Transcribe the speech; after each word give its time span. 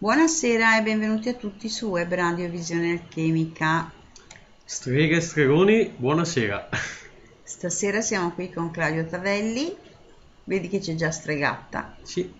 Buonasera 0.00 0.78
e 0.78 0.82
benvenuti 0.82 1.28
a 1.28 1.34
tutti 1.34 1.68
su 1.68 1.88
Web 1.88 2.14
Radio 2.14 2.48
Visione 2.48 2.92
Alchemica. 2.92 3.90
Streghe 4.64 5.16
e 5.16 5.20
stregoni, 5.20 5.92
buonasera. 5.96 6.68
Stasera 7.42 8.00
siamo 8.00 8.30
qui 8.30 8.48
con 8.48 8.70
Claudio 8.70 9.04
Tavelli, 9.06 9.74
vedi 10.44 10.68
che 10.68 10.78
c'è 10.78 10.94
già 10.94 11.10
stregata, 11.10 11.96
Sì, 12.02 12.32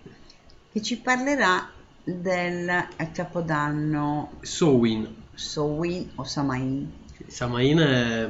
che 0.70 0.80
ci 0.80 0.98
parlerà 0.98 1.68
del 2.04 2.86
Capodanno 3.12 4.38
Sowin. 4.40 5.12
Sowin 5.34 6.12
o 6.14 6.22
Samain. 6.22 6.88
Samain 7.26 7.78
è... 7.78 8.28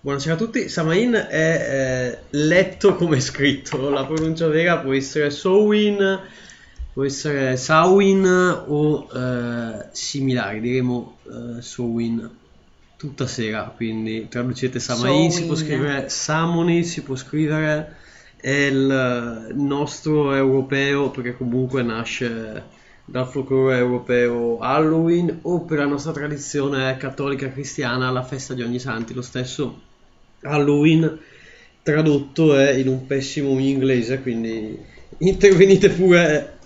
Buonasera 0.00 0.36
a 0.36 0.38
tutti. 0.38 0.70
Samain 0.70 1.12
è 1.12 2.16
eh, 2.16 2.18
letto 2.30 2.94
come 2.94 3.20
scritto. 3.20 3.90
La 3.90 4.06
pronuncia 4.06 4.46
vera 4.46 4.78
può 4.78 4.94
essere 4.94 5.28
Sowin, 5.28 5.98
può 6.92 7.04
essere 7.04 7.56
Sawin 7.56 8.24
o 8.66 9.08
eh, 9.12 9.86
similari. 9.92 10.60
Diremo 10.60 11.18
eh, 11.24 11.62
Sowin 11.62 12.38
tutta 12.96 13.26
sera. 13.26 13.72
Quindi 13.74 14.28
traducete 14.28 14.78
Samain, 14.78 15.30
si 15.30 15.46
può 15.46 15.54
scrivere 15.54 16.08
Samoni, 16.08 16.84
si 16.84 17.02
può 17.02 17.16
scrivere 17.16 17.96
è 18.40 18.48
il 18.48 19.52
nostro 19.54 20.34
europeo 20.34 21.10
perché 21.10 21.36
comunque 21.36 21.82
nasce 21.82 22.78
dal 23.04 23.26
folklore 23.26 23.76
europeo 23.76 24.58
Halloween 24.60 25.40
o 25.42 25.60
per 25.60 25.78
la 25.78 25.86
nostra 25.86 26.12
tradizione 26.12 26.96
cattolica 26.96 27.50
cristiana 27.50 28.10
la 28.10 28.22
festa 28.22 28.54
di 28.54 28.62
ogni 28.62 28.78
santi, 28.78 29.12
lo 29.12 29.20
stesso 29.20 29.80
Halloween 30.42 31.18
tradotto 31.82 32.56
è 32.56 32.72
in 32.72 32.88
un 32.88 33.06
pessimo 33.06 33.58
inglese, 33.58 34.20
quindi 34.22 34.78
intervenite 35.18 35.90
pure. 35.90 36.58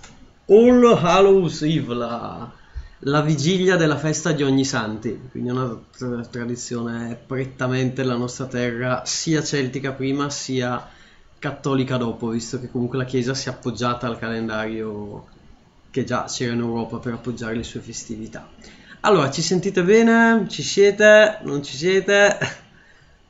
All 0.47 0.83
Hallows 0.83 1.63
Eve, 1.63 1.93
la, 1.95 2.51
la 2.99 3.21
vigilia 3.21 3.77
della 3.77 3.97
festa 3.97 4.31
di 4.31 4.43
ogni 4.43 4.63
santi, 4.63 5.29
quindi 5.31 5.49
una 5.49 5.75
tra- 5.97 6.23
tradizione 6.25 7.17
prettamente 7.25 8.03
della 8.03 8.15
nostra 8.15 8.45
terra, 8.45 9.03
sia 9.05 9.43
celtica 9.43 9.93
prima 9.93 10.29
sia 10.29 10.87
cattolica 11.39 11.97
dopo, 11.97 12.29
visto 12.29 12.59
che 12.59 12.69
comunque 12.69 12.99
la 12.99 13.05
Chiesa 13.05 13.33
si 13.33 13.49
è 13.49 13.51
appoggiata 13.51 14.05
al 14.05 14.19
calendario 14.19 15.25
che 15.89 16.03
già 16.03 16.25
c'era 16.25 16.53
in 16.53 16.59
Europa 16.59 16.97
per 16.97 17.13
appoggiare 17.13 17.55
le 17.55 17.63
sue 17.63 17.79
festività. 17.79 18.47
Allora, 19.01 19.31
ci 19.31 19.41
sentite 19.41 19.83
bene? 19.83 20.45
Ci 20.47 20.61
siete? 20.61 21.39
Non 21.43 21.63
ci 21.63 21.75
siete? 21.75 22.37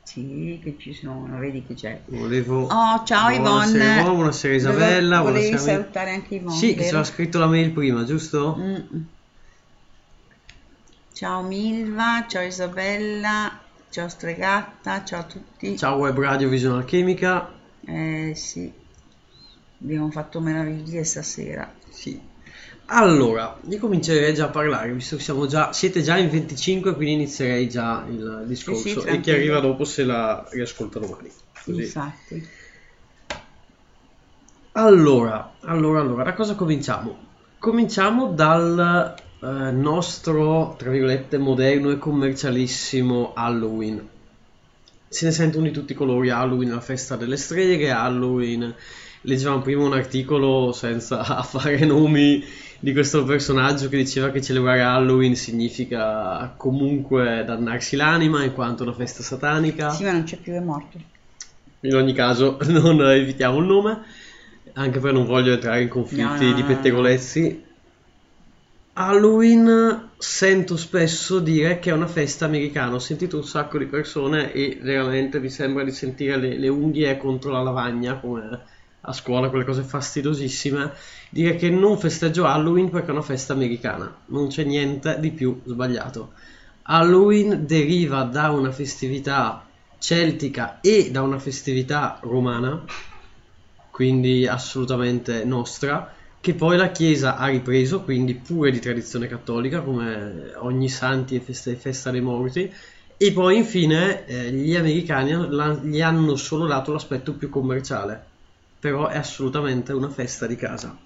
Sì, 0.06 0.60
che 0.62 0.76
ci 0.78 0.94
sono, 0.94 1.36
vedi 1.38 1.66
che 1.66 1.74
c'è. 1.74 2.00
Volevo... 2.06 2.66
Oh, 2.68 3.02
ciao 3.04 3.28
buonasera, 3.36 3.84
Yvonne. 3.84 4.00
Yvonne, 4.00 4.14
buonasera 4.14 4.54
Isabella. 4.54 5.20
Volevo- 5.20 5.22
Volevi 5.24 5.46
buonasera- 5.48 5.80
salutare 5.80 6.10
anche 6.12 6.34
Yvonne, 6.36 6.56
Sì, 6.56 6.74
che 6.74 6.82
ci 6.82 6.88
aveva 6.88 7.04
scritto 7.04 7.38
la 7.40 7.46
mail 7.46 7.72
prima, 7.72 8.04
giusto? 8.04 8.56
Mm. 8.56 8.76
Ciao 11.12 11.42
Milva, 11.42 12.24
ciao 12.28 12.42
Isabella, 12.42 13.58
ciao 13.90 14.08
Stregatta, 14.08 15.02
ciao 15.04 15.20
a 15.20 15.24
tutti. 15.24 15.76
Ciao 15.76 15.96
Web 15.96 16.18
Radio 16.18 16.48
Vision 16.48 16.76
Alchemica. 16.76 17.52
Eh 17.84 18.32
sì, 18.36 18.72
abbiamo 19.80 20.10
fatto 20.12 20.40
meraviglie 20.40 21.02
stasera. 21.04 21.68
Sì. 21.88 22.20
Allora, 22.88 23.58
io 23.68 23.78
comincerei 23.78 24.32
già 24.32 24.44
a 24.44 24.50
parlare, 24.50 24.92
visto 24.92 25.16
che 25.16 25.22
siamo 25.22 25.46
già, 25.46 25.72
siete 25.72 26.02
già 26.02 26.16
in 26.18 26.30
25, 26.30 26.94
quindi 26.94 27.14
inizierei 27.14 27.68
già 27.68 28.04
il 28.08 28.44
discorso 28.46 29.00
sì, 29.00 29.08
e 29.08 29.20
chi 29.20 29.32
arriva 29.32 29.58
dopo 29.58 29.84
se 29.84 30.04
la 30.04 30.46
riascolta 30.50 31.00
domani. 31.00 31.28
Così. 31.64 31.82
Infatti. 31.82 32.48
Allora, 34.72 35.54
allora, 35.62 36.00
allora, 36.00 36.22
da 36.22 36.34
cosa 36.34 36.54
cominciamo? 36.54 37.24
Cominciamo 37.58 38.30
dal 38.30 39.16
eh, 39.40 39.46
nostro, 39.72 40.76
tra 40.78 40.90
virgolette, 40.90 41.38
moderno 41.38 41.90
e 41.90 41.98
commercialissimo 41.98 43.32
Halloween. 43.34 44.08
Se 45.08 45.24
ne 45.24 45.32
sentono 45.32 45.64
di 45.64 45.72
tutti 45.72 45.90
i 45.90 45.96
colori, 45.96 46.30
Halloween 46.30 46.70
la 46.70 46.80
festa 46.80 47.16
delle 47.16 47.36
streghe, 47.36 47.90
Halloween... 47.90 48.74
Leggevamo 49.22 49.60
prima 49.60 49.82
un 49.82 49.92
articolo 49.92 50.70
senza 50.70 51.24
fare 51.42 51.84
nomi 51.84 52.44
di 52.78 52.92
questo 52.92 53.24
personaggio 53.24 53.88
che 53.88 53.96
diceva 53.96 54.30
che 54.30 54.42
celebrare 54.42 54.82
Halloween 54.82 55.34
significa 55.34 56.52
comunque 56.56 57.42
dannarsi 57.46 57.96
l'anima 57.96 58.44
in 58.44 58.52
quanto 58.52 58.82
una 58.82 58.92
festa 58.92 59.22
satanica. 59.22 59.90
Sì, 59.90 60.04
ma 60.04 60.12
non 60.12 60.24
c'è 60.24 60.36
più, 60.36 60.52
è 60.52 60.60
morto. 60.60 60.98
In 61.80 61.94
ogni 61.94 62.12
caso 62.12 62.58
non 62.68 63.00
evitiamo 63.02 63.58
il 63.58 63.66
nome, 63.66 64.02
anche 64.74 64.98
perché 64.98 65.16
non 65.16 65.26
voglio 65.26 65.54
entrare 65.54 65.82
in 65.82 65.88
conflitti 65.88 66.44
No, 66.44 66.54
di 66.54 66.62
pettegolezzi. 66.62 67.64
Halloween 68.98 70.10
sento 70.16 70.76
spesso 70.78 71.38
dire 71.38 71.78
che 71.78 71.90
è 71.90 71.92
una 71.92 72.06
festa 72.06 72.46
americana, 72.46 72.94
ho 72.94 72.98
sentito 72.98 73.36
un 73.36 73.44
sacco 73.44 73.76
di 73.76 73.84
persone 73.84 74.52
e 74.52 74.78
veramente 74.80 75.38
mi 75.38 75.50
sembra 75.50 75.84
di 75.84 75.92
sentire 75.92 76.38
le, 76.38 76.56
le 76.56 76.68
unghie 76.68 77.18
contro 77.18 77.50
la 77.50 77.60
lavagna 77.60 78.14
come 78.14 78.62
a 79.06 79.12
scuola, 79.12 79.48
quelle 79.48 79.64
cose 79.64 79.82
fastidosissime, 79.82 80.92
dire 81.30 81.56
che 81.56 81.70
non 81.70 81.98
festeggio 81.98 82.44
Halloween 82.44 82.90
perché 82.90 83.08
è 83.08 83.12
una 83.12 83.22
festa 83.22 83.52
americana, 83.52 84.14
non 84.26 84.48
c'è 84.48 84.64
niente 84.64 85.18
di 85.20 85.30
più 85.30 85.62
sbagliato. 85.64 86.32
Halloween 86.82 87.66
deriva 87.66 88.22
da 88.24 88.50
una 88.50 88.70
festività 88.70 89.64
celtica 89.98 90.80
e 90.80 91.10
da 91.10 91.22
una 91.22 91.38
festività 91.38 92.18
romana, 92.22 92.84
quindi 93.90 94.46
assolutamente 94.46 95.44
nostra, 95.44 96.12
che 96.40 96.54
poi 96.54 96.76
la 96.76 96.90
Chiesa 96.90 97.36
ha 97.36 97.46
ripreso, 97.46 98.02
quindi 98.02 98.34
pure 98.34 98.70
di 98.70 98.78
tradizione 98.78 99.26
cattolica, 99.26 99.80
come 99.80 100.52
ogni 100.58 100.88
santi 100.88 101.34
e 101.34 101.40
festa, 101.40 101.74
festa 101.74 102.10
dei 102.10 102.20
morti, 102.20 102.72
e 103.16 103.32
poi 103.32 103.56
infine 103.56 104.26
eh, 104.26 104.52
gli 104.52 104.76
americani 104.76 105.32
la- 105.50 105.80
gli 105.82 106.00
hanno 106.02 106.36
solo 106.36 106.66
dato 106.66 106.92
l'aspetto 106.92 107.32
più 107.32 107.48
commerciale, 107.48 108.35
però 108.86 109.08
è 109.08 109.16
assolutamente 109.16 109.92
una 109.92 110.08
festa 110.08 110.46
di 110.46 110.54
casa. 110.54 110.96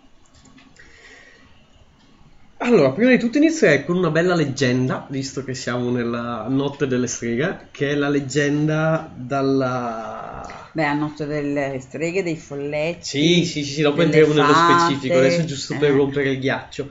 Allora, 2.58 2.90
prima 2.90 3.08
di 3.08 3.18
tutto 3.18 3.38
inizierei 3.38 3.86
con 3.86 3.96
una 3.96 4.10
bella 4.10 4.34
leggenda, 4.34 5.06
visto 5.08 5.42
che 5.44 5.54
siamo 5.54 5.90
nella 5.90 6.44
notte 6.46 6.86
delle 6.86 7.06
streghe, 7.06 7.68
che 7.70 7.92
è 7.92 7.94
la 7.94 8.10
leggenda 8.10 9.10
dalla... 9.16 10.68
Beh, 10.72 10.84
a 10.84 10.92
notte 10.92 11.24
delle 11.24 11.80
streghe, 11.80 12.22
dei 12.22 12.36
folletti. 12.36 13.02
Sì, 13.02 13.44
sì, 13.46 13.64
sì, 13.64 13.72
sì, 13.72 13.80
dopo 13.80 14.02
entriamo 14.02 14.34
nello 14.34 14.52
specifico, 14.52 15.16
adesso 15.16 15.40
è 15.40 15.44
giusto 15.44 15.78
per 15.78 15.90
eh. 15.90 15.96
rompere 15.96 16.32
il 16.32 16.38
ghiaccio. 16.38 16.90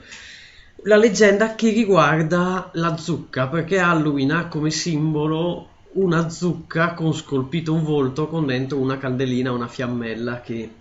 La 0.85 0.95
leggenda 0.95 1.53
che 1.53 1.69
riguarda 1.69 2.71
la 2.73 2.97
zucca, 2.97 3.47
perché 3.47 3.77
Halloween 3.77 4.31
ha 4.31 4.47
come 4.47 4.71
simbolo 4.71 5.67
una 5.91 6.29
zucca 6.29 6.95
con 6.95 7.13
scolpito 7.13 7.73
un 7.73 7.83
volto 7.83 8.27
con 8.27 8.47
dentro 8.47 8.79
una 8.79 8.97
candelina, 8.97 9.51
una 9.51 9.67
fiammella 9.67 10.41
che 10.41 10.77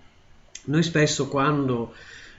noi 0.69 0.83
spesso 0.83 1.29
quando 1.29 1.95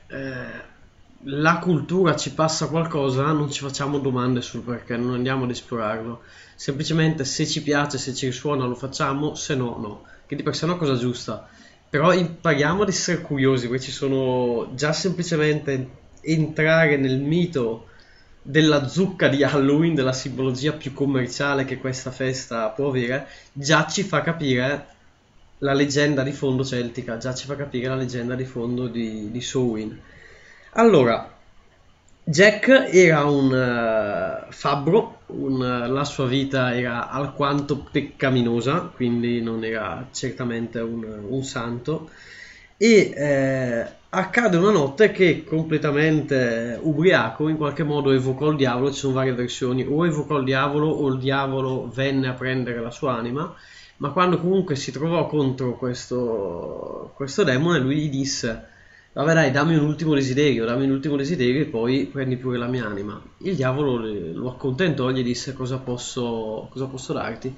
eh, 0.07 0.77
la 1.23 1.57
cultura 1.57 2.15
ci 2.15 2.33
passa 2.33 2.67
qualcosa 2.67 3.31
non 3.31 3.51
ci 3.51 3.61
facciamo 3.61 3.99
domande 3.99 4.41
sul 4.41 4.61
perché, 4.61 4.95
non 4.97 5.13
andiamo 5.13 5.43
ad 5.43 5.49
esplorarlo. 5.49 6.21
Semplicemente 6.55 7.25
se 7.25 7.45
ci 7.45 7.61
piace, 7.61 7.97
se 7.97 8.13
ci 8.13 8.27
risuona 8.27 8.65
lo 8.65 8.75
facciamo, 8.75 9.35
se 9.35 9.55
no 9.55 9.77
no. 9.77 10.03
Che 10.25 10.35
di 10.35 10.43
per 10.43 10.55
sé 10.55 10.65
è 10.65 10.69
una 10.69 10.77
cosa 10.77 10.95
giusta. 10.95 11.47
Però 11.89 12.13
impariamo 12.13 12.83
ad 12.83 12.89
essere 12.89 13.21
curiosi, 13.21 13.67
perché 13.67 13.85
ci 13.85 13.91
sono 13.91 14.71
già 14.75 14.93
semplicemente 14.93 15.97
entrare 16.21 16.97
nel 16.97 17.19
mito 17.19 17.87
della 18.41 18.87
zucca 18.87 19.27
di 19.27 19.43
Halloween, 19.43 19.95
della 19.95 20.13
simbologia 20.13 20.73
più 20.73 20.93
commerciale 20.93 21.65
che 21.65 21.77
questa 21.77 22.11
festa 22.11 22.69
può 22.69 22.89
avere, 22.89 23.27
già 23.51 23.87
ci 23.87 24.03
fa 24.03 24.21
capire 24.21 24.97
la 25.59 25.73
leggenda 25.73 26.23
di 26.23 26.31
fondo 26.31 26.63
celtica, 26.63 27.17
già 27.17 27.33
ci 27.33 27.45
fa 27.45 27.55
capire 27.55 27.87
la 27.87 27.95
leggenda 27.95 28.35
di 28.35 28.45
fondo 28.45 28.87
di, 28.87 29.29
di 29.31 29.41
Samhain. 29.41 29.99
Allora, 30.73 31.37
Jack 32.23 32.89
era 32.91 33.23
un 33.25 33.53
eh, 33.53 34.45
fabbro, 34.51 35.21
un, 35.27 35.63
eh, 35.63 35.87
la 35.87 36.05
sua 36.05 36.27
vita 36.27 36.75
era 36.75 37.09
alquanto 37.09 37.87
peccaminosa, 37.91 38.91
quindi 38.95 39.41
non 39.41 39.63
era 39.63 40.07
certamente 40.11 40.79
un, 40.79 41.03
un 41.27 41.43
santo, 41.43 42.09
e 42.77 43.13
eh, 43.15 43.85
accade 44.09 44.57
una 44.57 44.71
notte 44.71 45.11
che 45.11 45.43
completamente 45.43 46.79
ubriaco 46.81 47.47
in 47.47 47.57
qualche 47.57 47.83
modo 47.83 48.11
evocò 48.11 48.51
il 48.51 48.57
diavolo, 48.57 48.91
ci 48.91 48.99
sono 48.99 49.13
varie 49.13 49.33
versioni, 49.33 49.83
o 49.83 50.05
evocò 50.05 50.37
il 50.37 50.45
diavolo 50.45 50.87
o 50.87 51.07
il 51.09 51.17
diavolo 51.17 51.89
venne 51.91 52.27
a 52.27 52.33
prendere 52.33 52.79
la 52.79 52.91
sua 52.91 53.15
anima, 53.15 53.53
ma 53.99 54.11
quando 54.11 54.39
comunque 54.39 54.75
si 54.75 54.91
trovò 54.91 55.27
contro 55.27 55.77
questo, 55.77 57.11
questo 57.15 57.43
demone 57.43 57.79
lui 57.79 57.97
gli 57.97 58.09
disse 58.09 58.67
vabbè 59.13 59.33
dai 59.33 59.51
dammi 59.51 59.75
un 59.75 59.85
ultimo 59.85 60.13
desiderio, 60.13 60.65
dammi 60.65 60.85
un 60.85 60.91
ultimo 60.91 61.15
desiderio 61.15 61.61
e 61.61 61.65
poi 61.65 62.05
prendi 62.05 62.37
pure 62.37 62.57
la 62.57 62.67
mia 62.67 62.85
anima. 62.85 63.21
Il 63.39 63.55
diavolo 63.55 63.97
lo 63.97 64.49
accontentò 64.49 65.09
e 65.09 65.13
gli 65.13 65.23
disse 65.23 65.53
cosa 65.53 65.77
posso, 65.77 66.67
cosa 66.71 66.85
posso 66.85 67.13
darti. 67.13 67.53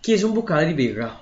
Chiese 0.00 0.24
un 0.24 0.32
boccale 0.32 0.66
di 0.66 0.74
birra. 0.74 1.20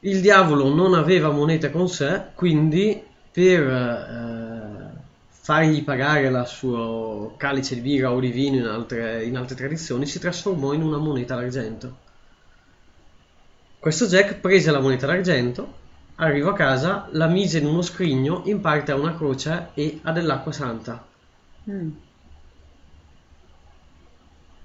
Il 0.00 0.20
diavolo 0.20 0.74
non 0.74 0.94
aveva 0.94 1.30
monete 1.30 1.70
con 1.70 1.88
sé, 1.88 2.30
quindi 2.34 3.00
per 3.30 3.60
eh, 3.62 5.00
fargli 5.28 5.84
pagare 5.84 6.26
il 6.26 6.44
suo 6.46 7.34
calice 7.36 7.76
di 7.76 7.80
birra 7.82 8.12
o 8.12 8.18
di 8.18 8.30
vino 8.32 8.56
in 8.56 8.66
altre, 8.66 9.24
in 9.24 9.36
altre 9.36 9.54
tradizioni 9.54 10.06
si 10.06 10.18
trasformò 10.18 10.72
in 10.72 10.82
una 10.82 10.98
moneta 10.98 11.36
d'argento. 11.36 12.10
Questo 13.82 14.06
Jack 14.06 14.36
prese 14.36 14.70
la 14.70 14.78
moneta 14.78 15.06
d'argento, 15.06 15.74
arrivò 16.14 16.50
a 16.50 16.54
casa, 16.54 17.08
la 17.10 17.26
mise 17.26 17.58
in 17.58 17.66
uno 17.66 17.82
scrigno, 17.82 18.42
in 18.44 18.60
parte 18.60 18.92
a 18.92 18.94
una 18.94 19.16
croce 19.16 19.70
e 19.74 19.98
a 20.02 20.12
dell'acqua 20.12 20.52
santa. 20.52 21.04
Mm. 21.68 21.90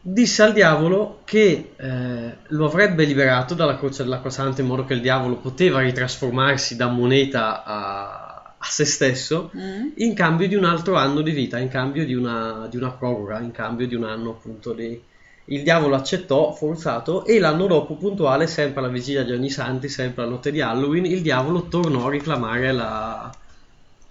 Disse 0.02 0.44
al 0.44 0.54
diavolo 0.54 1.22
che 1.26 1.74
eh, 1.76 2.38
lo 2.46 2.66
avrebbe 2.68 3.06
liberato 3.06 3.56
dalla 3.56 3.80
croce 3.80 4.04
dell'acqua 4.04 4.30
santa 4.30 4.62
in 4.62 4.68
modo 4.68 4.86
che 4.86 4.94
il 4.94 5.02
diavolo 5.02 5.38
poteva 5.38 5.80
ritrasformarsi 5.80 6.76
da 6.76 6.86
moneta 6.88 7.64
a, 7.64 8.56
a 8.56 8.66
se 8.66 8.86
stesso 8.86 9.50
Mm. 9.58 9.88
in 9.96 10.14
cambio 10.14 10.48
di 10.48 10.54
un 10.54 10.64
altro 10.66 10.96
anno 10.96 11.22
di 11.22 11.32
vita, 11.32 11.58
in 11.58 11.70
cambio 11.70 12.06
di 12.06 12.14
una, 12.14 12.68
di 12.70 12.78
una 12.78 12.92
proroga, 12.92 13.40
in 13.40 13.50
cambio 13.52 13.88
di 13.88 13.96
un 13.96 14.04
anno 14.04 14.30
appunto 14.30 14.74
di... 14.74 15.02
Il 15.50 15.63
diavolo 15.63 15.96
accettò, 15.96 16.54
forzato, 16.54 17.25
e 17.25 17.39
l'anno 17.39 17.68
dopo, 17.68 17.96
puntuale, 17.96 18.48
sempre 18.48 18.80
alla 18.80 18.89
vigilia 18.89 19.24
di 19.24 19.32
ogni 19.32 19.50
santi, 19.50 19.89
sempre 19.89 20.24
la 20.24 20.30
notte 20.30 20.51
di 20.51 20.62
Halloween, 20.62 21.06
il 21.06 21.22
diavolo 21.22 21.68
tornò 21.68 22.08
a 22.08 22.10
reclamare 22.10 22.72
la- 22.72 23.32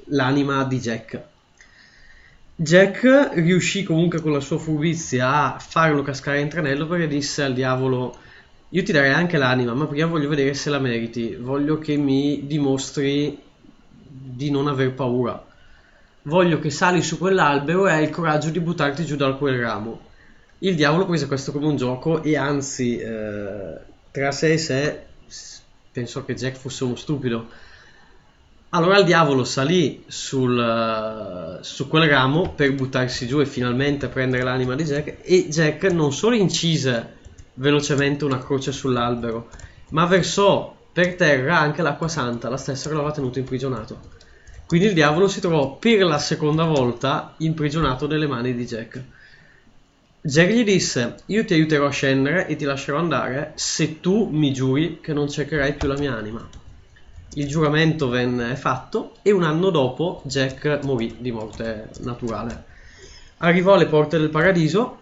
l'anima 0.07 0.64
di 0.64 0.78
Jack. 0.78 1.23
Jack 2.59 3.33
riuscì 3.35 3.83
comunque 3.83 4.21
con 4.21 4.33
la 4.33 4.40
sua 4.40 4.59
furbizia 4.59 5.55
a 5.55 5.59
farlo 5.59 6.02
cascare 6.02 6.40
in 6.40 6.49
tranello 6.49 6.87
perché 6.87 7.07
disse 7.07 7.43
al 7.43 7.52
diavolo 7.52 8.16
io 8.71 8.83
ti 8.83 8.93
darei 8.93 9.12
anche 9.12 9.37
l'anima, 9.37 9.75
ma 9.75 9.87
prima 9.87 10.07
voglio 10.07 10.28
vedere 10.28 10.55
se 10.55 10.71
la 10.71 10.78
meriti, 10.78 11.37
voglio 11.37 11.78
che 11.78 11.97
mi 11.97 12.47
dimostri 12.47 13.38
di 14.09 14.50
non 14.50 14.69
aver 14.69 14.93
paura. 14.95 15.45
Voglio 16.23 16.59
che 16.59 16.71
sali 16.71 17.02
su 17.02 17.19
quell'albero 17.19 17.87
e 17.87 17.93
hai 17.93 18.05
il 18.05 18.11
coraggio 18.11 18.50
di 18.50 18.61
buttarti 18.61 19.05
giù 19.05 19.16
da 19.16 19.33
quel 19.35 19.61
ramo. 19.61 20.00
Il 20.59 20.75
diavolo 20.75 21.07
prese 21.07 21.27
questo 21.27 21.53
come 21.53 21.67
un 21.67 21.77
gioco 21.77 22.23
e 22.23 22.37
anzi, 22.37 22.97
eh, 22.99 23.79
tra 24.11 24.33
sé 24.33 24.53
e 24.53 24.59
sé, 24.59 25.03
pensò 25.93 26.25
che 26.25 26.35
Jack 26.35 26.57
fosse 26.57 26.85
uno 26.85 26.97
stupido. 26.97 27.49
Allora 28.71 28.99
il 28.99 29.05
diavolo 29.05 29.45
salì 29.45 30.05
sul, 30.07 31.59
su 31.61 31.89
quel 31.89 32.09
ramo 32.09 32.53
per 32.55 32.75
buttarsi 32.75 33.27
giù 33.27 33.41
e 33.41 33.47
finalmente 33.47 34.09
prendere 34.09 34.43
l'anima 34.43 34.75
di 34.75 34.85
Jack 34.85 35.19
e 35.23 35.49
Jack 35.49 35.85
non 35.93 36.13
solo 36.13 36.35
incise 36.35 37.15
velocemente 37.55 38.25
una 38.25 38.39
croce 38.39 38.73
sull'albero, 38.73 39.49
ma 39.91 40.05
versò 40.07 40.75
per 40.93 41.15
terra 41.15 41.59
anche 41.59 41.83
l'acqua 41.83 42.09
santa, 42.09 42.49
la 42.49 42.57
stessa 42.57 42.89
che 42.89 42.95
l'aveva 42.95 43.13
tenuto 43.13 43.39
imprigionato. 43.39 44.01
Quindi 44.67 44.87
il 44.87 44.95
diavolo 44.95 45.29
si 45.29 45.41
trovò 45.41 45.77
per 45.77 46.03
la 46.05 46.19
seconda 46.19 46.65
volta 46.65 47.35
imprigionato 47.39 48.07
nelle 48.07 48.27
mani 48.27 48.55
di 48.55 48.65
Jack. 48.65 49.03
Jack 50.26 50.50
gli 50.50 50.64
disse: 50.64 51.14
Io 51.26 51.45
ti 51.45 51.54
aiuterò 51.54 51.87
a 51.87 51.90
scendere 51.90 52.49
e 52.49 52.56
ti 52.56 52.64
lascerò 52.64 52.99
andare 52.99 53.52
se 53.54 54.00
tu 54.00 54.28
mi 54.28 54.52
giuri 54.52 54.99
che 55.00 55.12
non 55.12 55.28
cercherai 55.28 55.75
più 55.75 55.87
la 55.87 55.97
mia 55.97 56.16
anima. 56.16 56.45
Il 57.35 57.47
giuramento 57.47 58.09
venne 58.09 58.56
fatto 58.56 59.18
e 59.23 59.30
un 59.30 59.45
anno 59.45 59.71
dopo 59.71 60.23
Jack 60.25 60.80
morì 60.83 61.14
di 61.21 61.30
morte 61.30 61.90
naturale. 62.00 62.64
Arrivò 63.38 63.75
alle 63.75 63.87
porte 63.87 64.18
del 64.18 64.30
paradiso, 64.30 64.99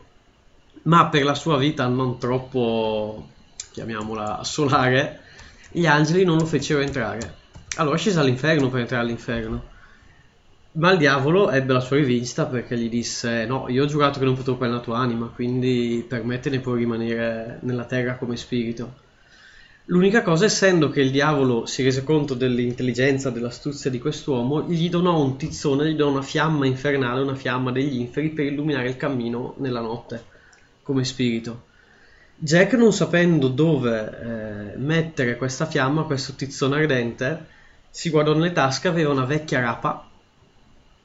ma 0.83 1.09
per 1.09 1.25
la 1.25 1.35
sua 1.35 1.57
vita 1.57 1.87
non 1.87 2.19
troppo, 2.19 3.26
chiamiamola, 3.73 4.45
solare, 4.45 5.21
gli 5.71 5.87
angeli 5.87 6.25
non 6.25 6.37
lo 6.37 6.45
fecero 6.45 6.81
entrare. 6.83 7.37
Allora 7.76 7.97
scese 7.97 8.19
all'inferno 8.19 8.69
per 8.69 8.81
entrare 8.81 9.02
all'inferno. 9.02 9.73
Ma 10.76 10.90
il 10.90 10.99
diavolo 10.99 11.50
ebbe 11.50 11.73
la 11.73 11.81
sua 11.81 11.97
rivincita 11.97 12.47
perché 12.47 12.76
gli 12.76 12.88
disse: 12.88 13.47
No, 13.47 13.69
io 13.69 13.85
ho 13.85 13.87
giurato 13.87 14.19
che 14.19 14.25
non 14.25 14.35
potevo 14.35 14.57
prendere 14.57 14.81
la 14.81 14.87
tua 14.87 14.99
anima, 14.99 15.31
quindi 15.33 16.04
per 16.07 16.25
me 16.25 16.40
te 16.40 16.50
ne 16.50 16.59
puoi 16.59 16.78
rimanere 16.78 17.59
nella 17.62 17.85
terra 17.85 18.16
come 18.16 18.37
spirito. 18.37 19.02
L'unica 19.87 20.23
cosa, 20.23 20.47
essendo 20.47 20.88
che 20.88 21.00
il 21.02 21.11
diavolo 21.12 21.66
si 21.66 21.83
rese 21.85 22.02
conto 22.02 22.35
dell'intelligenza, 22.35 23.31
dell'astuzia 23.31 23.90
di 23.90 24.00
quest'uomo, 24.00 24.64
gli 24.66 24.88
donò 24.88 25.23
un 25.23 25.37
tizzone, 25.37 25.90
gli 25.90 25.95
donò 25.95 26.12
una 26.12 26.23
fiamma 26.23 26.66
infernale, 26.66 27.21
una 27.21 27.35
fiamma 27.35 27.71
degli 27.71 27.99
inferi 28.00 28.31
per 28.31 28.47
illuminare 28.47 28.88
il 28.88 28.97
cammino 28.97 29.54
nella 29.59 29.81
notte 29.81 30.25
come 30.83 31.04
spirito. 31.04 31.66
Jack, 32.37 32.73
non 32.73 32.93
sapendo 32.93 33.47
dove 33.47 34.73
eh, 34.73 34.76
mettere 34.78 35.37
questa 35.37 35.66
fiamma, 35.66 36.02
questo 36.02 36.33
tizzone 36.33 36.76
ardente, 36.76 37.47
si 37.90 38.11
guardò 38.11 38.35
nelle 38.35 38.52
tasche, 38.52 38.88
aveva 38.88 39.12
una 39.12 39.25
vecchia 39.25 39.61
rapa, 39.61 40.09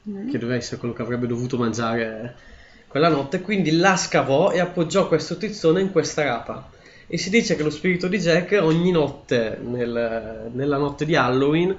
mm. 0.08 0.30
che 0.30 0.38
doveva 0.38 0.58
essere 0.58 0.78
quello 0.78 0.94
che 0.94 1.02
avrebbe 1.02 1.26
dovuto 1.26 1.56
mangiare 1.56 2.34
quella 2.86 3.08
notte, 3.08 3.40
quindi 3.40 3.76
la 3.76 3.96
scavò 3.96 4.50
e 4.50 4.58
appoggiò 4.58 5.06
questo 5.06 5.36
tizzone 5.36 5.80
in 5.80 5.92
questa 5.92 6.24
rapa. 6.24 6.70
E 7.06 7.18
si 7.18 7.30
dice 7.30 7.56
che 7.56 7.62
lo 7.62 7.70
spirito 7.70 8.08
di 8.08 8.18
Jack 8.18 8.58
ogni 8.60 8.90
notte, 8.90 9.58
nel, 9.62 10.50
nella 10.52 10.76
notte 10.76 11.04
di 11.04 11.14
Halloween, 11.14 11.76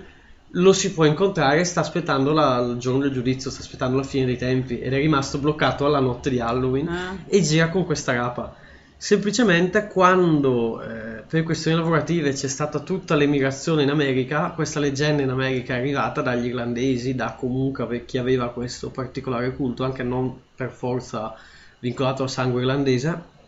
lo 0.56 0.74
si 0.74 0.94
può 0.94 1.06
incontrare, 1.06 1.64
sta 1.64 1.82
aspettando 1.82 2.34
la, 2.34 2.60
il 2.60 2.78
giorno 2.78 3.00
del 3.02 3.12
giudizio, 3.12 3.50
sta 3.50 3.62
aspettando 3.62 3.98
la 3.98 4.04
fine 4.04 4.26
dei 4.26 4.38
tempi 4.38 4.80
ed 4.80 4.94
è 4.94 4.98
rimasto 4.98 5.38
bloccato 5.38 5.86
alla 5.86 6.00
notte 6.00 6.30
di 6.30 6.40
Halloween 6.40 6.88
ah. 6.88 7.18
e 7.28 7.42
gira 7.42 7.70
con 7.70 7.86
questa 7.86 8.14
rapa. 8.14 8.56
Semplicemente 9.04 9.88
quando 9.88 10.80
eh, 10.80 11.24
per 11.28 11.42
questioni 11.42 11.76
lavorative 11.76 12.34
c'è 12.34 12.48
stata 12.48 12.82
tutta 12.82 13.16
l'emigrazione 13.16 13.82
in 13.82 13.90
America, 13.90 14.52
questa 14.52 14.80
leggenda 14.80 15.24
in 15.24 15.32
America 15.32 15.74
è 15.74 15.80
arrivata 15.80 16.22
dagli 16.22 16.46
irlandesi, 16.46 17.16
da 17.16 17.34
comunque 17.34 18.06
chi 18.06 18.20
aveva 18.20 18.52
questo 18.52 18.92
particolare 18.92 19.56
culto, 19.56 19.84
anche 19.84 20.04
non 20.04 20.40
per 20.56 20.70
forza 20.70 21.36
vincolato 21.80 22.22
al 22.22 22.30
sangue 22.30 22.62
irlandese. 22.62 23.40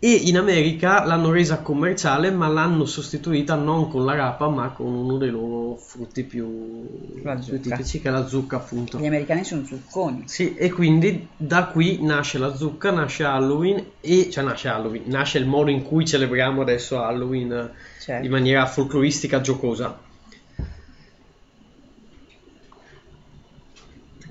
E 0.00 0.12
in 0.12 0.36
America 0.36 1.04
l'hanno 1.04 1.32
resa 1.32 1.58
commerciale, 1.58 2.30
ma 2.30 2.46
l'hanno 2.46 2.84
sostituita 2.84 3.56
non 3.56 3.90
con 3.90 4.04
la 4.04 4.14
rapa, 4.14 4.48
ma 4.48 4.68
con 4.68 4.86
uno 4.94 5.16
dei 5.16 5.30
loro 5.30 5.74
frutti 5.74 6.22
più, 6.22 6.86
più 7.20 7.60
tipici, 7.60 8.00
che 8.00 8.08
è 8.08 8.12
la 8.12 8.24
zucca, 8.24 8.56
appunto. 8.56 8.98
Gli 8.98 9.06
americani 9.06 9.42
sono 9.42 9.64
zucconi. 9.64 10.22
Sì, 10.26 10.54
e 10.54 10.70
quindi 10.70 11.26
da 11.36 11.66
qui 11.66 11.98
nasce 12.02 12.38
la 12.38 12.54
zucca, 12.54 12.92
nasce 12.92 13.24
Halloween, 13.24 13.84
e 14.00 14.30
cioè 14.30 14.44
nasce 14.44 14.68
Halloween, 14.68 15.02
nasce 15.06 15.38
il 15.38 15.46
modo 15.46 15.70
in 15.70 15.82
cui 15.82 16.06
celebriamo 16.06 16.62
adesso 16.62 17.02
Halloween 17.02 17.70
certo. 18.00 18.24
in 18.24 18.30
maniera 18.30 18.66
folcloristica 18.66 19.40
giocosa. 19.40 20.06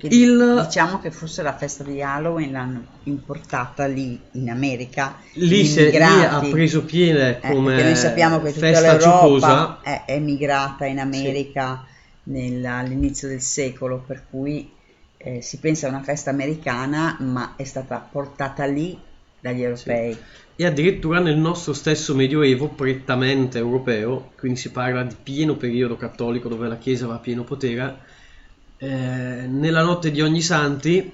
Il... 0.02 0.64
Diciamo 0.66 1.00
che 1.00 1.12
forse 1.12 1.42
la 1.42 1.56
festa 1.56 1.84
di 1.84 2.02
Halloween 2.02 2.52
l'hanno 2.52 2.86
importata 3.04 3.86
lì 3.88 4.20
in 4.34 4.50
America. 4.50 5.18
Lì, 5.34 5.66
se, 5.66 5.90
lì 5.90 5.98
ha 5.98 6.40
preso 6.50 6.84
piede 6.84 7.40
eh, 7.42 7.52
come 7.52 7.80
eh, 7.80 7.84
noi 7.84 7.96
sappiamo 7.96 8.42
che 8.42 8.54
tutta 8.54 8.68
festa 8.68 8.98
giocosa. 8.98 9.82
È 9.82 10.04
emigrata 10.08 10.86
in 10.86 11.00
America 11.00 11.84
sì. 12.24 12.32
nel, 12.32 12.66
all'inizio 12.66 13.28
del 13.28 13.42
secolo, 13.42 14.04
per 14.06 14.26
cui 14.30 14.70
eh, 15.18 15.42
si 15.42 15.58
pensa 15.58 15.88
a 15.88 15.90
una 15.90 16.04
festa 16.04 16.30
americana, 16.30 17.18
ma 17.20 17.56
è 17.56 17.64
stata 17.64 17.98
portata 17.98 18.66
lì 18.66 18.98
dagli 19.40 19.64
europei. 19.64 20.14
Sì. 20.14 20.20
E 20.60 20.66
addirittura 20.66 21.20
nel 21.20 21.38
nostro 21.38 21.74
stesso 21.74 22.16
Medioevo 22.16 22.70
prettamente 22.70 23.60
europeo, 23.60 24.32
quindi 24.38 24.60
si 24.60 24.72
parla 24.72 25.04
di 25.04 25.16
pieno 25.22 25.56
periodo 25.56 25.96
cattolico 25.98 26.50
dove 26.50 26.68
la 26.68 26.78
Chiesa 26.78 27.06
va 27.06 27.16
a 27.16 27.20
pieno 27.20 27.44
potere, 27.44 27.98
eh, 28.78 28.88
nella 28.88 29.82
notte 29.82 30.12
di 30.12 30.22
ogni 30.22 30.42
santi 30.42 31.12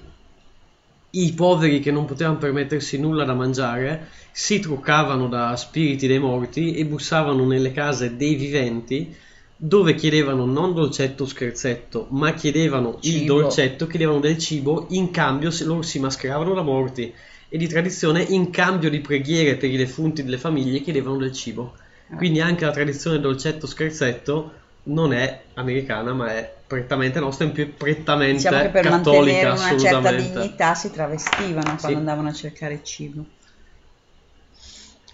i 1.10 1.32
poveri 1.32 1.80
che 1.80 1.92
non 1.92 2.06
potevano 2.06 2.38
permettersi 2.38 2.98
nulla 2.98 3.24
da 3.24 3.34
mangiare 3.34 4.08
si 4.32 4.58
truccavano 4.58 5.28
da 5.28 5.54
spiriti 5.56 6.06
dei 6.06 6.18
morti 6.18 6.74
e 6.74 6.84
bussavano 6.86 7.46
nelle 7.46 7.72
case 7.72 8.16
dei 8.16 8.34
viventi 8.34 9.14
dove 9.56 9.94
chiedevano 9.94 10.44
non 10.44 10.74
dolcetto 10.74 11.24
scherzetto, 11.24 12.08
ma 12.10 12.34
chiedevano 12.34 12.98
cibo. 13.00 13.16
il 13.16 13.24
dolcetto, 13.24 13.86
chiedevano 13.86 14.18
del 14.18 14.36
cibo, 14.38 14.86
in 14.90 15.10
cambio 15.10 15.50
se 15.50 15.64
loro 15.64 15.82
si 15.82 16.00
mascheravano 16.00 16.52
da 16.52 16.62
morti 16.62 17.12
e 17.48 17.56
di 17.56 17.68
tradizione 17.68 18.22
in 18.22 18.50
cambio 18.50 18.90
di 18.90 19.00
preghiere 19.00 19.56
per 19.56 19.70
i 19.70 19.76
defunti 19.76 20.24
delle 20.24 20.38
famiglie 20.38 20.80
chiedevano 20.80 21.16
del 21.16 21.32
cibo. 21.32 21.74
Ah. 22.08 22.16
Quindi 22.16 22.40
anche 22.40 22.64
la 22.64 22.72
tradizione 22.72 23.20
dolcetto 23.20 23.66
scherzetto 23.66 24.52
non 24.84 25.12
è 25.12 25.44
americana, 25.54 26.12
ma 26.12 26.32
è 26.32 26.54
prettamente 26.66 27.20
nostra, 27.20 27.44
in 27.44 27.52
più 27.52 27.74
prettamente 27.74 28.36
diciamo 28.36 28.62
che 28.62 28.68
per 28.68 28.84
cattolica, 28.84 29.48
mantenere 29.48 29.74
una 29.74 29.78
certa 29.78 30.12
dignità 30.12 30.74
si 30.74 30.90
travestivano 30.90 31.62
quando 31.62 31.86
sì. 31.86 31.94
andavano 31.94 32.28
a 32.28 32.32
cercare 32.32 32.82
cibo. 32.82 33.24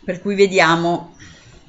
Per 0.03 0.21
cui 0.21 0.35
vediamo 0.35 1.17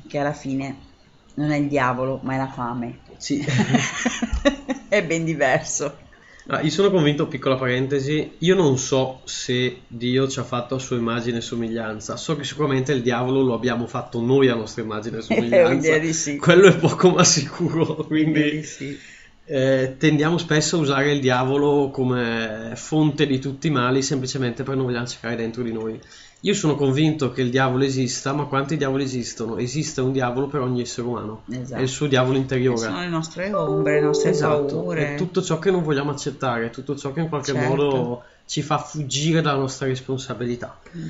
che 0.08 0.17
alla 0.17 0.34
fine 0.34 0.89
non 1.36 1.51
è 1.51 1.58
il 1.58 1.67
diavolo, 1.67 2.20
ma 2.24 2.34
è 2.34 2.38
la 2.38 2.50
fame. 2.50 3.00
Sì. 3.17 3.46
è 4.88 5.03
ben 5.03 5.24
diverso. 5.24 6.10
Ah, 6.53 6.60
io 6.60 6.70
sono 6.70 6.91
convinto, 6.91 7.27
piccola 7.27 7.55
parentesi, 7.55 8.34
io 8.39 8.55
non 8.55 8.77
so 8.77 9.22
se 9.24 9.84
Dio 9.88 10.27
ci 10.27 10.39
ha 10.39 10.43
fatto 10.43 10.75
a 10.75 10.79
sua 10.79 10.98
immagine 10.98 11.38
e 11.38 11.41
somiglianza, 11.41 12.17
so 12.17 12.36
che 12.36 12.43
sicuramente 12.43 12.91
il 12.91 13.01
diavolo 13.01 13.41
lo 13.41 13.53
abbiamo 13.53 13.88
fatto 13.88 14.20
noi 14.20 14.50
a 14.50 14.55
nostra 14.55 14.84
immagine 14.84 15.20
e 15.20 15.22
somiglianza. 15.24 16.12
sì. 16.12 16.36
Quello 16.36 16.67
è 16.67 16.75
poco 16.75 17.12
ma 17.12 17.24
sicuro, 17.24 17.96
quindi 17.96 18.63
sì. 18.63 19.00
eh, 19.46 19.96
tendiamo 19.98 20.38
spesso 20.38 20.75
a 20.75 20.79
usare 20.79 21.13
il 21.13 21.22
diavolo 21.22 21.89
come 21.89 22.74
fonte 22.75 23.25
di 23.25 23.39
tutti 23.39 23.67
i 23.67 23.72
mali 23.72 24.01
semplicemente 24.01 24.63
per 24.63 24.75
non 24.75 24.88
vogliamo 24.88 25.08
cercare 25.08 25.38
dentro 25.38 25.63
di 25.63 25.72
noi. 25.72 25.98
Io 26.43 26.55
sono 26.55 26.75
convinto 26.75 27.31
che 27.31 27.41
il 27.41 27.51
diavolo 27.51 27.83
esista, 27.83 28.33
ma 28.33 28.45
quanti 28.45 28.75
diavoli 28.75 29.03
esistono? 29.03 29.57
Esiste 29.57 30.01
un 30.01 30.12
diavolo 30.12 30.48
per 30.48 30.62
ogni 30.62 30.81
essere 30.81 31.05
umano. 31.05 31.43
Esatto. 31.51 31.79
È 31.79 31.83
il 31.83 31.88
suo 31.88 32.07
diavolo 32.07 32.38
interiore. 32.38 32.79
Sono 32.79 33.00
le 33.00 33.10
nostre 33.10 33.53
ombre, 33.53 34.00
le 34.00 34.05
nostre 34.07 34.31
esatto. 34.31 34.65
paure. 34.65 35.13
È 35.13 35.17
tutto 35.17 35.43
ciò 35.43 35.60
che 35.60 35.69
non 35.69 35.83
vogliamo 35.83 36.10
accettare, 36.10 36.71
tutto 36.71 36.95
ciò 36.95 37.13
che 37.13 37.19
in 37.19 37.29
qualche 37.29 37.53
certo. 37.53 37.67
modo 37.67 38.24
ci 38.48 38.63
fa 38.63 38.79
fuggire 38.79 39.41
dalla 39.41 39.60
nostra 39.60 39.86
responsabilità. 39.86 40.79
Mm. 40.98 41.10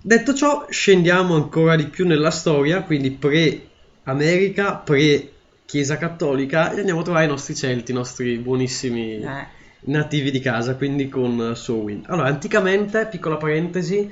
Detto 0.00 0.34
ciò, 0.34 0.66
scendiamo 0.68 1.34
ancora 1.34 1.74
di 1.74 1.86
più 1.86 2.06
nella 2.06 2.30
storia, 2.30 2.82
quindi 2.82 3.10
pre-America, 3.10 4.74
pre-Chiesa 4.76 5.96
Cattolica, 5.96 6.72
e 6.72 6.78
andiamo 6.78 7.00
a 7.00 7.02
trovare 7.02 7.24
i 7.24 7.28
nostri 7.28 7.56
Celti, 7.56 7.90
i 7.90 7.94
nostri 7.94 8.36
buonissimi 8.36 9.20
eh. 9.20 9.46
nativi 9.86 10.30
di 10.30 10.38
casa, 10.38 10.76
quindi 10.76 11.08
con 11.08 11.54
Sowin. 11.56 12.04
Allora, 12.06 12.28
anticamente, 12.28 13.08
piccola 13.10 13.36
parentesi, 13.36 14.08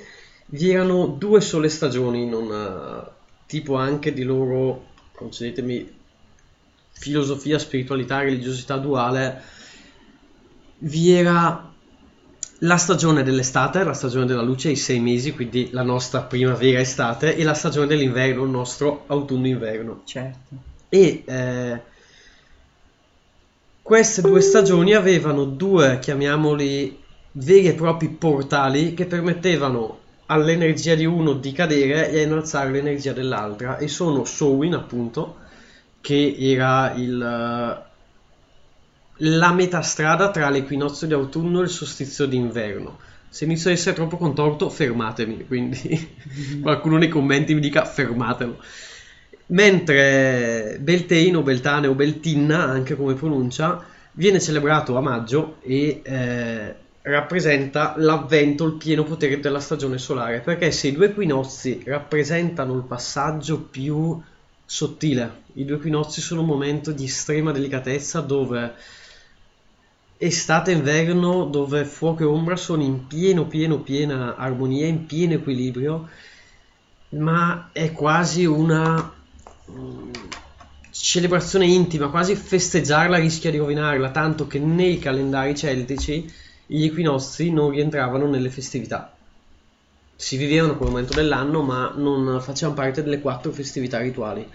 vi 0.52 0.70
erano 0.70 1.06
due 1.06 1.40
sole 1.40 1.68
stagioni 1.68 2.22
in 2.22 2.34
un 2.34 3.10
tipo 3.46 3.76
anche 3.76 4.12
di 4.12 4.22
loro, 4.22 4.86
concedetemi, 5.14 6.00
filosofia, 6.92 7.58
spiritualità, 7.58 8.20
religiosità 8.20 8.76
duale, 8.76 9.42
vi 10.78 11.12
era 11.12 11.70
la 12.58 12.76
stagione 12.76 13.22
dell'estate, 13.22 13.82
la 13.82 13.94
stagione 13.94 14.26
della 14.26 14.42
luce, 14.42 14.70
i 14.70 14.76
sei 14.76 15.00
mesi, 15.00 15.32
quindi 15.32 15.70
la 15.72 15.82
nostra 15.82 16.20
primavera-estate, 16.22 17.34
e 17.34 17.42
la 17.44 17.54
stagione 17.54 17.86
dell'inverno, 17.86 18.44
il 18.44 18.50
nostro 18.50 19.04
autunno-inverno. 19.06 20.02
Certo. 20.04 20.56
E 20.90 21.22
eh, 21.24 21.80
queste 23.80 24.20
due 24.20 24.42
stagioni 24.42 24.92
avevano 24.92 25.44
due, 25.44 25.98
chiamiamoli, 25.98 27.00
veri 27.32 27.68
e 27.68 27.74
propri 27.74 28.08
portali 28.08 28.92
che 28.92 29.06
permettevano 29.06 30.00
all'energia 30.32 30.94
di 30.94 31.04
uno 31.04 31.34
di 31.34 31.52
cadere 31.52 32.10
e 32.10 32.22
innalzare 32.22 32.70
l'energia 32.70 33.12
dell'altra. 33.12 33.76
E 33.76 33.88
sono 33.88 34.24
Sowin 34.24 34.74
appunto 34.74 35.36
che 36.00 36.34
era 36.38 36.92
il, 36.94 37.18
la 39.16 39.52
metà 39.52 39.82
strada 39.82 40.30
tra 40.30 40.48
l'equinozio 40.48 41.06
di 41.06 41.12
autunno 41.12 41.60
e 41.60 41.64
il 41.64 41.70
solstizio 41.70 42.26
d'inverno. 42.26 42.98
Se 43.28 43.44
inizio 43.44 43.70
ad 43.70 43.76
essere 43.76 43.94
troppo 43.94 44.16
contorto 44.16 44.68
fermatemi 44.68 45.46
quindi 45.46 46.14
qualcuno 46.60 46.98
nei 46.98 47.08
commenti 47.08 47.54
mi 47.54 47.60
dica 47.60 47.84
fermatelo. 47.84 48.58
Mentre 49.46 50.78
Beltane 50.80 51.36
o 51.36 51.42
Beltane 51.42 51.86
o 51.86 51.94
Beltinna 51.94 52.64
anche 52.64 52.96
come 52.96 53.14
pronuncia 53.14 53.84
viene 54.12 54.40
celebrato 54.40 54.96
a 54.96 55.00
maggio 55.00 55.56
e 55.62 56.00
eh, 56.02 56.74
rappresenta 57.02 57.94
l'avvento, 57.96 58.64
il 58.64 58.74
pieno 58.74 59.02
potere 59.02 59.40
della 59.40 59.60
stagione 59.60 59.98
solare, 59.98 60.40
perché 60.40 60.70
se 60.70 60.88
i 60.88 60.92
due 60.92 61.06
equinozi 61.06 61.82
rappresentano 61.84 62.74
il 62.74 62.82
passaggio 62.82 63.60
più 63.60 64.20
sottile, 64.64 65.42
i 65.54 65.64
due 65.64 65.76
equinozi 65.76 66.20
sono 66.20 66.42
un 66.42 66.46
momento 66.46 66.92
di 66.92 67.04
estrema 67.04 67.50
delicatezza 67.50 68.20
dove 68.20 68.74
estate 70.16 70.70
e 70.70 70.74
inverno, 70.74 71.44
dove 71.46 71.84
fuoco 71.84 72.22
e 72.22 72.26
ombra 72.26 72.54
sono 72.54 72.82
in 72.82 73.08
pieno, 73.08 73.46
pieno, 73.46 73.80
piena 73.80 74.36
armonia, 74.36 74.86
in 74.86 75.04
pieno 75.06 75.34
equilibrio, 75.34 76.08
ma 77.10 77.70
è 77.72 77.90
quasi 77.90 78.44
una 78.44 79.12
mm, 79.68 80.10
celebrazione 80.90 81.66
intima, 81.66 82.08
quasi 82.08 82.36
festeggiarla 82.36 83.18
rischia 83.18 83.50
di 83.50 83.58
rovinarla, 83.58 84.10
tanto 84.10 84.46
che 84.46 84.60
nei 84.60 85.00
calendari 85.00 85.56
celtici 85.56 86.32
gli 86.66 86.84
equinozi 86.84 87.50
non 87.50 87.70
rientravano 87.70 88.26
nelle 88.26 88.50
festività. 88.50 89.14
Si 90.14 90.36
vivevano 90.36 90.76
quel 90.76 90.90
momento 90.90 91.14
dell'anno, 91.14 91.62
ma 91.62 91.92
non 91.96 92.40
facevano 92.40 92.76
parte 92.76 93.02
delle 93.02 93.20
quattro 93.20 93.50
festività 93.52 93.98
rituali. 93.98 94.48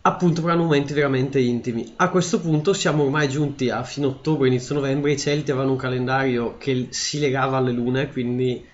Appunto 0.00 0.42
per 0.42 0.56
momenti 0.56 0.92
veramente 0.94 1.38
intimi. 1.38 1.92
A 1.96 2.08
questo 2.08 2.40
punto 2.40 2.72
siamo 2.72 3.04
ormai 3.04 3.28
giunti 3.28 3.68
a 3.70 3.84
fine 3.84 4.06
ottobre, 4.06 4.48
inizio 4.48 4.74
novembre, 4.74 5.12
i 5.12 5.18
Celti 5.18 5.50
avevano 5.50 5.72
un 5.72 5.78
calendario 5.78 6.56
che 6.58 6.88
si 6.90 7.18
legava 7.20 7.58
alle 7.58 7.72
lune, 7.72 8.10
quindi 8.10 8.64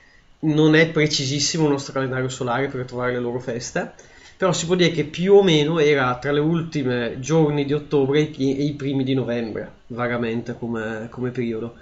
non 0.40 0.74
è 0.74 0.88
precisissimo 0.90 1.64
il 1.64 1.70
nostro 1.70 1.92
calendario 1.92 2.28
solare 2.28 2.68
per 2.68 2.84
trovare 2.84 3.12
le 3.12 3.20
loro 3.20 3.40
feste 3.40 3.94
però 4.36 4.52
si 4.52 4.66
può 4.66 4.74
dire 4.74 4.90
che 4.90 5.04
più 5.04 5.34
o 5.34 5.42
meno 5.42 5.78
era 5.78 6.16
tra 6.18 6.32
le 6.32 6.40
ultime 6.40 7.18
giorni 7.20 7.64
di 7.64 7.72
ottobre 7.72 8.30
e 8.30 8.44
i 8.44 8.72
primi 8.72 9.04
di 9.04 9.14
novembre, 9.14 9.70
vagamente 9.88 10.56
come, 10.58 11.08
come 11.10 11.30
periodo. 11.30 11.76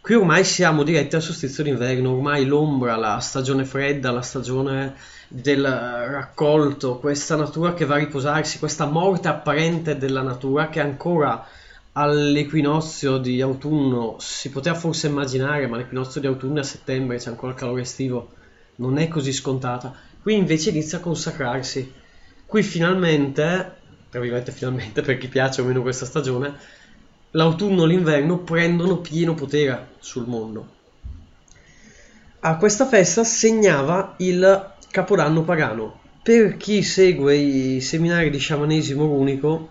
Qui 0.00 0.16
ormai 0.16 0.42
siamo 0.42 0.82
diretti 0.82 1.14
al 1.14 1.22
solstizio 1.22 1.62
d'inverno, 1.62 2.12
ormai 2.12 2.44
l'ombra, 2.44 2.96
la 2.96 3.20
stagione 3.20 3.64
fredda, 3.64 4.10
la 4.10 4.22
stagione 4.22 4.94
del 5.28 5.64
raccolto, 5.64 6.98
questa 6.98 7.36
natura 7.36 7.72
che 7.72 7.84
va 7.84 7.94
a 7.94 7.98
riposarsi, 7.98 8.58
questa 8.58 8.86
morte 8.86 9.28
apparente 9.28 9.96
della 9.96 10.22
natura 10.22 10.68
che 10.70 10.80
ancora 10.80 11.46
all'equinozio 11.92 13.18
di 13.18 13.40
autunno 13.40 14.16
si 14.18 14.50
poteva 14.50 14.74
forse 14.74 15.06
immaginare, 15.06 15.68
ma 15.68 15.76
l'equinozio 15.76 16.20
di 16.20 16.26
autunno 16.26 16.58
a 16.60 16.64
settembre, 16.64 17.18
c'è 17.18 17.28
ancora 17.28 17.52
il 17.52 17.58
calore 17.58 17.82
estivo, 17.82 18.30
non 18.76 18.98
è 18.98 19.06
così 19.08 19.32
scontata. 19.32 19.94
Qui 20.22 20.36
invece 20.36 20.70
inizia 20.70 20.98
a 20.98 21.00
consacrarsi. 21.00 21.92
Qui 22.46 22.62
finalmente, 22.62 23.72
virgolette 24.12 24.52
finalmente 24.52 25.02
per 25.02 25.18
chi 25.18 25.26
piace 25.26 25.60
o 25.60 25.64
meno 25.64 25.82
questa 25.82 26.06
stagione, 26.06 26.54
l'autunno 27.32 27.82
e 27.82 27.86
l'inverno 27.88 28.38
prendono 28.38 28.98
pieno 28.98 29.34
potere 29.34 29.94
sul 29.98 30.28
mondo. 30.28 30.80
A 32.38 32.56
questa 32.56 32.86
festa 32.86 33.24
segnava 33.24 34.14
il 34.18 34.70
capodanno 34.92 35.42
pagano. 35.42 36.00
Per 36.22 36.56
chi 36.56 36.84
segue 36.84 37.34
i 37.34 37.80
seminari 37.80 38.30
di 38.30 38.38
sciamanesimo 38.38 39.04
runico, 39.04 39.70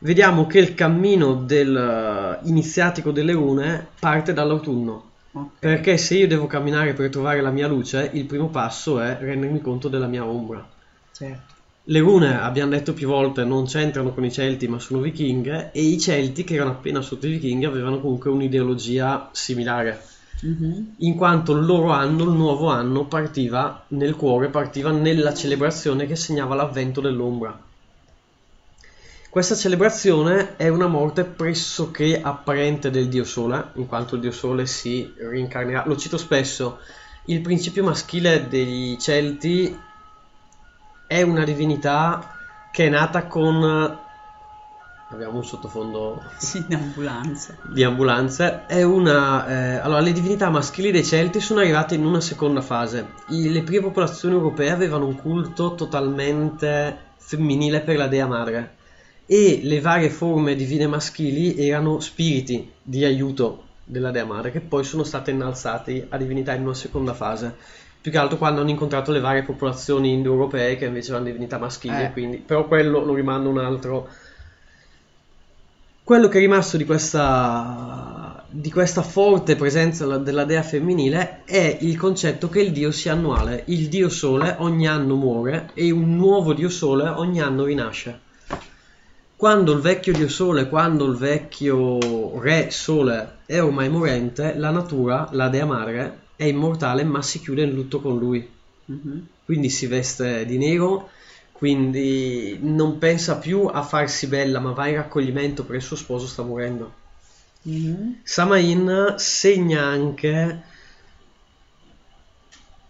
vediamo 0.00 0.46
che 0.46 0.58
il 0.58 0.74
cammino 0.74 1.32
del 1.32 2.40
iniziatico 2.42 3.10
delle 3.10 3.32
rune 3.32 3.86
parte 3.98 4.34
dall'autunno 4.34 5.11
Okay. 5.32 5.48
Perché 5.58 5.96
se 5.96 6.16
io 6.16 6.28
devo 6.28 6.46
camminare 6.46 6.92
per 6.92 7.08
trovare 7.08 7.40
la 7.40 7.50
mia 7.50 7.66
luce, 7.66 8.10
il 8.12 8.26
primo 8.26 8.48
passo 8.48 9.00
è 9.00 9.16
rendermi 9.18 9.60
conto 9.60 9.88
della 9.88 10.06
mia 10.06 10.26
ombra. 10.26 10.66
Certo. 11.10 11.54
Le 11.84 11.98
rune, 11.98 12.40
abbiamo 12.40 12.70
detto 12.70 12.92
più 12.92 13.08
volte, 13.08 13.42
non 13.42 13.64
c'entrano 13.64 14.12
con 14.12 14.24
i 14.24 14.30
Celti 14.30 14.68
ma 14.68 14.78
sono 14.78 15.00
vichinghe 15.00 15.72
e 15.72 15.80
i 15.80 15.98
Celti, 15.98 16.44
che 16.44 16.54
erano 16.54 16.70
appena 16.70 17.00
sotto 17.00 17.26
i 17.26 17.30
vichinghi, 17.30 17.64
avevano 17.64 17.98
comunque 18.00 18.30
un'ideologia 18.30 19.30
similare. 19.32 20.00
Mm-hmm. 20.44 20.84
In 20.98 21.14
quanto 21.16 21.56
il 21.56 21.64
loro 21.64 21.90
anno, 21.90 22.24
il 22.24 22.30
nuovo 22.30 22.68
anno, 22.68 23.06
partiva 23.06 23.84
nel 23.88 24.16
cuore, 24.16 24.48
partiva 24.48 24.90
nella 24.90 25.34
celebrazione 25.34 26.06
che 26.06 26.14
segnava 26.14 26.54
l'avvento 26.54 27.00
dell'ombra. 27.00 27.58
Questa 29.32 29.54
celebrazione 29.54 30.56
è 30.56 30.68
una 30.68 30.88
morte 30.88 31.24
pressoché 31.24 32.20
apparente 32.20 32.90
del 32.90 33.08
dio 33.08 33.24
Sole, 33.24 33.68
in 33.76 33.86
quanto 33.86 34.16
il 34.16 34.20
dio 34.20 34.30
Sole 34.30 34.66
si 34.66 35.10
rincarnerà. 35.16 35.84
Lo 35.86 35.96
cito 35.96 36.18
spesso, 36.18 36.80
il 37.24 37.40
principio 37.40 37.82
maschile 37.82 38.46
dei 38.46 38.98
Celti 39.00 39.74
è 41.06 41.22
una 41.22 41.44
divinità 41.44 42.36
che 42.70 42.84
è 42.84 42.88
nata 42.90 43.24
con 43.24 43.98
abbiamo 45.08 45.36
un 45.36 45.44
sottofondo 45.44 46.22
sì, 46.36 46.62
di 46.68 46.74
ambulanza. 46.74 47.56
di 47.62 47.84
ambulanze 47.84 48.66
è 48.66 48.82
una 48.82 49.46
eh, 49.46 49.76
allora 49.76 50.00
le 50.00 50.12
divinità 50.12 50.50
maschili 50.50 50.90
dei 50.90 51.04
Celti 51.04 51.40
sono 51.40 51.60
arrivate 51.60 51.94
in 51.94 52.04
una 52.04 52.20
seconda 52.20 52.60
fase 52.60 53.14
I, 53.28 53.50
le 53.50 53.62
prime 53.62 53.84
popolazioni 53.84 54.34
europee 54.34 54.70
avevano 54.70 55.06
un 55.06 55.16
culto 55.16 55.74
totalmente 55.74 57.12
femminile 57.16 57.80
per 57.80 57.96
la 57.96 58.08
dea 58.08 58.26
madre 58.26 58.80
e 59.26 59.60
le 59.62 59.80
varie 59.80 60.10
forme 60.10 60.54
divine 60.54 60.86
maschili 60.86 61.56
erano 61.56 62.00
spiriti 62.00 62.70
di 62.82 63.04
aiuto 63.04 63.64
della 63.84 64.10
dea 64.10 64.24
madre 64.24 64.50
che 64.50 64.60
poi 64.60 64.84
sono 64.84 65.04
state 65.04 65.30
innalzati 65.30 66.06
a 66.08 66.16
divinità 66.16 66.54
in 66.54 66.62
una 66.62 66.74
seconda 66.74 67.14
fase. 67.14 67.54
Più 68.00 68.10
che 68.10 68.18
altro 68.18 68.36
quando 68.36 68.60
hanno 68.60 68.70
incontrato 68.70 69.12
le 69.12 69.20
varie 69.20 69.44
popolazioni 69.44 70.12
indoeuropee 70.12 70.76
che 70.76 70.86
invece 70.86 71.10
erano 71.10 71.26
divinità 71.26 71.58
maschili 71.58 72.02
eh. 72.02 72.12
quindi, 72.12 72.38
però 72.38 72.66
quello 72.66 73.04
lo 73.04 73.14
rimando 73.14 73.48
un 73.48 73.58
altro. 73.58 74.08
Quello 76.02 76.26
che 76.26 76.38
è 76.38 76.40
rimasto 76.40 76.76
di 76.76 76.84
questa, 76.84 78.44
di 78.50 78.72
questa 78.72 79.02
forte 79.02 79.54
presenza 79.54 80.18
della 80.18 80.44
dea 80.44 80.64
femminile 80.64 81.42
è 81.44 81.78
il 81.80 81.96
concetto 81.96 82.48
che 82.48 82.60
il 82.60 82.72
dio 82.72 82.90
sia 82.90 83.12
annuale. 83.12 83.62
Il 83.66 83.88
dio 83.88 84.08
sole 84.08 84.56
ogni 84.58 84.88
anno 84.88 85.14
muore 85.14 85.70
e 85.74 85.92
un 85.92 86.16
nuovo 86.16 86.54
dio 86.54 86.68
sole 86.68 87.06
ogni 87.08 87.40
anno 87.40 87.64
rinasce 87.64 88.30
quando 89.42 89.72
il 89.72 89.80
vecchio 89.80 90.12
dio 90.12 90.28
sole, 90.28 90.68
quando 90.68 91.04
il 91.04 91.16
vecchio 91.16 92.38
re 92.40 92.70
sole 92.70 93.38
è 93.44 93.60
ormai 93.60 93.88
morente, 93.88 94.54
la 94.54 94.70
natura, 94.70 95.30
la 95.32 95.48
dea 95.48 95.66
madre, 95.66 96.18
è 96.36 96.44
immortale 96.44 97.02
ma 97.02 97.22
si 97.22 97.40
chiude 97.40 97.64
in 97.64 97.72
lutto 97.72 98.00
con 98.00 98.16
lui. 98.16 98.48
Mm-hmm. 98.88 99.18
Quindi 99.44 99.68
si 99.68 99.88
veste 99.88 100.46
di 100.46 100.58
nero, 100.58 101.10
quindi 101.50 102.56
non 102.60 102.98
pensa 102.98 103.38
più 103.38 103.64
a 103.64 103.82
farsi 103.82 104.28
bella 104.28 104.60
ma 104.60 104.70
va 104.70 104.86
in 104.86 104.94
raccoglimento 104.94 105.64
per 105.64 105.74
il 105.74 105.82
suo 105.82 105.96
sposo 105.96 106.28
sta 106.28 106.44
morendo. 106.44 106.92
Mm-hmm. 107.68 108.10
Samain 108.22 109.14
segna 109.16 109.82
anche 109.82 110.62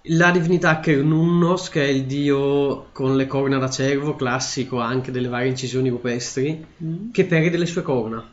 la 0.07 0.31
divinità 0.33 0.81
Kernunnos, 0.81 1.69
che 1.69 1.85
è 1.85 1.89
il 1.89 2.05
dio 2.05 2.87
con 2.93 3.17
le 3.17 3.27
corna 3.27 3.59
da 3.59 3.71
cervo, 3.71 4.17
classico 4.17 4.81
anche 4.81 5.13
delle 5.13 5.29
varie 5.29 5.49
incisioni 5.49 5.91
rupestri, 5.91 6.65
mm. 6.83 7.11
che 7.13 7.25
perde 7.25 7.57
le 7.57 7.67
sue 7.67 7.83
corna. 7.83 8.29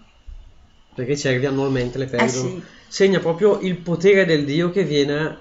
Perché 0.95 1.11
i 1.11 1.17
cervi 1.17 1.45
annualmente 1.45 1.97
le 1.97 2.07
perdono. 2.07 2.47
Eh 2.47 2.51
sì. 2.51 2.61
Segna 2.87 3.19
proprio 3.19 3.59
il 3.59 3.77
potere 3.77 4.25
del 4.25 4.45
dio 4.45 4.71
che 4.71 4.83
viene 4.83 5.37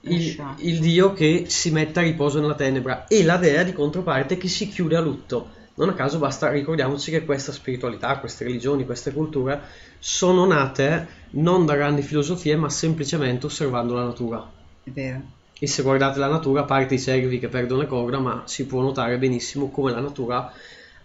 il, 0.00 0.54
il, 0.60 0.80
dio 0.80 1.12
che 1.12 1.44
si 1.48 1.70
mette 1.70 2.00
a 2.00 2.02
riposo 2.02 2.40
nella 2.40 2.54
tenebra 2.54 3.06
e 3.06 3.22
la 3.22 3.36
dea 3.36 3.62
di 3.62 3.72
controparte 3.72 4.38
che 4.38 4.48
si 4.48 4.68
chiude 4.68 4.96
a 4.96 5.00
lutto. 5.00 5.56
Non 5.74 5.90
a 5.90 5.94
caso 5.94 6.18
basta 6.18 6.50
ricordiamoci 6.50 7.10
che 7.10 7.24
questa 7.24 7.52
spiritualità, 7.52 8.18
queste 8.18 8.44
religioni, 8.44 8.86
queste 8.86 9.12
culture 9.12 9.60
sono 9.98 10.46
nate 10.46 11.06
non 11.32 11.66
da 11.66 11.76
grandi 11.76 12.02
filosofie 12.02 12.56
ma 12.56 12.70
semplicemente 12.70 13.46
osservando 13.46 13.94
la 13.94 14.04
natura. 14.04 14.50
È 14.82 14.90
vero 14.90 15.36
e 15.58 15.66
se 15.66 15.82
guardate 15.82 16.18
la 16.18 16.28
natura, 16.28 16.62
a 16.62 16.64
parte 16.64 16.94
i 16.94 17.00
cervi 17.00 17.38
che 17.38 17.48
perdono 17.48 17.80
le 17.80 17.86
corna, 17.86 18.18
ma 18.18 18.42
si 18.46 18.66
può 18.66 18.80
notare 18.80 19.18
benissimo 19.18 19.70
come 19.70 19.90
la 19.90 20.00
natura 20.00 20.52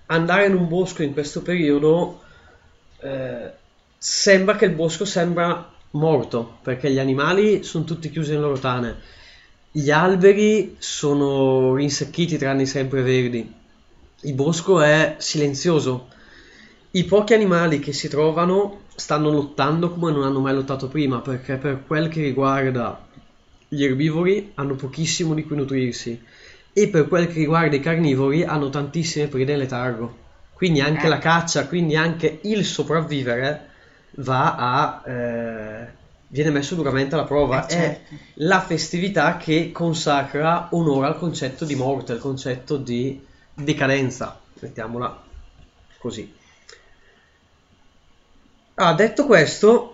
andare 0.07 0.47
in 0.47 0.55
un 0.55 0.67
bosco 0.67 1.03
in 1.03 1.13
questo 1.13 1.41
periodo 1.41 2.21
eh, 2.99 3.51
sembra 3.97 4.55
che 4.55 4.65
il 4.65 4.75
bosco 4.75 5.05
sembra 5.05 5.71
morto, 5.91 6.57
perché 6.61 6.91
gli 6.91 6.99
animali 6.99 7.63
sono 7.63 7.83
tutti 7.83 8.09
chiusi 8.09 8.31
nelle 8.31 8.41
loro 8.41 8.59
tane, 8.59 8.95
gli 9.71 9.91
alberi 9.91 10.75
sono 10.79 11.75
rinsecchiti 11.75 12.37
tranne 12.37 12.63
i 12.63 12.67
sempreverdi, 12.67 13.53
il 14.21 14.33
bosco 14.33 14.81
è 14.81 15.15
silenzioso, 15.19 16.07
i 16.91 17.05
pochi 17.05 17.33
animali 17.33 17.79
che 17.79 17.93
si 17.93 18.07
trovano 18.07 18.81
stanno 18.95 19.31
lottando 19.31 19.89
come 19.89 20.11
non 20.11 20.23
hanno 20.23 20.39
mai 20.39 20.53
lottato 20.53 20.87
prima, 20.87 21.19
perché 21.19 21.55
per 21.55 21.83
quel 21.85 22.07
che 22.07 22.21
riguarda 22.21 23.07
gli 23.73 23.83
erbivori 23.83 24.51
hanno 24.55 24.75
pochissimo 24.75 25.33
di 25.33 25.43
cui 25.43 25.55
nutrirsi 25.55 26.21
e 26.71 26.87
per 26.89 27.07
quel 27.07 27.27
che 27.27 27.39
riguarda 27.39 27.75
i 27.75 27.79
carnivori 27.79 28.43
hanno 28.43 28.69
tantissime 28.69 29.27
prede 29.27 29.53
in 29.53 29.59
letargo. 29.59 30.17
Quindi 30.53 30.81
anche 30.81 31.05
Eh. 31.05 31.09
la 31.09 31.17
caccia, 31.17 31.67
quindi 31.67 31.95
anche 31.95 32.39
il 32.43 32.63
sopravvivere 32.65 33.69
va 34.17 34.55
a... 34.55 35.09
eh, 35.09 35.87
viene 36.27 36.49
messo 36.51 36.75
duramente 36.75 37.15
alla 37.15 37.25
prova. 37.25 37.65
Eh, 37.65 37.67
È 37.67 37.69
certo. 37.69 38.15
la 38.35 38.61
festività 38.61 39.37
che 39.37 39.71
consacra 39.71 40.69
onore 40.71 41.07
al 41.07 41.17
concetto 41.17 41.65
di 41.65 41.75
morte, 41.75 42.13
al 42.13 42.19
concetto 42.19 42.77
di 42.77 43.23
decadenza, 43.53 44.39
mettiamola 44.59 45.21
così. 45.99 46.33
Ah, 48.75 48.93
detto 48.93 49.25
questo, 49.27 49.92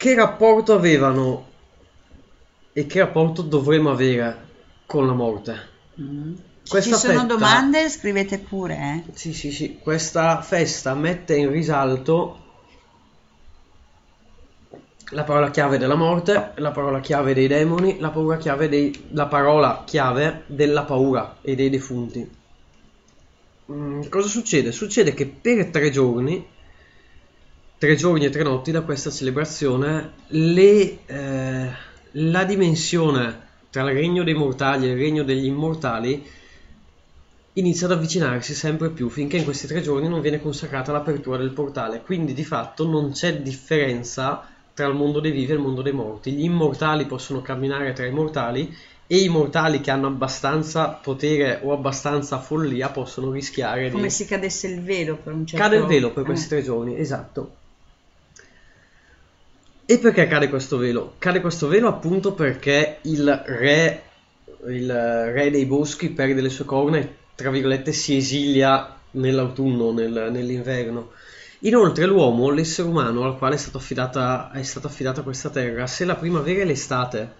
che 0.00 0.14
rapporto 0.14 0.72
avevano 0.72 1.46
e 2.72 2.86
che 2.86 3.00
rapporto 3.00 3.42
dovremmo 3.42 3.90
avere 3.90 4.48
con 4.86 5.06
la 5.06 5.12
morte? 5.12 5.68
Mm. 6.00 6.34
Se 6.62 6.80
ci 6.80 6.88
sono 6.94 7.20
fetta- 7.20 7.24
domande 7.24 7.86
scrivete 7.90 8.38
pure, 8.38 9.04
eh. 9.06 9.12
Sì, 9.12 9.34
sì, 9.34 9.52
sì, 9.52 9.78
questa 9.78 10.40
festa 10.40 10.94
mette 10.94 11.36
in 11.36 11.50
risalto 11.50 12.38
la 15.10 15.24
parola 15.24 15.50
chiave 15.50 15.76
della 15.76 15.96
morte, 15.96 16.52
la 16.54 16.70
parola 16.70 17.00
chiave 17.00 17.34
dei 17.34 17.46
demoni, 17.46 17.98
la, 17.98 18.08
paura 18.08 18.38
chiave 18.38 18.70
dei- 18.70 19.08
la 19.12 19.26
parola 19.26 19.82
chiave 19.84 20.44
della 20.46 20.84
paura 20.84 21.36
e 21.42 21.54
dei 21.54 21.68
defunti. 21.68 22.26
Mm, 23.70 24.02
cosa 24.08 24.28
succede? 24.28 24.72
Succede 24.72 25.12
che 25.12 25.26
per 25.26 25.66
tre 25.66 25.90
giorni, 25.90 26.42
tre 27.80 27.96
giorni 27.96 28.26
e 28.26 28.28
tre 28.28 28.42
notti 28.42 28.72
da 28.72 28.82
questa 28.82 29.10
celebrazione, 29.10 30.10
le, 30.26 30.98
eh, 31.06 31.70
la 32.10 32.44
dimensione 32.44 33.48
tra 33.70 33.88
il 33.88 33.96
regno 33.96 34.22
dei 34.22 34.34
mortali 34.34 34.86
e 34.86 34.90
il 34.90 34.98
regno 34.98 35.22
degli 35.22 35.46
immortali 35.46 36.22
inizia 37.54 37.86
ad 37.86 37.92
avvicinarsi 37.92 38.52
sempre 38.52 38.90
più 38.90 39.08
finché 39.08 39.38
in 39.38 39.44
questi 39.44 39.66
tre 39.66 39.80
giorni 39.80 40.10
non 40.10 40.20
viene 40.20 40.42
consacrata 40.42 40.92
l'apertura 40.92 41.38
del 41.38 41.52
portale. 41.52 42.02
Quindi 42.02 42.34
di 42.34 42.44
fatto 42.44 42.86
non 42.86 43.12
c'è 43.12 43.40
differenza 43.40 44.46
tra 44.74 44.86
il 44.86 44.94
mondo 44.94 45.18
dei 45.18 45.32
vivi 45.32 45.52
e 45.52 45.54
il 45.54 45.60
mondo 45.60 45.80
dei 45.80 45.94
morti. 45.94 46.32
Gli 46.32 46.44
immortali 46.44 47.06
possono 47.06 47.40
camminare 47.40 47.94
tra 47.94 48.04
i 48.04 48.12
mortali 48.12 48.76
e 49.06 49.16
i 49.22 49.30
mortali 49.30 49.80
che 49.80 49.90
hanno 49.90 50.08
abbastanza 50.08 50.88
potere 50.88 51.60
o 51.62 51.72
abbastanza 51.72 52.40
follia 52.40 52.90
possono 52.90 53.30
rischiare 53.30 53.90
Come 53.90 54.02
di... 54.02 54.10
se 54.10 54.26
cadesse 54.26 54.66
il 54.66 54.82
velo 54.82 55.16
per 55.16 55.32
un 55.32 55.46
certo... 55.46 55.64
Cade 55.64 55.76
il 55.78 55.86
velo 55.86 56.12
per 56.12 56.24
eh. 56.24 56.26
questi 56.26 56.48
tre 56.48 56.62
giorni, 56.62 56.98
esatto. 56.98 57.56
E 59.90 59.98
perché 59.98 60.28
cade 60.28 60.48
questo 60.48 60.76
velo? 60.76 61.14
Cade 61.18 61.40
questo 61.40 61.66
velo 61.66 61.88
appunto 61.88 62.32
perché 62.32 62.98
il 63.02 63.42
re, 63.44 64.02
il 64.68 64.88
re 64.88 65.50
dei 65.50 65.66
boschi 65.66 66.10
perde 66.10 66.40
le 66.40 66.48
sue 66.48 66.64
corna 66.64 66.98
e 66.98 67.12
tra 67.34 67.50
virgolette 67.50 67.90
si 67.90 68.14
esilia 68.14 68.94
nell'autunno, 69.10 69.90
nel- 69.90 70.28
nell'inverno. 70.30 71.10
Inoltre 71.62 72.06
l'uomo, 72.06 72.50
l'essere 72.50 72.86
umano 72.86 73.24
al 73.24 73.36
quale 73.36 73.56
è 73.56 73.58
stata 73.58 73.78
affidata, 73.78 74.52
è 74.52 74.62
stata 74.62 74.86
affidata 74.86 75.22
questa 75.22 75.50
terra, 75.50 75.88
se 75.88 76.04
la 76.04 76.14
primavera 76.14 76.60
e 76.60 76.66
l'estate 76.66 77.32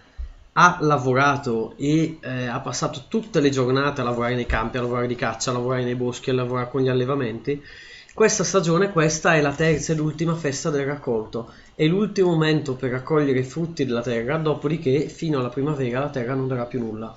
ha 0.55 0.79
lavorato 0.81 1.75
e 1.77 2.19
eh, 2.21 2.47
ha 2.47 2.59
passato 2.59 3.05
tutte 3.07 3.39
le 3.39 3.51
giornate 3.51 4.01
a 4.01 4.05
lavorare 4.05 4.35
nei 4.35 4.47
campi, 4.47 4.77
a 4.77 4.81
lavorare 4.81 5.07
di 5.07 5.15
caccia, 5.15 5.51
a 5.51 5.53
lavorare 5.53 5.85
nei 5.85 5.95
boschi, 5.95 6.31
a 6.31 6.35
lavorare 6.35 6.69
con 6.69 6.83
gli 6.83 6.89
allevamenti, 6.89 7.63
questa 8.15 8.45
stagione, 8.45 8.93
questa 8.93 9.35
è 9.35 9.41
la 9.41 9.55
terza 9.55 9.93
ed 9.93 9.99
ultima 10.01 10.35
festa 10.35 10.71
del 10.71 10.87
raccolto, 10.87 11.53
è 11.75 11.85
l'ultimo 11.87 12.31
momento 12.31 12.77
per 12.77 12.91
raccogliere 12.91 13.41
i 13.41 13.45
frutti 13.45 13.85
della 13.85 14.03
terra, 14.03 14.37
dopodiché 14.37 15.09
fino 15.09 15.39
alla 15.39 15.49
primavera 15.49 16.01
la 16.01 16.11
terra 16.11 16.35
non 16.35 16.47
darà 16.47 16.67
più 16.67 16.79
nulla. 16.81 17.17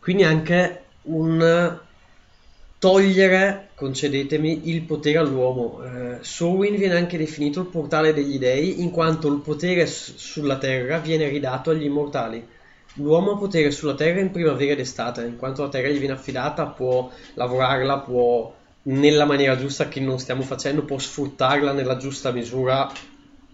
Quindi 0.00 0.24
anche 0.24 0.94
un 1.02 1.80
togliere, 2.78 3.72
concedetemi, 3.74 4.68
il 4.70 4.84
potere 4.84 5.18
all'uomo. 5.18 5.82
Eh, 5.82 6.18
Sorwin 6.22 6.76
viene 6.76 6.96
anche 6.96 7.18
definito 7.18 7.60
il 7.60 7.66
portale 7.68 8.12
degli 8.12 8.38
dei, 8.38 8.80
in 8.82 8.90
quanto 8.90 9.28
il 9.28 9.40
potere 9.40 9.86
s- 9.86 10.14
sulla 10.16 10.58
terra 10.58 10.98
viene 10.98 11.28
ridato 11.28 11.70
agli 11.70 11.84
immortali. 11.84 12.46
L'uomo 12.94 13.32
ha 13.32 13.38
potere 13.38 13.70
sulla 13.70 13.94
terra 13.94 14.20
in 14.20 14.30
primavera 14.30 14.72
ed 14.72 14.80
estate, 14.80 15.24
in 15.26 15.36
quanto 15.36 15.62
la 15.62 15.68
terra 15.68 15.88
gli 15.88 15.98
viene 15.98 16.14
affidata, 16.14 16.66
può 16.68 17.10
lavorarla, 17.34 18.00
può 18.00 18.57
nella 18.88 19.24
maniera 19.24 19.56
giusta 19.56 19.88
che 19.88 20.00
non 20.00 20.18
stiamo 20.18 20.42
facendo, 20.42 20.84
può 20.84 20.98
sfruttarla 20.98 21.72
nella 21.72 21.96
giusta 21.96 22.30
misura 22.30 22.90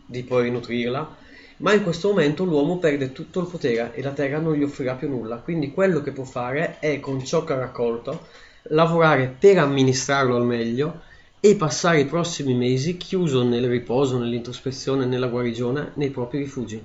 di 0.06 0.22
poi 0.22 0.50
nutrirla. 0.50 1.22
Ma 1.58 1.72
in 1.72 1.82
questo 1.82 2.08
momento 2.08 2.44
l'uomo 2.44 2.78
perde 2.78 3.12
tutto 3.12 3.40
il 3.40 3.46
potere 3.46 3.94
e 3.94 4.02
la 4.02 4.10
terra 4.10 4.38
non 4.38 4.54
gli 4.54 4.62
offrirà 4.62 4.94
più 4.94 5.08
nulla. 5.08 5.36
Quindi 5.36 5.72
quello 5.72 6.02
che 6.02 6.12
può 6.12 6.24
fare 6.24 6.78
è 6.78 7.00
con 7.00 7.24
ciò 7.24 7.44
che 7.44 7.52
ha 7.52 7.58
raccolto 7.58 8.26
lavorare 8.68 9.34
per 9.38 9.58
amministrarlo 9.58 10.36
al 10.36 10.44
meglio 10.44 11.02
e 11.40 11.56
passare 11.56 12.00
i 12.00 12.06
prossimi 12.06 12.54
mesi 12.54 12.96
chiuso 12.96 13.42
nel 13.42 13.68
riposo, 13.68 14.18
nell'introspezione, 14.18 15.04
nella 15.04 15.28
guarigione, 15.28 15.92
nei 15.94 16.10
propri 16.10 16.38
rifugi. 16.38 16.82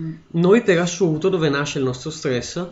Mm. 0.00 0.14
Noi 0.32 0.62
per 0.62 0.80
assurdo 0.80 1.28
dove 1.28 1.48
nasce 1.48 1.78
il 1.78 1.84
nostro 1.84 2.10
stress 2.10 2.66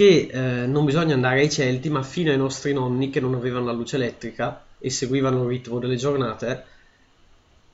che 0.00 0.30
eh, 0.32 0.66
non 0.66 0.86
bisogna 0.86 1.12
andare 1.12 1.40
ai 1.40 1.50
Celti 1.50 1.90
ma 1.90 2.02
fino 2.02 2.30
ai 2.30 2.38
nostri 2.38 2.72
nonni 2.72 3.10
che 3.10 3.20
non 3.20 3.34
avevano 3.34 3.66
la 3.66 3.72
luce 3.72 3.96
elettrica 3.96 4.64
e 4.78 4.88
seguivano 4.88 5.42
il 5.42 5.48
ritmo 5.48 5.78
delle 5.78 5.96
giornate 5.96 6.64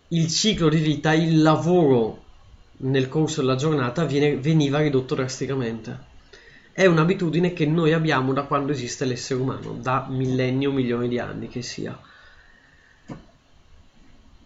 il 0.08 0.26
ciclo 0.28 0.68
di 0.68 0.78
vita, 0.78 1.12
il 1.14 1.40
lavoro 1.40 2.24
nel 2.78 3.08
corso 3.08 3.42
della 3.42 3.54
giornata 3.54 4.04
viene- 4.04 4.36
veniva 4.38 4.80
ridotto 4.80 5.14
drasticamente. 5.14 5.98
È 6.72 6.84
un'abitudine 6.86 7.52
che 7.52 7.64
noi 7.66 7.92
abbiamo 7.92 8.32
da 8.32 8.42
quando 8.42 8.72
esiste 8.72 9.04
l'essere 9.04 9.40
umano, 9.40 9.78
da 9.80 10.06
millenni 10.08 10.66
o 10.66 10.72
milioni 10.72 11.08
di 11.08 11.18
anni 11.20 11.48
che 11.48 11.62
sia. 11.62 11.96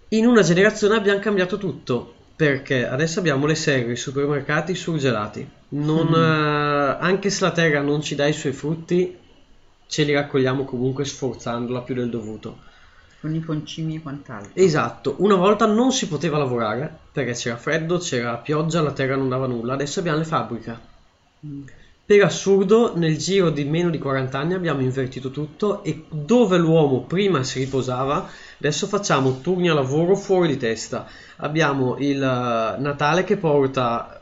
In 0.08 0.26
una 0.26 0.42
generazione 0.42 0.96
abbiamo 0.96 1.20
cambiato 1.20 1.56
tutto, 1.56 2.14
perché 2.36 2.86
adesso 2.86 3.18
abbiamo 3.20 3.46
le 3.46 3.54
serre, 3.54 3.92
i 3.92 3.96
supermercati 3.96 4.74
surgelati. 4.74 5.48
Non, 5.70 6.08
Mm. 6.08 6.14
Anche 7.00 7.30
se 7.30 7.44
la 7.44 7.52
terra 7.52 7.80
non 7.80 8.02
ci 8.02 8.14
dà 8.14 8.26
i 8.26 8.32
suoi 8.32 8.52
frutti, 8.52 9.16
ce 9.86 10.04
li 10.04 10.12
raccogliamo 10.12 10.64
comunque 10.64 11.04
sforzandola 11.04 11.80
più 11.80 11.94
del 11.94 12.10
dovuto. 12.10 12.68
Con 13.20 13.34
i 13.34 13.40
concimi 13.40 13.96
e 13.96 14.02
quant'altro. 14.02 14.52
Esatto, 14.54 15.16
una 15.18 15.34
volta 15.34 15.66
non 15.66 15.92
si 15.92 16.08
poteva 16.08 16.38
lavorare 16.38 16.98
perché 17.12 17.32
c'era 17.32 17.56
freddo, 17.56 17.98
c'era 17.98 18.36
pioggia, 18.36 18.80
la 18.80 18.92
terra 18.92 19.16
non 19.16 19.28
dava 19.28 19.46
nulla, 19.46 19.74
adesso 19.74 20.00
abbiamo 20.00 20.18
le 20.18 20.24
fabbriche. 20.24 20.78
Mm. 21.44 21.62
Per 22.10 22.24
assurdo, 22.24 22.96
nel 22.96 23.18
giro 23.18 23.50
di 23.50 23.64
meno 23.64 23.88
di 23.88 23.98
40 23.98 24.36
anni 24.36 24.54
abbiamo 24.54 24.80
invertito 24.80 25.30
tutto 25.30 25.84
e 25.84 26.06
dove 26.08 26.58
l'uomo 26.58 27.02
prima 27.02 27.44
si 27.44 27.60
riposava, 27.60 28.28
adesso 28.58 28.88
facciamo 28.88 29.40
turni 29.40 29.68
a 29.68 29.74
lavoro 29.74 30.16
fuori 30.16 30.48
di 30.48 30.56
testa. 30.56 31.06
Abbiamo 31.36 31.96
il 31.98 32.20
eh, 32.20 32.80
Natale 32.80 33.22
che 33.22 33.36
porta 33.36 34.19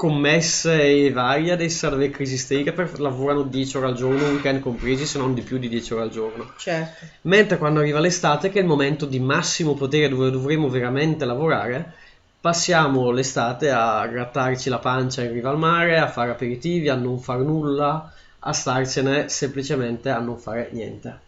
commesse 0.00 0.80
e 0.80 1.12
varie 1.12 1.52
ad 1.52 1.60
essere 1.60 1.94
delle 1.94 2.08
crisi 2.08 2.32
isteriche 2.32 2.72
per 2.72 2.98
lavorano 2.98 3.42
10 3.42 3.76
ore 3.76 3.86
al 3.88 3.94
giorno, 3.94 4.28
weekend 4.28 4.60
compresi, 4.60 5.04
se 5.04 5.18
non 5.18 5.34
di 5.34 5.42
più 5.42 5.58
di 5.58 5.68
10 5.68 5.92
ore 5.92 6.02
al 6.04 6.08
giorno. 6.08 6.52
Certo. 6.56 7.04
Mentre 7.22 7.58
quando 7.58 7.80
arriva 7.80 8.00
l'estate, 8.00 8.48
che 8.48 8.60
è 8.60 8.62
il 8.62 8.66
momento 8.66 9.04
di 9.04 9.20
massimo 9.20 9.74
potere 9.74 10.08
dove 10.08 10.30
dovremo 10.30 10.70
veramente 10.70 11.26
lavorare, 11.26 11.92
passiamo 12.40 13.10
l'estate 13.10 13.68
a 13.68 14.06
grattarci 14.06 14.70
la 14.70 14.78
pancia 14.78 15.22
in 15.22 15.32
riva 15.32 15.50
al 15.50 15.58
mare, 15.58 15.98
a 15.98 16.08
fare 16.08 16.30
aperitivi, 16.30 16.88
a 16.88 16.94
non 16.94 17.20
fare 17.20 17.42
nulla, 17.42 18.10
a 18.38 18.52
starcene 18.54 19.28
semplicemente 19.28 20.08
a 20.08 20.18
non 20.18 20.38
fare 20.38 20.70
niente. 20.72 21.18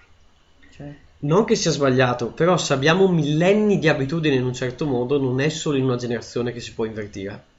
Certo. 0.75 1.11
Non 1.19 1.45
che 1.45 1.57
sia 1.57 1.71
sbagliato, 1.71 2.29
però 2.29 2.57
se 2.57 2.73
abbiamo 2.73 3.07
millenni 3.07 3.79
di 3.79 3.91
abitudini 3.91 4.37
in 4.37 4.47
un 4.47 4.55
certo 4.55 4.87
modo, 4.87 5.21
non 5.21 5.43
è 5.43 5.51
solo 5.51 5.77
in 5.77 5.85
una 5.85 5.97
generazione 5.97 6.53
che 6.53 6.61
si 6.61 6.73
può 6.73 6.87
invertire. 6.87 7.51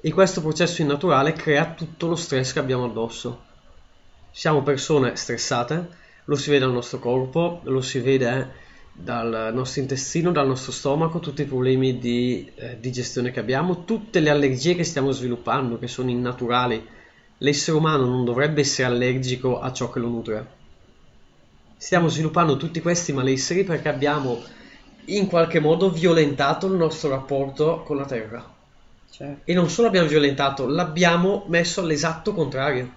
E 0.00 0.12
questo 0.12 0.40
processo 0.40 0.80
innaturale 0.80 1.32
crea 1.32 1.74
tutto 1.74 2.06
lo 2.06 2.14
stress 2.14 2.52
che 2.52 2.60
abbiamo 2.60 2.84
addosso. 2.84 3.46
Siamo 4.30 4.62
persone 4.62 5.16
stressate, 5.16 5.88
lo 6.26 6.36
si 6.36 6.50
vede 6.50 6.64
dal 6.64 6.72
nostro 6.72 7.00
corpo, 7.00 7.60
lo 7.64 7.80
si 7.80 7.98
vede 7.98 8.52
dal 8.92 9.50
nostro 9.52 9.80
intestino, 9.80 10.30
dal 10.30 10.46
nostro 10.46 10.70
stomaco, 10.70 11.18
tutti 11.18 11.42
i 11.42 11.46
problemi 11.46 11.98
di 11.98 12.48
eh, 12.54 12.78
digestione 12.78 13.32
che 13.32 13.40
abbiamo, 13.40 13.84
tutte 13.84 14.20
le 14.20 14.30
allergie 14.30 14.76
che 14.76 14.84
stiamo 14.84 15.10
sviluppando, 15.10 15.80
che 15.80 15.88
sono 15.88 16.10
innaturali. 16.10 16.86
L'essere 17.38 17.76
umano 17.76 18.06
non 18.06 18.24
dovrebbe 18.24 18.60
essere 18.60 18.86
allergico 18.86 19.58
a 19.58 19.72
ciò 19.72 19.90
che 19.90 19.98
lo 19.98 20.08
nutre. 20.08 20.46
Stiamo 21.76 22.06
sviluppando 22.06 22.56
tutti 22.56 22.80
questi 22.80 23.12
malesseri 23.12 23.64
perché 23.64 23.88
abbiamo 23.88 24.40
in 25.06 25.26
qualche 25.26 25.58
modo 25.58 25.90
violentato 25.90 26.68
il 26.68 26.74
nostro 26.74 27.08
rapporto 27.08 27.82
con 27.84 27.96
la 27.96 28.04
Terra. 28.04 28.57
Certo. 29.10 29.50
E 29.50 29.54
non 29.54 29.68
solo 29.68 29.88
abbiamo 29.88 30.08
violentato, 30.08 30.66
l'abbiamo 30.66 31.44
messo 31.48 31.80
all'esatto 31.80 32.32
contrario. 32.32 32.94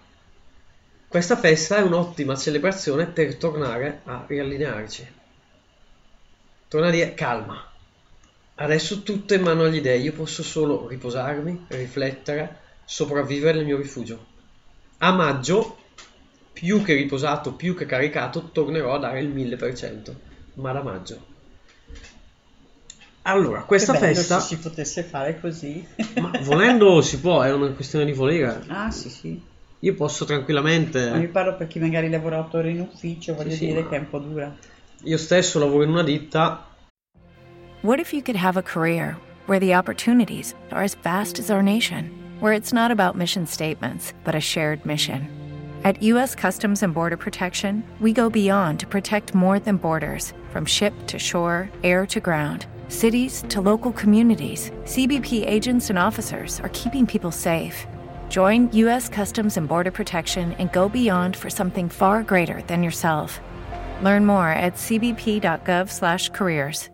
Questa 1.07 1.35
festa 1.35 1.77
è 1.77 1.81
un'ottima 1.81 2.35
celebrazione 2.35 3.05
per 3.05 3.35
tornare 3.35 4.01
a 4.05 4.23
riallinearci. 4.27 5.07
Torna 6.67 6.87
a 6.87 6.91
dire 6.91 7.13
calma. 7.13 7.69
Adesso 8.55 9.01
tutto 9.01 9.33
è 9.33 9.37
in 9.37 9.43
mano 9.43 9.63
agli 9.63 9.81
dei, 9.81 10.01
io 10.01 10.13
posso 10.13 10.43
solo 10.43 10.87
riposarmi, 10.87 11.65
riflettere, 11.69 12.59
sopravvivere 12.85 13.57
nel 13.57 13.65
mio 13.65 13.77
rifugio. 13.77 14.25
A 14.99 15.11
maggio, 15.11 15.77
più 16.53 16.81
che 16.83 16.93
riposato, 16.93 17.53
più 17.53 17.75
che 17.75 17.85
caricato, 17.85 18.49
tornerò 18.51 18.93
a 18.93 18.99
dare 18.99 19.19
il 19.19 19.29
1000%, 19.33 20.13
ma 20.55 20.71
da 20.71 20.83
maggio. 20.83 21.30
Allora, 23.23 23.61
questa 23.61 23.93
festa, 23.93 24.39
se 24.39 24.55
si 24.55 24.57
potesse 24.61 25.03
fare 25.03 25.39
così. 25.39 25.85
ma 26.19 26.31
volendo 26.41 27.01
si 27.01 27.19
può, 27.19 27.41
è 27.41 27.53
una 27.53 27.69
questione 27.69 28.05
di 28.05 28.13
volere. 28.13 28.63
Ah, 28.67 28.89
sì, 28.89 29.09
sì. 29.09 29.41
Io 29.83 29.93
posso 29.95 30.25
Ma 30.25 30.31
io 30.31 30.35
tranquillamente, 30.37 31.27
parlo 31.31 31.55
per 31.55 31.67
chi 31.67 31.79
magari 31.79 32.09
lavora 32.09 32.39
otto 32.39 32.57
ore 32.57 32.71
in 32.71 32.81
ufficio, 32.81 33.33
voglio 33.35 33.49
Sì, 33.51 33.57
sì, 33.57 33.65
dire 33.67 33.81
ma- 33.83 33.89
che 33.89 33.95
è 33.95 33.99
un 33.99 34.09
po' 34.09 34.19
dura. 34.19 34.55
io 35.03 35.17
stesso 35.17 35.59
lavoro 35.59 35.83
in 35.83 35.89
una 35.89 36.03
ditta, 36.03 36.65
What 37.81 37.99
if 37.99 38.13
you 38.13 38.21
could 38.21 38.35
have 38.37 38.57
a 38.57 38.61
career 38.61 39.17
where 39.47 39.59
the 39.59 39.73
opportunities 39.75 40.53
are 40.71 40.83
as 40.83 40.95
vast 41.01 41.39
as 41.39 41.49
our 41.49 41.63
nation, 41.63 42.11
where 42.39 42.53
it's 42.55 42.71
not 42.71 42.91
about 42.91 43.15
mission 43.15 43.47
statements, 43.47 44.13
but 44.23 44.35
a 44.35 44.39
shared 44.39 44.85
mission? 44.85 45.27
At 45.83 45.99
U.S. 46.03 46.35
Customs 46.35 46.83
and 46.83 46.93
Border 46.93 47.17
Protection, 47.17 47.83
we 47.99 48.13
go 48.13 48.29
beyond 48.29 48.79
to 48.81 48.85
protect 48.87 49.33
more 49.33 49.57
than 49.59 49.77
borders 49.77 50.31
from 50.51 50.63
ship 50.63 50.93
to 51.07 51.17
shore, 51.17 51.71
air 51.83 52.05
to 52.05 52.19
ground, 52.19 52.67
cities 52.91 53.43
to 53.49 53.59
local 53.59 53.91
communities. 53.91 54.69
CBP 54.83 55.49
agents 55.49 55.89
and 55.89 55.97
officers 55.97 56.59
are 56.59 56.69
keeping 56.69 57.07
people 57.07 57.31
safe. 57.31 57.87
Join 58.29 58.71
U.S. 58.73 59.09
Customs 59.09 59.57
and 59.57 59.67
Border 59.67 59.89
Protection 59.89 60.53
and 60.59 60.71
go 60.71 60.87
beyond 60.87 61.35
for 61.35 61.49
something 61.49 61.89
far 61.89 62.21
greater 62.21 62.61
than 62.67 62.83
yourself. 62.83 63.39
Learn 64.03 64.27
more 64.27 64.49
at 64.49 64.75
cbp.gov/careers. 64.75 66.91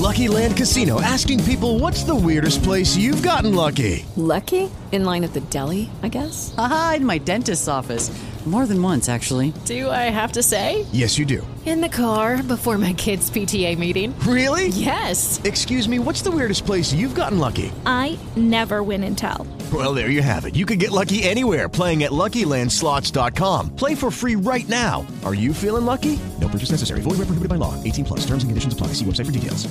Lucky 0.00 0.28
Land 0.28 0.56
Casino 0.56 1.02
asking 1.02 1.44
people 1.44 1.78
what's 1.78 2.04
the 2.04 2.14
weirdest 2.14 2.62
place 2.62 2.96
you've 2.96 3.22
gotten 3.22 3.54
lucky? 3.54 4.06
Lucky? 4.16 4.70
In 4.92 5.04
line 5.04 5.24
at 5.24 5.34
the 5.34 5.40
deli, 5.40 5.90
I 6.02 6.08
guess? 6.08 6.54
Aha, 6.56 6.94
in 6.96 7.04
my 7.04 7.18
dentist's 7.18 7.68
office. 7.68 8.10
More 8.46 8.64
than 8.66 8.82
once, 8.82 9.10
actually. 9.10 9.52
Do 9.66 9.90
I 9.90 10.08
have 10.08 10.32
to 10.32 10.42
say? 10.42 10.86
Yes, 10.92 11.18
you 11.18 11.26
do. 11.26 11.46
In 11.66 11.82
the 11.82 11.90
car 11.90 12.42
before 12.42 12.78
my 12.78 12.94
kids' 12.94 13.30
PTA 13.30 13.76
meeting. 13.76 14.18
Really? 14.20 14.68
Yes. 14.68 15.38
Excuse 15.44 15.86
me, 15.86 15.98
what's 15.98 16.22
the 16.22 16.30
weirdest 16.30 16.64
place 16.64 16.90
you've 16.90 17.14
gotten 17.14 17.38
lucky? 17.38 17.70
I 17.84 18.18
never 18.36 18.82
win 18.82 19.04
and 19.04 19.16
tell. 19.16 19.46
Well, 19.70 19.92
there 19.92 20.08
you 20.08 20.22
have 20.22 20.46
it. 20.46 20.56
You 20.56 20.64
can 20.64 20.78
get 20.78 20.90
lucky 20.90 21.22
anywhere 21.22 21.68
playing 21.68 22.02
at 22.04 22.12
LuckyLandSlots.com. 22.12 23.76
Play 23.76 23.94
for 23.94 24.10
free 24.10 24.36
right 24.36 24.68
now. 24.70 25.06
Are 25.22 25.34
you 25.34 25.52
feeling 25.52 25.84
lucky? 25.84 26.18
No 26.40 26.48
purchase 26.48 26.70
necessary. 26.70 27.02
Void 27.02 27.18
where 27.18 27.26
prohibited 27.28 27.50
by 27.50 27.56
law. 27.56 27.74
18 27.84 28.06
plus. 28.06 28.20
Terms 28.20 28.42
and 28.42 28.50
conditions 28.50 28.72
apply. 28.72 28.88
See 28.94 29.04
website 29.04 29.26
for 29.26 29.32
details. 29.32 29.68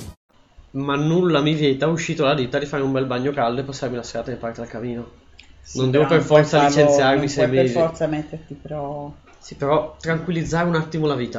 ma 0.72 0.94
nulla 0.94 1.40
mi 1.40 1.54
vieta, 1.54 1.88
uscito 1.88 2.22
dalla 2.22 2.36
ditta, 2.36 2.58
di 2.60 2.66
fare 2.66 2.84
un 2.84 2.92
bel 2.92 3.06
bagno 3.06 3.32
caldo 3.32 3.60
e 3.60 3.64
passarmi 3.64 3.96
la 3.96 4.04
serata 4.04 4.30
in 4.30 4.38
parte 4.38 4.60
al 4.60 4.68
camino. 4.68 5.10
Non 5.74 5.90
devo 5.90 6.06
per 6.06 6.22
forza 6.22 6.66
licenziarmi 6.66 7.28
sei 7.28 7.48
mesi. 7.48 7.72
per 7.74 7.82
forza 7.82 8.06
metterti 8.06 8.54
però... 8.54 9.12
Sì, 9.38 9.54
però 9.54 9.96
tranquillizzare 10.00 10.66
un 10.68 10.74
attimo 10.74 11.06
la 11.06 11.14
vita. 11.14 11.38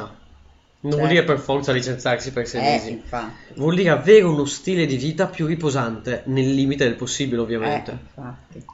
Non 0.84 0.90
vuol 0.96 1.08
Certo. 1.08 1.12
dire 1.14 1.24
per 1.24 1.38
forza 1.38 1.70
licenziarsi 1.72 2.32
per 2.32 2.46
sei 2.48 2.60
Eh, 2.60 2.70
mesi. 2.70 2.90
infatti. 2.90 3.52
Vuol 3.54 3.74
dire 3.76 3.90
avere 3.90 4.22
uno 4.22 4.44
stile 4.46 4.86
di 4.86 4.96
vita 4.96 5.26
più 5.26 5.46
riposante, 5.46 6.22
nel 6.26 6.52
limite 6.54 6.84
del 6.84 6.94
possibile, 6.96 7.36
Eh, 7.36 7.44
ovviamente. 7.44 7.90
infatti. 7.92 8.64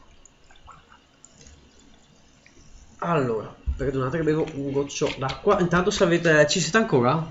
Allora, 3.01 3.55
perdonate 3.77 4.17
che 4.19 4.23
bevo 4.25 4.47
un 4.55 4.73
goccio 4.73 5.13
d'acqua. 5.19 5.61
Intanto 5.61 5.91
se 5.91 6.05
avete... 6.05 6.47
Ci 6.49 6.61
siete 6.61 6.79
ancora? 6.79 7.31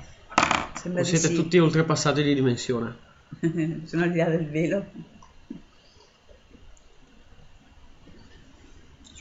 Sembra 0.76 1.02
O 1.02 1.06
siete 1.06 1.28
sì. 1.28 1.34
tutti 1.34 1.58
oltrepassati 1.58 2.24
di 2.24 2.34
dimensione? 2.34 2.96
Sono 3.86 4.04
al 4.04 4.12
di 4.12 4.18
là 4.20 4.26
del 4.30 4.48
velo. 4.48 4.86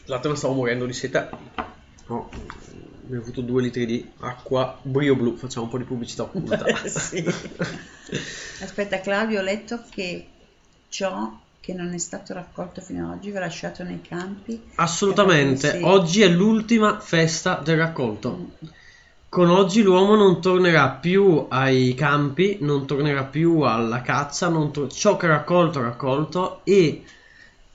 Ma 0.09 0.35
stavo 0.35 0.55
morendo 0.55 0.87
di 0.87 0.92
sete. 0.92 1.29
Ho 2.09 2.31
ho 3.09 3.16
avuto 3.16 3.40
due 3.40 3.62
litri 3.62 3.87
di 3.87 4.11
acqua 4.21 4.79
Brio 4.83 5.14
Blu. 5.14 5.37
Facciamo 5.37 5.66
un 5.66 5.71
po' 5.71 5.79
di 5.79 5.85
pubblicità 5.85 6.25
occulta. 6.25 6.64
Sì. 6.87 7.25
Aspetta, 8.62 9.01
Claudio, 9.01 9.40
ho 9.40 9.42
letto 9.42 9.83
che 9.90 10.27
ciò 10.88 11.38
che 11.61 11.73
non 11.73 11.92
è 11.92 11.99
stato 11.99 12.33
raccolto 12.33 12.81
fino 12.81 13.11
ad 13.11 13.19
oggi 13.19 13.31
va 13.31 13.40
lasciato 13.40 13.83
nei 13.83 14.01
campi. 14.01 14.61
Assolutamente. 14.77 15.79
Sì. 15.79 15.83
Oggi 15.83 16.23
è 16.23 16.29
l'ultima 16.29 17.01
festa 17.01 17.61
del 17.62 17.77
raccolto. 17.77 18.51
Con 19.29 19.51
oggi 19.51 19.83
l'uomo 19.83 20.14
non 20.14 20.40
tornerà 20.40 20.88
più 20.90 21.47
ai 21.49 21.95
campi, 21.95 22.59
non 22.61 22.87
tornerà 22.87 23.25
più 23.25 23.61
alla 23.61 24.01
caccia, 24.01 24.49
non 24.49 24.73
tor- 24.73 24.92
ciò 24.92 25.16
che 25.16 25.27
ha 25.27 25.31
raccolto 25.31 25.81
ha 25.81 25.83
raccolto 25.83 26.61
e 26.64 27.05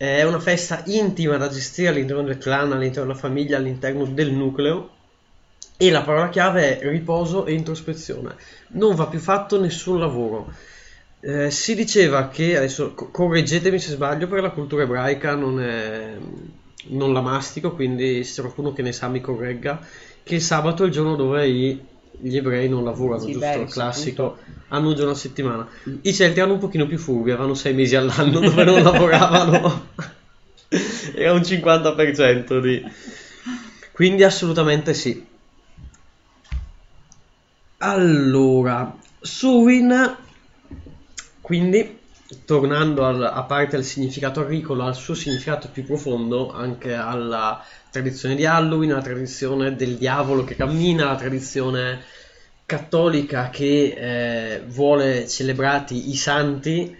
è 0.07 0.23
una 0.23 0.39
festa 0.39 0.81
intima 0.87 1.37
da 1.37 1.47
gestire 1.47 1.89
all'interno 1.89 2.23
del 2.23 2.39
clan, 2.39 2.71
all'interno 2.71 3.09
della 3.09 3.19
famiglia, 3.19 3.57
all'interno 3.57 4.05
del 4.05 4.31
nucleo 4.31 4.89
e 5.77 5.91
la 5.91 6.01
parola 6.01 6.29
chiave 6.29 6.79
è 6.79 6.89
riposo 6.89 7.45
e 7.45 7.53
introspezione. 7.53 8.35
Non 8.69 8.95
va 8.95 9.07
più 9.07 9.19
fatto 9.19 9.59
nessun 9.59 9.99
lavoro. 9.99 10.51
Eh, 11.19 11.51
si 11.51 11.75
diceva 11.75 12.29
che, 12.29 12.57
adesso 12.57 12.93
co- 12.95 13.09
correggetemi 13.11 13.77
se 13.79 13.91
sbaglio, 13.91 14.27
per 14.27 14.41
la 14.41 14.49
cultura 14.49 14.83
ebraica 14.83 15.35
non, 15.35 15.61
è, 15.61 16.15
non 16.87 17.13
la 17.13 17.21
mastico, 17.21 17.73
quindi 17.75 18.23
se 18.23 18.41
qualcuno 18.41 18.73
che 18.73 18.81
ne 18.81 18.91
sa 18.91 19.07
mi 19.07 19.21
corregga, 19.21 19.79
che 20.23 20.35
il 20.35 20.41
sabato 20.41 20.83
è 20.83 20.87
il 20.87 20.91
giorno 20.91 21.15
dove 21.15 21.47
i- 21.47 21.79
gli 22.21 22.37
ebrei 22.37 22.69
non 22.69 22.83
lavorano, 22.83 23.25
Sì, 23.25 23.31
giusto? 23.33 23.47
beh, 23.47 23.63
il 23.63 23.69
classico, 23.69 24.37
hanno 24.69 24.89
un 24.89 24.95
giorno 24.95 25.11
a 25.11 25.15
settimana. 25.15 25.67
I 26.01 26.13
Celti 26.13 26.39
erano 26.39 26.53
un 26.53 26.59
pochino 26.59 26.87
più 26.87 26.97
furbi, 26.97 27.31
avevano 27.31 27.53
sei 27.53 27.73
mesi 27.73 27.95
all'anno 27.95 28.39
dove 28.41 28.63
non 28.63 28.81
lavoravano. 28.83 29.89
Era 31.15 31.33
un 31.33 31.43
50% 31.43 32.59
di... 32.59 32.81
Quindi 33.91 34.23
assolutamente 34.23 34.93
sì. 34.93 35.27
Allora, 37.79 38.95
Surin, 39.19 40.15
quindi, 41.41 41.97
tornando 42.45 43.05
al- 43.05 43.23
a 43.23 43.43
parte 43.43 43.75
al 43.75 43.83
significato 43.83 44.41
agricolo, 44.41 44.83
al 44.83 44.95
suo 44.95 45.13
significato 45.13 45.69
più 45.69 45.83
profondo, 45.85 46.51
anche 46.51 46.93
alla 46.93 47.63
tradizione 47.89 48.35
di 48.35 48.45
Halloween, 48.45 48.91
alla 48.91 49.01
tradizione 49.01 49.75
del 49.75 49.97
diavolo 49.97 50.43
che 50.43 50.55
cammina, 50.55 51.09
alla 51.09 51.17
tradizione 51.17 52.01
cattolica 52.65 53.49
che 53.49 53.95
eh, 54.55 54.61
vuole 54.65 55.27
celebrati 55.27 56.09
i 56.09 56.15
santi, 56.15 56.95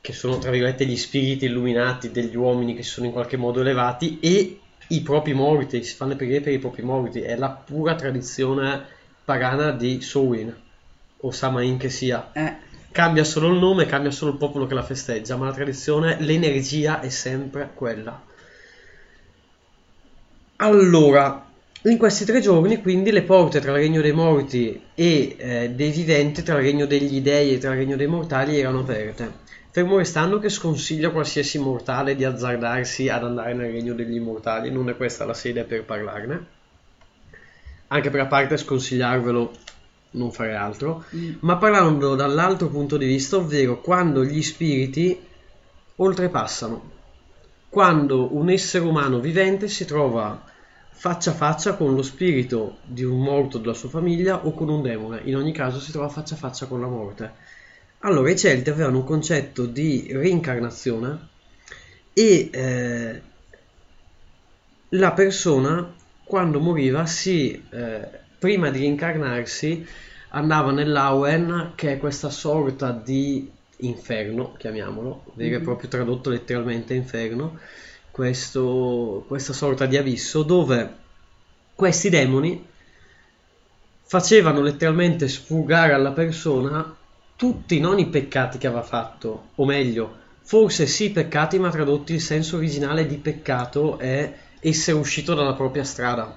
che 0.00 0.12
sono 0.12 0.38
tra 0.38 0.50
virgolette 0.50 0.86
gli 0.86 0.96
spiriti 0.96 1.46
illuminati 1.46 2.10
degli 2.10 2.36
uomini 2.36 2.74
che 2.74 2.84
sono 2.84 3.06
in 3.06 3.12
qualche 3.12 3.36
modo 3.36 3.60
elevati, 3.60 4.18
e 4.20 4.60
i 4.88 5.00
propri 5.02 5.34
morti, 5.34 5.82
si 5.82 5.94
fanno 5.94 6.12
le 6.12 6.16
preghiere 6.16 6.42
per 6.44 6.52
i 6.52 6.58
propri 6.58 6.82
morti, 6.82 7.20
è 7.20 7.36
la 7.36 7.50
pura 7.50 7.94
tradizione 7.94 8.82
pagana 9.24 9.72
di 9.72 10.00
Samhain, 10.00 10.54
o 11.20 11.30
Samain 11.32 11.76
che 11.76 11.90
sia. 11.90 12.30
Eh, 12.32 12.56
Cambia 12.98 13.22
solo 13.22 13.46
il 13.46 13.60
nome, 13.60 13.86
cambia 13.86 14.10
solo 14.10 14.32
il 14.32 14.38
popolo 14.38 14.66
che 14.66 14.74
la 14.74 14.82
festeggia, 14.82 15.36
ma 15.36 15.44
la 15.44 15.52
tradizione, 15.52 16.16
l'energia 16.18 16.98
è 16.98 17.10
sempre 17.10 17.70
quella. 17.72 18.20
Allora, 20.56 21.46
in 21.82 21.96
questi 21.96 22.24
tre 22.24 22.40
giorni, 22.40 22.82
quindi, 22.82 23.12
le 23.12 23.22
porte 23.22 23.60
tra 23.60 23.70
il 23.70 23.76
regno 23.76 24.00
dei 24.00 24.10
morti 24.10 24.82
e 24.96 25.36
eh, 25.38 25.70
dei 25.70 25.92
viventi, 25.92 26.42
tra 26.42 26.56
il 26.56 26.64
regno 26.64 26.86
degli 26.86 27.20
dei 27.20 27.54
e 27.54 27.58
tra 27.58 27.70
il 27.70 27.76
regno 27.76 27.94
dei 27.94 28.08
mortali, 28.08 28.58
erano 28.58 28.80
aperte. 28.80 29.30
Fermo 29.70 29.98
restando 29.98 30.40
che 30.40 30.48
sconsiglio 30.48 31.10
a 31.10 31.12
qualsiasi 31.12 31.60
mortale 31.60 32.16
di 32.16 32.24
azzardarsi 32.24 33.08
ad 33.08 33.22
andare 33.22 33.54
nel 33.54 33.70
regno 33.70 33.94
degli 33.94 34.16
immortali, 34.16 34.72
non 34.72 34.88
è 34.88 34.96
questa 34.96 35.24
la 35.24 35.34
sede 35.34 35.62
per 35.62 35.84
parlarne. 35.84 36.46
Anche 37.86 38.10
per 38.10 38.22
a 38.22 38.26
parte 38.26 38.56
sconsigliarvelo, 38.56 39.52
non 40.10 40.32
fare 40.32 40.54
altro 40.54 41.04
ma 41.40 41.56
parlando 41.56 42.14
dall'altro 42.14 42.68
punto 42.68 42.96
di 42.96 43.06
vista, 43.06 43.36
ovvero 43.36 43.80
quando 43.80 44.24
gli 44.24 44.42
spiriti 44.42 45.18
oltrepassano, 45.96 46.90
quando 47.68 48.36
un 48.36 48.48
essere 48.50 48.84
umano 48.84 49.20
vivente 49.20 49.68
si 49.68 49.84
trova 49.84 50.42
faccia 50.90 51.30
a 51.30 51.34
faccia 51.34 51.74
con 51.74 51.94
lo 51.94 52.02
spirito 52.02 52.78
di 52.84 53.04
un 53.04 53.20
morto 53.20 53.58
della 53.58 53.74
sua 53.74 53.88
famiglia 53.88 54.44
o 54.44 54.52
con 54.52 54.68
un 54.68 54.82
demone, 54.82 55.20
in 55.24 55.36
ogni 55.36 55.52
caso 55.52 55.78
si 55.78 55.92
trova 55.92 56.08
faccia 56.08 56.34
a 56.34 56.38
faccia 56.38 56.66
con 56.66 56.80
la 56.80 56.88
morte. 56.88 57.32
Allora 58.00 58.30
i 58.30 58.38
Celti 58.38 58.70
avevano 58.70 58.98
un 58.98 59.04
concetto 59.04 59.66
di 59.66 60.08
reincarnazione 60.10 61.28
e 62.12 62.48
eh, 62.52 63.22
la 64.90 65.12
persona 65.12 65.94
quando 66.24 66.60
moriva 66.60 67.06
si, 67.06 67.64
eh, 67.70 68.08
prima 68.38 68.70
di 68.70 68.78
reincarnarsi 68.78 69.86
andava 70.30 70.70
nell'Auen, 70.72 71.72
che 71.74 71.92
è 71.92 71.98
questa 71.98 72.30
sorta 72.30 72.92
di 72.92 73.50
inferno, 73.78 74.54
chiamiamolo, 74.58 75.24
vero 75.34 75.54
e 75.54 75.58
Mhm. 75.58 75.64
proprio 75.64 75.88
tradotto 75.88 76.30
letteralmente 76.30 76.94
inferno, 76.94 77.58
questo- 78.10 79.24
questa 79.28 79.52
sorta 79.52 79.86
di 79.86 79.96
abisso 79.96 80.42
dove 80.42 80.96
questi 81.74 82.08
demoni 82.10 82.66
facevano 84.04 84.60
letteralmente 84.62 85.28
sfugare 85.28 85.92
alla 85.92 86.12
persona 86.12 86.96
tutti 87.36 87.78
non 87.78 87.98
i 87.98 88.06
peccati 88.08 88.58
che 88.58 88.66
aveva 88.66 88.82
fatto, 88.82 89.50
o 89.54 89.64
meglio, 89.64 90.16
forse 90.42 90.86
sì 90.86 91.04
i 91.06 91.10
peccati, 91.10 91.58
ma 91.58 91.70
tradotti 91.70 92.14
il 92.14 92.20
senso 92.20 92.56
originale 92.56 93.06
di 93.06 93.16
peccato 93.18 93.98
è 93.98 94.34
essere 94.60 94.96
uscito 94.96 95.34
dalla 95.34 95.54
propria 95.54 95.84
strada. 95.84 96.34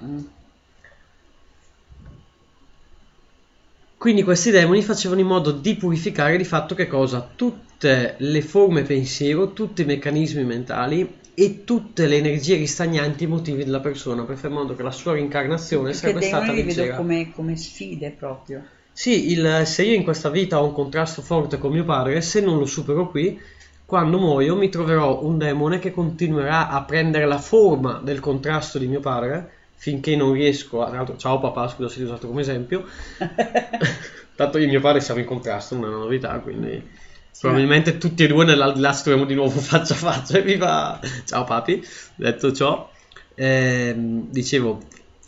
Quindi 4.02 4.24
questi 4.24 4.50
demoni 4.50 4.82
facevano 4.82 5.20
in 5.20 5.28
modo 5.28 5.52
di 5.52 5.76
purificare 5.76 6.36
di 6.36 6.42
fatto 6.44 6.74
che 6.74 6.88
cosa? 6.88 7.20
Tutte 7.36 8.16
le 8.18 8.42
forme 8.42 8.82
pensiero, 8.82 9.52
tutti 9.52 9.82
i 9.82 9.84
meccanismi 9.84 10.42
mentali 10.42 11.20
e 11.32 11.62
tutte 11.62 12.08
le 12.08 12.16
energie 12.16 12.56
ristagnanti 12.56 13.22
emotive 13.22 13.62
della 13.64 13.78
persona 13.78 14.24
per 14.24 14.34
fare 14.36 14.48
in 14.48 14.54
modo 14.58 14.74
che 14.74 14.82
la 14.82 14.90
sua 14.90 15.12
reincarnazione 15.12 15.92
Perché 15.92 15.98
sarebbe 15.98 16.20
stata 16.22 16.50
li 16.50 16.62
vedo 16.64 16.80
leggera. 16.80 16.96
come, 16.96 17.30
come 17.30 17.56
sfide 17.56 18.10
proprio. 18.10 18.66
Sì, 18.92 19.30
il- 19.30 19.62
se 19.66 19.84
io 19.84 19.94
in 19.94 20.02
questa 20.02 20.30
vita 20.30 20.60
ho 20.60 20.64
un 20.66 20.72
contrasto 20.72 21.22
forte 21.22 21.58
con 21.58 21.70
mio 21.70 21.84
padre, 21.84 22.20
se 22.22 22.40
non 22.40 22.58
lo 22.58 22.66
supero 22.66 23.08
qui, 23.08 23.38
quando 23.84 24.18
muoio 24.18 24.56
mi 24.56 24.68
troverò 24.68 25.22
un 25.22 25.38
demone 25.38 25.78
che 25.78 25.92
continuerà 25.92 26.68
a 26.68 26.82
prendere 26.84 27.24
la 27.26 27.38
forma 27.38 28.00
del 28.02 28.18
contrasto 28.18 28.78
di 28.78 28.88
mio 28.88 29.00
padre 29.00 29.61
finché 29.82 30.14
non 30.14 30.32
riesco 30.32 30.80
a... 30.80 30.86
tra 30.86 30.98
l'altro, 30.98 31.16
Ciao 31.16 31.40
papà, 31.40 31.66
scusa 31.66 31.88
se 31.88 31.96
ti 31.96 32.02
ho 32.02 32.04
usato 32.04 32.28
come 32.28 32.42
esempio. 32.42 32.84
Tanto 34.36 34.58
io 34.58 34.66
e 34.66 34.68
mio 34.68 34.80
padre 34.80 35.00
siamo 35.00 35.18
in 35.18 35.26
contrasto, 35.26 35.74
non 35.74 35.86
è 35.86 35.88
una 35.88 36.04
novità, 36.04 36.38
quindi 36.38 36.80
probabilmente 37.40 37.98
tutti 37.98 38.22
e 38.22 38.28
due 38.28 38.44
nell'aldilà 38.44 38.92
ci 38.92 39.02
troviamo 39.02 39.26
di 39.26 39.34
nuovo 39.34 39.50
faccia 39.58 39.94
a 39.94 39.96
faccia. 39.96 40.38
Viva! 40.38 41.00
Ciao 41.24 41.42
papi, 41.42 41.84
detto 42.14 42.52
ciò, 42.52 42.88
ehm, 43.34 44.30
dicevo, 44.30 44.82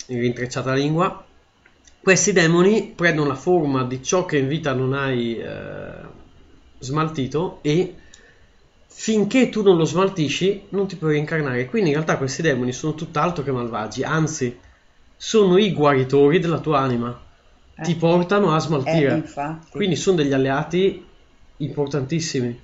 in 0.06 0.20
rintrecciata 0.20 0.70
la 0.70 0.76
lingua, 0.76 1.26
questi 2.00 2.32
demoni 2.32 2.92
prendono 2.94 3.26
la 3.26 3.34
forma 3.34 3.82
di 3.82 4.04
ciò 4.04 4.24
che 4.24 4.38
in 4.38 4.46
vita 4.46 4.72
non 4.72 4.92
hai 4.92 5.36
eh, 5.36 5.94
smaltito 6.78 7.58
e 7.62 7.96
finché 8.96 9.48
tu 9.48 9.62
non 9.62 9.76
lo 9.76 9.84
smaltisci 9.84 10.66
non 10.70 10.86
ti 10.86 10.96
puoi 10.96 11.12
reincarnare. 11.14 11.66
Quindi 11.66 11.90
in 11.90 11.96
realtà 11.96 12.16
questi 12.16 12.42
demoni 12.42 12.72
sono 12.72 12.94
tutt'altro 12.94 13.42
che 13.42 13.50
malvagi, 13.52 14.02
anzi 14.04 14.56
sono 15.16 15.56
i 15.58 15.72
guaritori 15.72 16.38
della 16.38 16.60
tua 16.60 16.78
anima. 16.80 17.20
Ti 17.82 17.92
Eh. 17.92 17.96
portano 17.96 18.52
a 18.52 18.56
Eh, 18.56 18.60
smaltire. 18.60 19.14
infatti. 19.16 19.70
Quindi 19.72 19.96
sono 19.96 20.16
degli 20.16 20.32
alleati 20.32 21.04
importantissimi. 21.58 22.60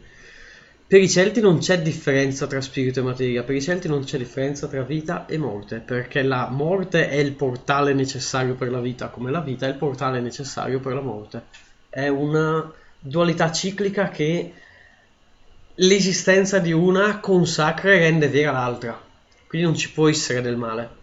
Per 0.86 1.00
i 1.00 1.08
Celti 1.08 1.40
non 1.40 1.58
c'è 1.58 1.80
differenza 1.82 2.46
tra 2.48 2.60
spirito 2.60 3.00
e 3.00 3.02
materia, 3.02 3.42
per 3.44 3.54
i 3.54 3.62
Celti 3.62 3.86
non 3.88 4.02
c'è 4.04 4.18
differenza 4.18 4.66
tra 4.66 4.82
vita 4.82 5.26
e 5.26 5.38
morte, 5.38 5.78
perché 5.78 6.22
la 6.22 6.48
morte 6.50 7.08
è 7.08 7.14
il 7.16 7.32
portale 7.32 7.92
necessario 7.92 8.54
per 8.54 8.70
la 8.70 8.80
vita, 8.80 9.08
come 9.08 9.30
la 9.30 9.40
vita 9.40 9.66
è 9.66 9.68
il 9.68 9.76
portale 9.76 10.20
necessario 10.20 10.80
per 10.80 10.94
la 10.94 11.00
morte. 11.00 11.42
È 11.88 12.08
una 12.08 12.72
dualità 12.98 13.52
ciclica 13.52 14.08
che 14.08 14.52
l'esistenza 15.82 16.58
di 16.58 16.72
una 16.72 17.20
consacra 17.20 17.92
e 17.92 17.98
rende 17.98 18.28
vera 18.28 18.52
l'altra. 18.52 19.00
Quindi 19.46 19.66
non 19.66 19.76
ci 19.76 19.90
può 19.90 20.08
essere 20.08 20.42
del 20.42 20.56
male. 20.56 20.98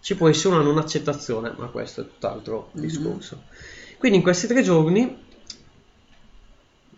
Ci 0.00 0.14
può 0.16 0.28
essere 0.28 0.54
una 0.54 0.62
non 0.62 0.78
accettazione, 0.78 1.52
ma 1.56 1.66
questo 1.66 2.02
è 2.02 2.04
tutt'altro 2.04 2.70
Mhm. 2.72 2.80
discorso. 2.80 3.42
Quindi 3.98 4.18
in 4.18 4.22
questi 4.22 4.46
tre 4.46 4.62
giorni 4.62 5.24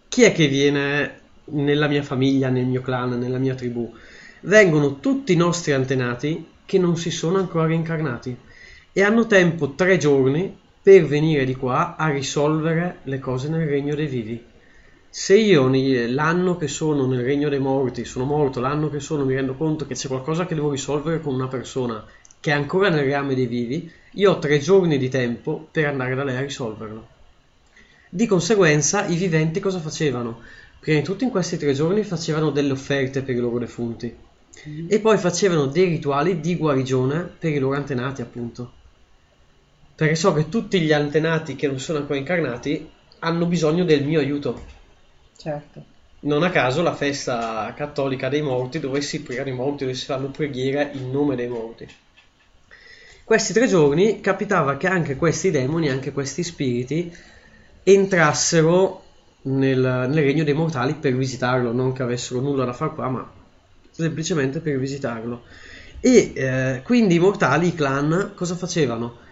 chi 0.09 0.23
è 0.23 0.33
che 0.33 0.49
viene 0.49 1.21
nella 1.47 1.87
mia 1.87 2.03
famiglia, 2.03 2.49
nel 2.49 2.67
mio 2.67 2.81
clan, 2.81 3.17
nella 3.19 3.39
mia 3.39 3.55
tribù? 3.55 3.95
Vengono 4.43 4.99
tutti 4.99 5.33
i 5.33 5.37
nostri 5.37 5.73
antenati 5.73 6.47
che 6.67 6.79
non 6.79 6.97
si 6.97 7.11
sono 7.11 7.39
ancora 7.39 7.67
reincarnati 7.67 8.37
e 8.93 9.03
hanno 9.03 9.27
tempo 9.27 9.75
tre 9.75 9.99
giorni 9.99 10.57
per 10.83 11.07
venire 11.07 11.45
di 11.45 11.55
qua 11.55 11.97
a 11.97 12.09
risolvere 12.09 12.99
le 13.05 13.19
cose 13.21 13.49
nel 13.49 13.67
regno 13.69 13.95
dei 13.95 14.07
vivi. 14.07 14.48
Se 15.21 15.37
io 15.37 15.69
l'anno 15.69 16.57
che 16.57 16.69
sono 16.69 17.05
nel 17.05 17.25
regno 17.25 17.49
dei 17.49 17.59
morti 17.59 18.05
sono 18.05 18.25
morto, 18.25 18.61
l'anno 18.61 18.89
che 18.89 19.01
sono 19.01 19.25
mi 19.25 19.35
rendo 19.35 19.57
conto 19.57 19.85
che 19.85 19.95
c'è 19.95 20.07
qualcosa 20.07 20.47
che 20.47 20.55
devo 20.55 20.71
risolvere 20.71 21.21
con 21.21 21.35
una 21.35 21.49
persona 21.49 22.07
che 22.39 22.53
è 22.53 22.55
ancora 22.55 22.89
nel 22.89 23.05
reame 23.05 23.35
dei 23.35 23.49
vivi, 23.49 23.91
io 24.13 24.31
ho 24.31 24.39
tre 24.39 24.61
giorni 24.61 24.97
di 24.97 25.09
tempo 25.09 25.67
per 25.73 25.87
andare 25.87 26.15
da 26.15 26.23
lei 26.23 26.37
a 26.37 26.41
risolverlo. 26.43 27.09
Di 28.09 28.27
conseguenza, 28.27 29.07
i 29.07 29.17
viventi 29.17 29.59
cosa 29.59 29.81
facevano? 29.81 30.41
Prima 30.79 31.01
di 31.01 31.05
tutto 31.05 31.25
in 31.25 31.31
questi 31.31 31.59
tre 31.59 31.73
giorni 31.73 32.05
facevano 32.05 32.51
delle 32.51 32.71
offerte 32.71 33.23
per 33.23 33.35
i 33.35 33.41
loro 33.41 33.59
defunti 33.59 34.17
e 34.87 35.01
poi 35.01 35.19
facevano 35.19 35.67
dei 35.67 35.89
rituali 35.89 36.39
di 36.39 36.57
guarigione 36.57 37.29
per 37.37 37.51
i 37.51 37.59
loro 37.59 37.75
antenati, 37.75 38.23
appunto. 38.23 38.73
Perché 39.97 40.15
so 40.15 40.33
che 40.33 40.49
tutti 40.49 40.81
gli 40.81 40.93
antenati 40.93 41.57
che 41.57 41.67
non 41.67 41.81
sono 41.81 41.99
ancora 41.99 42.21
incarnati 42.21 42.89
hanno 43.19 43.47
bisogno 43.47 43.85
del 43.85 44.05
mio 44.05 44.21
aiuto. 44.21 44.77
Certo. 45.39 45.85
Non 46.21 46.43
a 46.43 46.51
caso 46.51 46.83
la 46.83 46.97
festa 46.97 47.73
cattolica 47.77 48.29
dei 48.29 48.43
morti, 48.43 48.81
dove 48.81 49.01
si 49.01 49.23
pregano 49.23 49.51
i 49.51 49.53
morti, 49.53 49.85
dove 49.85 49.95
si 49.95 50.05
fanno 50.05 50.31
preghiere 50.31 50.91
in 50.95 51.13
nome 51.13 51.37
dei 51.37 51.47
morti. 51.47 51.89
Questi 53.23 53.53
tre 53.53 53.69
giorni 53.69 54.21
capitava 54.21 54.77
che 54.77 54.89
anche 54.89 55.15
questi 55.15 55.53
demoni, 55.53 55.91
anche 55.91 56.11
questi 56.11 56.43
spiriti, 56.43 57.15
entrassero 57.85 59.05
nel, 59.43 59.79
nel 59.79 60.25
regno 60.25 60.43
dei 60.43 60.55
mortali 60.55 60.95
per 60.95 61.15
visitarlo, 61.15 61.73
non 61.73 61.93
che 61.93 62.03
avessero 62.03 62.41
nulla 62.41 62.65
da 62.65 62.73
fare 62.73 62.95
qua, 62.95 63.09
ma 63.09 63.33
semplicemente 63.93 64.59
per 64.59 64.77
visitarlo. 64.77 65.45
E 66.01 66.33
eh, 66.35 66.83
quindi 66.83 67.15
i 67.15 67.21
mortali, 67.21 67.69
i 67.69 67.75
clan, 67.75 68.33
cosa 68.35 68.57
facevano? 68.57 69.27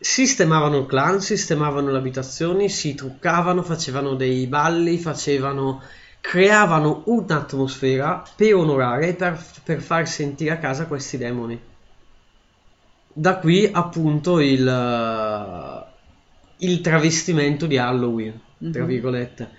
Sistemavano 0.00 0.78
il 0.78 0.86
clan, 0.86 1.20
sistemavano 1.20 1.90
le 1.90 1.98
abitazioni, 1.98 2.68
si 2.68 2.94
truccavano, 2.94 3.62
facevano 3.62 4.14
dei 4.14 4.46
balli, 4.46 4.98
facevano, 4.98 5.82
creavano 6.20 7.02
un'atmosfera 7.06 8.22
per 8.36 8.54
onorare 8.54 9.08
e 9.08 9.14
per, 9.14 9.44
per 9.64 9.80
far 9.82 10.06
sentire 10.08 10.50
a 10.52 10.58
casa 10.58 10.86
questi 10.86 11.16
demoni. 11.18 11.60
Da 13.12 13.38
qui 13.38 13.68
appunto 13.72 14.38
il, 14.40 14.64
il 16.58 16.80
travestimento 16.80 17.66
di 17.66 17.76
Halloween, 17.78 18.40
tra 18.70 18.82
Mhm. 18.82 18.88
virgolette. 18.88 19.50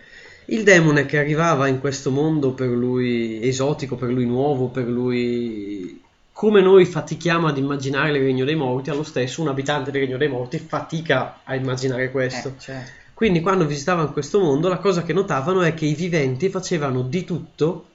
Il 0.46 0.64
demone 0.64 1.06
che 1.06 1.20
arrivava 1.20 1.68
in 1.68 1.80
questo 1.80 2.12
mondo 2.12 2.54
per 2.54 2.70
lui 2.70 3.42
esotico, 3.48 3.96
per 3.96 4.10
lui 4.10 4.26
nuovo, 4.26 4.70
per 4.70 4.88
lui 4.88 6.09
come 6.40 6.62
noi 6.62 6.86
fatichiamo 6.86 7.48
ad 7.48 7.58
immaginare 7.58 8.16
il 8.18 8.24
regno 8.24 8.46
dei 8.46 8.56
morti, 8.56 8.90
allo 8.90 9.04
stesso 9.04 9.42
un 9.42 9.50
abitante 9.50 9.92
del 9.92 10.04
regno 10.04 10.16
dei 10.16 10.30
morti 10.30 10.58
fatica 10.58 11.42
a 11.44 11.54
immaginare 11.54 12.12
questo. 12.12 12.48
Eh, 12.48 12.54
certo. 12.58 12.92
Quindi 13.14 13.42
quando 13.42 13.66
visitavano 13.66 14.14
questo 14.14 14.40
mondo, 14.40 14.70
la 14.70 14.78
cosa 14.78 15.04
che 15.04 15.12
notavano 15.12 15.64
è 15.64 15.74
che 15.74 15.86
i 15.86 15.96
viventi 15.96 16.48
facevano 16.48 17.02
di 17.02 17.26
tutto 17.26 17.88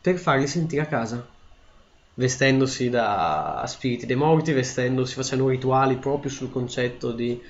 per 0.00 0.16
farli 0.16 0.48
sentire 0.48 0.82
a 0.82 0.86
casa. 0.86 1.24
Vestendosi 2.14 2.90
da 2.90 3.62
spiriti 3.68 4.06
dei 4.06 4.16
morti, 4.16 4.52
vestendosi, 4.52 5.14
facendo 5.14 5.46
rituali 5.46 5.94
proprio 5.94 6.32
sul 6.32 6.50
concetto 6.50 7.12
di 7.12 7.40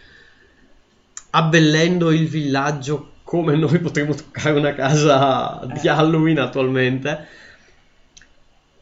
abbellendo 1.30 2.10
il 2.10 2.28
villaggio 2.28 3.12
come 3.22 3.56
noi 3.56 3.78
potremmo 3.78 4.12
toccare 4.12 4.58
una 4.58 4.74
casa 4.74 5.66
di 5.72 5.88
Eh. 5.88 5.90
Halloween 5.90 6.38
attualmente. 6.38 7.43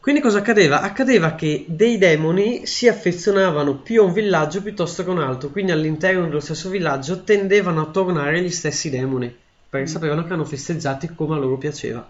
Quindi 0.02 0.20
cosa 0.20 0.38
accadeva? 0.38 0.80
Accadeva 0.80 1.36
che 1.36 1.64
dei 1.68 1.96
demoni 1.96 2.66
si 2.66 2.88
affezionavano 2.88 3.76
più 3.76 4.02
a 4.02 4.04
un 4.04 4.12
villaggio 4.12 4.60
piuttosto 4.60 5.04
che 5.04 5.10
a 5.10 5.12
un 5.12 5.20
altro, 5.20 5.50
quindi 5.50 5.70
all'interno 5.70 6.24
dello 6.24 6.40
stesso 6.40 6.70
villaggio 6.70 7.22
tendevano 7.22 7.82
a 7.82 7.86
tornare 7.86 8.42
gli 8.42 8.50
stessi 8.50 8.90
demoni, 8.90 9.32
perché 9.70 9.86
sapevano 9.86 10.22
che 10.22 10.26
erano 10.26 10.44
festeggiati 10.44 11.14
come 11.14 11.36
a 11.36 11.38
loro 11.38 11.56
piaceva. 11.56 12.04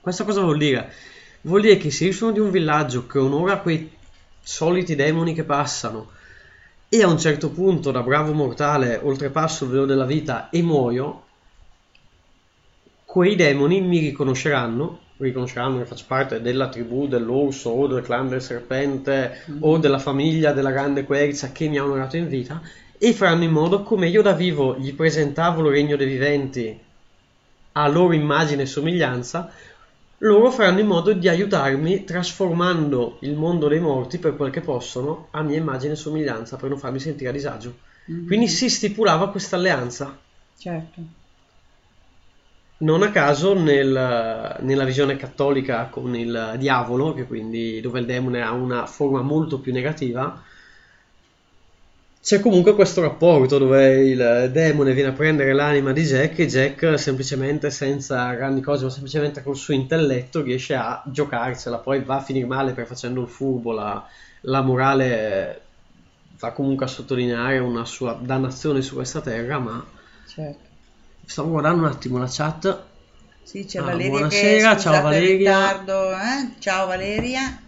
Questo 0.00 0.24
cosa 0.24 0.42
vuol 0.42 0.56
dire? 0.56 0.92
Vuol 1.40 1.62
dire 1.62 1.78
che 1.78 1.90
se 1.90 2.04
io 2.04 2.12
sono 2.12 2.30
di 2.30 2.38
un 2.38 2.52
villaggio 2.52 3.08
che 3.08 3.18
onora 3.18 3.58
quei 3.58 3.90
soliti 4.40 4.94
demoni 4.94 5.34
che 5.34 5.42
passano 5.42 6.10
e 6.88 7.02
a 7.02 7.08
un 7.08 7.18
certo 7.18 7.50
punto 7.50 7.90
da 7.90 8.02
bravo 8.02 8.32
mortale 8.32 9.00
oltrepasso 9.02 9.64
il 9.64 9.70
velo 9.70 9.84
della 9.84 10.06
vita 10.06 10.48
e 10.48 10.62
muoio, 10.62 11.24
quei 13.04 13.34
demoni 13.34 13.80
mi 13.80 13.98
riconosceranno, 13.98 15.08
riconosceranno 15.24 15.78
che 15.78 15.84
faccio 15.84 16.04
parte 16.06 16.40
della 16.40 16.68
tribù 16.68 17.06
dell'orso 17.06 17.70
o 17.70 17.86
del 17.86 18.02
clan 18.02 18.28
del 18.28 18.42
serpente 18.42 19.42
o 19.60 19.78
della 19.78 19.98
famiglia 19.98 20.52
della 20.52 20.70
grande 20.70 21.04
quercia 21.04 21.52
che 21.52 21.68
mi 21.68 21.78
ha 21.78 21.84
onorato 21.84 22.16
in 22.16 22.28
vita 22.28 22.60
e 22.98 23.12
faranno 23.12 23.44
in 23.44 23.50
modo 23.50 23.82
come 23.82 24.08
io 24.08 24.22
da 24.22 24.32
vivo 24.32 24.76
gli 24.78 24.94
presentavo 24.94 25.62
il 25.66 25.72
regno 25.72 25.96
dei 25.96 26.06
viventi 26.06 26.78
a 27.72 27.88
loro 27.88 28.12
immagine 28.12 28.62
e 28.62 28.66
somiglianza, 28.66 29.50
loro 30.18 30.50
faranno 30.50 30.80
in 30.80 30.86
modo 30.86 31.12
di 31.12 31.28
aiutarmi 31.28 32.04
trasformando 32.04 33.18
il 33.20 33.36
mondo 33.36 33.68
dei 33.68 33.80
morti 33.80 34.18
per 34.18 34.36
quel 34.36 34.50
che 34.50 34.60
possono 34.60 35.28
a 35.30 35.42
mia 35.42 35.56
immagine 35.56 35.92
e 35.92 35.96
somiglianza 35.96 36.56
per 36.56 36.68
non 36.68 36.78
farmi 36.78 36.98
sentire 36.98 37.30
a 37.30 37.32
disagio. 37.32 37.78
Mhm. 38.06 38.26
Quindi 38.26 38.48
si 38.48 38.68
stipulava 38.68 39.30
questa 39.30 39.56
alleanza. 39.56 40.18
Certo. 40.58 41.19
Non 42.80 43.02
a 43.02 43.10
caso 43.10 43.54
nel- 43.54 44.56
nella 44.60 44.84
visione 44.84 45.16
cattolica 45.16 45.88
con 45.88 46.14
il 46.14 46.56
diavolo, 46.58 47.14
che 47.14 47.24
quindi 47.26 47.80
dove 47.80 48.00
il 48.00 48.06
demone 48.06 48.42
ha 48.42 48.52
una 48.52 48.86
forma 48.86 49.22
molto 49.22 49.60
più 49.60 49.72
negativa, 49.72 50.42
c'è 52.22 52.38
comunque 52.40 52.74
questo 52.74 53.00
rapporto 53.00 53.56
dove 53.58 54.04
il 54.06 54.50
demone 54.52 54.92
viene 54.92 55.08
a 55.08 55.12
prendere 55.12 55.52
l'anima 55.54 55.92
di 55.92 56.02
Jack 56.02 56.38
e 56.40 56.46
Jack 56.46 56.98
semplicemente 56.98 57.70
senza 57.70 58.32
grandi 58.34 58.60
cose, 58.60 58.84
ma 58.84 58.90
semplicemente 58.90 59.42
col 59.42 59.56
suo 59.56 59.72
intelletto 59.74 60.42
riesce 60.42 60.74
a 60.74 61.02
giocarsela, 61.06 61.78
poi 61.78 62.02
va 62.04 62.16
a 62.16 62.20
finire 62.22 62.46
male 62.46 62.72
per 62.74 62.86
facendo 62.86 63.22
il 63.22 63.28
furbo, 63.28 63.72
la, 63.72 64.06
la 64.42 64.60
morale 64.62 65.68
va 66.38 66.52
comunque 66.52 66.84
a 66.84 66.88
sottolineare 66.88 67.58
una 67.58 67.84
sua 67.86 68.12
dannazione 68.22 68.82
su 68.82 68.94
questa 68.96 69.20
terra, 69.22 69.58
ma 69.58 69.90
Certo. 70.24 70.69
Stavo 71.30 71.50
guardando 71.50 71.82
un 71.84 71.88
attimo 71.92 72.18
la 72.18 72.28
chat. 72.28 72.82
Sì, 73.44 73.64
c'è 73.64 73.78
Ah, 73.78 73.84
Valeria 73.84 74.10
buonasera, 74.10 74.74
che, 74.74 74.80
ciao 74.80 75.02
Valeria. 75.02 75.68
ritardo, 75.68 76.10
eh? 76.12 76.54
Ciao 76.58 76.86
Valeria. 76.88 77.60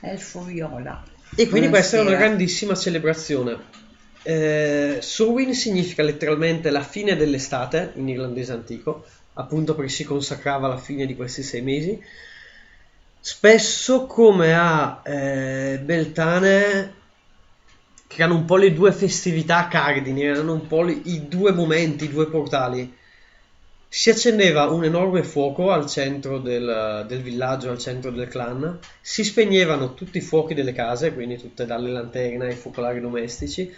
Elfo 0.00 0.42
Viola. 0.42 1.02
E 1.36 1.48
quindi 1.48 1.68
questa 1.68 1.98
è 1.98 2.00
una 2.00 2.16
grandissima 2.16 2.74
celebrazione. 2.74 3.74
Eh, 4.22 4.98
Samhain 5.00 5.54
significa 5.54 6.02
letteralmente 6.02 6.70
la 6.70 6.82
fine 6.82 7.14
dell'estate 7.16 7.92
in 7.96 8.08
irlandese 8.08 8.52
antico, 8.52 9.04
appunto 9.34 9.74
perché 9.76 9.90
si 9.92 10.04
consacrava 10.04 10.66
alla 10.66 10.78
fine 10.78 11.06
di 11.06 11.14
questi 11.14 11.42
sei 11.44 11.62
mesi. 11.62 12.00
Spesso 13.20 14.06
come 14.06 14.54
a 14.54 15.02
eh, 15.04 15.80
Beltane, 15.82 16.94
che 18.08 18.22
erano 18.22 18.36
un 18.38 18.44
po' 18.44 18.56
le 18.56 18.72
due 18.72 18.92
festività 18.92 19.68
cardini, 19.68 20.22
erano 20.24 20.52
un 20.54 20.66
po' 20.66 20.82
le- 20.82 21.00
i 21.04 21.28
due 21.28 21.52
momenti, 21.52 22.04
i 22.04 22.08
due 22.08 22.28
portali. 22.28 22.95
Si 23.88 24.10
accendeva 24.10 24.68
un 24.68 24.84
enorme 24.84 25.22
fuoco 25.22 25.70
al 25.70 25.86
centro 25.86 26.38
del, 26.38 27.04
del 27.08 27.22
villaggio, 27.22 27.70
al 27.70 27.78
centro 27.78 28.10
del 28.10 28.28
clan, 28.28 28.78
si 29.00 29.24
spegnevano 29.24 29.94
tutti 29.94 30.18
i 30.18 30.22
fuochi 30.22 30.54
delle 30.54 30.72
case, 30.72 31.14
quindi 31.14 31.38
tutte 31.38 31.66
dalle 31.66 31.90
lanterne 31.90 32.46
ai 32.46 32.54
focolari 32.54 33.00
domestici, 33.00 33.72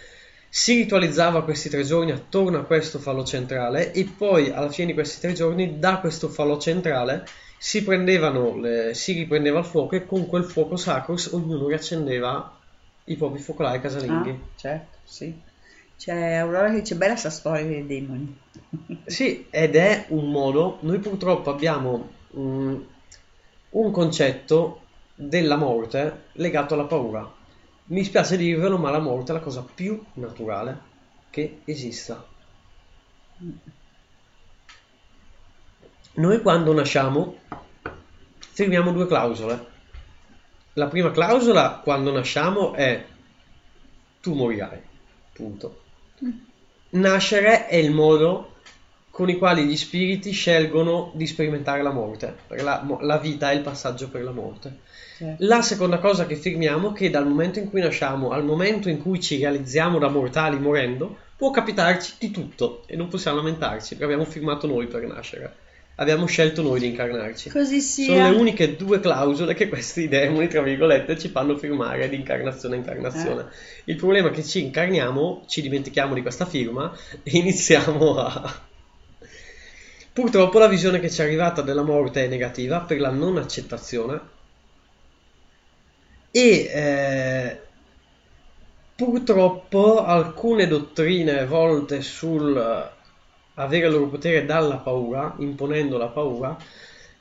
si 0.49 0.75
ritualizzava 0.75 1.43
questi 1.43 1.69
tre 1.69 1.83
giorni 1.83 2.11
attorno 2.11 2.57
a 2.57 2.63
questo 2.63 2.97
falò 2.97 3.23
centrale 3.23 3.91
e 3.91 4.05
poi 4.17 4.49
alla 4.49 4.69
fine 4.69 4.87
di 4.87 4.93
questi 4.93 5.21
tre 5.21 5.33
giorni 5.33 5.77
da 5.77 5.99
questo 5.99 6.27
falò 6.27 6.59
centrale 6.59 7.23
si, 7.59 7.85
le- 7.85 8.93
si 8.93 9.13
riprendeva 9.13 9.59
il 9.59 9.65
fuoco 9.65 9.95
e 9.95 10.05
con 10.05 10.27
quel 10.27 10.43
fuoco 10.43 10.75
sacro 10.75 11.15
ognuno 11.31 11.67
riaccendeva 11.67 12.57
i 13.05 13.15
propri 13.15 13.39
focolari 13.39 13.81
casalinghi. 13.81 14.29
Ah, 14.29 14.37
certo, 14.55 14.97
sì. 15.03 15.48
C'è 15.99 16.35
Aurora 16.35 16.69
che 16.69 16.79
dice 16.79 16.95
bella 16.95 17.17
sta 17.17 17.29
storia 17.29 17.65
dei 17.65 17.85
demoni. 17.85 18.39
Sì, 19.05 19.47
ed 19.49 19.75
è 19.75 20.05
un 20.09 20.31
modo, 20.31 20.77
noi 20.81 20.99
purtroppo 20.99 21.49
abbiamo 21.49 22.11
mm, 22.37 22.81
un 23.71 23.91
concetto 23.91 24.83
della 25.13 25.57
morte 25.57 26.27
legato 26.33 26.75
alla 26.75 26.85
paura. 26.85 27.29
Mi 27.85 28.03
spiace 28.05 28.37
dirvelo, 28.37 28.77
ma 28.77 28.91
la 28.91 28.99
morte 28.99 29.31
è 29.31 29.35
la 29.35 29.41
cosa 29.41 29.61
più 29.61 30.01
naturale 30.13 30.79
che 31.31 31.61
esista. 31.65 32.25
Noi 36.13 36.41
quando 36.41 36.71
nasciamo 36.71 37.39
firmiamo 38.39 38.93
due 38.93 39.07
clausole. 39.07 39.65
La 40.73 40.87
prima 40.87 41.11
clausola 41.11 41.81
quando 41.83 42.11
nasciamo 42.11 42.73
è 42.73 43.05
tu 44.21 44.33
morirai, 44.33 44.81
punto. 45.33 45.87
Nascere 46.91 47.67
è 47.67 47.75
il 47.75 47.91
modo 47.91 48.55
con 49.11 49.29
i 49.29 49.37
quali 49.37 49.65
gli 49.65 49.75
spiriti 49.75 50.31
scelgono 50.31 51.11
di 51.13 51.27
sperimentare 51.27 51.81
la 51.81 51.91
morte, 51.91 52.33
perché 52.47 52.63
la, 52.63 52.85
la 53.01 53.17
vita 53.17 53.51
è 53.51 53.55
il 53.55 53.61
passaggio 53.61 54.09
per 54.09 54.23
la 54.23 54.31
morte. 54.31 54.79
Certo. 55.17 55.45
La 55.45 55.61
seconda 55.61 55.99
cosa 55.99 56.25
che 56.25 56.37
firmiamo 56.37 56.91
è 56.91 56.93
che 56.93 57.09
dal 57.09 57.27
momento 57.27 57.59
in 57.59 57.69
cui 57.69 57.81
nasciamo 57.81 58.31
al 58.31 58.45
momento 58.45 58.87
in 58.87 59.01
cui 59.01 59.19
ci 59.19 59.37
realizziamo 59.37 59.99
da 59.99 60.07
mortali 60.07 60.57
morendo, 60.57 61.17
può 61.35 61.51
capitarci 61.51 62.13
di 62.17 62.31
tutto 62.31 62.83
e 62.85 62.95
non 62.95 63.09
possiamo 63.09 63.37
lamentarci, 63.37 63.95
perché 63.95 64.05
abbiamo 64.05 64.23
firmato 64.23 64.67
noi 64.67 64.87
per 64.87 65.05
nascere. 65.05 65.55
Abbiamo 65.99 66.27
scelto 66.27 66.61
noi 66.61 66.79
di 66.79 66.87
incarnarci. 66.87 67.49
Così 67.49 67.81
Sono 67.81 68.07
sia. 68.07 68.29
le 68.29 68.37
uniche 68.37 68.77
due 68.77 69.01
clausole 69.01 69.53
che 69.53 69.67
questi 69.67 70.07
demoni, 70.07 70.47
tra 70.47 70.61
virgolette, 70.61 71.19
ci 71.19 71.27
fanno 71.27 71.57
firmare 71.57 72.07
di 72.07 72.15
incarnazione 72.15 72.75
a 72.75 72.77
incarnazione. 72.77 73.47
Il 73.83 73.97
problema 73.97 74.29
è 74.29 74.31
che 74.31 74.43
ci 74.43 74.63
incarniamo, 74.63 75.43
ci 75.45 75.61
dimentichiamo 75.61 76.13
di 76.13 76.21
questa 76.21 76.45
firma 76.45 76.95
e 77.21 77.37
iniziamo 77.37 78.17
a... 78.17 78.61
Purtroppo 80.13 80.57
la 80.57 80.67
visione 80.67 81.01
che 81.01 81.09
ci 81.09 81.19
è 81.19 81.25
arrivata 81.25 81.61
della 81.61 81.83
morte 81.83 82.23
è 82.23 82.27
negativa 82.27 82.79
per 82.79 82.99
la 83.01 83.09
non 83.11 83.37
accettazione 83.37 84.21
e 86.31 86.69
eh, 86.73 87.61
purtroppo 88.95 90.03
alcune 90.05 90.67
dottrine 90.67 91.45
volte 91.45 92.01
sul 92.01 92.55
eh, 92.55 92.98
avere 93.59 93.87
il 93.87 93.93
loro 93.93 94.07
potere 94.07 94.45
dalla 94.45 94.77
paura, 94.77 95.35
imponendo 95.39 95.97
la 95.97 96.07
paura, 96.07 96.57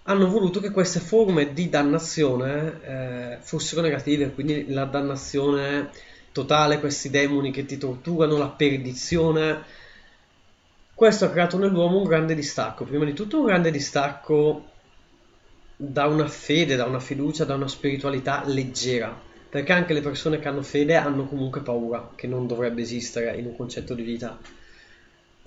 hanno 0.04 0.28
voluto 0.28 0.60
che 0.60 0.70
queste 0.70 1.00
forme 1.00 1.52
di 1.52 1.68
dannazione 1.68 2.80
eh, 2.82 3.38
fossero 3.40 3.82
negative, 3.82 4.32
quindi 4.32 4.72
la 4.72 4.84
dannazione 4.84 5.90
totale, 6.32 6.80
questi 6.80 7.10
demoni 7.10 7.50
che 7.50 7.66
ti 7.66 7.76
torturano, 7.76 8.38
la 8.38 8.48
perdizione. 8.48 9.62
Questo 10.94 11.24
ha 11.24 11.30
creato 11.30 11.58
nell'uomo 11.58 11.98
un 11.98 12.04
grande 12.04 12.34
distacco, 12.34 12.84
prima 12.84 13.04
di 13.04 13.12
tutto 13.12 13.40
un 13.40 13.46
grande 13.46 13.70
distacco 13.70 14.64
da 15.76 16.06
una 16.06 16.26
fede, 16.26 16.76
da 16.76 16.86
una 16.86 17.00
fiducia, 17.00 17.44
da 17.44 17.54
una 17.54 17.68
spiritualità 17.68 18.42
leggera, 18.46 19.14
perché 19.50 19.72
anche 19.72 19.92
le 19.92 20.00
persone 20.00 20.38
che 20.38 20.48
hanno 20.48 20.62
fede 20.62 20.94
hanno 20.94 21.26
comunque 21.26 21.60
paura, 21.60 22.12
che 22.14 22.26
non 22.26 22.46
dovrebbe 22.46 22.82
esistere 22.82 23.36
in 23.36 23.46
un 23.46 23.56
concetto 23.56 23.94
di 23.94 24.02
vita. 24.02 24.38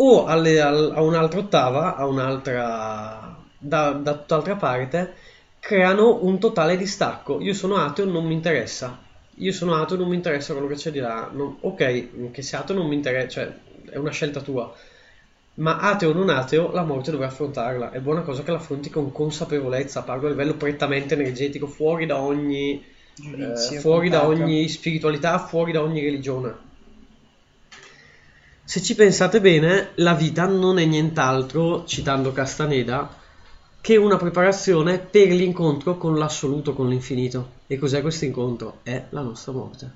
O 0.04 0.26
alle- 0.26 0.60
al- 0.62 0.92
a 0.96 1.02
un'altra 1.02 1.40
ottava, 1.40 1.96
a 1.96 2.06
un'altra, 2.06 3.38
da, 3.58 3.92
da 3.92 4.14
tutt'altra 4.18 4.56
parte, 4.56 5.14
creano 5.60 6.24
un 6.24 6.40
totale 6.40 6.76
distacco. 6.78 7.40
Io 7.42 7.54
sono 7.54 7.76
ateo, 7.76 8.06
non 8.06 8.26
mi 8.26 8.34
interessa. 8.34 9.08
Io 9.36 9.52
sono 9.54 9.76
ateo, 9.76 9.98
non 9.98 10.10
mi 10.10 10.16
interessa 10.16 10.54
quello 10.54 10.68
che 10.68 10.76
c'è 10.76 10.92
di 10.92 11.00
là. 11.00 11.30
Non- 11.32 11.58
ok, 11.62 12.32
che 12.32 12.42
sei 12.42 12.60
ateo 12.60 12.76
non 12.76 12.88
mi 12.88 12.96
interessa, 12.96 13.28
cioè 13.30 13.54
è 13.92 13.98
una 13.98 14.12
scelta 14.12 14.42
tua. 14.42 14.74
Ma 15.56 15.78
ateo 15.80 16.10
o 16.12 16.14
non 16.14 16.30
ateo, 16.30 16.72
la 16.72 16.84
morte 16.84 17.12
dovrai 17.12 17.30
affrontarla. 17.30 17.92
È 17.92 18.00
buona 18.00 18.22
cosa 18.22 18.44
che 18.44 18.52
l'affronti 18.52 18.90
con 18.90 19.12
consapevolezza, 19.12 20.04
parlo 20.04 20.28
a 20.28 20.30
livello 20.32 20.56
prettamente 20.56 21.14
energetico, 21.14 21.68
fuori 21.68 22.06
da 22.06 22.20
ogni, 22.22 22.84
Giudizio, 23.14 23.78
eh, 23.78 23.82
fuori 23.82 24.10
da 24.10 24.26
ogni 24.26 24.68
spiritualità, 24.68 25.38
fuori 25.40 25.72
da 25.72 25.82
ogni 25.84 26.02
religione. 26.02 26.71
Se 28.72 28.82
ci 28.82 28.96
pensate 28.96 29.42
bene, 29.42 29.90
la 29.96 30.14
vita 30.14 30.46
non 30.46 30.80
è 30.80 30.86
nient'altro, 30.86 31.84
citando 31.84 32.32
Castaneda, 32.32 33.18
che 33.82 33.98
una 33.98 34.16
preparazione 34.16 34.98
per 34.98 35.28
l'incontro 35.28 35.98
con 35.98 36.18
l'assoluto, 36.18 36.74
con 36.74 36.88
l'infinito. 36.88 37.50
E 37.68 37.78
cos'è 37.78 38.02
questo 38.02 38.24
incontro? 38.24 38.80
È 38.84 39.08
la 39.10 39.20
nostra 39.20 39.52
morte. 39.52 39.92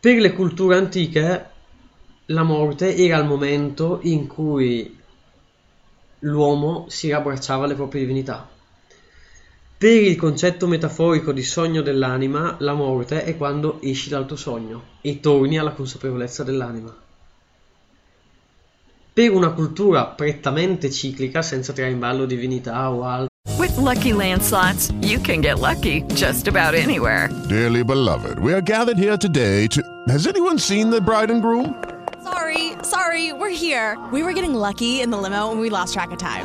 Per 0.00 0.18
le 0.18 0.32
culture 0.34 0.76
antiche, 0.76 1.50
la 2.26 2.42
morte 2.42 2.94
era 2.94 3.16
il 3.16 3.24
momento 3.24 4.00
in 4.02 4.26
cui 4.26 4.98
l'uomo 6.18 6.84
si 6.90 7.08
rabbracciava 7.08 7.64
alle 7.64 7.74
proprie 7.74 8.02
divinità. 8.02 8.46
Per 9.80 9.90
il 9.90 10.14
concetto 10.16 10.66
metaforico 10.66 11.32
di 11.32 11.42
sogno 11.42 11.80
dell'anima, 11.80 12.56
la 12.58 12.74
morte 12.74 13.24
è 13.24 13.34
quando 13.38 13.80
esci 13.80 14.10
dal 14.10 14.26
tuo 14.26 14.36
sogno 14.36 14.82
e 15.00 15.20
torni 15.20 15.58
alla 15.58 15.70
consapevolezza 15.70 16.44
dell'anima. 16.44 16.94
Per 19.14 19.30
una 19.32 19.52
cultura 19.52 20.04
prettamente 20.04 20.90
ciclica, 20.90 21.40
senza 21.40 21.72
tirare 21.72 21.94
in 21.94 21.98
ballo 21.98 22.26
divinità 22.26 22.90
o 22.90 23.04
altro, 23.04 23.28
With 23.56 23.74
Lucky 23.78 24.12
Land 24.12 24.42
slots, 24.42 24.92
you 25.00 25.18
can 25.18 25.40
get 25.40 25.58
lucky 25.58 26.02
just 26.12 26.46
about 26.46 26.74
anywhere. 26.74 27.30
Dearly 27.48 27.82
beloved, 27.82 28.38
we 28.38 28.52
are 28.52 28.60
gathered 28.60 28.98
here 28.98 29.16
today 29.16 29.66
to. 29.68 29.80
Has 30.08 30.26
anyone 30.26 30.58
seen 30.58 30.90
the 30.90 31.00
bride 31.00 31.30
and 31.30 31.40
groom? 31.40 31.74
Sorry, 32.22 32.74
sorry, 32.82 33.32
we're 33.32 33.48
here. 33.48 33.96
We 34.12 34.22
were 34.22 34.34
getting 34.34 34.52
lucky 34.52 35.00
in 35.00 35.08
the 35.08 35.16
limo 35.16 35.50
and 35.50 35.58
we 35.58 35.70
lost 35.70 35.94
track 35.94 36.10
of 36.10 36.18
time. 36.18 36.44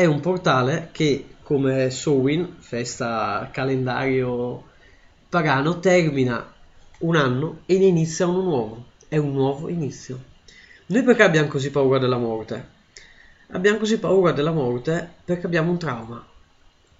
È 0.00 0.06
un 0.06 0.20
portale 0.20 0.88
che, 0.92 1.26
come 1.42 1.90
Samhain, 1.90 2.56
festa 2.58 3.50
calendario 3.52 4.64
pagano, 5.28 5.78
termina 5.78 6.54
un 7.00 7.16
anno 7.16 7.58
e 7.66 7.76
ne 7.76 7.84
inizia 7.84 8.26
uno 8.26 8.40
nuovo. 8.40 8.86
È 9.08 9.18
un 9.18 9.34
nuovo 9.34 9.68
inizio. 9.68 10.18
Noi 10.86 11.02
perché 11.02 11.22
abbiamo 11.22 11.48
così 11.48 11.70
paura 11.70 11.98
della 11.98 12.16
morte? 12.16 12.68
Abbiamo 13.48 13.76
così 13.76 13.98
paura 13.98 14.32
della 14.32 14.52
morte 14.52 15.06
perché 15.22 15.44
abbiamo 15.44 15.70
un 15.70 15.78
trauma. 15.78 16.26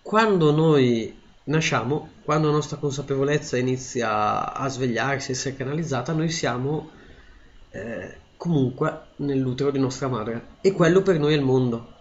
Quando 0.02 0.52
noi 0.52 1.18
nasciamo, 1.44 2.10
quando 2.22 2.48
la 2.48 2.52
nostra 2.52 2.76
consapevolezza 2.76 3.56
inizia 3.56 4.52
a 4.52 4.68
svegliarsi, 4.68 5.30
a 5.30 5.34
essere 5.34 5.56
canalizzata, 5.56 6.12
noi 6.12 6.28
siamo 6.28 6.90
eh, 7.70 8.14
comunque 8.36 9.04
nell'utero 9.16 9.70
di 9.70 9.78
nostra 9.78 10.08
madre 10.08 10.58
e 10.60 10.72
quello 10.72 11.00
per 11.00 11.18
noi 11.18 11.32
è 11.32 11.36
il 11.36 11.42
mondo. 11.42 11.96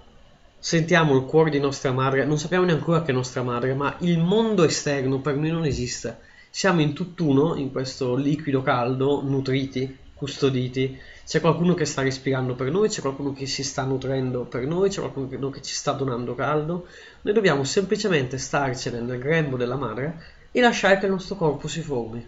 Sentiamo 0.62 1.16
il 1.16 1.24
cuore 1.24 1.52
di 1.52 1.60
nostra 1.60 1.94
madre, 1.94 2.26
non 2.26 2.38
sappiamo 2.38 2.66
neanche 2.66 2.84
che 3.04 3.12
è 3.12 3.14
nostra 3.14 3.44
madre, 3.44 3.74
ma 3.76 3.96
il 4.00 4.20
mondo 4.20 4.66
esterno 4.66 5.22
per 5.22 5.38
noi 5.38 5.52
non 5.52 5.64
esiste. 5.64 6.18
Siamo 6.50 6.82
in 6.82 6.92
tutt'uno, 6.92 7.56
in 7.56 7.72
questo 7.72 8.14
liquido 8.16 8.62
caldo, 8.62 9.22
nutriti, 9.24 9.98
custoditi. 10.14 11.00
C'è 11.26 11.40
qualcuno 11.40 11.76
che 11.76 11.86
sta 11.86 12.02
respirando 12.02 12.56
per 12.56 12.72
noi, 12.72 12.90
c'è 12.90 13.00
qualcuno 13.00 13.32
che 13.32 13.46
si 13.46 13.64
sta 13.64 13.84
nutrendo 13.86 14.44
per 14.44 14.66
noi, 14.66 14.90
c'è 14.90 15.00
qualcuno 15.00 15.50
che 15.50 15.62
ci 15.62 15.74
sta 15.74 15.94
donando 15.94 16.36
caldo. 16.36 16.88
Noi 17.22 17.34
dobbiamo 17.34 17.64
semplicemente 17.64 18.38
starcene 18.38 19.00
nel 19.00 19.18
grembo 19.18 19.56
della 19.56 19.78
madre 19.78 20.22
e 20.52 20.60
lasciare 20.60 20.98
che 20.98 21.06
il 21.06 21.12
nostro 21.12 21.38
corpo 21.38 21.70
si 21.70 21.82
formi 21.82 22.28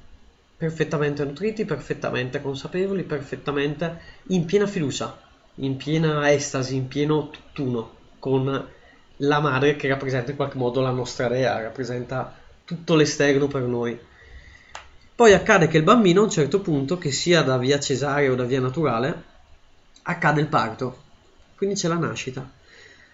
perfettamente 0.56 1.26
nutriti, 1.26 1.66
perfettamente 1.66 2.42
consapevoli, 2.42 3.04
perfettamente 3.04 4.00
in 4.28 4.46
piena 4.46 4.68
fiducia, 4.68 5.20
in 5.56 5.76
piena 5.76 6.32
estasi, 6.32 6.78
in 6.78 6.88
pieno 6.88 7.30
tutt'uno 7.30 8.00
con 8.22 8.70
la 9.18 9.40
madre 9.42 9.76
che 9.76 9.90
rappresenta 9.90 10.32
in 10.32 10.38
qualche 10.38 10.58
modo 10.58 10.80
la 10.80 10.92
nostra 10.92 11.28
dea, 11.28 11.62
rappresenta 11.62 12.34
tutto 12.64 12.96
l'esterno 12.96 13.48
per 13.48 13.64
noi. 13.64 14.00
Poi 15.14 15.34
accade 15.34 15.68
che 15.68 15.78
il 15.78 15.84
bambino 15.84 16.22
a 16.22 16.24
un 16.24 16.30
certo 16.30 16.62
punto, 16.62 16.98
che 16.98 17.12
sia 17.12 17.42
da 17.42 17.58
via 17.58 17.80
cesarea 17.80 18.32
o 18.32 18.36
da 18.36 18.46
via 18.46 18.62
naturale, 18.62 19.24
accade 20.04 20.40
il 20.40 20.48
parto, 20.48 21.02
quindi 21.58 21.76
c'è 21.76 21.88
la 21.88 21.98
nascita. 21.98 22.50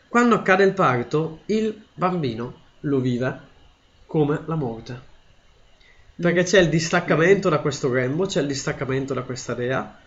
Quando 0.07 0.35
accade 0.35 0.63
il 0.63 0.73
parto, 0.73 1.39
il 1.45 1.85
bambino 1.93 2.65
lo 2.81 2.99
vive 2.99 3.39
come 4.05 4.41
la 4.45 4.55
morte 4.55 5.15
perché 6.19 6.43
c'è 6.43 6.59
il 6.59 6.69
distaccamento 6.69 7.47
da 7.47 7.59
questo 7.59 7.89
grembo, 7.89 8.25
c'è 8.25 8.41
il 8.41 8.47
distaccamento 8.47 9.13
da 9.13 9.21
questa 9.21 9.53
dea. 9.53 9.99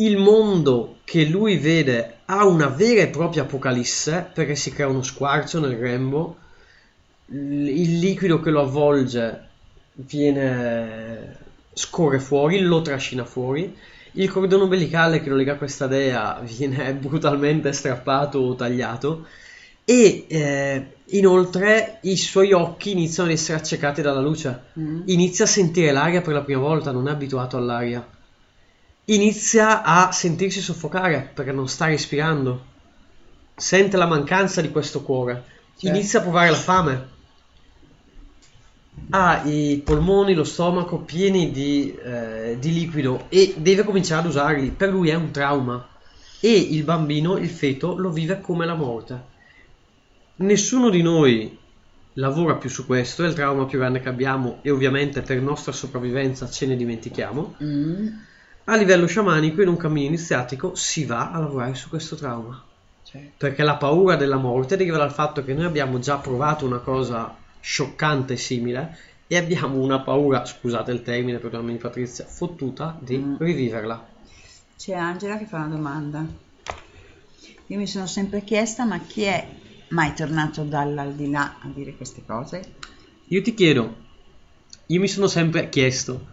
Il 0.00 0.16
mondo 0.16 0.96
che 1.04 1.26
lui 1.26 1.58
vede 1.58 2.20
ha 2.24 2.46
una 2.46 2.68
vera 2.68 3.02
e 3.02 3.08
propria 3.08 3.42
apocalisse 3.42 4.30
perché 4.32 4.56
si 4.56 4.72
crea 4.72 4.88
uno 4.88 5.02
squarcio 5.02 5.60
nel 5.60 5.76
grembo, 5.76 6.36
il 7.26 7.98
liquido 7.98 8.40
che 8.40 8.48
lo 8.48 8.62
avvolge 8.62 9.48
viene 9.92 11.36
scorre 11.74 12.18
fuori, 12.18 12.60
lo 12.60 12.80
trascina 12.80 13.26
fuori, 13.26 13.76
il 14.12 14.30
cordone 14.30 14.62
ombelicale 14.62 15.20
che 15.20 15.28
lo 15.28 15.36
lega 15.36 15.52
a 15.52 15.58
questa 15.58 15.86
dea 15.86 16.40
viene 16.42 16.94
brutalmente 16.98 17.70
strappato 17.72 18.38
o 18.38 18.54
tagliato 18.54 19.26
e 19.84 20.24
eh, 20.28 20.92
inoltre 21.08 21.98
i 22.02 22.16
suoi 22.16 22.54
occhi 22.54 22.92
iniziano 22.92 23.28
ad 23.28 23.34
essere 23.34 23.58
accecati 23.58 24.00
dalla 24.00 24.20
luce. 24.20 24.62
Mm. 24.78 25.02
Inizia 25.06 25.44
a 25.44 25.48
sentire 25.48 25.92
l'aria 25.92 26.22
per 26.22 26.32
la 26.32 26.42
prima 26.42 26.60
volta, 26.60 26.90
non 26.90 27.06
è 27.06 27.10
abituato 27.10 27.58
all'aria. 27.58 28.18
Inizia 29.06 29.82
a 29.82 30.12
sentirsi 30.12 30.60
soffocare 30.60 31.30
perché 31.34 31.52
non 31.52 31.68
sta 31.68 31.86
respirando. 31.86 32.66
Sente 33.56 33.96
la 33.96 34.06
mancanza 34.06 34.60
di 34.60 34.70
questo 34.70 35.02
cuore. 35.02 35.44
Certo. 35.76 35.96
Inizia 35.96 36.20
a 36.20 36.22
provare 36.22 36.50
la 36.50 36.56
fame. 36.56 37.08
Ha 39.10 39.42
i 39.44 39.82
polmoni, 39.84 40.34
lo 40.34 40.44
stomaco 40.44 40.98
pieni 40.98 41.50
di, 41.50 41.94
eh, 41.94 42.56
di 42.60 42.72
liquido 42.72 43.26
e 43.28 43.54
deve 43.56 43.84
cominciare 43.84 44.20
ad 44.22 44.28
usarli. 44.28 44.70
Per 44.70 44.88
lui 44.88 45.08
è 45.08 45.14
un 45.14 45.30
trauma. 45.30 45.88
E 46.40 46.52
il 46.52 46.84
bambino, 46.84 47.36
il 47.36 47.50
feto, 47.50 47.96
lo 47.96 48.10
vive 48.10 48.40
come 48.40 48.66
la 48.66 48.74
morte 48.74 49.30
nessuno 50.40 50.90
di 50.90 51.02
noi 51.02 51.58
lavora 52.14 52.56
più 52.56 52.68
su 52.68 52.86
questo, 52.86 53.24
è 53.24 53.28
il 53.28 53.34
trauma 53.34 53.66
più 53.66 53.78
grande 53.78 54.00
che 54.00 54.08
abbiamo 54.08 54.58
e 54.62 54.70
ovviamente 54.70 55.22
per 55.22 55.40
nostra 55.40 55.72
sopravvivenza 55.72 56.48
ce 56.48 56.66
ne 56.66 56.76
dimentichiamo. 56.76 57.56
Mm. 57.62 58.08
A 58.64 58.76
livello 58.76 59.06
sciamanico, 59.06 59.62
in 59.62 59.68
un 59.68 59.76
cammino 59.76 60.06
iniziatico, 60.06 60.74
si 60.74 61.04
va 61.04 61.30
a 61.30 61.38
lavorare 61.38 61.74
su 61.74 61.88
questo 61.88 62.16
trauma. 62.16 62.62
Certo. 63.02 63.32
Perché 63.38 63.62
la 63.62 63.76
paura 63.76 64.16
della 64.16 64.36
morte 64.36 64.76
deriva 64.76 64.96
dal 64.96 65.12
fatto 65.12 65.42
che 65.42 65.54
noi 65.54 65.64
abbiamo 65.64 65.98
già 65.98 66.18
provato 66.18 66.64
una 66.64 66.78
cosa 66.78 67.34
scioccante 67.60 68.34
e 68.34 68.36
simile 68.36 68.98
e 69.26 69.36
abbiamo 69.36 69.80
una 69.80 70.00
paura, 70.00 70.44
scusate 70.44 70.92
il 70.92 71.02
termine, 71.02 71.38
perdonami 71.38 71.76
Patrizia, 71.76 72.24
fottuta 72.24 72.96
di 73.00 73.16
mm. 73.16 73.36
riviverla. 73.38 74.06
C'è 74.76 74.94
Angela 74.94 75.38
che 75.38 75.46
fa 75.46 75.58
una 75.58 75.66
domanda. 75.66 76.24
Io 77.66 77.78
mi 77.78 77.86
sono 77.86 78.06
sempre 78.06 78.42
chiesta, 78.42 78.84
ma 78.84 78.98
chi 78.98 79.22
è 79.22 79.46
mai 79.88 80.14
tornato 80.14 80.62
dall'aldilà 80.64 81.58
a 81.60 81.68
dire 81.68 81.94
queste 81.96 82.22
cose? 82.24 82.74
Io 83.26 83.42
ti 83.42 83.54
chiedo, 83.54 83.94
io 84.86 85.00
mi 85.00 85.06
sono 85.06 85.28
sempre 85.28 85.68
chiesto, 85.68 86.26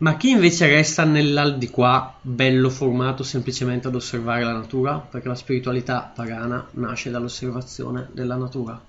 ma 0.00 0.16
chi 0.16 0.30
invece 0.30 0.66
resta 0.66 1.04
nell'aldilà 1.04 2.14
bello 2.20 2.68
formato 2.68 3.22
semplicemente 3.22 3.88
ad 3.88 3.94
osservare 3.94 4.44
la 4.44 4.52
natura? 4.52 4.98
Perché 4.98 5.28
la 5.28 5.34
spiritualità 5.34 6.10
pagana 6.14 6.66
nasce 6.72 7.10
dall'osservazione 7.10 8.08
della 8.12 8.36
natura. 8.36 8.80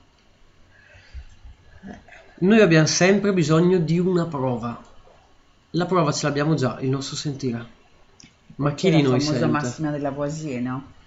Noi 2.39 2.59
abbiamo 2.59 2.87
sempre 2.87 3.33
bisogno 3.33 3.77
di 3.77 3.99
una 3.99 4.25
prova. 4.25 4.81
La 5.71 5.85
prova 5.85 6.11
ce 6.11 6.25
l'abbiamo 6.25 6.55
già, 6.55 6.79
il 6.81 6.89
nostro 6.89 7.15
sentire. 7.15 7.79
Ma 8.55 8.73
chi 8.73 8.89
di 8.89 9.01
noi 9.01 9.21
sente? 9.21 9.39
La 9.39 9.47
famosa 9.47 9.67
massima 9.67 9.91
della 9.91 10.09
Lavoisier, 10.09 10.61
no? 10.61 10.99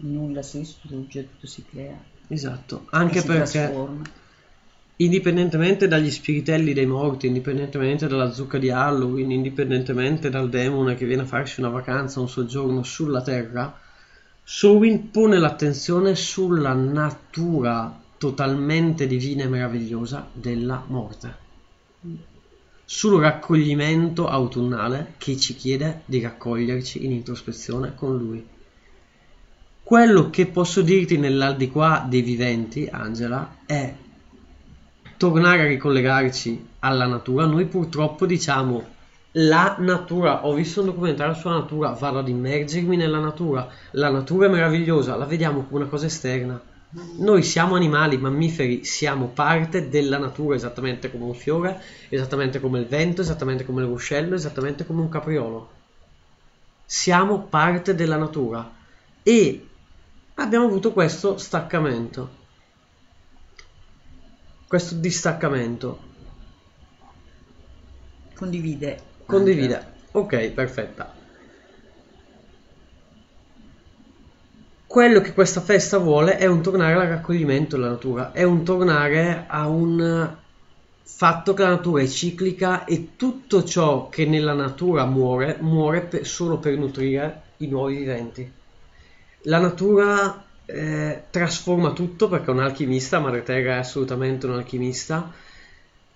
nulla 0.00 0.42
si 0.42 0.58
distrugge, 0.58 1.28
tutto 1.28 1.46
si 1.46 1.64
crea. 1.68 1.98
Esatto, 2.28 2.86
anche 2.90 3.22
perché 3.22 3.60
trasforma. 3.60 4.02
Indipendentemente 5.00 5.88
dagli 5.88 6.10
spiritelli 6.10 6.72
dei 6.72 6.86
morti, 6.86 7.26
indipendentemente 7.26 8.06
dalla 8.06 8.32
zucca 8.32 8.58
di 8.58 8.70
Halloween, 8.70 9.30
indipendentemente 9.30 10.28
dal 10.28 10.48
demone 10.50 10.94
che 10.94 11.06
viene 11.06 11.22
a 11.22 11.26
farsi 11.26 11.60
una 11.60 11.70
vacanza, 11.70 12.20
un 12.20 12.28
soggiorno 12.28 12.82
sulla 12.82 13.22
Terra, 13.22 13.78
Sowin 14.42 15.10
pone 15.10 15.38
l'attenzione 15.38 16.14
sulla 16.14 16.72
natura 16.72 17.98
totalmente 18.18 19.06
divina 19.06 19.44
e 19.44 19.48
meravigliosa 19.48 20.28
della 20.32 20.82
morte. 20.86 21.48
Sul 22.84 23.20
raccoglimento 23.20 24.28
autunnale 24.28 25.14
che 25.16 25.36
ci 25.36 25.54
chiede 25.54 26.02
di 26.04 26.20
raccoglierci 26.20 27.04
in 27.04 27.12
introspezione 27.12 27.94
con 27.94 28.18
lui. 28.18 28.44
Quello 29.82 30.28
che 30.30 30.46
posso 30.46 30.82
dirti 30.82 31.16
nell'aldilà 31.16 32.04
dei 32.08 32.22
viventi, 32.22 32.88
Angela, 32.90 33.58
è 33.64 33.94
tornare 35.20 35.60
a 35.60 35.66
ricollegarci 35.66 36.68
alla 36.78 37.04
natura. 37.04 37.44
Noi 37.44 37.66
purtroppo 37.66 38.24
diciamo 38.24 38.82
la 39.32 39.76
natura, 39.78 40.46
ho 40.46 40.54
visto 40.54 40.80
un 40.80 40.86
documentario 40.86 41.34
sulla 41.34 41.58
natura, 41.58 41.90
vado 41.90 42.20
ad 42.20 42.28
immergermi 42.28 42.96
nella 42.96 43.18
natura, 43.18 43.68
la 43.90 44.08
natura 44.08 44.46
è 44.46 44.48
meravigliosa, 44.48 45.16
la 45.16 45.26
vediamo 45.26 45.64
come 45.64 45.82
una 45.82 45.90
cosa 45.90 46.06
esterna. 46.06 46.58
Noi 47.18 47.42
siamo 47.42 47.74
animali, 47.74 48.16
mammiferi, 48.16 48.82
siamo 48.86 49.26
parte 49.26 49.90
della 49.90 50.16
natura, 50.16 50.56
esattamente 50.56 51.10
come 51.10 51.24
un 51.24 51.34
fiore, 51.34 51.82
esattamente 52.08 52.58
come 52.58 52.78
il 52.78 52.86
vento, 52.86 53.20
esattamente 53.20 53.66
come 53.66 53.82
il 53.82 53.88
ruscello, 53.88 54.34
esattamente 54.34 54.86
come 54.86 55.02
un 55.02 55.10
capriolo. 55.10 55.68
Siamo 56.86 57.40
parte 57.40 57.94
della 57.94 58.16
natura 58.16 58.72
e 59.22 59.66
abbiamo 60.36 60.64
avuto 60.64 60.92
questo 60.92 61.36
staccamento, 61.36 62.38
questo 64.70 64.94
distaccamento. 64.94 65.98
Condivide. 68.36 69.00
Condivide. 69.26 69.92
Ok, 70.12 70.50
perfetta. 70.50 71.12
quello 74.86 75.20
che 75.20 75.34
questa 75.34 75.60
festa 75.60 75.98
vuole 75.98 76.36
è 76.36 76.46
un 76.46 76.62
tornare 76.62 76.94
al 76.94 77.08
raccoglimento 77.08 77.76
della 77.76 77.90
natura, 77.90 78.30
è 78.30 78.44
un 78.44 78.64
tornare 78.64 79.44
a 79.48 79.66
un 79.66 80.36
fatto 81.02 81.52
che 81.54 81.62
la 81.62 81.68
natura 81.70 82.02
è 82.02 82.06
ciclica 82.06 82.84
e 82.84 83.16
tutto 83.16 83.64
ciò 83.64 84.08
che 84.08 84.24
nella 84.26 84.52
natura 84.52 85.04
muore, 85.04 85.56
muore 85.60 86.02
per- 86.02 86.26
solo 86.26 86.58
per 86.58 86.76
nutrire 86.76 87.42
i 87.58 87.66
nuovi 87.66 87.96
viventi. 87.96 88.52
La 89.42 89.58
natura 89.58 90.44
eh, 90.72 91.22
trasforma 91.30 91.92
tutto 91.92 92.28
perché 92.28 92.46
è 92.46 92.50
un 92.50 92.60
alchimista, 92.60 93.18
Madre 93.18 93.42
Terra 93.42 93.74
è 93.74 93.78
assolutamente 93.78 94.46
un 94.46 94.54
alchimista. 94.54 95.32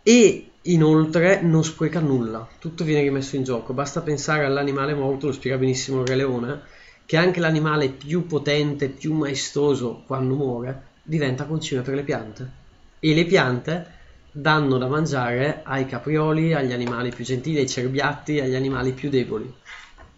E 0.03 0.51
inoltre 0.63 1.41
non 1.43 1.65
spreca 1.65 2.01
nulla, 2.01 2.47
tutto 2.59 2.85
viene 2.85 3.03
rimesso 3.03 3.37
in 3.37 3.45
gioco, 3.45 3.73
basta 3.73 4.03
pensare 4.03 4.45
all'animale 4.45 4.95
morto, 4.95 5.27
lo 5.27 5.33
spiega 5.33 5.57
benissimo 5.57 6.05
Re 6.05 6.15
Leone, 6.15 6.61
che 7.07 7.17
anche 7.17 7.41
l'animale 7.41 7.89
più 7.89 8.27
potente, 8.27 8.89
più 8.89 9.15
maestoso 9.15 10.03
quando 10.07 10.35
muore 10.35 10.83
diventa 11.03 11.45
concime 11.45 11.83
per 11.83 11.95
le 11.95 12.03
piante. 12.03 12.51
E 12.99 13.15
le 13.15 13.25
piante 13.25 13.87
danno 14.31 14.79
da 14.79 14.89
mangiare 14.89 15.61
ai 15.65 15.87
caprioli, 15.87 16.55
agli 16.55 16.73
animali 16.73 17.11
più 17.11 17.25
gentili, 17.25 17.59
ai 17.59 17.69
cerbiatti, 17.69 18.41
agli 18.41 18.55
animali 18.55 18.93
più 18.93 19.11
deboli. 19.11 19.53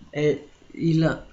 È 0.08 0.38
il 0.72 1.24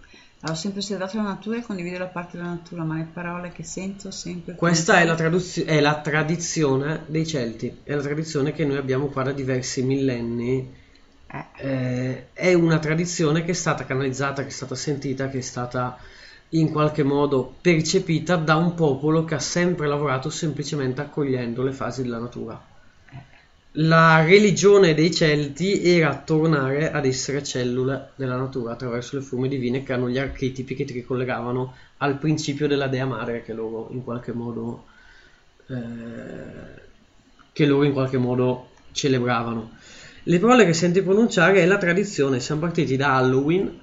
Ho 0.45 0.55
sempre 0.55 0.79
osservato 0.81 1.15
la 1.15 1.23
natura 1.23 1.57
e 1.57 1.61
condivido 1.61 1.97
la 1.97 2.07
parte 2.07 2.35
della 2.35 2.49
natura, 2.49 2.83
ma 2.83 2.97
le 2.97 3.07
parole 3.13 3.51
che 3.53 3.63
sento 3.63 4.11
sempre... 4.11 4.55
Questa 4.55 4.99
è 4.99 5.05
la, 5.05 5.15
traduzio- 5.15 5.63
è 5.63 5.79
la 5.79 6.01
tradizione 6.01 7.03
dei 7.07 7.25
Celti, 7.25 7.79
è 7.81 7.93
la 7.95 8.01
tradizione 8.01 8.51
che 8.51 8.65
noi 8.65 8.75
abbiamo 8.75 9.07
qua 9.07 9.23
da 9.23 9.31
diversi 9.31 9.83
millenni. 9.83 10.81
Eh, 11.55 12.33
è 12.33 12.53
una 12.53 12.77
tradizione 12.79 13.45
che 13.45 13.51
è 13.51 13.55
stata 13.55 13.85
canalizzata, 13.85 14.41
che 14.41 14.49
è 14.49 14.51
stata 14.51 14.75
sentita, 14.75 15.29
che 15.29 15.37
è 15.37 15.41
stata 15.41 15.97
in 16.49 16.71
qualche 16.71 17.03
modo 17.03 17.55
percepita 17.61 18.35
da 18.35 18.55
un 18.57 18.73
popolo 18.73 19.23
che 19.23 19.35
ha 19.35 19.39
sempre 19.39 19.87
lavorato 19.87 20.29
semplicemente 20.29 20.99
accogliendo 20.99 21.63
le 21.63 21.71
fasi 21.71 22.03
della 22.03 22.19
natura. 22.19 22.72
La 23.77 24.23
religione 24.23 24.93
dei 24.93 25.11
Celti 25.11 25.83
era 25.83 26.15
tornare 26.23 26.91
ad 26.91 27.07
essere 27.07 27.41
cellule 27.41 28.11
della 28.15 28.35
natura 28.35 28.73
attraverso 28.73 29.15
le 29.15 29.23
forme 29.23 29.47
divine 29.47 29.81
che 29.81 29.93
hanno 29.93 30.09
gli 30.09 30.19
archetipi 30.19 30.75
che 30.75 30.85
ti 30.85 30.93
ricollegavano 30.93 31.73
al 31.97 32.19
principio 32.19 32.67
della 32.67 32.85
dea 32.85 33.07
madre 33.07 33.41
che 33.41 33.51
loro 33.51 33.87
in 33.89 34.03
qualche 34.03 34.31
modo 34.31 34.85
eh, 35.67 37.65
loro 37.65 37.83
in 37.83 37.93
qualche 37.93 38.17
modo 38.19 38.69
celebravano. 38.91 39.71
Le 40.21 40.39
parole 40.39 40.65
che 40.65 40.73
senti 40.73 41.01
pronunciare 41.01 41.61
è 41.61 41.65
la 41.65 41.79
tradizione, 41.79 42.39
siamo 42.39 42.61
partiti 42.61 42.95
da 42.95 43.15
Halloween, 43.15 43.79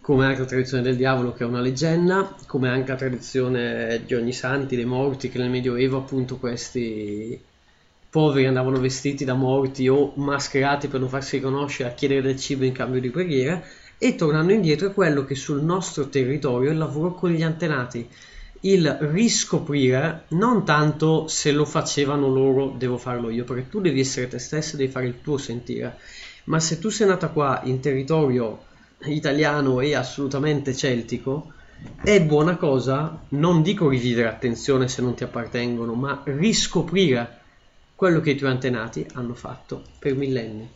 come 0.00 0.24
anche 0.24 0.40
la 0.40 0.46
tradizione 0.46 0.82
del 0.82 0.96
diavolo 0.96 1.34
che 1.34 1.44
è 1.44 1.46
una 1.46 1.60
leggenda, 1.60 2.34
come 2.46 2.70
anche 2.70 2.90
la 2.92 2.96
tradizione 2.96 4.02
di 4.06 4.14
ogni 4.14 4.32
santi, 4.32 4.76
dei 4.76 4.86
morti, 4.86 5.28
che 5.28 5.36
nel 5.36 5.50
Medioevo 5.50 5.98
appunto 5.98 6.38
questi 6.38 7.48
poveri 8.10 8.46
andavano 8.46 8.80
vestiti 8.80 9.24
da 9.24 9.34
morti 9.34 9.88
o 9.88 10.12
mascherati 10.16 10.88
per 10.88 10.98
non 10.98 11.08
farsi 11.08 11.36
riconoscere 11.36 11.88
a 11.88 11.94
chiedere 11.94 12.22
del 12.22 12.36
cibo 12.38 12.64
in 12.64 12.72
cambio 12.72 13.00
di 13.00 13.08
preghiere, 13.08 13.64
e 13.98 14.16
tornando 14.16 14.52
indietro 14.52 14.88
è 14.88 14.92
quello 14.92 15.24
che 15.24 15.34
sul 15.34 15.62
nostro 15.62 16.08
territorio 16.08 16.70
è 16.70 16.72
il 16.72 16.78
lavoro 16.78 17.14
con 17.14 17.30
gli 17.30 17.42
antenati, 17.42 18.08
il 18.62 18.88
riscoprire 19.00 20.24
non 20.28 20.64
tanto 20.64 21.28
se 21.28 21.52
lo 21.52 21.64
facevano 21.64 22.28
loro 22.28 22.74
devo 22.76 22.98
farlo 22.98 23.30
io, 23.30 23.44
perché 23.44 23.68
tu 23.68 23.80
devi 23.80 24.00
essere 24.00 24.28
te 24.28 24.38
stesso 24.38 24.74
e 24.74 24.78
devi 24.78 24.90
fare 24.90 25.06
il 25.06 25.20
tuo 25.22 25.38
sentire, 25.38 25.96
ma 26.44 26.58
se 26.60 26.78
tu 26.78 26.88
sei 26.88 27.06
nata 27.06 27.28
qua 27.28 27.60
in 27.64 27.80
territorio 27.80 28.64
italiano 29.04 29.80
e 29.80 29.94
assolutamente 29.94 30.74
celtico, 30.74 31.52
è 32.02 32.20
buona 32.22 32.56
cosa, 32.56 33.22
non 33.28 33.62
dico 33.62 33.88
rivivere 33.88 34.28
attenzione 34.28 34.88
se 34.88 35.00
non 35.00 35.14
ti 35.14 35.24
appartengono, 35.24 35.94
ma 35.94 36.22
riscoprire 36.24 37.39
quello 38.00 38.20
che 38.20 38.30
i 38.30 38.34
tuoi 38.36 38.50
antenati 38.52 39.06
hanno 39.12 39.34
fatto 39.34 39.92
per 39.98 40.16
millenni. 40.16 40.74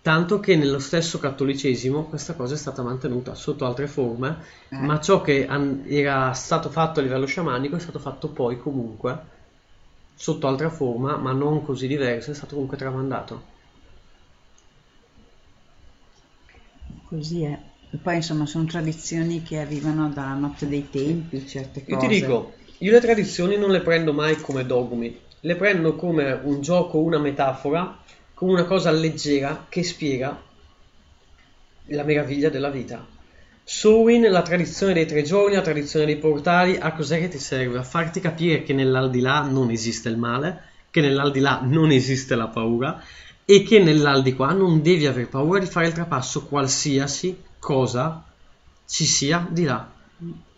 Tanto 0.00 0.40
che 0.40 0.56
nello 0.56 0.80
stesso 0.80 1.18
cattolicesimo 1.20 2.08
questa 2.08 2.34
cosa 2.34 2.54
è 2.54 2.56
stata 2.56 2.82
mantenuta 2.82 3.36
sotto 3.36 3.64
altre 3.64 3.86
forme, 3.86 4.42
Eh. 4.72 4.76
ma 4.78 4.98
ciò 5.00 5.20
che 5.20 5.46
an- 5.46 5.84
era 5.86 6.32
stato 6.32 6.70
fatto 6.70 6.98
a 6.98 7.02
livello 7.04 7.26
sciamanico 7.26 7.76
è 7.76 7.80
stato 7.80 8.00
fatto 8.00 8.32
poi 8.32 8.58
comunque 8.58 9.24
sotto 10.14 10.48
altra 10.48 10.70
forma, 10.70 11.16
ma 11.16 11.32
non 11.32 11.62
così 11.62 11.86
diversa, 11.86 12.32
è 12.32 12.34
stato 12.34 12.54
comunque 12.54 12.76
tramandato. 12.76 13.52
Così 17.08 17.42
è. 17.44 17.56
E 17.92 17.98
poi 17.98 18.16
insomma 18.16 18.46
sono 18.46 18.64
tradizioni 18.64 19.42
che 19.42 19.58
arrivano 19.60 20.08
dalla 20.10 20.34
notte 20.34 20.66
dei 20.66 20.90
tempi, 20.90 21.46
certe 21.46 21.84
Io 21.86 21.96
cose. 21.96 21.96
ti 21.96 22.06
dico, 22.08 22.56
io 22.78 22.90
le 22.92 23.00
tradizioni 23.00 23.56
non 23.56 23.70
le 23.70 23.80
prendo 23.80 24.12
mai 24.12 24.40
come 24.40 24.66
dogmi, 24.66 25.23
le 25.44 25.56
prendo 25.56 25.94
come 25.94 26.32
un 26.42 26.62
gioco, 26.62 26.98
una 27.00 27.18
metafora, 27.18 27.98
come 28.32 28.52
una 28.52 28.64
cosa 28.64 28.90
leggera 28.90 29.66
che 29.68 29.82
spiega 29.82 30.40
la 31.88 32.02
meraviglia 32.02 32.48
della 32.48 32.70
vita. 32.70 33.06
Sowin, 33.62 34.22
la 34.30 34.40
tradizione 34.40 34.94
dei 34.94 35.04
tre 35.04 35.22
giorni, 35.22 35.54
la 35.54 35.60
tradizione 35.60 36.06
dei 36.06 36.16
portali, 36.16 36.78
a 36.78 36.92
cos'è 36.92 37.18
che 37.18 37.28
ti 37.28 37.38
serve? 37.38 37.76
A 37.76 37.82
farti 37.82 38.20
capire 38.20 38.62
che 38.62 38.72
nell'aldilà 38.72 39.42
non 39.42 39.70
esiste 39.70 40.08
il 40.08 40.16
male, 40.16 40.62
che 40.90 41.02
nell'aldilà 41.02 41.60
non 41.62 41.90
esiste 41.90 42.34
la 42.36 42.48
paura 42.48 43.02
e 43.44 43.62
che 43.64 43.80
nell'aldilà 43.80 44.52
non 44.52 44.80
devi 44.80 45.04
aver 45.04 45.28
paura 45.28 45.58
di 45.58 45.66
fare 45.66 45.88
il 45.88 45.92
trapasso 45.92 46.46
qualsiasi 46.46 47.38
cosa 47.58 48.24
ci 48.86 49.04
sia 49.04 49.46
di 49.50 49.64
là. 49.64 49.92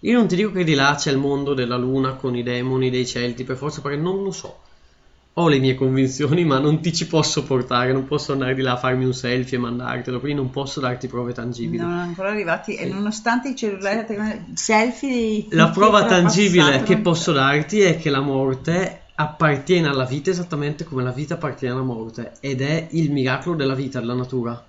Io 0.01 0.16
non 0.16 0.28
ti 0.28 0.37
dico 0.37 0.53
che 0.53 0.62
di 0.62 0.74
là 0.74 0.95
c'è 0.97 1.11
il 1.11 1.18
mondo 1.18 1.55
della 1.55 1.76
luna 1.76 2.12
con 2.12 2.37
i 2.37 2.45
demoni, 2.45 2.89
dei 2.89 3.05
celti, 3.05 3.43
per 3.43 3.57
forza, 3.57 3.80
perché 3.80 3.99
non 3.99 4.22
lo 4.22 4.30
so. 4.30 4.61
Ho 5.39 5.49
le 5.49 5.59
mie 5.59 5.74
convinzioni, 5.74 6.47
ma 6.47 6.59
non 6.59 6.80
ti 6.80 6.95
ci 6.95 7.07
posso 7.07 7.45
portare, 7.45 7.93
non 7.93 8.07
posso 8.07 8.32
andare 8.32 8.55
di 8.55 8.62
là 8.62 8.72
a 8.72 8.76
farmi 8.78 9.05
un 9.05 9.12
selfie 9.12 9.59
e 9.59 9.61
mandartelo, 9.61 10.18
quindi 10.18 10.41
non 10.41 10.51
posso 10.51 10.80
darti 10.80 11.09
prove 11.09 11.34
tangibili. 11.34 11.82
Non 11.82 11.93
ancora 11.93 12.30
arrivati 12.30 12.74
e 12.74 12.87
nonostante 12.87 13.51
i 13.51 13.55
cellulari, 13.55 13.97
la 13.97 14.05
tecnologia- 14.05 14.45
selfie 14.55 15.47
La 15.51 15.68
prova 15.68 16.07
tangibile 16.07 16.82
che 16.84 16.95
non- 16.95 17.03
posso 17.03 17.32
darti 17.32 17.80
è 17.80 17.99
che 17.99 18.09
la 18.09 18.20
morte 18.22 19.03
appartiene 19.14 19.89
alla 19.89 20.07
vita 20.07 20.30
esattamente 20.30 20.84
come 20.84 21.03
la 21.03 21.12
vita 21.12 21.34
appartiene 21.34 21.74
alla 21.74 21.82
morte 21.84 22.32
ed 22.41 22.62
è 22.62 22.89
il 22.93 23.12
miracolo 23.12 23.57
della 23.57 23.74
vita, 23.74 24.01
della 24.01 24.14
natura. 24.14 24.66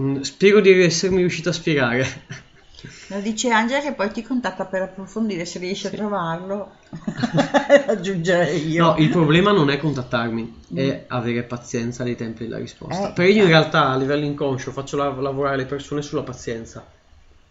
Mm, 0.00 0.20
Spero 0.20 0.60
di 0.60 0.70
essermi 0.80 1.16
riuscito 1.18 1.48
a 1.48 1.52
spiegare. 1.52 2.06
Lo 3.08 3.20
dice 3.20 3.50
Angela 3.50 3.80
che 3.80 3.92
poi 3.92 4.10
ti 4.12 4.22
contatta 4.22 4.64
per 4.66 4.82
approfondire 4.82 5.44
se 5.44 5.58
riesci 5.58 5.86
a 5.88 5.90
trovarlo. 5.90 6.72
Aggiungerei 7.88 8.68
io. 8.68 8.84
No, 8.84 8.96
il 8.98 9.08
problema 9.08 9.50
non 9.50 9.70
è 9.70 9.78
contattarmi, 9.78 10.62
è 10.74 11.04
avere 11.08 11.42
pazienza 11.42 12.04
nei 12.04 12.14
tempi 12.14 12.44
della 12.44 12.58
risposta. 12.58 13.08
Eh, 13.10 13.12
Perché 13.12 13.32
io 13.32 13.42
in 13.42 13.48
chiaro. 13.48 13.48
realtà 13.60 13.88
a 13.88 13.96
livello 13.96 14.24
inconscio 14.24 14.70
faccio 14.70 14.96
la- 14.96 15.12
lavorare 15.14 15.56
le 15.56 15.66
persone 15.66 16.02
sulla 16.02 16.22
pazienza. 16.22 16.86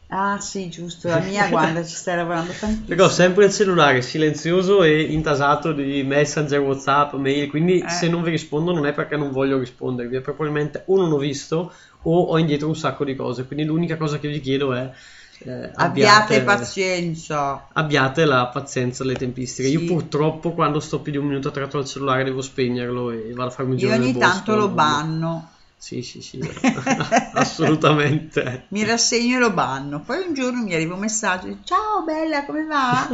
Ah 0.10 0.40
sì, 0.40 0.70
giusto, 0.70 1.10
la 1.10 1.20
mia 1.20 1.50
guarda, 1.50 1.84
ci 1.84 1.94
stai 1.96 2.16
lavorando 2.16 2.54
tantissimo. 2.54 2.86
Perché 2.88 3.04
ho 3.04 3.10
sempre 3.10 3.46
il 3.46 3.52
cellulare 3.52 4.02
silenzioso 4.02 4.84
e 4.84 5.02
intasato 5.02 5.74
di 5.74 6.02
messenger, 6.04 6.60
whatsapp, 6.62 7.14
mail, 7.16 7.50
quindi 7.50 7.80
Eh. 7.80 7.90
se 7.90 8.08
non 8.08 8.24
vi 8.24 8.30
rispondo 8.30 8.72
non 8.72 8.86
è 8.86 8.94
perché 8.94 9.18
non 9.18 9.32
voglio 9.32 9.60
rispondervi, 9.60 10.16
è 10.16 10.22
probabilmente 10.22 10.84
o 10.86 10.96
non 10.96 11.12
ho 11.12 11.18
visto 11.18 11.74
o 12.04 12.22
ho 12.24 12.38
indietro 12.38 12.70
un 12.70 12.76
sacco 12.78 13.04
di 13.04 13.16
cose, 13.16 13.46
quindi 13.46 13.66
l'unica 13.66 13.98
cosa 13.98 14.18
che 14.18 14.30
vi 14.30 14.40
chiedo 14.40 14.74
è 14.74 14.90
eh, 15.40 15.72
Abbiate 15.76 16.42
pazienza. 16.42 17.68
abbiate 17.74 18.24
la 18.26 18.48
pazienza 18.48 19.04
alle 19.04 19.16
tempistiche. 19.16 19.68
Sì. 19.68 19.74
Io 19.78 19.86
purtroppo 19.94 20.54
quando 20.54 20.80
sto 20.80 21.02
più 21.02 21.12
di 21.12 21.18
un 21.18 21.26
minuto 21.28 21.50
attratto 21.50 21.78
al 21.80 21.86
cellulare 21.86 22.24
devo 22.24 22.42
spegnerlo 22.42 23.12
e 23.12 23.34
vado 23.34 23.50
a 23.50 23.52
farmi 23.52 23.74
un 23.74 23.78
Io 23.78 23.86
giro 23.88 23.92
nel 24.00 24.02
ogni 24.04 24.14
bosco. 24.14 24.28
tanto 24.30 24.56
lo 24.56 24.70
banno, 24.70 25.50
Sì, 25.80 26.02
sì, 26.02 26.22
sì, 26.22 26.40
assolutamente. 27.34 28.66
mi 28.72 28.84
rassegno 28.84 29.38
e 29.38 29.40
lo 29.40 29.54
banno. 29.54 30.02
Poi 30.02 30.26
un 30.28 30.34
giorno 30.34 30.64
mi 30.64 30.74
arriva 30.74 30.96
un 30.96 31.00
messaggio, 31.00 31.60
ciao 31.64 32.04
bella, 32.04 32.46
come 32.46 32.66
va? 32.66 33.08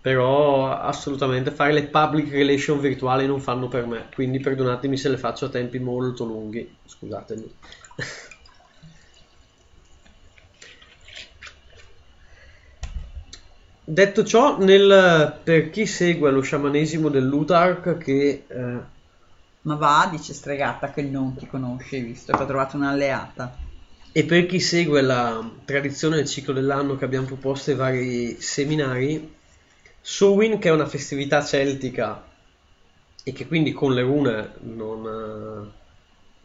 Però 0.00 0.70
assolutamente 0.72 1.50
fare 1.50 1.72
le 1.72 1.88
public 1.88 2.30
relation 2.30 2.80
virtuali 2.80 3.26
non 3.26 3.40
fanno 3.40 3.68
per 3.68 3.86
me, 3.86 4.08
quindi 4.14 4.40
perdonatemi 4.40 4.96
se 4.96 5.10
le 5.10 5.18
faccio 5.18 5.46
a 5.46 5.48
tempi 5.50 5.78
molto 5.78 6.24
lunghi, 6.24 6.78
scusatemi. 6.84 7.58
Detto 13.84 14.24
ciò, 14.24 14.56
nel, 14.58 15.40
per 15.44 15.68
chi 15.70 15.84
segue 15.84 16.30
lo 16.30 16.40
sciamanesimo 16.40 17.08
dell'Utark 17.08 17.96
che 17.98 18.46
eh, 18.48 18.82
Ma 19.62 19.74
va, 19.74 20.08
dice 20.10 20.32
stregata 20.32 20.90
che 20.90 21.02
non 21.02 21.36
ti 21.36 21.46
conosce, 21.46 22.00
visto 22.00 22.34
che 22.34 22.42
ha 22.42 22.46
trovato 22.46 22.76
un'alleata. 22.76 23.56
E 24.12 24.24
per 24.24 24.46
chi 24.46 24.58
segue 24.58 25.02
la 25.02 25.48
tradizione 25.64 26.16
del 26.16 26.26
ciclo 26.26 26.52
dell'anno 26.52 26.96
che 26.96 27.04
abbiamo 27.04 27.26
proposto 27.26 27.70
ai 27.70 27.76
vari 27.76 28.40
seminari, 28.40 29.34
Samhain, 30.00 30.58
che 30.58 30.68
è 30.68 30.72
una 30.72 30.86
festività 30.86 31.44
celtica 31.44 32.24
e 33.22 33.32
che 33.32 33.46
quindi 33.46 33.72
con 33.72 33.92
le 33.92 34.02
rune 34.02 34.52
non, 34.62 35.72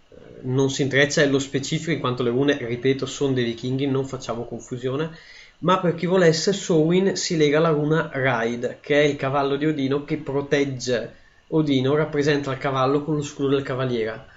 eh, 0.09 0.39
non 0.41 0.69
si 0.69 0.81
intreccia 0.81 1.21
nello 1.21 1.39
specifico 1.39 1.91
in 1.91 1.99
quanto 1.99 2.21
le 2.21 2.29
rune, 2.29 2.57
ripeto, 2.57 3.05
sono 3.05 3.33
dei 3.33 3.45
vichinghi, 3.45 3.87
non 3.87 4.05
facciamo 4.05 4.45
confusione, 4.45 5.17
ma 5.59 5.79
per 5.79 5.95
chi 5.95 6.05
volesse 6.05 6.51
Sowin 6.51 7.15
si 7.15 7.37
lega 7.37 7.59
alla 7.59 7.69
runa 7.69 8.09
Raid, 8.11 8.79
che 8.81 9.01
è 9.01 9.05
il 9.05 9.15
cavallo 9.15 9.55
di 9.55 9.65
Odino 9.65 10.03
che 10.03 10.17
protegge 10.17 11.23
Odino, 11.55 11.95
rappresenta 11.95 12.51
il 12.51 12.57
cavallo 12.57 13.03
con 13.03 13.15
lo 13.15 13.21
scudo 13.21 13.47
del 13.49 13.61
cavaliere 13.61 14.33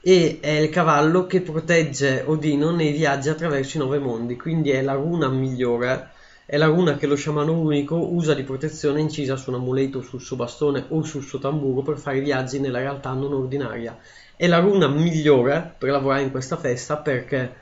e 0.00 0.38
è 0.40 0.50
il 0.50 0.70
cavallo 0.70 1.26
che 1.26 1.40
protegge 1.40 2.22
Odino 2.24 2.70
nei 2.70 2.92
viaggi 2.92 3.28
attraverso 3.28 3.76
i 3.76 3.80
nove 3.80 3.98
mondi, 3.98 4.36
quindi 4.36 4.70
è 4.70 4.80
la 4.80 4.94
runa 4.94 5.28
migliore, 5.28 6.10
è 6.46 6.56
la 6.56 6.66
runa 6.66 6.96
che 6.96 7.06
lo 7.06 7.16
sciamano 7.16 7.52
unico 7.52 7.96
usa 7.96 8.32
di 8.34 8.44
protezione 8.44 9.00
incisa 9.00 9.36
su 9.36 9.50
un 9.50 9.56
amuleto, 9.56 10.00
sul 10.00 10.20
suo 10.20 10.36
bastone 10.36 10.84
o 10.88 11.02
sul 11.02 11.22
suo 11.22 11.38
tamburo 11.38 11.82
per 11.82 11.98
fare 11.98 12.20
viaggi 12.20 12.60
nella 12.60 12.78
realtà 12.78 13.12
non 13.12 13.32
ordinaria. 13.32 13.98
È 14.36 14.46
la 14.46 14.58
runa 14.58 14.88
migliore 14.88 15.74
per 15.76 15.90
lavorare 15.90 16.22
in 16.22 16.30
questa 16.30 16.56
festa 16.56 16.96
perché 16.96 17.52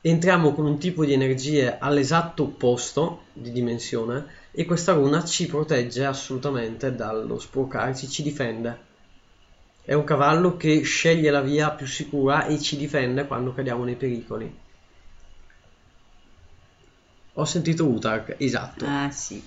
entriamo 0.00 0.52
con 0.54 0.64
un 0.66 0.78
tipo 0.78 1.04
di 1.04 1.12
energie 1.12 1.76
all'esatto 1.78 2.44
opposto 2.44 3.22
di 3.32 3.52
dimensione 3.52 4.24
e 4.58 4.64
questa 4.64 4.94
runa 4.94 5.22
ci 5.22 5.46
protegge 5.46 6.06
assolutamente 6.06 6.94
dallo 6.94 7.38
sporcarci, 7.38 8.08
ci 8.08 8.22
difende. 8.22 8.84
È 9.82 9.92
un 9.92 10.02
cavallo 10.02 10.56
che 10.56 10.80
sceglie 10.80 11.30
la 11.30 11.42
via 11.42 11.72
più 11.72 11.86
sicura 11.86 12.46
e 12.46 12.58
ci 12.58 12.78
difende 12.78 13.26
quando 13.26 13.52
cadiamo 13.52 13.84
nei 13.84 13.96
pericoli. 13.96 14.50
Ho 17.34 17.44
sentito 17.44 17.84
Utark, 17.84 18.36
esatto. 18.38 18.86
Ah, 18.88 19.10
sì. 19.10 19.44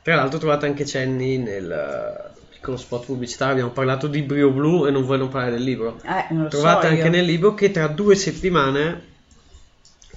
Tra 0.00 0.14
l'altro 0.14 0.38
trovate 0.38 0.64
anche 0.64 0.86
cenni 0.86 1.36
nel 1.36 1.70
eh, 1.70 2.40
piccolo 2.48 2.78
spot 2.78 3.04
pubblicitario, 3.04 3.52
abbiamo 3.52 3.72
parlato 3.72 4.06
di 4.06 4.22
Brio 4.22 4.50
Blu 4.52 4.86
e 4.86 4.90
non 4.90 5.04
vogliono 5.04 5.28
parlare 5.28 5.52
del 5.52 5.64
libro. 5.64 6.00
Eh, 6.02 6.48
Trovate 6.48 6.86
so 6.86 6.92
anche 6.94 7.10
nel 7.10 7.26
libro 7.26 7.52
che 7.52 7.70
tra 7.70 7.88
due 7.88 8.14
settimane 8.14 9.15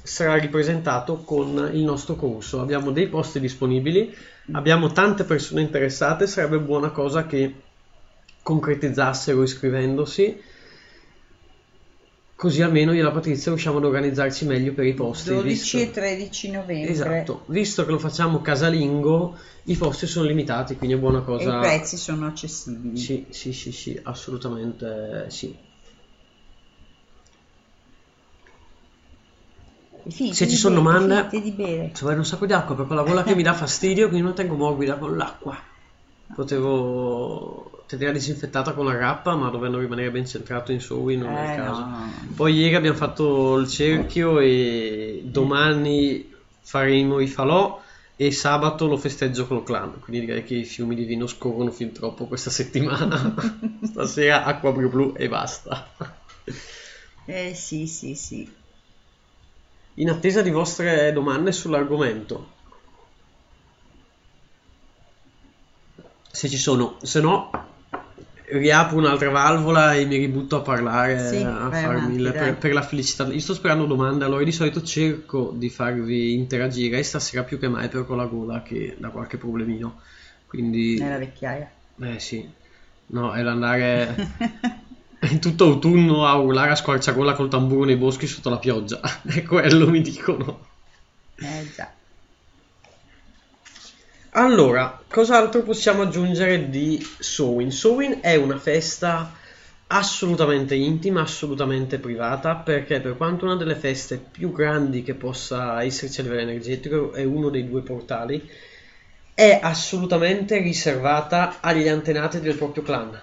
sarà 0.10 0.36
ripresentato 0.38 1.18
con 1.18 1.70
il 1.72 1.84
nostro 1.84 2.16
corso. 2.16 2.60
Abbiamo 2.60 2.92
dei 2.92 3.08
posti 3.08 3.40
disponibili, 3.40 4.12
abbiamo 4.54 4.92
tante 4.92 5.24
persone 5.24 5.62
interessate, 5.62 6.26
sarebbe 6.26 6.60
buona 6.60 6.90
cosa 6.90 7.28
che 7.28 7.54
concretizzassero 8.42 9.44
iscrivendosi. 9.44 10.42
Così 12.36 12.62
almeno 12.62 12.94
io 12.94 13.02
e 13.02 13.04
la 13.04 13.12
Patrizia 13.12 13.52
riusciamo 13.52 13.78
ad 13.78 13.84
organizzarci 13.84 14.46
meglio 14.46 14.74
per 14.74 14.86
i 14.86 14.94
posti. 14.94 15.30
12 15.30 15.50
visto- 15.50 15.78
e 15.78 15.92
13 15.92 16.50
novembre. 16.52 16.90
Esatto, 16.90 17.44
visto 17.48 17.86
che 17.86 17.92
lo 17.92 18.00
facciamo 18.00 18.42
casalingo, 18.42 19.38
i 19.66 19.76
posti 19.76 20.08
sono 20.08 20.26
limitati, 20.26 20.76
quindi 20.76 20.96
è 20.96 21.00
buona 21.00 21.20
E 21.20 21.24
cosa. 21.24 21.56
i 21.58 21.60
prezzi 21.60 21.98
sono 21.98 22.26
accessibili. 22.26 22.98
Sì, 22.98 23.26
sì, 23.30 23.54
sì, 23.54 23.72
sì, 23.72 24.00
assolutamente 24.02 25.26
sì. 25.28 25.54
Finite 30.08 30.36
Se 30.36 30.48
ci 30.48 30.56
sono 30.56 30.76
domande, 30.76 31.30
ci 31.32 32.02
vuole 32.02 32.18
un 32.18 32.26
sacco 32.26 32.46
di 32.46 32.54
acqua 32.54 32.76
perché 32.76 32.94
la 32.94 33.04
gola 33.04 33.24
che 33.24 33.36
mi 33.36 33.44
dà 33.44 33.54
fastidio, 33.54 34.08
quindi 34.08 34.26
non 34.26 34.36
tengo 34.36 34.56
morbida 34.56 34.98
con 34.98 35.16
l'acqua. 35.18 35.58
Potevo 36.36 37.84
tenerla 37.88 38.14
disinfettata 38.14 38.74
con 38.74 38.86
la 38.86 38.96
rappa, 38.96 39.36
ma 39.36 39.50
dovendo 39.50 39.80
rimanere 39.80 40.12
ben 40.12 40.26
centrato 40.28 40.72
in 40.72 40.80
Sowi 40.80 41.18
non 41.18 41.30
è 41.36 41.52
Eh, 41.52 41.56
il 41.56 41.60
no, 41.60 41.66
caso. 41.66 41.82
no. 41.82 42.14
Poi 42.36 42.54
ieri 42.54 42.76
abbiamo 42.76 42.96
fatto 42.96 43.58
il 43.58 43.68
cerchio 43.68 44.40
e 44.40 45.24
domani 45.26 46.30
faremo 46.62 47.20
i 47.20 47.28
falò 47.28 47.82
e 48.16 48.32
sabato 48.32 48.86
lo 48.88 48.98
festeggio 48.98 49.48
col 49.48 49.64
clan, 49.64 50.00
quindi 50.00 50.26
direi 50.26 50.44
che 50.44 50.56
i 50.56 50.66
fiumi 50.66 50.94
di 50.96 51.06
vino 51.06 51.26
scorrono 51.26 51.72
fin 51.72 51.92
troppo 51.92 52.26
questa 52.28 52.50
settimana. 52.52 53.34
Stasera 53.84 54.44
acqua 54.46 54.72
blu 54.72 54.90
blu 54.90 55.14
e 55.18 55.28
basta. 55.28 55.92
Eh 57.28 57.54
sì, 57.56 57.88
sì, 57.88 58.16
sì. 58.16 58.59
In 60.00 60.10
attesa 60.10 60.42
di 60.42 60.50
vostre 60.50 61.12
domande 61.12 61.52
sull'argomento. 61.52 62.52
Se 66.32 66.48
ci 66.48 66.58
sono, 66.58 66.98
se 67.02 67.20
no 67.20 67.50
riapro 68.52 68.98
un'altra 68.98 69.30
valvola 69.30 69.94
e 69.94 70.06
mi 70.06 70.16
ributto 70.18 70.56
a 70.56 70.62
parlare, 70.62 71.28
Sì, 71.30 71.44
a 71.44 71.70
farmi 71.70 72.16
dai. 72.18 72.32
per, 72.32 72.58
per 72.58 72.74
la 72.74 72.82
felicità. 72.82 73.26
Io 73.26 73.40
sto 73.40 73.54
sperando 73.54 73.86
domande, 73.86 74.24
allora 74.24 74.44
di 74.44 74.52
solito 74.54 74.82
cerco 74.82 75.52
di 75.54 75.70
farvi 75.70 76.34
interagire, 76.34 76.98
e 76.98 77.04
stasera 77.04 77.44
più 77.44 77.60
che 77.60 77.68
mai 77.68 77.90
per 77.90 78.06
con 78.06 78.18
la 78.18 78.26
gola 78.26 78.64
che 78.64 78.96
da 78.98 79.10
qualche 79.10 79.38
problemino. 79.38 80.00
Quindi, 80.48 80.98
Nella 80.98 81.18
vecchiaia. 81.18 81.70
eh 82.02 82.20
sì, 82.20 82.50
no, 83.08 83.34
è 83.34 83.42
l'andare 83.42 84.16
in 85.22 85.40
tutto 85.42 85.66
autunno 85.66 86.26
a 86.26 86.36
urlare 86.38 86.72
a 86.72 86.76
squarciagola 86.76 87.34
col 87.34 87.50
tamburo 87.50 87.86
nei 87.86 87.98
boschi 87.98 88.28
sotto 88.28 88.50
la 88.50 88.58
pioggia. 88.58 89.00
È 89.24 89.44
quello 89.44 89.90
mi 89.90 90.02
dicono. 90.02 90.68
Eh 91.36 91.70
già. 91.76 91.92
Allora, 94.32 95.02
cos'altro 95.10 95.64
possiamo 95.64 96.04
aggiungere 96.04 96.70
di 96.70 97.04
Sowin? 97.18 97.72
Sowin 97.72 98.20
è 98.22 98.36
una 98.36 98.60
festa 98.60 99.34
assolutamente 99.88 100.76
intima, 100.76 101.22
assolutamente 101.22 101.98
privata, 101.98 102.56
perché 102.56 103.00
per 103.00 103.18
quanto 103.18 103.46
una 103.46 103.56
delle 103.56 103.76
feste 103.76 104.18
più 104.18 104.52
grandi 104.52 105.02
che 105.02 105.16
possa 105.16 105.84
esserci 105.84 106.20
a 106.20 106.24
livello 106.24 106.42
energetico 106.42 107.12
è 107.14 107.24
uno 107.24 107.50
dei 107.50 107.68
due 107.68 107.82
portali, 107.82 108.48
è 109.34 109.60
assolutamente 109.62 110.60
riservata 110.60 111.58
agli 111.60 111.88
antenati 111.88 112.40
del 112.40 112.56
proprio 112.56 112.84
clan. 112.84 113.20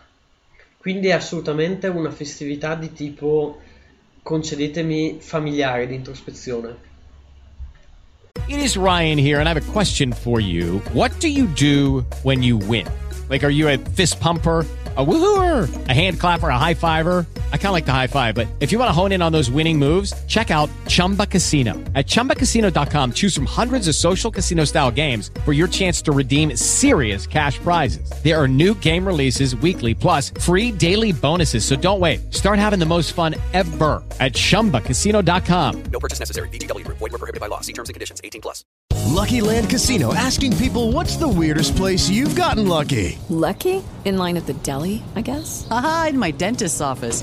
Quindi 0.87 1.09
è 1.09 1.15
assolutamente 1.15 1.89
una 1.89 2.13
festività 2.13 2.77
di 2.77 2.93
tipo, 2.93 3.59
concedetemi, 4.23 5.17
familiare, 5.19 5.89
di 5.89 5.97
introspezione. 5.97 6.77
It 8.47 8.61
is 8.61 8.77
Ryan 8.77 9.19
here, 9.19 9.41
and 9.41 9.49
I 9.49 9.53
have 9.53 9.61
a 9.61 9.73
question 9.73 10.13
for 10.13 10.39
you. 10.39 10.81
What 10.93 11.11
do 11.19 11.27
you 11.27 11.49
do 11.57 12.05
when 12.23 12.41
you 12.41 12.57
win? 12.57 12.87
Like, 13.29 13.43
are 13.45 13.51
you 13.51 13.67
a 13.67 13.79
fist 13.97 14.21
pumper? 14.21 14.65
A 14.97 15.05
woohooer, 15.05 15.69
a 15.89 15.93
hand 15.93 16.21
clapper, 16.21 16.51
a 16.51 16.57
high 16.57 16.75
fiver. 16.75 17.27
I 17.53 17.57
kind 17.57 17.67
of 17.67 17.73
like 17.73 17.87
the 17.87 17.93
high 17.93 18.07
five, 18.07 18.35
but 18.35 18.47
if 18.61 18.71
you 18.71 18.79
want 18.79 18.89
to 18.89 18.93
hone 18.93 19.11
in 19.11 19.23
on 19.23 19.33
those 19.33 19.51
winning 19.51 19.79
moves, 19.79 20.13
check 20.27 20.51
out 20.53 20.71
Chumba 20.87 21.27
Casino. 21.27 21.75
At 21.95 22.07
chumbacasino.com, 22.07 23.13
choose 23.13 23.35
from 23.35 23.47
hundreds 23.47 23.89
of 23.89 23.97
social 23.97 24.31
casino 24.31 24.65
style 24.65 24.93
games 24.93 25.31
for 25.45 25.53
your 25.53 25.67
chance 25.67 26.01
to 26.03 26.13
redeem 26.13 26.55
serious 26.57 27.27
cash 27.27 27.59
prizes. 27.59 28.09
There 28.23 28.41
are 28.41 28.47
new 28.47 28.75
game 28.75 29.05
releases 29.05 29.57
weekly, 29.57 29.93
plus 29.93 30.31
free 30.41 30.71
daily 30.71 31.13
bonuses. 31.13 31.65
So 31.65 31.75
don't 31.75 32.01
wait. 32.01 32.33
Start 32.33 32.59
having 32.61 32.79
the 32.79 32.87
most 32.87 33.13
fun 33.13 33.35
ever 33.53 34.03
at 34.21 34.33
chumbacasino.com. 34.35 35.83
No 35.91 35.99
purchase 35.99 36.21
necessary. 36.21 36.49
VGW 36.51 36.85
Group. 36.85 36.99
Void 36.99 37.13
were 37.13 37.19
prohibited 37.19 37.41
by 37.41 37.49
law. 37.49 37.61
See 37.61 37.73
terms 37.73 37.89
and 37.89 37.95
conditions. 37.95 38.21
18 38.23 38.41
plus. 38.41 38.65
Lucky 39.07 39.41
Land 39.41 39.71
Casino 39.71 40.13
asking 40.15 40.57
people 40.57 40.93
what's 40.93 41.17
the 41.17 41.29
weirdest 41.29 41.77
place 41.77 42.09
you've 42.09 42.35
gotten 42.35 42.67
lucky? 42.69 43.19
Lucky? 43.29 43.83
In 44.05 44.19
line 44.19 44.37
at 44.37 44.47
the 44.47 44.53
deli, 44.53 45.03
I 45.15 45.23
guess? 45.23 45.67
Aha, 45.71 46.09
in 46.11 46.19
my 46.19 46.33
dentist's 46.33 46.81
office. 46.81 47.23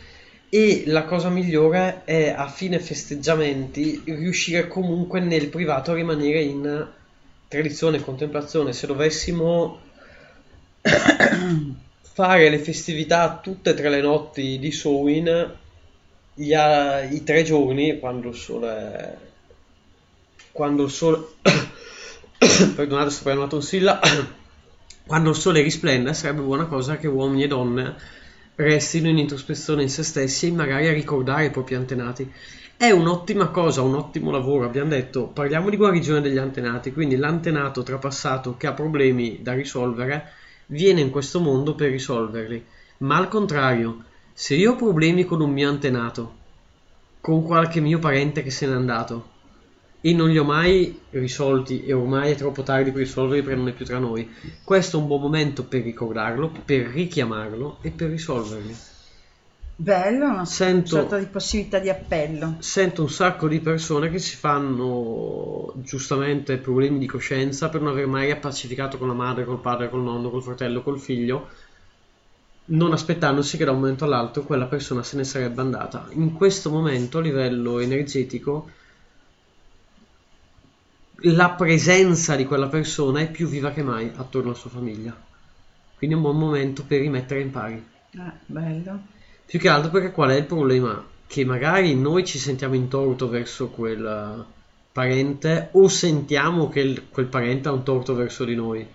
e 0.53 0.83
la 0.87 1.05
cosa 1.05 1.29
migliore 1.29 2.01
è 2.03 2.27
a 2.35 2.49
fine 2.49 2.77
festeggiamenti 2.77 4.01
riuscire 4.03 4.67
comunque 4.67 5.21
nel 5.21 5.47
privato 5.47 5.91
a 5.91 5.93
rimanere 5.95 6.41
in 6.41 6.87
tradizione 7.47 7.97
e 7.97 8.01
contemplazione. 8.01 8.73
Se 8.73 8.85
dovessimo 8.85 9.79
fare 12.01 12.49
le 12.49 12.59
festività 12.59 13.39
tutte 13.41 13.69
e 13.69 13.73
tre 13.75 13.89
le 13.89 14.01
notti 14.01 14.59
di 14.59 14.71
Samhain 14.73 15.57
gli 16.33 16.53
i 16.53 17.23
tre 17.23 17.43
giorni 17.43 17.97
quando 17.97 18.27
il 18.27 18.35
sole 18.35 19.17
quando 20.51 20.83
il 20.83 20.91
sole 20.91 21.27
perdonate 22.75 23.09
sto 23.09 23.23
prendendo 23.23 23.41
una 23.41 23.47
tonsilla 23.47 24.01
quando 25.07 25.29
il 25.29 25.35
sole 25.37 25.61
risplende 25.61 26.13
sarebbe 26.13 26.41
buona 26.41 26.65
cosa 26.65 26.97
che 26.97 27.07
uomini 27.07 27.43
e 27.43 27.47
donne 27.47 27.95
restino 28.55 29.09
in 29.09 29.17
introspezione 29.17 29.81
in 29.81 29.89
se 29.89 30.03
stessi 30.03 30.47
e 30.47 30.51
magari 30.51 30.87
a 30.87 30.93
ricordare 30.93 31.45
i 31.45 31.51
propri 31.51 31.75
antenati. 31.75 32.31
È 32.75 32.89
un'ottima 32.89 33.49
cosa, 33.49 33.81
un 33.81 33.95
ottimo 33.95 34.31
lavoro. 34.31 34.65
Abbiamo 34.65 34.89
detto, 34.89 35.27
parliamo 35.27 35.69
di 35.69 35.77
guarigione 35.77 36.21
degli 36.21 36.37
antenati, 36.37 36.91
quindi 36.91 37.15
l'antenato 37.15 37.83
trapassato 37.83 38.57
che 38.57 38.67
ha 38.67 38.73
problemi 38.73 39.39
da 39.41 39.53
risolvere 39.53 40.31
viene 40.67 41.01
in 41.01 41.11
questo 41.11 41.39
mondo 41.39 41.75
per 41.75 41.91
risolverli. 41.91 42.65
Ma 42.97 43.17
al 43.17 43.27
contrario, 43.27 44.05
se 44.33 44.55
io 44.55 44.71
ho 44.71 44.75
problemi 44.75 45.25
con 45.25 45.41
un 45.41 45.51
mio 45.51 45.69
antenato, 45.69 46.35
con 47.21 47.43
qualche 47.43 47.79
mio 47.81 47.99
parente 47.99 48.41
che 48.41 48.49
se 48.49 48.65
n'è 48.65 48.73
andato, 48.73 49.29
e 50.01 50.13
non 50.13 50.29
li 50.29 50.37
ho 50.39 50.43
mai 50.43 50.99
risolti 51.11 51.85
e 51.85 51.93
ormai 51.93 52.31
è 52.31 52.35
troppo 52.35 52.63
tardi 52.63 52.91
per 52.91 53.01
risolverli 53.01 53.43
perché 53.43 53.57
non 53.57 53.67
è 53.67 53.73
più 53.73 53.85
tra 53.85 53.99
noi. 53.99 54.29
Questo 54.63 54.97
è 54.97 55.01
un 55.01 55.07
buon 55.07 55.21
momento 55.21 55.63
per 55.63 55.83
ricordarlo, 55.83 56.51
per 56.65 56.87
richiamarlo 56.87 57.77
e 57.81 57.91
per 57.91 58.09
risolverli. 58.09 58.75
Bello, 59.75 60.25
una 60.25 60.45
Sento- 60.45 60.89
sorta 60.89 61.17
di 61.17 61.25
possibilità 61.25 61.79
di 61.79 61.89
appello. 61.89 62.57
Sento 62.59 63.01
un 63.01 63.09
sacco 63.09 63.47
di 63.47 63.59
persone 63.59 64.09
che 64.09 64.19
si 64.19 64.35
fanno 64.35 65.73
giustamente 65.77 66.57
problemi 66.57 66.99
di 66.99 67.07
coscienza 67.07 67.69
per 67.69 67.81
non 67.81 67.91
aver 67.91 68.05
mai 68.05 68.29
appacificato 68.29 68.97
con 68.97 69.07
la 69.07 69.13
madre, 69.13 69.43
col 69.43 69.59
padre, 69.59 69.89
col 69.89 70.03
nonno, 70.03 70.29
col 70.29 70.43
fratello, 70.43 70.83
col 70.83 70.99
figlio, 70.99 71.49
non 72.65 72.91
aspettandosi 72.91 73.57
che 73.57 73.65
da 73.65 73.71
un 73.71 73.79
momento 73.79 74.05
all'altro 74.05 74.43
quella 74.43 74.65
persona 74.65 75.01
se 75.01 75.17
ne 75.17 75.23
sarebbe 75.23 75.61
andata. 75.61 76.07
In 76.11 76.33
questo 76.33 76.69
momento, 76.69 77.17
a 77.17 77.21
livello 77.21 77.79
energetico, 77.79 78.69
la 81.23 81.51
presenza 81.51 82.35
di 82.35 82.45
quella 82.45 82.67
persona 82.67 83.19
è 83.21 83.29
più 83.31 83.47
viva 83.47 83.71
che 83.71 83.83
mai 83.83 84.11
attorno 84.15 84.49
alla 84.49 84.57
sua 84.57 84.69
famiglia. 84.69 85.15
Quindi 85.97 86.15
è 86.15 86.19
un 86.19 86.23
buon 86.25 86.37
momento 86.37 86.83
per 86.85 86.99
rimettere 86.99 87.41
in 87.41 87.51
pari. 87.51 87.85
Ah, 88.17 88.33
bello. 88.45 88.99
Più 89.45 89.59
che 89.59 89.69
altro 89.69 89.91
perché 89.91 90.11
qual 90.11 90.31
è 90.31 90.35
il 90.35 90.45
problema? 90.45 91.05
Che 91.27 91.45
magari 91.45 91.95
noi 91.95 92.25
ci 92.25 92.39
sentiamo 92.39 92.75
in 92.75 92.87
torto 92.87 93.29
verso 93.29 93.69
quel 93.69 94.05
eh, 94.05 94.45
parente 94.91 95.69
o 95.73 95.87
sentiamo 95.87 96.69
che 96.69 96.79
il- 96.81 97.09
quel 97.09 97.27
parente 97.27 97.67
ha 97.69 97.71
un 97.71 97.83
torto 97.83 98.13
verso 98.15 98.43
di 98.45 98.55
noi. 98.55 98.87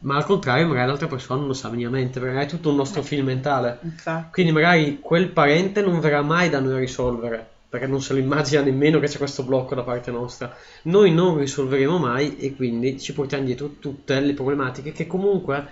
Ma 0.00 0.16
al 0.16 0.24
contrario, 0.26 0.66
magari 0.68 0.86
l'altra 0.88 1.06
persona 1.06 1.38
non 1.40 1.48
lo 1.48 1.54
sa 1.54 1.70
minimamente, 1.70 2.20
perché 2.20 2.40
è 2.42 2.46
tutto 2.46 2.68
un 2.70 2.76
nostro 2.76 3.02
film 3.02 3.26
mentale. 3.26 3.78
Infatti. 3.82 4.30
Quindi 4.32 4.52
magari 4.52 4.98
quel 5.00 5.28
parente 5.30 5.80
non 5.82 5.98
verrà 6.00 6.20
mai 6.22 6.50
da 6.50 6.60
noi 6.60 6.74
a 6.74 6.78
risolvere, 6.78 7.53
perché 7.74 7.88
non 7.88 8.00
se 8.00 8.12
lo 8.12 8.20
immagina 8.20 8.62
nemmeno 8.62 9.00
che 9.00 9.08
c'è 9.08 9.18
questo 9.18 9.42
blocco 9.42 9.74
da 9.74 9.82
parte 9.82 10.12
nostra. 10.12 10.56
Noi 10.82 11.10
non 11.10 11.36
risolveremo 11.36 11.98
mai 11.98 12.36
e 12.36 12.54
quindi 12.54 13.00
ci 13.00 13.12
portiamo 13.12 13.42
dietro 13.42 13.78
tutte 13.80 14.20
le 14.20 14.32
problematiche 14.32 14.92
che 14.92 15.08
comunque, 15.08 15.66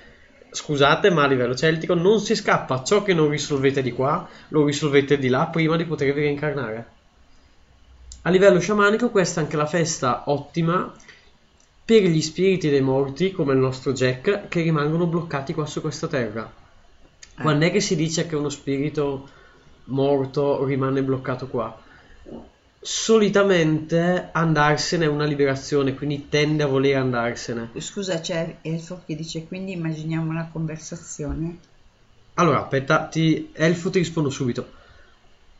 scusate, 0.50 1.10
ma 1.10 1.22
a 1.22 1.28
livello 1.28 1.54
celtico 1.54 1.94
non 1.94 2.18
si 2.18 2.34
scappa. 2.34 2.82
Ciò 2.82 3.04
che 3.04 3.14
non 3.14 3.28
risolvete 3.28 3.82
di 3.82 3.92
qua, 3.92 4.28
lo 4.48 4.64
risolvete 4.64 5.16
di 5.16 5.28
là 5.28 5.46
prima 5.46 5.76
di 5.76 5.84
potervi 5.84 6.22
reincarnare. 6.22 6.86
A 8.22 8.30
livello 8.30 8.58
sciamanico 8.58 9.10
questa 9.10 9.38
è 9.38 9.44
anche 9.44 9.56
la 9.56 9.66
festa 9.66 10.24
ottima 10.26 10.92
per 11.84 12.02
gli 12.02 12.20
spiriti 12.20 12.68
dei 12.68 12.80
morti, 12.80 13.30
come 13.30 13.52
il 13.52 13.60
nostro 13.60 13.92
Jack, 13.92 14.48
che 14.48 14.62
rimangono 14.62 15.06
bloccati 15.06 15.54
qua 15.54 15.66
su 15.66 15.80
questa 15.80 16.08
terra. 16.08 16.52
Quando 17.40 17.64
è 17.64 17.70
che 17.70 17.78
si 17.78 17.94
dice 17.94 18.26
che 18.26 18.34
uno 18.34 18.48
spirito 18.48 19.28
morto 19.84 20.64
rimane 20.64 21.04
bloccato 21.04 21.46
qua? 21.46 21.90
Solitamente 22.84 24.30
andarsene 24.32 25.04
è 25.04 25.08
una 25.08 25.24
liberazione, 25.24 25.94
quindi 25.94 26.28
tende 26.28 26.64
a 26.64 26.66
voler 26.66 26.96
andarsene. 26.96 27.70
Scusa, 27.78 28.20
c'è 28.20 28.56
Elfo 28.62 29.02
che 29.06 29.14
dice 29.14 29.46
quindi 29.46 29.72
immaginiamo 29.72 30.28
una 30.28 30.48
conversazione. 30.50 31.58
Allora, 32.34 32.62
aspetta, 32.62 33.06
ti... 33.06 33.50
Elfo 33.52 33.90
ti 33.90 33.98
rispondo 33.98 34.30
subito. 34.30 34.80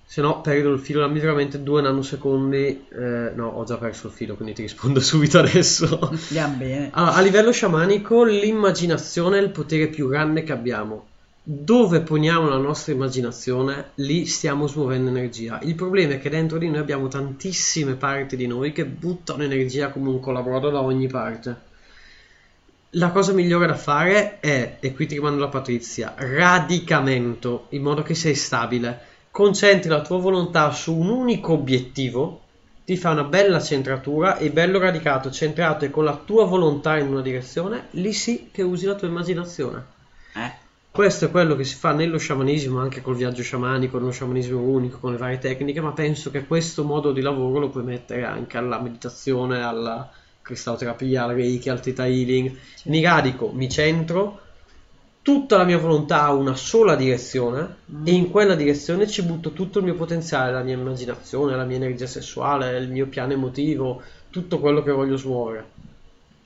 Se 0.04 0.20
no, 0.20 0.40
perdo 0.40 0.72
il 0.72 0.80
filo, 0.80 1.00
dammi 1.00 1.20
veramente 1.20 1.62
due 1.62 1.80
nanosecondi. 1.80 2.86
Eh, 2.90 3.32
no, 3.34 3.46
ho 3.46 3.64
già 3.64 3.78
perso 3.78 4.08
il 4.08 4.12
filo, 4.12 4.34
quindi 4.34 4.54
ti 4.54 4.62
rispondo 4.62 4.98
subito 5.00 5.38
adesso. 5.38 6.00
Andiamo 6.00 6.56
bene. 6.56 6.90
Allora, 6.92 7.14
a 7.14 7.20
livello 7.20 7.52
sciamanico, 7.52 8.24
l'immaginazione 8.24 9.38
è 9.38 9.40
il 9.42 9.50
potere 9.50 9.86
più 9.86 10.08
grande 10.08 10.42
che 10.42 10.52
abbiamo. 10.52 11.06
Dove 11.44 12.02
poniamo 12.02 12.48
la 12.48 12.56
nostra 12.56 12.92
immaginazione, 12.92 13.90
lì 13.96 14.26
stiamo 14.26 14.68
smuovendo 14.68 15.10
energia. 15.10 15.58
Il 15.62 15.74
problema 15.74 16.12
è 16.12 16.20
che 16.20 16.30
dentro 16.30 16.56
di 16.56 16.68
noi 16.68 16.78
abbiamo 16.78 17.08
tantissime 17.08 17.94
parti 17.94 18.36
di 18.36 18.46
noi 18.46 18.70
che 18.70 18.84
buttano 18.84 19.42
energia 19.42 19.90
come 19.90 20.08
un 20.08 20.20
colaboro 20.20 20.70
da 20.70 20.80
ogni 20.80 21.08
parte. 21.08 21.60
La 22.90 23.10
cosa 23.10 23.32
migliore 23.32 23.66
da 23.66 23.74
fare 23.74 24.38
è, 24.38 24.76
e 24.78 24.94
qui 24.94 25.06
ti 25.08 25.16
rimando 25.16 25.40
la 25.40 25.48
Patrizia, 25.48 26.14
radicamento, 26.16 27.66
in 27.70 27.82
modo 27.82 28.02
che 28.02 28.14
sei 28.14 28.36
stabile. 28.36 29.00
Concentri 29.32 29.90
la 29.90 30.02
tua 30.02 30.18
volontà 30.18 30.70
su 30.70 30.96
un 30.96 31.08
unico 31.08 31.54
obiettivo, 31.54 32.42
ti 32.84 32.96
fa 32.96 33.10
una 33.10 33.24
bella 33.24 33.60
centratura 33.60 34.36
e 34.36 34.52
bello 34.52 34.78
radicato, 34.78 35.28
centrato 35.32 35.86
e 35.86 35.90
con 35.90 36.04
la 36.04 36.22
tua 36.24 36.44
volontà 36.44 36.98
in 36.98 37.08
una 37.08 37.20
direzione, 37.20 37.88
lì 37.92 38.12
sì 38.12 38.50
che 38.52 38.62
usi 38.62 38.86
la 38.86 38.94
tua 38.94 39.08
immaginazione. 39.08 39.84
Questo 40.92 41.24
è 41.24 41.30
quello 41.30 41.56
che 41.56 41.64
si 41.64 41.74
fa 41.74 41.92
nello 41.92 42.18
sciamanesimo, 42.18 42.78
anche 42.78 43.00
col 43.00 43.16
viaggio 43.16 43.42
sciamanico, 43.42 43.96
nello 43.96 44.10
sciamanesimo 44.10 44.60
unico, 44.60 44.98
con 44.98 45.12
le 45.12 45.16
varie 45.16 45.38
tecniche, 45.38 45.80
ma 45.80 45.92
penso 45.92 46.30
che 46.30 46.44
questo 46.44 46.84
modo 46.84 47.12
di 47.12 47.22
lavoro 47.22 47.60
lo 47.60 47.70
puoi 47.70 47.82
mettere 47.82 48.24
anche 48.24 48.58
alla 48.58 48.78
meditazione, 48.78 49.62
alla 49.62 50.10
cristalloterapia, 50.42 51.24
al 51.24 51.34
reiki, 51.34 51.70
al 51.70 51.80
theta 51.80 52.06
healing. 52.06 52.54
Mi 52.84 53.02
radico, 53.02 53.50
mi 53.52 53.70
centro, 53.70 54.38
tutta 55.22 55.56
la 55.56 55.64
mia 55.64 55.78
volontà 55.78 56.24
ha 56.24 56.32
una 56.34 56.56
sola 56.56 56.94
direzione 56.94 57.76
e 58.04 58.12
in 58.12 58.28
quella 58.30 58.54
direzione 58.54 59.08
ci 59.08 59.22
butto 59.22 59.52
tutto 59.52 59.78
il 59.78 59.84
mio 59.84 59.94
potenziale, 59.94 60.52
la 60.52 60.62
mia 60.62 60.74
immaginazione, 60.74 61.56
la 61.56 61.64
mia 61.64 61.76
energia 61.76 62.06
sessuale, 62.06 62.76
il 62.76 62.90
mio 62.90 63.06
piano 63.06 63.32
emotivo, 63.32 64.02
tutto 64.28 64.58
quello 64.58 64.82
che 64.82 64.90
voglio 64.90 65.16
smuovere. 65.16 65.64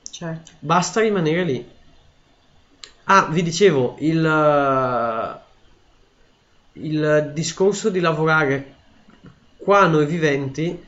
Certo. 0.09 0.51
Basta 0.59 1.01
rimanere 1.01 1.43
lì. 1.43 1.75
Ah, 3.09 3.27
vi 3.31 3.41
dicevo, 3.41 3.95
il, 3.99 4.25
eh, 4.25 5.39
il 6.73 7.31
discorso 7.33 7.89
di 7.89 8.01
lavorare 8.01 8.75
qua 9.55 9.87
noi 9.87 10.05
viventi, 10.05 10.83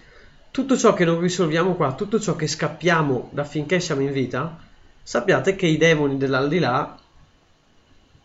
tutto 0.52 0.76
ciò 0.76 0.94
che 0.94 1.06
non 1.06 1.22
risolviamo 1.22 1.76
qua, 1.76 1.94
tutto 1.94 2.20
ciò 2.20 2.36
che 2.36 2.46
scappiamo 2.48 3.30
da 3.32 3.46
finché 3.46 3.80
siamo 3.80 4.02
in 4.02 4.12
vita, 4.12 4.58
sappiate 5.02 5.56
che 5.56 5.68
i 5.68 5.78
demoni 5.78 6.18
dell'aldilà 6.18 6.98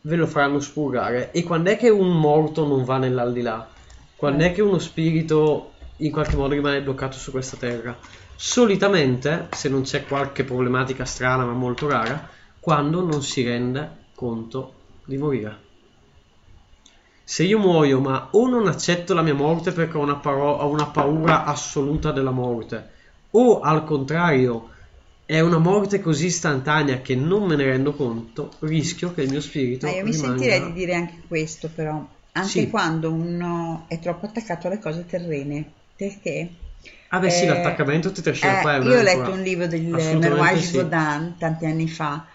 ve 0.01 0.17
lo 0.17 0.27
faranno 0.27 0.59
spurgare. 0.59 1.31
E 1.31 1.45
quando 1.45 1.71
è 1.71 1.77
che 1.77 1.89
un 1.89 2.19
morto 2.19 2.67
non 2.67 2.83
va 2.83 2.99
nell'aldilà? 2.99 3.69
Quando 4.17 4.43
è 4.43 4.51
che 4.51 4.61
uno 4.61 4.81
spirito 4.81 5.75
in 5.99 6.11
qualche 6.11 6.35
modo 6.35 6.55
rimane 6.55 6.83
bloccato 6.83 7.17
su 7.17 7.31
questa 7.31 7.57
terra? 7.57 7.97
Solitamente, 8.35 9.47
se 9.53 9.69
non 9.69 9.83
c'è 9.83 10.05
qualche 10.05 10.43
problematica 10.43 11.05
strana 11.05 11.45
ma 11.45 11.53
molto 11.53 11.89
rara, 11.89 12.43
quando 12.65 13.05
non 13.05 13.23
si 13.23 13.43
rende 13.43 14.07
conto 14.15 14.73
di 15.05 15.19
morire. 15.19 15.53
Se 17.23 17.43
io 17.45 17.59
muoio 17.59 18.01
ma 18.01 18.29
o 18.33 18.49
non 18.49 18.67
accetto 18.67 19.13
la 19.13 19.21
mia 19.21 19.35
morte 19.35 19.73
perché 19.73 19.99
ho 19.99 20.01
una, 20.01 20.17
paro- 20.17 20.57
ho 20.57 20.71
una 20.71 20.87
paura 20.87 21.45
assoluta 21.45 22.11
della 22.11 22.31
morte, 22.31 22.89
o 23.33 23.61
al 23.61 23.85
contrario 23.85 24.71
è 25.27 25.41
una 25.41 25.59
morte 25.59 26.01
così 26.01 26.27
istantanea 26.27 27.03
che 27.03 27.15
non 27.15 27.45
me 27.45 27.57
ne 27.57 27.65
rendo 27.65 27.93
conto, 27.93 28.57
rischio 28.61 29.13
che 29.13 29.21
il 29.23 29.31
mio 29.31 29.43
spirito 29.43 29.87
Ma 29.87 29.93
io 29.93 30.05
mi 30.05 30.11
rimanga... 30.13 30.29
sentirei 30.29 30.65
di 30.65 30.73
dire 30.73 30.95
anche 30.95 31.23
questo, 31.29 31.69
però, 31.69 32.03
anche 32.33 32.49
Sì. 32.49 32.71
quando 32.71 33.11
uno 33.13 33.85
è 33.89 33.99
troppo 33.99 34.25
attaccato 34.25 34.69
alle 34.69 34.79
cose 34.79 35.05
terrene, 35.05 35.71
perché? 35.97 36.49
Ah 37.09 37.19
beh 37.21 37.31
sì, 37.31 37.45
Eh, 37.45 37.49
l'attaccamento 37.49 38.13
ti 38.13 38.21
trascina 38.23 38.59
eh, 38.59 38.63
qua 38.63 38.73
Io 38.77 38.79
ho 38.79 38.83
un'ancora. 38.83 39.03
letto 39.03 39.31
un 39.33 39.43
libro 39.43 39.67
del 39.67 39.83
Merouage 39.83 40.61
sì. 40.61 40.77
Godin 40.77 41.35
tanti 41.39 41.65
anni 41.67 41.89
fa 41.89 42.27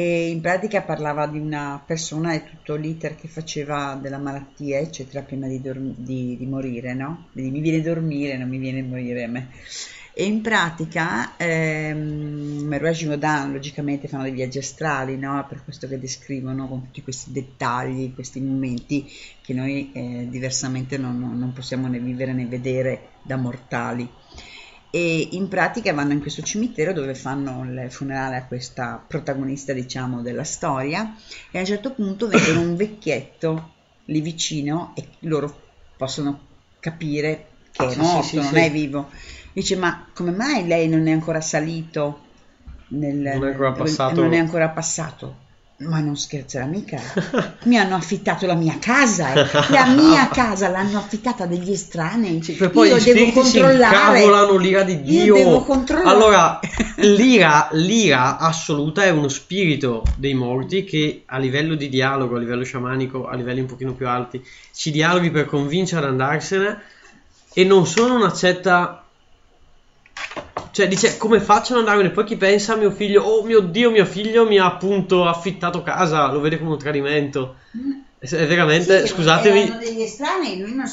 e 0.00 0.28
in 0.30 0.40
pratica 0.40 0.82
parlava 0.82 1.26
di 1.26 1.38
una 1.38 1.82
persona 1.84 2.32
e 2.34 2.44
tutto 2.44 2.76
l'iter 2.76 3.16
che 3.16 3.28
faceva 3.28 3.98
della 4.00 4.18
malattia, 4.18 4.78
eccetera, 4.78 5.22
prima 5.22 5.48
di, 5.48 5.60
dorm- 5.60 5.94
di- 5.96 6.36
di 6.38 6.46
morire, 6.46 6.94
no? 6.94 7.28
Quindi 7.32 7.50
mi 7.50 7.60
viene 7.60 7.80
dormire, 7.82 8.36
non 8.38 8.48
mi 8.48 8.58
viene 8.58 8.82
morire 8.82 9.24
a 9.24 9.28
me. 9.28 9.50
E 10.14 10.24
in 10.24 10.40
pratica 10.42 11.36
ehm, 11.36 12.64
Merouage 12.66 13.06
Godin 13.06 13.52
logicamente 13.52 14.08
fanno 14.08 14.24
dei 14.24 14.32
viaggi 14.32 14.58
astrali, 14.58 15.16
no? 15.16 15.44
Per 15.48 15.62
questo 15.64 15.86
che 15.88 15.98
descrivono 15.98 16.68
con 16.68 16.82
tutti 16.82 17.02
questi 17.02 17.30
dettagli, 17.32 18.12
questi 18.14 18.40
momenti 18.40 19.08
che 19.42 19.54
noi 19.54 19.92
eh, 19.92 20.26
diversamente 20.28 20.96
non- 20.98 21.18
non 21.38 21.52
possiamo 21.52 21.86
né 21.88 21.98
vivere 22.00 22.32
né 22.32 22.46
vedere 22.46 23.18
da 23.22 23.36
mortali 23.36 24.08
e 24.90 25.28
in 25.32 25.48
pratica 25.48 25.92
vanno 25.92 26.12
in 26.12 26.20
questo 26.20 26.42
cimitero 26.42 26.92
dove 26.92 27.14
fanno 27.14 27.62
il 27.64 27.90
funerale 27.90 28.36
a 28.36 28.46
questa 28.46 29.04
protagonista 29.06 29.72
diciamo 29.72 30.22
della 30.22 30.44
storia 30.44 31.14
e 31.50 31.58
a 31.58 31.60
un 31.60 31.66
certo 31.66 31.92
punto 31.94 32.26
vedono 32.28 32.60
un 32.60 32.74
vecchietto 32.76 33.74
lì 34.06 34.20
vicino 34.20 34.94
e 34.96 35.16
loro 35.20 35.66
possono 35.96 36.46
capire 36.80 37.48
che 37.70 37.84
è 37.84 37.88
Sì, 37.90 37.94
sì, 37.94 38.00
morto, 38.02 38.22
sì, 38.22 38.36
non 38.36 38.56
sì. 38.56 38.56
è 38.56 38.70
vivo 38.70 39.10
dice 39.52 39.76
ma 39.76 40.10
come 40.14 40.30
mai 40.30 40.66
lei 40.66 40.88
non 40.88 41.06
è 41.06 41.12
ancora 41.12 41.40
salito 41.40 42.24
nel, 42.88 43.16
Non 43.32 43.44
è 43.44 43.50
ancora 43.50 43.72
passato. 43.72 44.20
non 44.20 44.32
è 44.32 44.38
ancora 44.38 44.70
passato 44.70 45.47
ma 45.80 46.00
non 46.00 46.16
scherzerà 46.16 46.64
mica 46.64 47.00
mi 47.64 47.78
hanno 47.78 47.94
affittato 47.94 48.46
la 48.46 48.54
mia 48.54 48.78
casa 48.80 49.32
eh. 49.32 49.70
la 49.70 49.86
mia 49.86 50.28
casa 50.28 50.68
l'hanno 50.68 50.98
affittata 50.98 51.46
degli 51.46 51.70
estranei 51.70 52.38
Per 52.38 52.70
poi 52.70 52.88
io 52.88 53.00
devo 53.00 53.30
controllare 53.30 54.18
incavolano 54.18 54.56
l'ira 54.56 54.82
di 54.82 55.02
Dio. 55.02 55.36
io 55.36 55.44
devo 55.44 55.62
controllare 55.62 56.08
Allora, 56.08 56.60
l'ira, 56.98 57.68
l'ira 57.72 58.38
assoluta 58.38 59.04
è 59.04 59.10
uno 59.10 59.28
spirito 59.28 60.02
dei 60.16 60.34
morti 60.34 60.82
che 60.82 61.22
a 61.26 61.38
livello 61.38 61.74
di 61.74 61.88
dialogo, 61.88 62.36
a 62.36 62.38
livello 62.40 62.64
sciamanico, 62.64 63.28
a 63.28 63.36
livelli 63.36 63.60
un 63.60 63.66
pochino 63.66 63.92
più 63.92 64.08
alti, 64.08 64.42
ci 64.74 64.90
dialoghi 64.90 65.30
per 65.30 65.46
convincere 65.46 66.02
ad 66.02 66.10
andarsene 66.10 66.80
e 67.52 67.64
non 67.64 67.86
solo 67.86 68.14
non 68.14 68.22
accetta 68.24 69.07
Cioè, 70.78 70.86
dice, 70.86 71.16
come 71.16 71.40
faccio 71.40 71.72
ad 71.72 71.80
andarmene? 71.80 72.10
Poi 72.10 72.22
chi 72.22 72.36
pensa 72.36 72.74
a 72.74 72.76
mio 72.76 72.92
figlio, 72.92 73.24
oh 73.24 73.42
mio 73.42 73.58
Dio, 73.58 73.90
mio 73.90 74.04
figlio 74.04 74.46
mi 74.46 74.60
ha 74.60 74.66
appunto 74.66 75.26
affittato 75.26 75.82
casa, 75.82 76.30
lo 76.30 76.38
vede 76.38 76.56
come 76.56 76.70
un 76.70 76.78
tradimento. 76.78 77.56
È 77.72 78.07
è 78.20 78.46
veramente, 78.46 79.06
Sì, 79.06 79.12
scusatemi, 79.14 79.72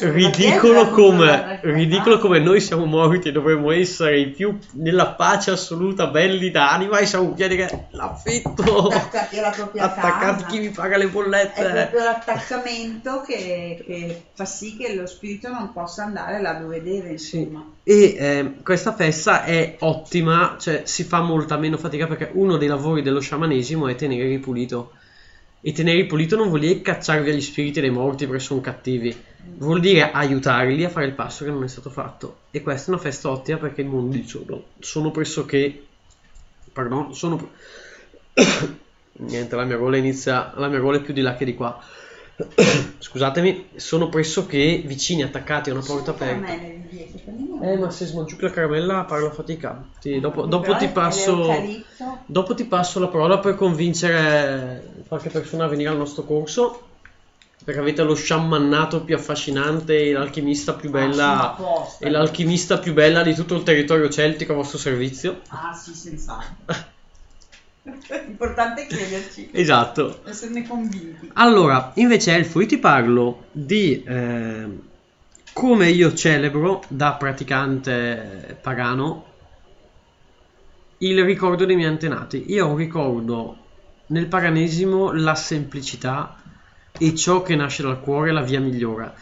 ridicolo 0.02 0.90
come, 0.90 1.60
ridicolo 1.64 2.20
come 2.20 2.38
noi 2.40 2.62
siamo 2.62 2.86
morti 2.86 3.30
e 3.30 3.32
dovremmo 3.32 3.72
essere 3.72 4.20
i 4.20 4.28
più 4.28 4.56
nella 4.74 5.08
pace 5.08 5.50
assoluta, 5.50 6.06
belli 6.08 6.52
d'anima 6.52 7.00
e 7.00 7.08
siamo 7.08 7.32
pieni 7.34 7.56
che 7.56 7.88
l'affitto, 7.92 8.88
attaccati 8.90 9.40
attaccati 9.40 10.44
chi 10.46 10.60
mi 10.60 10.70
paga 10.70 10.98
le 10.98 11.06
È 11.06 11.08
bollette. 11.08 11.64
proprio 11.64 12.04
l'attaccamento 12.04 13.22
che, 13.22 13.84
che 13.84 14.22
fa 14.34 14.46
sì 14.46 14.78
che 14.78 14.94
lo 14.94 15.08
spirito 15.08 15.50
non 15.50 15.74
possa 15.74 16.04
andare 16.04 16.40
là 16.40 16.54
dove 16.54 16.84
deve, 16.84 17.10
insomma. 17.10 17.66
E 17.84 18.16
eh, 18.18 18.54
questa 18.64 18.94
festa 18.94 19.44
è 19.44 19.78
ottima, 19.80 20.58
cioè 20.60 20.82
si 20.86 21.04
fa 21.04 21.22
molta 21.22 21.58
meno 21.58 21.78
fatica 21.78 22.06
perché 22.06 22.30
uno 22.34 22.58
dei 22.58 22.68
lavori 22.68 23.02
dello 23.02 23.20
sciamanesimo 23.20 23.88
è 23.88 23.96
tenere 23.96 24.28
ripulito. 24.28 24.92
E 25.68 25.72
tenere 25.72 25.98
ripulito 25.98 26.36
non 26.36 26.50
vuol 26.50 26.60
dire 26.60 26.82
cacciare 26.82 27.24
via 27.24 27.34
gli 27.34 27.42
spiriti 27.42 27.82
dei 27.82 27.90
morti 27.90 28.28
perché 28.28 28.44
sono 28.44 28.62
cattivi, 28.62 29.16
vuol 29.58 29.80
dire 29.80 30.12
aiutarli 30.12 30.84
a 30.84 30.90
fare 30.90 31.08
il 31.08 31.14
passo 31.14 31.44
che 31.44 31.50
non 31.50 31.64
è 31.64 31.68
stato 31.68 31.90
fatto. 31.90 32.42
E 32.52 32.62
questa 32.62 32.92
è 32.92 32.94
una 32.94 33.02
festa 33.02 33.32
ottima 33.32 33.58
perché 33.58 33.82
il 33.82 33.88
mondo 33.88 34.16
dice 34.16 34.44
"No, 34.46 34.64
sono 34.80 35.10
pressoché. 35.10 35.88
Pardon, 36.72 37.16
sono. 37.16 37.50
Niente, 39.18 39.56
la 39.56 39.64
mia 39.64 39.78
gola 39.78 39.98
inizia. 39.98 40.54
La 40.56 40.68
mia 40.68 40.80
gola 40.80 40.98
è 40.98 41.02
più 41.02 41.14
di 41.14 41.22
là 41.22 41.36
che 41.36 41.46
di 41.46 41.56
qua. 41.56 41.80
Scusatemi, 43.00 43.70
sono 43.76 44.10
pressoché 44.10 44.84
vicini, 44.86 45.24
attaccati 45.24 45.70
a 45.72 45.74
una 45.74 45.84
porta 45.84 46.12
aperta. 46.12 46.54
Eh, 46.54 47.78
ma 47.78 47.90
se 47.90 48.06
smangiucchi 48.06 48.44
la 48.44 48.52
caramella 48.52 49.04
parlo 49.06 49.28
a 49.28 49.32
fatica. 49.32 49.84
Ti- 50.00 50.20
dopo, 50.20 50.46
dopo 50.46 50.76
ti 50.76 50.90
passo, 50.90 51.50
dopo 52.26 52.54
ti 52.54 52.66
passo 52.66 53.00
la 53.00 53.08
parola 53.08 53.40
per 53.40 53.56
convincere 53.56 54.95
qualche 55.08 55.30
persona 55.30 55.66
a 55.66 55.68
venire 55.68 55.90
al 55.90 55.98
nostro 55.98 56.24
corso. 56.24 56.88
Perché 57.64 57.80
avete 57.80 58.04
lo 58.04 58.14
sciamannato 58.14 59.02
più 59.04 59.16
affascinante 59.16 60.10
e 60.10 60.12
l'alchimista 60.12 60.74
più 60.74 60.92
bella. 60.92 61.56
sono 61.56 61.70
apposta. 61.70 62.06
e 62.06 62.10
l'alchimista 62.10 62.78
più 62.78 62.94
bella 62.94 63.24
di 63.24 63.34
tutto 63.34 63.56
il 63.56 63.64
territorio 63.64 64.10
celtico 64.10 64.52
a 64.52 64.56
vostro 64.56 64.78
servizio. 64.78 65.42
Ah 65.48 65.74
sì, 65.74 65.96
senz'altro. 65.96 66.94
L'importante 68.26 68.84
è 68.84 68.88
crederci. 68.88 69.50
Esatto. 69.52 70.22
Esserne 70.26 70.68
convinti. 70.68 71.32
Allora, 71.34 71.92
invece, 71.96 72.36
Elfo, 72.36 72.62
io 72.62 72.68
ti 72.68 72.78
parlo 72.78 73.46
di 73.52 74.04
eh, 74.04 74.68
come 75.54 75.90
io 75.90 76.14
celebro 76.14 76.84
da 76.88 77.14
praticante 77.14 78.58
pagano 78.62 79.34
il 81.00 81.24
ricordo 81.24 81.66
dei 81.66 81.76
miei 81.76 81.90
antenati. 81.90 82.46
Io 82.48 82.66
ho 82.66 82.70
un 82.70 82.78
ricordo 82.78 83.58
nel 84.08 84.28
paganesimo 84.28 85.12
la 85.12 85.36
semplicità 85.36 86.42
e 86.98 87.16
ciò 87.16 87.42
che 87.42 87.56
nasce 87.56 87.84
dal 87.84 88.00
cuore 88.00 88.30
è 88.30 88.34
la 88.34 88.42
via 88.42 88.60
migliore. 88.60 89.14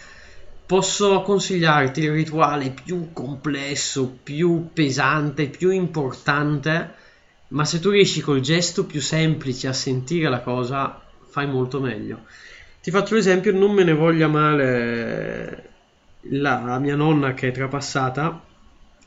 Posso 0.65 1.21
consigliarti 1.21 2.01
il 2.01 2.11
rituale 2.11 2.71
più 2.71 3.11
complesso, 3.13 4.17
più 4.23 4.69
pesante, 4.73 5.49
più 5.49 5.69
importante, 5.69 6.93
ma 7.49 7.65
se 7.65 7.79
tu 7.79 7.89
riesci 7.89 8.21
col 8.21 8.39
gesto 8.39 8.86
più 8.86 9.01
semplice 9.01 9.67
a 9.67 9.73
sentire 9.73 10.29
la 10.29 10.41
cosa, 10.41 11.01
fai 11.29 11.47
molto 11.47 11.79
meglio. 11.79 12.25
Ti 12.81 12.91
faccio 12.91 13.15
l'esempio, 13.15 13.51
non 13.51 13.71
me 13.71 13.84
ne 13.84 13.93
voglia 13.93 14.27
male 14.27 15.69
la 16.29 16.79
mia 16.79 16.95
nonna 16.95 17.34
che 17.34 17.49
è 17.49 17.51
trapassata, 17.51 18.41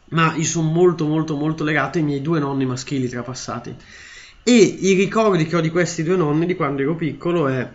ma 0.09 0.35
io 0.37 0.45
sono 0.45 0.71
molto 0.71 1.07
molto 1.07 1.37
molto 1.37 1.65
legato 1.65 1.99
ai 1.99 2.05
miei 2.05 2.23
due 2.23 2.39
nonni 2.39 2.67
maschili 2.67 3.09
trapassati. 3.09 3.77
E 4.49 4.53
i 4.55 4.93
ricordi 4.95 5.45
che 5.45 5.57
ho 5.57 5.61
di 5.61 5.71
questi 5.71 6.05
due 6.05 6.15
nonni 6.17 6.47
di 6.47 6.55
quando 6.55 6.81
ero 6.83 6.95
piccolo 6.95 7.49
è 7.49 7.69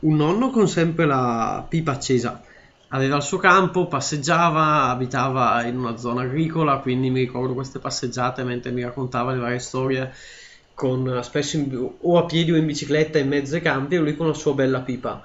un 0.00 0.16
nonno 0.16 0.50
con 0.50 0.68
sempre 0.68 1.06
la 1.06 1.64
pipa 1.66 1.92
accesa. 1.92 2.42
Aveva 2.88 3.16
il 3.16 3.22
suo 3.22 3.38
campo, 3.38 3.86
passeggiava, 3.86 4.88
abitava 4.90 5.62
in 5.64 5.78
una 5.78 5.96
zona 5.96 6.22
agricola, 6.22 6.78
quindi 6.80 7.08
mi 7.10 7.20
ricordo 7.20 7.54
queste 7.54 7.78
passeggiate 7.78 8.42
mentre 8.44 8.70
mi 8.72 8.82
raccontava 8.82 9.32
le 9.32 9.38
varie 9.38 9.58
storie 9.58 10.12
con 10.74 11.20
spesso 11.22 11.56
in- 11.56 11.94
o 12.00 12.18
a 12.18 12.24
piedi 12.26 12.52
o 12.52 12.56
in 12.56 12.66
bicicletta 12.66 13.18
in 13.18 13.28
mezzo 13.28 13.54
ai 13.54 13.62
campi 13.62 13.94
e 13.94 13.98
lui 13.98 14.14
con 14.16 14.26
la 14.26 14.34
sua 14.34 14.52
bella 14.54 14.80
pipa. 14.82 15.22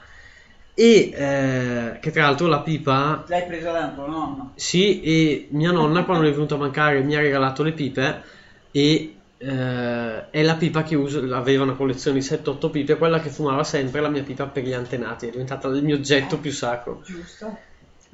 E 0.75 1.11
eh, 1.13 1.99
che 1.99 2.11
tra 2.11 2.23
l'altro 2.23 2.47
la 2.47 2.61
pipa 2.61 3.23
L'hai 3.27 3.45
preso 3.45 3.71
da 3.71 3.91
tuo 3.93 4.07
nonno. 4.07 4.53
sì, 4.55 5.01
e 5.01 5.47
mia 5.51 5.71
nonna 5.71 6.03
quando 6.05 6.27
è 6.27 6.31
venuta 6.31 6.55
a 6.55 6.57
mancare 6.57 7.01
mi 7.03 7.15
ha 7.15 7.19
regalato 7.19 7.61
le 7.61 7.73
pipe 7.73 8.23
e 8.71 9.22
eh, 9.43 10.29
è 10.29 10.41
la 10.41 10.55
pipa 10.55 10.83
che 10.83 10.95
uso, 10.95 11.19
aveva 11.35 11.63
una 11.63 11.73
collezione 11.73 12.19
di 12.19 12.25
7-8 12.25 12.69
pipe, 12.69 12.97
quella 12.97 13.19
che 13.19 13.29
fumava 13.29 13.63
sempre 13.63 13.99
la 13.99 14.09
mia 14.09 14.23
pipa 14.23 14.45
per 14.45 14.63
gli 14.63 14.73
antenati, 14.73 15.27
è 15.27 15.31
diventata 15.31 15.67
il 15.67 15.83
mio 15.83 15.95
oggetto 15.95 16.37
più 16.37 16.51
sacro. 16.51 17.01
Giusto. 17.05 17.57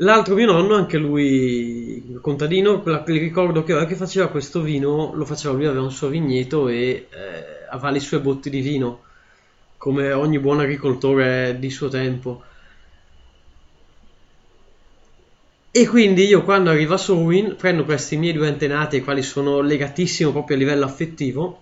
L'altro 0.01 0.33
mio 0.33 0.45
nonno, 0.51 0.75
anche 0.75 0.97
lui 0.97 2.17
contadino, 2.21 2.81
quella- 2.81 3.03
ricordo 3.05 3.63
che 3.63 3.77
è 3.77 3.85
che 3.85 3.95
faceva 3.95 4.29
questo 4.29 4.61
vino, 4.61 5.11
lo 5.13 5.25
faceva 5.25 5.53
lui, 5.53 5.65
aveva 5.65 5.83
un 5.83 5.91
suo 5.91 6.07
vigneto 6.07 6.69
e 6.69 7.07
eh, 7.09 7.67
aveva 7.69 7.91
le 7.91 7.99
sue 7.99 8.21
botti 8.21 8.49
di 8.49 8.61
vino, 8.61 9.01
come 9.77 10.11
ogni 10.13 10.39
buon 10.39 10.61
agricoltore 10.61 11.57
di 11.59 11.69
suo 11.69 11.89
tempo. 11.89 12.43
E 15.71 15.87
quindi 15.87 16.25
io 16.25 16.43
quando 16.43 16.71
arriva 16.71 16.97
Sowin 16.97 17.55
prendo 17.55 17.85
questi 17.85 18.17
miei 18.17 18.33
due 18.33 18.47
antenati 18.47 18.95
ai 18.95 19.03
quali 19.03 19.21
sono 19.21 19.61
legatissimo 19.61 20.31
proprio 20.31 20.55
a 20.55 20.59
livello 20.59 20.85
affettivo 20.85 21.61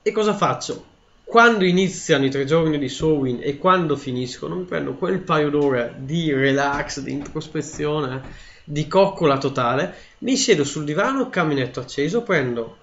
e 0.00 0.12
cosa 0.12 0.32
faccio? 0.32 0.84
Quando 1.24 1.64
iniziano 1.64 2.24
i 2.24 2.30
tre 2.30 2.44
giorni 2.44 2.78
di 2.78 2.88
Sowin 2.88 3.40
e 3.42 3.58
quando 3.58 3.96
finiscono 3.96 4.54
mi 4.54 4.62
prendo 4.62 4.94
quel 4.94 5.18
paio 5.18 5.50
d'ore 5.50 5.96
di 5.98 6.32
relax, 6.32 7.00
di 7.00 7.10
introspezione, 7.10 8.22
di 8.62 8.86
coccola 8.86 9.38
totale, 9.38 9.94
mi 10.18 10.36
siedo 10.36 10.62
sul 10.62 10.84
divano, 10.84 11.28
caminetto 11.30 11.80
acceso, 11.80 12.22
prendo 12.22 12.76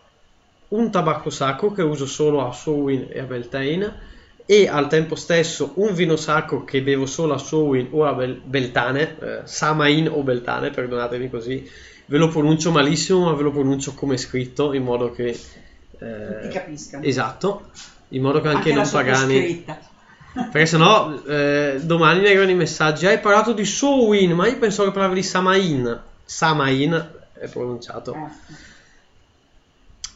un 0.67 0.91
tabacco 0.91 1.29
sacro 1.29 1.71
che 1.71 1.83
uso 1.83 2.05
solo 2.05 2.45
a 2.45 2.51
Sowin 2.51 3.07
e 3.09 3.19
a 3.19 3.23
Beltane 3.23 4.14
e 4.45 4.67
al 4.67 4.87
tempo 4.87 5.15
stesso 5.15 5.71
un 5.75 5.93
vino 5.93 6.15
sacro 6.15 6.63
che 6.63 6.81
bevo 6.81 7.05
solo 7.05 7.33
a 7.33 7.37
Sowin 7.37 7.87
o 7.91 8.05
a 8.05 8.13
Bel- 8.13 8.41
Beltane, 8.43 9.17
eh, 9.19 9.41
Samain 9.43 10.07
o 10.07 10.21
Beltane, 10.21 10.69
perdonatemi 10.69 11.29
così, 11.29 11.67
ve 12.05 12.17
lo 12.17 12.27
pronuncio 12.27 12.71
malissimo 12.71 13.25
ma 13.25 13.33
ve 13.33 13.43
lo 13.43 13.51
pronuncio 13.51 13.93
come 13.93 14.17
scritto 14.17 14.73
in 14.73 14.83
modo 14.83 15.11
che... 15.11 15.29
eh, 15.29 16.39
Tutti 16.41 16.53
capiscano. 16.53 17.03
Esatto, 17.03 17.69
in 18.09 18.21
modo 18.21 18.41
che 18.41 18.47
anche, 18.49 18.71
Anche 18.71 18.73
non 18.73 18.89
pagani... 18.89 19.65
Perché 20.35 20.65
sennò 20.65 21.13
eh, 21.27 21.79
domani 21.81 22.19
mi 22.19 22.25
arrivano 22.25 22.49
i 22.49 22.55
messaggi. 22.55 23.05
Hai 23.07 23.19
parlato 23.21 23.53
di 23.53 23.63
Sowin, 23.63 24.33
ma 24.33 24.45
io 24.47 24.57
pensavo 24.57 24.89
che 24.89 24.93
parlavi 24.93 25.15
di 25.15 25.23
Samain. 25.23 26.01
Samain 26.25 27.09
è 27.39 27.47
pronunciato. 27.47 28.13
Eh. 28.13 28.53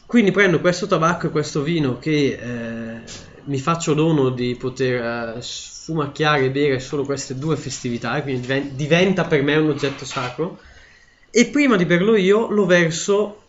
Quindi 0.04 0.30
prendo 0.30 0.60
questo 0.60 0.86
tabacco 0.86 1.26
e 1.26 1.30
questo 1.30 1.62
vino 1.62 1.98
che 1.98 2.38
eh, 2.38 3.00
mi 3.44 3.58
faccio 3.58 3.94
dono 3.94 4.30
di 4.30 4.56
poter 4.56 5.36
eh, 5.36 5.42
sfumacchiare 5.42 6.46
e 6.46 6.50
bere 6.50 6.80
solo 6.80 7.04
queste 7.04 7.36
due 7.36 7.56
festività, 7.56 8.16
e 8.16 8.22
quindi 8.22 8.40
diven- 8.40 8.76
diventa 8.76 9.24
per 9.24 9.42
me 9.42 9.56
un 9.56 9.70
oggetto 9.70 10.04
sacro. 10.04 10.60
E 11.30 11.46
prima 11.46 11.76
di 11.76 11.84
berlo 11.84 12.16
io 12.16 12.48
lo 12.50 12.66
verso 12.66 13.42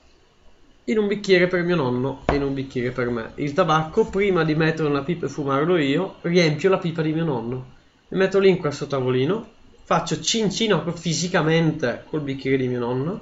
in 0.85 0.97
un 0.97 1.07
bicchiere 1.07 1.47
per 1.47 1.63
mio 1.63 1.75
nonno 1.75 2.23
e 2.27 2.35
in 2.35 2.43
un 2.43 2.53
bicchiere 2.53 2.91
per 2.91 3.09
me. 3.09 3.31
Il 3.35 3.53
tabacco, 3.53 4.05
prima 4.05 4.43
di 4.43 4.55
metterlo 4.55 4.89
nella 4.89 5.03
pipa 5.03 5.25
e 5.25 5.29
fumarlo 5.29 5.77
io, 5.77 6.15
riempio 6.21 6.69
la 6.69 6.77
pipa 6.77 7.01
di 7.01 7.13
mio 7.13 7.25
nonno. 7.25 7.73
Mi 8.09 8.17
metto 8.17 8.39
lì 8.39 8.49
in 8.49 8.57
questo 8.57 8.87
tavolino, 8.87 9.49
faccio 9.83 10.19
cincino 10.21 10.83
fisicamente 10.95 12.03
col 12.09 12.21
bicchiere 12.21 12.57
di 12.57 12.67
mio 12.67 12.79
nonno, 12.79 13.21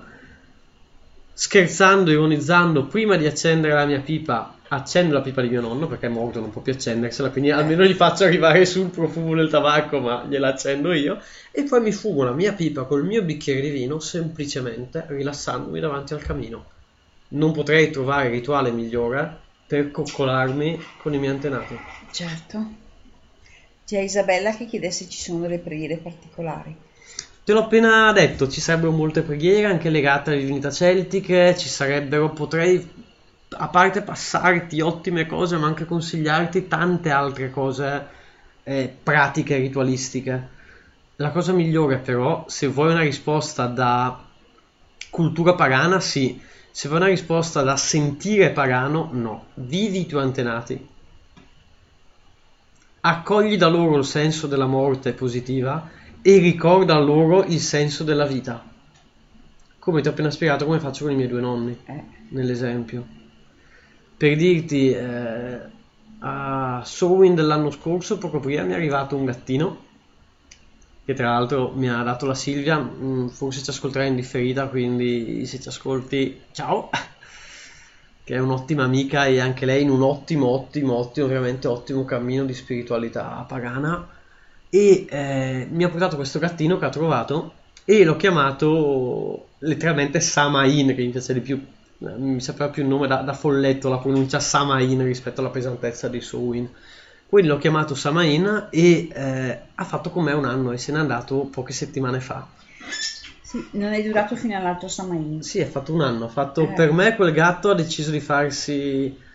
scherzando, 1.33 2.11
ironizzando, 2.11 2.85
prima 2.85 3.15
di 3.15 3.25
accendere 3.25 3.73
la 3.73 3.85
mia 3.85 4.01
pipa, 4.01 4.58
accendo 4.69 5.13
la 5.13 5.21
pipa 5.21 5.41
di 5.41 5.49
mio 5.49 5.61
nonno 5.61 5.87
perché 5.87 6.07
è 6.07 6.09
morto, 6.09 6.39
non 6.39 6.51
può 6.51 6.61
più 6.61 6.73
accendersela, 6.73 7.29
quindi 7.29 7.51
almeno 7.51 7.83
gli 7.83 7.93
faccio 7.93 8.23
arrivare 8.23 8.65
sul 8.65 8.89
profumo 8.89 9.35
del 9.35 9.49
tabacco, 9.49 9.99
ma 9.99 10.25
gliela 10.27 10.49
accendo 10.49 10.93
io, 10.93 11.19
e 11.51 11.63
poi 11.63 11.81
mi 11.81 11.91
fumo 11.91 12.23
la 12.23 12.33
mia 12.33 12.53
pipa 12.53 12.83
col 12.83 13.05
mio 13.05 13.23
bicchiere 13.23 13.61
di 13.61 13.69
vino, 13.69 13.99
semplicemente 13.99 15.05
rilassandomi 15.07 15.79
davanti 15.79 16.13
al 16.13 16.21
camino. 16.21 16.65
Non 17.29 17.51
potrei 17.51 17.91
trovare 17.91 18.29
rituale 18.29 18.71
migliore 18.71 19.47
per 19.65 19.91
coccolarmi 19.91 20.79
con 21.01 21.13
i 21.13 21.19
miei 21.19 21.33
antenati. 21.33 21.77
Certo. 22.11 22.87
C'è 23.85 23.99
Isabella 23.99 24.55
che 24.55 24.67
chiede 24.67 24.91
se 24.91 25.09
ci 25.09 25.19
sono 25.19 25.41
delle 25.41 25.57
preghiere 25.57 25.97
particolari. 25.97 26.75
Te 27.43 27.53
l'ho 27.53 27.61
appena 27.61 28.11
detto, 28.11 28.47
ci 28.47 28.61
sarebbero 28.61 28.91
molte 28.91 29.23
preghiere 29.23 29.65
anche 29.65 29.89
legate 29.89 30.29
alle 30.29 30.41
divinità 30.41 30.69
celtiche, 30.69 31.55
ci 31.57 31.67
sarebbero, 31.67 32.29
potrei 32.29 33.07
a 33.51 33.67
parte 33.67 34.01
passarti 34.01 34.79
ottime 34.81 35.25
cose, 35.25 35.57
ma 35.57 35.67
anche 35.67 35.85
consigliarti 35.85 36.67
tante 36.67 37.09
altre 37.09 37.49
cose 37.49 38.07
eh, 38.63 38.95
pratiche 39.01 39.57
ritualistiche. 39.57 40.57
La 41.15 41.31
cosa 41.31 41.51
migliore 41.51 41.97
però, 41.97 42.45
se 42.47 42.67
vuoi 42.67 42.91
una 42.91 43.01
risposta 43.01 43.65
da 43.65 44.23
cultura 45.09 45.53
pagana, 45.53 45.99
sì. 45.99 46.41
Se 46.71 46.87
vuoi 46.87 47.01
una 47.01 47.09
risposta 47.09 47.61
da 47.61 47.75
sentire 47.75 48.51
pagano, 48.51 49.09
no. 49.11 49.47
Vivi 49.55 50.01
i 50.01 50.05
tuoi 50.05 50.23
antenati. 50.23 50.87
Accogli 53.01 53.57
da 53.57 53.67
loro 53.67 53.97
il 53.97 54.05
senso 54.05 54.45
della 54.45 54.67
morte 54.67 55.13
positiva 55.13 55.89
e 56.21 56.37
ricorda 56.37 56.99
loro 56.99 57.43
il 57.45 57.59
senso 57.59 58.03
della 58.03 58.25
vita. 58.25 58.63
Come 59.79 60.01
ti 60.01 60.07
ho 60.07 60.11
appena 60.11 60.29
spiegato 60.29 60.65
come 60.65 60.79
faccio 60.79 61.05
con 61.05 61.13
i 61.13 61.15
miei 61.15 61.29
due 61.29 61.41
nonni, 61.41 61.77
Eh, 61.85 62.03
nell'esempio. 62.29 63.18
Per 64.19 64.35
dirti, 64.35 64.91
eh, 64.91 65.59
a 66.19 66.81
Sowin 66.83 67.35
dell'anno 67.35 67.71
scorso, 67.71 68.17
poco 68.17 68.41
prima, 68.41 68.63
mi 68.63 68.73
è 68.73 68.75
arrivato 68.75 69.15
un 69.15 69.23
gattino, 69.23 69.85
che 71.05 71.13
tra 71.13 71.29
l'altro 71.29 71.71
mi 71.73 71.89
ha 71.89 72.03
dato 72.03 72.25
la 72.25 72.35
Silvia, 72.35 72.79
mm, 72.79 73.29
forse 73.29 73.63
ci 73.63 73.69
ascolterai 73.69 74.09
in 74.09 74.15
differita, 74.15 74.67
quindi 74.67 75.45
se 75.45 75.61
ci 75.61 75.69
ascolti, 75.69 76.41
ciao! 76.51 76.89
Che 78.25 78.35
è 78.35 78.39
un'ottima 78.39 78.83
amica 78.83 79.25
e 79.25 79.39
anche 79.39 79.65
lei 79.65 79.83
in 79.83 79.89
un 79.89 80.01
ottimo, 80.01 80.47
ottimo, 80.47 80.95
ottimo, 80.95 81.27
veramente 81.27 81.69
ottimo 81.69 82.03
cammino 82.03 82.43
di 82.43 82.53
spiritualità 82.53 83.45
pagana. 83.47 84.05
E 84.69 85.05
eh, 85.09 85.67
mi 85.71 85.85
ha 85.85 85.89
portato 85.89 86.17
questo 86.17 86.39
gattino 86.39 86.77
che 86.77 86.85
ha 86.85 86.89
trovato 86.89 87.53
e 87.85 88.03
l'ho 88.03 88.17
chiamato 88.17 89.47
letteralmente 89.59 90.19
Samain, 90.19 90.87
che 90.93 91.01
mi 91.01 91.09
piace 91.09 91.33
di 91.33 91.39
più. 91.39 91.77
Eh, 91.99 92.17
Mi 92.17 92.39
sapeva 92.41 92.69
più 92.69 92.83
il 92.83 92.89
nome 92.89 93.07
da, 93.07 93.17
da 93.17 93.33
folletto, 93.33 93.89
la 93.89 93.97
pronuncia 93.99 94.39
Samain 94.39 95.03
rispetto 95.03 95.41
alla 95.41 95.49
pesantezza 95.49 96.07
di 96.07 96.21
Sowin. 96.21 96.69
Quindi 97.27 97.47
l'ho 97.49 97.57
chiamato 97.57 97.93
Samain 97.93 98.67
e 98.71 99.07
eh, 99.13 99.59
ha 99.75 99.83
fatto 99.83 100.09
con 100.09 100.23
me 100.23 100.31
un 100.33 100.45
anno 100.45 100.71
e 100.71 100.77
se 100.77 100.91
n'è 100.91 100.97
andato 100.97 101.47
poche 101.51 101.73
settimane 101.73 102.19
fa. 102.19 102.47
sì, 103.41 103.67
non 103.73 103.93
è 103.93 104.01
durato 104.01 104.35
fino 104.35 104.57
all'altro 104.57 104.87
Samain. 104.87 105.41
Sì, 105.43 105.59
è 105.59 105.65
fatto 105.65 105.93
un 105.93 106.01
anno. 106.01 106.25
Ha 106.25 106.29
fatto 106.29 106.61
Eh. 106.63 106.73
per 106.73 106.91
me 106.91 107.15
quel 107.15 107.31
gatto 107.33 107.69
ha 107.69 107.75
deciso 107.75 108.09
di 108.11 108.19
farsi. 108.19 109.27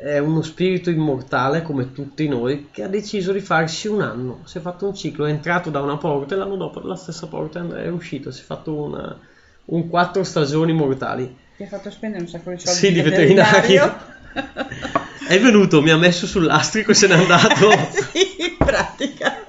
È 0.00 0.18
uno 0.18 0.42
spirito 0.42 0.90
immortale 0.90 1.60
come 1.62 1.92
tutti 1.92 2.28
noi 2.28 2.68
che 2.70 2.84
ha 2.84 2.88
deciso 2.88 3.32
di 3.32 3.40
farsi 3.40 3.88
un 3.88 4.00
anno. 4.00 4.42
Si 4.44 4.56
è 4.58 4.60
fatto 4.60 4.86
un 4.86 4.94
ciclo, 4.94 5.26
è 5.26 5.30
entrato 5.30 5.70
da 5.70 5.80
una 5.82 5.96
porta 5.96 6.34
e 6.34 6.38
l'anno 6.38 6.54
dopo 6.56 6.78
dalla 6.80 6.94
stessa 6.94 7.26
porta 7.26 7.66
è 7.76 7.88
uscito. 7.88 8.30
Si 8.30 8.42
è 8.42 8.44
fatto 8.44 8.72
una- 8.74 9.18
un 9.66 9.88
quattro 9.88 10.22
stagioni 10.22 10.72
mortali. 10.72 11.36
Ti 11.58 11.64
ha 11.64 11.66
fatto 11.66 11.90
spendere 11.90 12.22
un 12.22 12.28
sacco 12.28 12.50
di 12.50 12.60
soldi 12.60 12.78
Sì, 12.78 12.92
di 12.92 13.00
veterinario. 13.00 13.96
È 15.26 15.40
venuto, 15.40 15.82
mi 15.82 15.90
ha 15.90 15.96
messo 15.96 16.24
sull'astrico 16.28 16.92
e 16.92 16.94
se 16.94 17.08
n'è 17.08 17.14
andato. 17.14 17.68
sì, 17.90 18.44
in 18.44 18.56
pratica. 18.56 19.44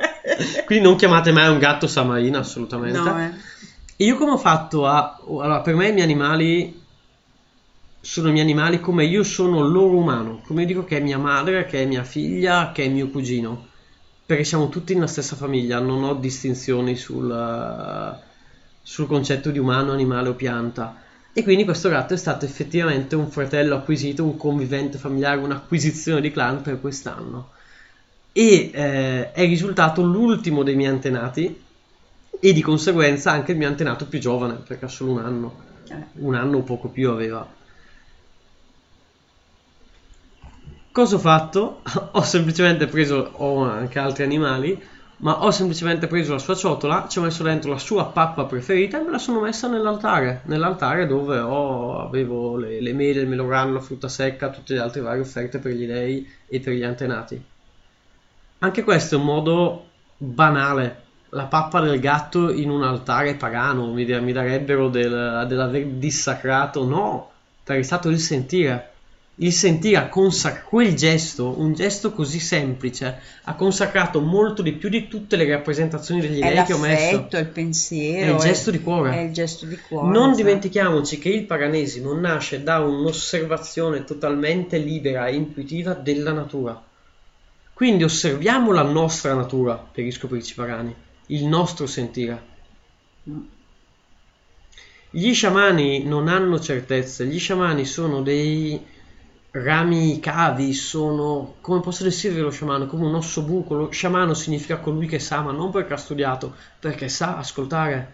Quindi 0.66 0.84
non 0.84 0.96
chiamate 0.96 1.32
mai 1.32 1.52
un 1.52 1.60
gatto 1.60 1.86
Samaina, 1.86 2.40
assolutamente. 2.40 2.98
No, 2.98 3.20
eh. 3.20 3.32
E 3.96 4.06
io 4.06 4.18
come 4.18 4.32
ho 4.32 4.38
fatto 4.40 4.88
a... 4.88 5.20
Allora, 5.24 5.62
per 5.62 5.76
me 5.76 5.90
i 5.90 5.94
miei 5.94 6.04
animali 6.04 6.82
sono 8.02 8.30
i 8.30 8.32
miei 8.32 8.44
animali 8.44 8.80
come 8.80 9.06
io 9.06 9.22
sono 9.22 9.62
loro 9.62 9.96
umano, 9.96 10.42
come 10.48 10.62
io 10.62 10.68
dico 10.68 10.86
che 10.86 10.98
è 10.98 11.02
mia 11.02 11.20
madre, 11.20 11.66
che 11.66 11.84
è 11.84 11.86
mia 11.86 12.04
figlia, 12.04 12.72
che 12.72 12.86
è 12.86 12.90
mio 12.90 13.10
cugino, 13.10 13.68
perché 14.26 14.44
siamo 14.44 14.68
tutti 14.70 14.96
nella 14.96 15.06
stessa 15.06 15.36
famiglia, 15.36 15.80
non 15.80 16.04
ho 16.04 16.16
distinzioni 16.16 16.96
sul, 16.96 17.30
eh, 17.30 18.20
sul 18.82 19.06
concetto 19.06 19.52
di 19.52 19.60
umano, 19.60 19.92
animale 19.92 20.30
o 20.30 20.34
pianta. 20.34 21.04
E 21.40 21.44
quindi 21.44 21.64
questo 21.64 21.88
gatto 21.88 22.14
è 22.14 22.18
stato 22.18 22.44
effettivamente 22.44 23.16
un 23.16 23.32
fratello 23.32 23.76
acquisito, 23.76 24.26
un 24.26 24.36
convivente 24.36 24.98
familiare, 24.98 25.40
un'acquisizione 25.40 26.20
di 26.20 26.32
clan 26.32 26.62
per 26.62 26.82
quest'anno. 26.82 27.52
E 28.34 28.70
eh, 28.74 29.32
è 29.32 29.46
risultato 29.46 30.02
l'ultimo 30.02 30.64
dei 30.64 30.76
miei 30.76 30.90
antenati 30.90 31.64
e 32.42 32.52
di 32.52 32.62
conseguenza 32.62 33.32
anche 33.32 33.54
il 33.54 33.58
mio 33.58 33.70
antenato 33.70 34.06
più 34.06 34.20
giovane, 34.20 34.56
perché 34.56 34.84
ha 34.84 34.90
solo 34.90 35.12
un 35.14 35.20
anno, 35.20 35.56
un 36.16 36.36
anno 36.36 36.58
o 36.58 36.62
poco 36.64 36.90
più 36.90 37.10
aveva. 37.10 37.48
Cosa 40.92 41.16
ho 41.16 41.20
fatto? 41.20 41.84
Ho 42.12 42.22
semplicemente 42.24 42.88
preso, 42.88 43.32
ho 43.36 43.64
anche 43.64 43.98
altri 43.98 44.24
animali, 44.24 44.78
ma 45.20 45.44
ho 45.44 45.52
semplicemente 45.52 46.08
preso 46.08 46.34
la 46.34 46.40
sua 46.40 46.56
ciotola, 46.56 47.08
ci 47.10 47.20
ho 47.20 47.22
messo 47.22 47.44
dentro 47.44 47.72
la 47.72 47.78
sua 47.78 48.06
pappa 48.06 48.46
preferita 48.46 49.00
e 49.00 49.04
me 49.04 49.12
la 49.12 49.18
sono 49.18 49.42
messa 49.42 49.68
nell'altare, 49.68 50.42
nell'altare 50.46 51.08
dove 51.08 51.40
ho, 51.40 52.00
avevo 52.00 52.56
le, 52.56 52.80
le 52.82 52.94
mele, 52.94 53.22
il 53.22 53.28
melograno, 53.28 53.74
la 53.74 53.82
frutta 53.82 54.08
secca, 54.08 54.50
tutte 54.50 54.74
le 54.74 54.80
altre 54.80 55.02
varie 55.02 55.22
offerte 55.22 55.60
per 55.60 55.74
gli 55.74 55.86
dei 55.86 56.28
e 56.48 56.60
per 56.62 56.74
gli 56.74 56.84
antenati. 56.84 57.42
Anche 58.60 58.84
questo 58.84 59.16
è 59.16 59.18
un 59.18 59.26
modo 59.26 59.86
banale. 60.18 61.08
La 61.30 61.46
pappa 61.46 61.82
del 61.82 62.00
gatto 62.00 62.52
in 62.52 62.70
un 62.70 62.84
altare 62.84 63.36
pagano, 63.36 63.92
mi, 63.92 64.06
mi 64.06 64.32
darebbero 64.32 64.90
del, 64.90 65.46
dell'aver 65.48 65.86
dissacrato. 65.86 66.86
No, 66.86 67.30
perché 67.64 67.82
è 67.82 67.86
stato 67.86 68.10
il 68.10 68.20
sentire. 68.20 68.94
Il 69.42 69.54
sentire 69.54 69.96
ha 69.96 70.10
consacrato 70.10 70.68
quel 70.68 70.96
gesto, 70.96 71.58
un 71.58 71.74
gesto 71.74 72.12
così 72.12 72.42
semplice, 72.42 73.20
ha 73.44 73.56
consacrato 73.56 74.20
molto 74.20 74.62
di 74.62 74.74
più 74.74 74.90
di 74.90 75.08
tutte 75.08 75.38
le 75.38 75.48
rappresentazioni 75.48 76.20
degli 76.20 76.42
È 76.42 76.54
dei 76.54 76.66
che 76.66 76.74
ho 76.74 76.78
messo. 76.78 77.16
l'affetto, 77.16 77.38
è 77.38 77.40
il 77.40 77.48
pensiero. 77.48 78.32
È 78.32 78.34
il 78.34 78.40
gesto 78.40 78.70
di 78.70 78.82
cuore. 78.82 79.16
È 79.16 79.20
il 79.22 79.32
gesto 79.32 79.66
di 79.66 79.78
cuore. 79.78 80.08
Non 80.08 80.32
esatto. 80.32 80.36
dimentichiamoci 80.36 81.20
che 81.20 81.30
il 81.30 81.46
paganesimo 81.46 82.14
nasce 82.14 82.64
da 82.64 82.80
un'osservazione 82.80 84.04
totalmente 84.04 84.78
libera 84.78 85.28
e 85.28 85.36
intuitiva 85.36 85.94
della 85.94 86.34
natura. 86.34 86.84
Quindi 87.74 88.04
osserviamo 88.04 88.74
la 88.74 88.84
nostra 88.84 89.34
natura 89.36 89.76
per 89.76 90.04
riscoprirci 90.04 90.54
pagani, 90.54 90.94
il 91.28 91.46
nostro 91.46 91.86
sentire. 91.86 92.44
Gli 95.12 95.34
sciamani 95.34 96.04
non 96.04 96.28
hanno 96.28 96.60
certezze, 96.60 97.26
gli 97.26 97.40
sciamani 97.40 97.86
sono 97.86 98.22
dei 98.22 98.98
rami 99.52 100.20
cavi, 100.20 100.74
sono 100.74 101.56
come 101.62 101.80
posso 101.80 102.04
descrivere 102.04 102.42
lo 102.42 102.52
sciamano? 102.52 102.86
Come 102.86 103.06
un 103.06 103.16
osso 103.16 103.42
buco. 103.42 103.76
Lo 103.76 103.92
sciamano 103.92 104.34
significa 104.34 104.78
colui 104.78 105.08
che 105.08 105.20
sa, 105.20 105.42
ma 105.42 105.52
non 105.52 105.72
perché 105.72 105.94
ha 105.94 105.98
studiato, 105.98 106.54
perché 106.80 107.10
sa 107.10 107.38
ascoltare. 107.38 108.14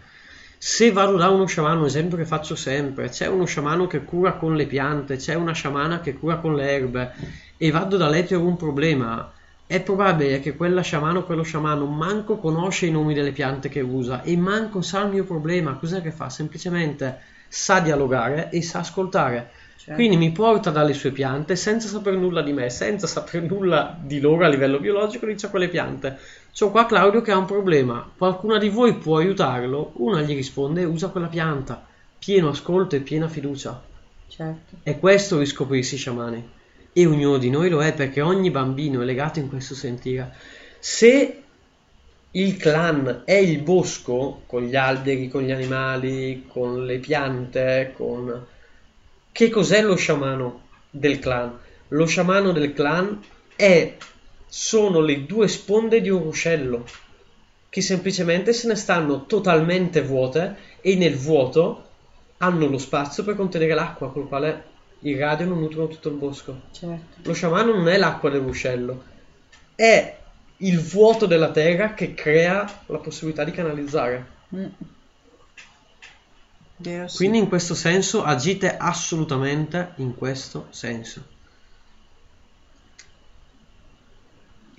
Se 0.58 0.90
vado 0.90 1.16
da 1.16 1.28
uno 1.28 1.46
sciamano, 1.46 1.84
esempio 1.84 2.16
che 2.16 2.24
faccio 2.24 2.56
sempre, 2.56 3.10
c'è 3.10 3.26
uno 3.26 3.44
sciamano 3.44 3.86
che 3.86 4.04
cura 4.04 4.32
con 4.32 4.56
le 4.56 4.66
piante, 4.66 5.16
c'è 5.16 5.34
una 5.34 5.52
sciamana 5.52 6.00
che 6.00 6.14
cura 6.14 6.36
con 6.36 6.54
le 6.54 6.70
erbe 6.70 7.12
e 7.58 7.70
vado 7.70 7.98
da 7.98 8.08
lei 8.08 8.24
per 8.24 8.38
un 8.38 8.56
problema, 8.56 9.30
è 9.66 9.80
probabile 9.80 10.40
che 10.40 10.56
quella 10.56 10.80
sciamano 10.80 11.24
quello 11.24 11.42
sciamano 11.42 11.86
manco 11.86 12.38
conosce 12.38 12.86
i 12.86 12.90
nomi 12.90 13.14
delle 13.14 13.32
piante 13.32 13.68
che 13.68 13.80
usa 13.80 14.22
e 14.22 14.36
manco 14.36 14.80
sa 14.80 15.02
il 15.02 15.10
mio 15.10 15.24
problema. 15.24 15.74
Cos'è 15.74 16.00
che 16.00 16.12
fa? 16.12 16.30
Semplicemente 16.30 17.18
sa 17.48 17.80
dialogare 17.80 18.48
e 18.50 18.62
sa 18.62 18.78
ascoltare. 18.78 19.50
Certo. 19.86 20.00
Quindi 20.02 20.16
mi 20.16 20.32
porta 20.32 20.70
dalle 20.70 20.94
sue 20.94 21.12
piante 21.12 21.54
senza 21.54 21.86
sapere 21.86 22.16
nulla 22.16 22.42
di 22.42 22.52
me, 22.52 22.70
senza 22.70 23.06
sapere 23.06 23.46
nulla 23.46 23.96
di 24.02 24.18
loro 24.18 24.44
a 24.44 24.48
livello 24.48 24.80
biologico, 24.80 25.26
dice 25.26 25.46
a 25.46 25.48
quelle 25.48 25.68
piante. 25.68 26.18
C'ho 26.52 26.72
qua 26.72 26.86
Claudio 26.86 27.20
che 27.20 27.30
ha 27.30 27.36
un 27.36 27.44
problema, 27.44 28.10
qualcuna 28.16 28.58
di 28.58 28.68
voi 28.68 28.94
può 28.94 29.18
aiutarlo? 29.18 29.92
Una 29.98 30.22
gli 30.22 30.34
risponde 30.34 30.82
usa 30.82 31.10
quella 31.10 31.28
pianta, 31.28 31.86
pieno 32.18 32.48
ascolto 32.48 32.96
e 32.96 33.00
piena 33.00 33.28
fiducia. 33.28 33.80
Certo. 34.26 34.74
È 34.82 34.98
questo 34.98 35.38
riscoprirsi 35.38 35.96
sciamani. 35.96 36.50
E 36.92 37.06
ognuno 37.06 37.38
di 37.38 37.50
noi 37.50 37.68
lo 37.68 37.80
è 37.80 37.94
perché 37.94 38.20
ogni 38.22 38.50
bambino 38.50 39.02
è 39.02 39.04
legato 39.04 39.38
in 39.38 39.48
questo 39.48 39.76
sentire. 39.76 40.34
Se 40.80 41.42
il 42.32 42.56
clan 42.56 43.22
è 43.24 43.34
il 43.34 43.60
bosco, 43.62 44.42
con 44.46 44.64
gli 44.64 44.74
alberi, 44.74 45.28
con 45.28 45.42
gli 45.42 45.52
animali, 45.52 46.42
con 46.48 46.84
le 46.84 46.98
piante, 46.98 47.92
con... 47.94 48.46
Che 49.36 49.50
cos'è 49.50 49.82
lo 49.82 49.96
sciamano 49.96 50.62
del 50.88 51.18
clan? 51.18 51.58
Lo 51.88 52.06
sciamano 52.06 52.52
del 52.52 52.72
clan 52.72 53.22
è... 53.54 53.94
sono 54.46 55.00
le 55.00 55.26
due 55.26 55.46
sponde 55.46 56.00
di 56.00 56.08
un 56.08 56.22
ruscello 56.22 56.86
che 57.68 57.82
semplicemente 57.82 58.54
se 58.54 58.66
ne 58.66 58.76
stanno 58.76 59.26
totalmente 59.26 60.00
vuote 60.00 60.56
e 60.80 60.96
nel 60.96 61.16
vuoto 61.16 61.84
hanno 62.38 62.66
lo 62.66 62.78
spazio 62.78 63.24
per 63.24 63.36
contenere 63.36 63.74
l'acqua 63.74 64.10
col 64.10 64.26
quale 64.26 64.64
irradiano 65.00 65.54
e 65.54 65.58
nutrono 65.58 65.88
tutto 65.88 66.08
il 66.08 66.14
bosco. 66.14 66.60
Certo. 66.70 67.18
Lo 67.24 67.34
sciamano 67.34 67.74
non 67.74 67.90
è 67.90 67.98
l'acqua 67.98 68.30
del 68.30 68.40
ruscello, 68.40 69.04
è 69.74 70.16
il 70.56 70.80
vuoto 70.80 71.26
della 71.26 71.50
terra 71.50 71.92
che 71.92 72.14
crea 72.14 72.84
la 72.86 72.98
possibilità 73.00 73.44
di 73.44 73.50
canalizzare. 73.50 74.26
Mm. 74.56 74.64
Vero, 76.78 77.08
sì. 77.08 77.16
Quindi 77.16 77.38
in 77.38 77.48
questo 77.48 77.74
senso 77.74 78.22
agite 78.22 78.76
assolutamente 78.76 79.92
in 79.96 80.14
questo 80.14 80.66
senso. 80.70 81.34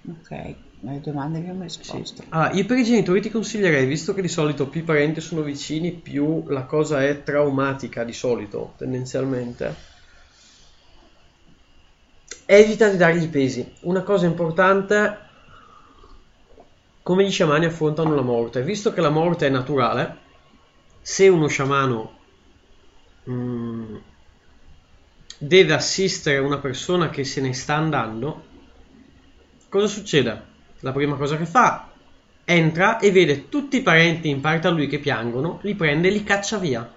Ok, 0.09 0.55
le 0.81 1.01
domande 1.01 1.39
abbiamo 1.39 1.63
risposto. 1.63 2.23
Ah, 2.29 2.51
io 2.53 2.65
per 2.65 2.77
i 2.77 2.83
genitori 2.83 3.19
ti 3.19 3.29
consiglierei, 3.29 3.85
visto 3.85 4.13
che 4.13 4.21
di 4.21 4.27
solito 4.29 4.67
più 4.67 4.81
i 4.81 4.85
parenti 4.85 5.19
sono 5.19 5.41
vicini, 5.41 5.91
più 5.91 6.47
la 6.47 6.63
cosa 6.63 7.03
è 7.03 7.23
traumatica 7.23 8.03
di 8.03 8.13
solito, 8.13 8.73
tendenzialmente. 8.77 9.75
Evita 12.45 12.89
di 12.89 12.95
dargli 12.95 13.27
pesi. 13.27 13.73
Una 13.81 14.03
cosa 14.03 14.27
importante, 14.27 15.17
come 17.01 17.25
gli 17.25 17.31
sciamani 17.31 17.65
affrontano 17.65 18.15
la 18.15 18.21
morte. 18.21 18.63
Visto 18.63 18.93
che 18.93 19.01
la 19.01 19.09
morte 19.09 19.47
è 19.47 19.49
naturale, 19.49 20.25
se 21.09 21.29
uno 21.29 21.47
sciamano 21.47 22.17
mm, 23.29 23.95
deve 25.37 25.73
assistere 25.73 26.39
una 26.39 26.57
persona 26.57 27.09
che 27.09 27.23
se 27.23 27.39
ne 27.39 27.53
sta 27.53 27.75
andando, 27.75 28.43
cosa 29.69 29.87
succede? 29.87 30.43
La 30.81 30.91
prima 30.91 31.15
cosa 31.15 31.37
che 31.37 31.45
fa, 31.45 31.91
entra 32.43 32.99
e 32.99 33.11
vede 33.11 33.47
tutti 33.47 33.77
i 33.77 33.83
parenti 33.83 34.27
in 34.27 34.41
parte 34.41 34.67
a 34.67 34.69
lui 34.69 34.87
che 34.87 34.99
piangono, 34.99 35.59
li 35.61 35.75
prende 35.75 36.09
e 36.09 36.11
li 36.11 36.25
caccia 36.25 36.57
via. 36.57 36.91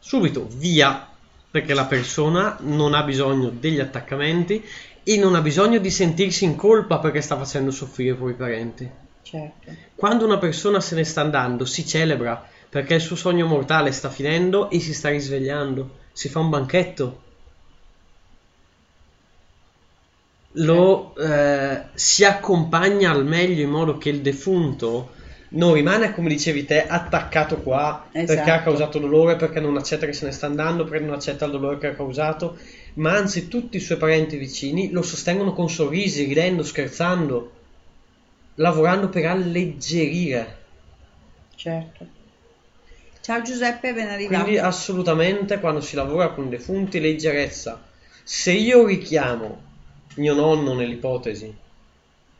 Subito, 0.00 0.48
via, 0.50 1.08
perché 1.52 1.74
la 1.74 1.86
persona 1.86 2.56
non 2.62 2.94
ha 2.94 3.04
bisogno 3.04 3.50
degli 3.50 3.78
attaccamenti 3.78 4.60
e 5.04 5.18
non 5.18 5.36
ha 5.36 5.40
bisogno 5.40 5.78
di 5.78 5.90
sentirsi 5.90 6.44
in 6.44 6.56
colpa 6.56 6.98
perché 6.98 7.20
sta 7.20 7.38
facendo 7.38 7.70
soffrire 7.70 8.14
i 8.14 8.16
propri 8.16 8.34
parenti. 8.34 8.90
Certo. 9.22 9.72
Quando 9.94 10.24
una 10.24 10.38
persona 10.38 10.80
se 10.80 10.96
ne 10.96 11.04
sta 11.04 11.20
andando, 11.20 11.64
si 11.64 11.86
celebra 11.86 12.44
perché 12.72 12.94
il 12.94 13.02
suo 13.02 13.16
sogno 13.16 13.44
mortale 13.46 13.92
sta 13.92 14.08
finendo 14.08 14.70
e 14.70 14.80
si 14.80 14.94
sta 14.94 15.10
risvegliando. 15.10 15.98
Si 16.10 16.30
fa 16.30 16.38
un 16.38 16.48
banchetto. 16.48 17.22
Lo 20.52 21.14
eh, 21.16 21.82
si 21.92 22.24
accompagna 22.24 23.10
al 23.10 23.26
meglio 23.26 23.62
in 23.62 23.68
modo 23.68 23.98
che 23.98 24.08
il 24.08 24.22
defunto 24.22 25.10
non 25.50 25.74
rimane, 25.74 26.14
come 26.14 26.30
dicevi 26.30 26.64
te, 26.64 26.86
attaccato 26.86 27.60
qua 27.60 28.08
perché 28.24 28.50
ha 28.50 28.54
Esatto. 28.54 28.62
causato 28.62 28.98
dolore, 28.98 29.36
perché 29.36 29.60
non 29.60 29.76
accetta 29.76 30.06
che 30.06 30.14
se 30.14 30.24
ne 30.24 30.32
sta 30.32 30.46
andando, 30.46 30.84
perché 30.84 31.04
non 31.04 31.12
accetta 31.14 31.44
il 31.44 31.50
dolore 31.50 31.76
che 31.76 31.88
ha 31.88 31.94
causato, 31.94 32.56
ma 32.94 33.14
anzi 33.14 33.48
tutti 33.48 33.76
i 33.76 33.80
suoi 33.80 33.98
parenti 33.98 34.38
vicini 34.38 34.90
lo 34.92 35.02
sostengono 35.02 35.52
con 35.52 35.68
sorrisi, 35.68 36.24
ridendo, 36.24 36.62
scherzando, 36.62 37.52
lavorando 38.54 39.10
per 39.10 39.26
alleggerire. 39.26 40.56
Certo. 41.54 42.11
Ciao 43.22 43.40
Giuseppe, 43.40 43.92
ben 43.92 44.08
arrivato. 44.08 44.42
Quindi 44.42 44.58
assolutamente 44.58 45.60
quando 45.60 45.80
si 45.80 45.94
lavora 45.94 46.30
con 46.30 46.50
defunti 46.50 46.98
leggerezza. 46.98 47.80
Se 48.24 48.50
io 48.50 48.84
richiamo 48.84 49.62
mio 50.16 50.34
nonno 50.34 50.74
nell'ipotesi 50.74 51.54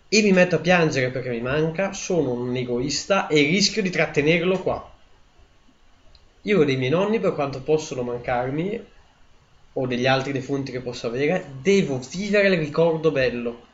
e 0.09 0.23
mi 0.23 0.33
metto 0.33 0.57
a 0.57 0.59
piangere 0.59 1.11
perché 1.11 1.31
mi 1.31 1.41
manca, 1.41 1.93
sono 1.93 2.33
un 2.33 2.57
egoista 2.57 3.29
e 3.29 3.43
rischio 3.43 3.81
di 3.81 3.91
trattenerlo 3.91 4.59
qua. 4.59 4.93
Io 6.43 6.59
ho 6.59 6.65
dei 6.65 6.77
miei 6.77 6.91
nonni 6.91 7.21
per 7.21 7.35
quanto 7.35 7.63
possono 7.63 8.03
mancarmi 8.03 8.85
o 9.75 9.87
degli 9.87 10.07
altri 10.07 10.33
defunti 10.33 10.73
che 10.73 10.81
posso 10.81 11.07
avere, 11.07 11.47
devo 11.63 12.01
vivere 12.11 12.49
il 12.49 12.59
ricordo 12.59 13.13
bello 13.13 13.67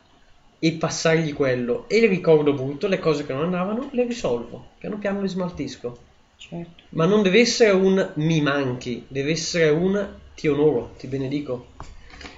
e 0.58 0.72
passargli 0.72 1.32
quello 1.32 1.88
e 1.88 2.00
il 2.00 2.08
ricordo 2.10 2.52
brutto, 2.52 2.86
le 2.86 2.98
cose 2.98 3.24
che 3.24 3.32
non 3.32 3.44
andavano, 3.44 3.88
le 3.92 4.04
risolvo. 4.06 4.72
Piano 4.76 4.98
piano 4.98 5.22
le 5.22 5.28
smaltisco. 5.28 6.07
Certo. 6.38 6.82
Ma 6.90 7.04
non 7.04 7.22
deve 7.22 7.40
essere 7.40 7.70
un 7.70 8.12
mi 8.14 8.40
manchi, 8.40 9.04
deve 9.08 9.32
essere 9.32 9.68
un 9.70 10.08
ti 10.34 10.46
onoro, 10.48 10.94
ti 10.96 11.06
benedico. 11.08 11.72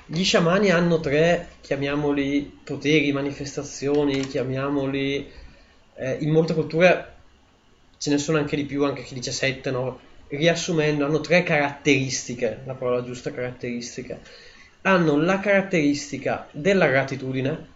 Gli 0.07 0.25
sciamani 0.25 0.71
hanno 0.71 1.01
tre, 1.01 1.51
chiamiamoli 1.61 2.61
poteri, 2.65 3.13
manifestazioni, 3.13 4.27
chiamiamoli... 4.27 5.31
eh, 5.97 6.17
in 6.21 6.31
molte 6.31 6.55
culture 6.55 7.13
ce 7.99 8.11
ne 8.11 8.19
sono 8.19 8.39
anche 8.39 8.57
di 8.57 8.65
più, 8.65 8.85
anche 8.85 9.03
chi 9.03 9.15
dice 9.15 9.33
sette, 9.33 9.71
no? 9.71 10.01
Riassumendo, 10.29 11.05
hanno 11.05 11.21
tre 11.21 11.43
caratteristiche, 11.43 12.63
la 12.65 12.75
parola 12.75 13.05
giusta 13.05 13.31
caratteristiche. 13.31 14.21
Hanno 14.83 15.17
la 15.21 15.39
caratteristica 15.41 16.49
della 16.53 16.89
gratitudine, 16.89 17.67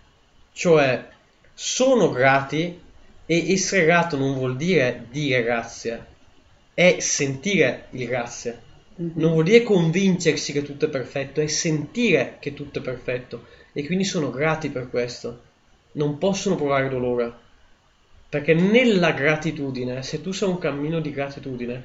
cioè 0.53 1.07
sono 1.53 2.11
grati 2.11 2.81
e 3.27 3.53
essere 3.53 3.85
grato 3.85 4.17
non 4.17 4.35
vuol 4.35 4.57
dire 4.57 5.07
dire 5.11 5.43
grazie, 5.43 6.07
è 6.75 6.99
sentire 6.99 7.87
il 7.91 8.07
grazie. 8.07 8.61
Non 8.97 9.33
vuol 9.33 9.45
dire 9.45 9.63
convincersi 9.63 10.53
che 10.53 10.63
tutto 10.63 10.87
è 10.87 10.89
perfetto, 10.89 11.41
è 11.41 11.47
sentire 11.47 12.37
che 12.41 12.53
tutto 12.53 12.81
è 12.81 12.83
perfetto 12.83 13.47
e 13.73 13.85
quindi 13.87 14.05
sono 14.05 14.31
grati 14.31 14.71
per 14.71 14.91
questo. 14.91 15.43
Non 15.93 16.19
possono 16.19 16.57
provare 16.57 16.89
dolore. 16.89 17.33
Perché 18.29 18.55
nella 18.55 19.13
gratitudine, 19.13 20.03
se 20.03 20.21
tu 20.21 20.33
sei 20.33 20.49
un 20.49 20.59
cammino 20.59 21.01
di 21.01 21.13
gratitudine, 21.13 21.85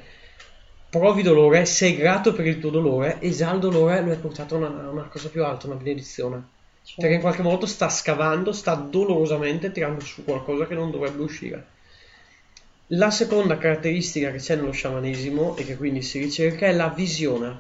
provi 0.90 1.22
dolore, 1.22 1.66
sei 1.66 1.96
grato 1.96 2.34
per 2.34 2.48
il 2.48 2.60
tuo 2.60 2.72
dolore 2.72 3.20
e 3.20 3.30
già 3.30 3.54
il 3.54 3.60
dolore 3.60 4.02
lo 4.02 4.12
hai 4.12 4.18
portato 4.18 4.56
a 4.56 4.58
una, 4.58 4.90
una 4.90 5.04
cosa 5.04 5.30
più 5.30 5.44
alta, 5.46 5.68
una 5.68 5.76
benedizione. 5.76 6.58
Perché 6.96 7.16
in 7.16 7.22
qualche 7.22 7.44
modo 7.44 7.68
sta 7.68 7.90
scavando, 7.90 8.52
sta 8.52 8.74
dolorosamente 8.74 9.72
tirando 9.72 10.04
su 10.04 10.24
qualcosa 10.24 10.66
che 10.66 10.74
non 10.74 10.90
dovrebbe 10.90 11.22
uscire. 11.22 11.66
La 12.94 13.12
seconda 13.12 13.60
caratteristica 13.60 14.32
che 14.32 14.40
c'è 14.40 14.56
nello 14.56 14.72
sciamanesimo 14.72 15.56
e 15.58 15.64
che 15.64 15.78
quindi 15.78 16.02
si 16.02 16.18
ricerca 16.18 16.66
è 16.66 16.74
la 16.74 16.88
visione, 16.88 17.56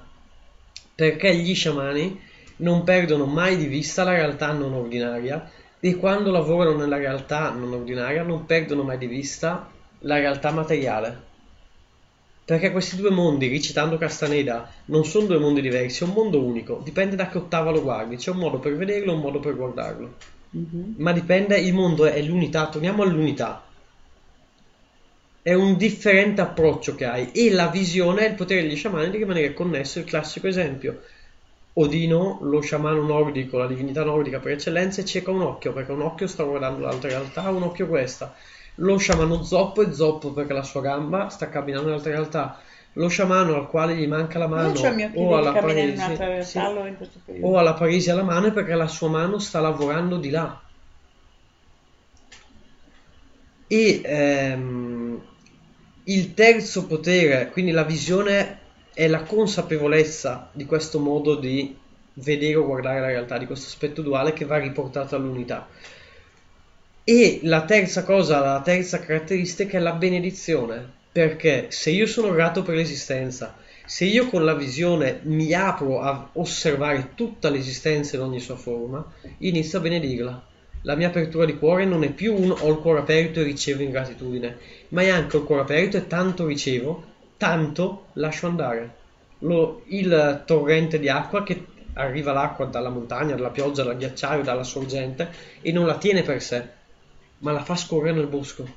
perché 0.95 1.35
gli 1.35 1.53
sciamani 1.53 2.19
non 2.57 2.83
perdono 2.83 3.25
mai 3.25 3.55
di 3.55 3.67
vista 3.67 4.03
la 4.03 4.13
realtà 4.13 4.51
non 4.53 4.73
ordinaria 4.73 5.47
e 5.79 5.95
quando 5.97 6.31
lavorano 6.31 6.77
nella 6.77 6.97
realtà 6.97 7.51
non 7.51 7.71
ordinaria 7.73 8.23
non 8.23 8.47
perdono 8.47 8.81
mai 8.81 8.97
di 8.97 9.05
vista 9.05 9.69
la 9.99 10.15
realtà 10.15 10.49
materiale. 10.49 11.27
Perché 12.43 12.71
questi 12.71 12.95
due 12.95 13.11
mondi, 13.11 13.49
ricitando 13.49 13.99
Castaneda, 13.99 14.67
non 14.85 15.05
sono 15.05 15.27
due 15.27 15.37
mondi 15.37 15.61
diversi, 15.61 16.03
è 16.03 16.07
un 16.07 16.13
mondo 16.13 16.43
unico, 16.43 16.81
dipende 16.83 17.15
da 17.15 17.29
che 17.29 17.37
ottava 17.37 17.69
lo 17.69 17.83
guardi, 17.83 18.15
c'è 18.15 18.31
un 18.31 18.37
modo 18.37 18.57
per 18.57 18.75
vederlo 18.75 19.11
e 19.11 19.15
un 19.15 19.21
modo 19.21 19.39
per 19.39 19.55
guardarlo. 19.55 20.15
Mhm. 20.49 20.95
Ma 20.97 21.11
dipende, 21.11 21.59
il 21.59 21.75
mondo 21.75 22.05
è 22.05 22.19
l'unità, 22.23 22.67
torniamo 22.67 23.03
all'unità. 23.03 23.68
È 25.49 25.53
un 25.55 25.77
differente 25.77 26.41
approccio 26.41 26.93
che 26.93 27.05
hai 27.05 27.31
e 27.31 27.49
la 27.49 27.69
visione 27.69 28.23
è 28.23 28.29
il 28.29 28.35
potere 28.35 28.61
degli 28.61 28.75
sciamani 28.75 29.09
di 29.09 29.17
rimanere 29.17 29.55
connesso, 29.55 29.97
il 29.97 30.05
classico 30.05 30.45
esempio. 30.45 31.01
Odino, 31.73 32.37
lo 32.43 32.61
sciamano 32.61 33.01
nordico, 33.01 33.57
la 33.57 33.65
divinità 33.65 34.03
nordica 34.03 34.37
per 34.37 34.51
eccellenza, 34.51 35.01
è 35.01 35.05
cieco 35.05 35.31
a 35.31 35.33
un 35.33 35.41
occhio, 35.41 35.73
perché 35.73 35.91
un 35.91 36.03
occhio 36.03 36.27
sta 36.27 36.43
guardando 36.43 36.81
l'altra 36.81 37.09
realtà, 37.09 37.49
un 37.49 37.63
occhio 37.63 37.87
questa. 37.87 38.35
Lo 38.75 38.97
sciamano 38.97 39.41
zoppo 39.41 39.81
è 39.81 39.91
zoppo 39.91 40.33
perché 40.33 40.53
la 40.53 40.61
sua 40.61 40.81
gamba 40.81 41.29
sta 41.29 41.49
camminando 41.49 41.87
nell'altra 41.87 42.11
realtà. 42.11 42.59
Lo 42.93 43.07
sciamano 43.07 43.55
al 43.55 43.69
quale 43.69 43.95
gli 43.95 44.05
manca 44.05 44.37
la 44.37 44.45
mano 44.45 44.79
o 45.15 45.35
alla 45.35 45.57
in 45.57 45.93
un'altra 45.95 46.27
realtà, 46.27 46.43
sì, 46.43 46.59
in 46.59 47.43
o 47.43 47.57
alla 47.57 47.73
paresi 47.73 48.11
alla 48.11 48.21
mano 48.21 48.45
è 48.45 48.51
perché 48.51 48.75
la 48.75 48.87
sua 48.87 49.09
mano 49.09 49.39
sta 49.39 49.59
lavorando 49.59 50.17
di 50.17 50.29
là. 50.29 50.61
E 53.67 54.01
ehm, 54.03 54.98
il 56.09 56.33
terzo 56.33 56.87
potere, 56.87 57.49
quindi 57.51 57.71
la 57.71 57.83
visione, 57.83 58.57
è 58.93 59.07
la 59.07 59.21
consapevolezza 59.21 60.49
di 60.51 60.65
questo 60.65 60.99
modo 60.99 61.35
di 61.35 61.77
vedere 62.13 62.55
o 62.55 62.65
guardare 62.65 62.99
la 62.99 63.07
realtà, 63.07 63.37
di 63.37 63.45
questo 63.45 63.67
aspetto 63.67 64.01
duale 64.01 64.33
che 64.33 64.45
va 64.45 64.57
riportato 64.57 65.15
all'unità. 65.15 65.67
E 67.03 67.39
la 67.43 67.63
terza 67.63 68.03
cosa, 68.03 68.39
la 68.39 68.61
terza 68.61 68.99
caratteristica 68.99 69.77
è 69.77 69.81
la 69.81 69.93
benedizione, 69.93 70.97
perché 71.11 71.67
se 71.69 71.91
io 71.91 72.07
sono 72.07 72.31
grato 72.31 72.63
per 72.63 72.75
l'esistenza, 72.75 73.55
se 73.85 74.05
io 74.05 74.27
con 74.27 74.43
la 74.43 74.55
visione 74.55 75.19
mi 75.23 75.53
apro 75.53 76.01
a 76.01 76.29
osservare 76.33 77.11
tutta 77.13 77.49
l'esistenza 77.49 78.15
in 78.15 78.23
ogni 78.23 78.39
sua 78.39 78.55
forma, 78.55 79.05
inizio 79.39 79.77
a 79.77 79.81
benedirla. 79.81 80.47
La 80.83 80.95
mia 80.95 81.07
apertura 81.07 81.45
di 81.45 81.57
cuore 81.57 81.85
non 81.85 82.03
è 82.03 82.11
più 82.11 82.33
un 82.35 82.51
ho 82.51 82.69
il 82.69 82.79
cuore 82.79 82.99
aperto 82.99 83.39
e 83.39 83.43
ricevo 83.43 83.81
in 83.83 83.91
gratitudine, 83.91 84.57
ma 84.89 85.01
è 85.01 85.09
anche 85.09 85.35
ho 85.37 85.39
il 85.39 85.45
cuore 85.45 85.61
aperto 85.61 85.97
e 85.97 86.07
tanto 86.07 86.45
ricevo, 86.45 87.03
tanto 87.37 88.05
lascio 88.13 88.47
andare. 88.47 88.95
Lo- 89.39 89.83
il 89.87 90.43
torrente 90.45 90.99
di 90.99 91.09
acqua 91.09 91.43
che 91.43 91.65
arriva 91.93 92.31
l'acqua 92.31 92.65
dalla 92.65 92.89
montagna, 92.89 93.35
dalla 93.35 93.49
pioggia, 93.49 93.83
dal 93.83 93.97
ghiacciaio, 93.97 94.43
dalla 94.43 94.63
sorgente 94.63 95.31
e 95.61 95.71
non 95.71 95.85
la 95.85 95.97
tiene 95.97 96.23
per 96.23 96.41
sé, 96.41 96.67
ma 97.39 97.51
la 97.51 97.63
fa 97.63 97.75
scorrere 97.75 98.15
nel 98.15 98.27
bosco. 98.27 98.67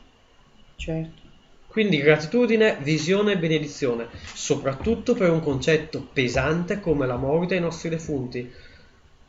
Certo. 0.76 1.20
Quindi 1.66 1.98
gratitudine, 1.98 2.76
visione 2.80 3.32
e 3.32 3.38
benedizione, 3.38 4.08
soprattutto 4.34 5.14
per 5.14 5.30
un 5.30 5.40
concetto 5.40 6.06
pesante 6.12 6.80
come 6.80 7.06
la 7.06 7.16
morte 7.16 7.54
ai 7.54 7.60
nostri 7.60 7.88
defunti. 7.88 8.52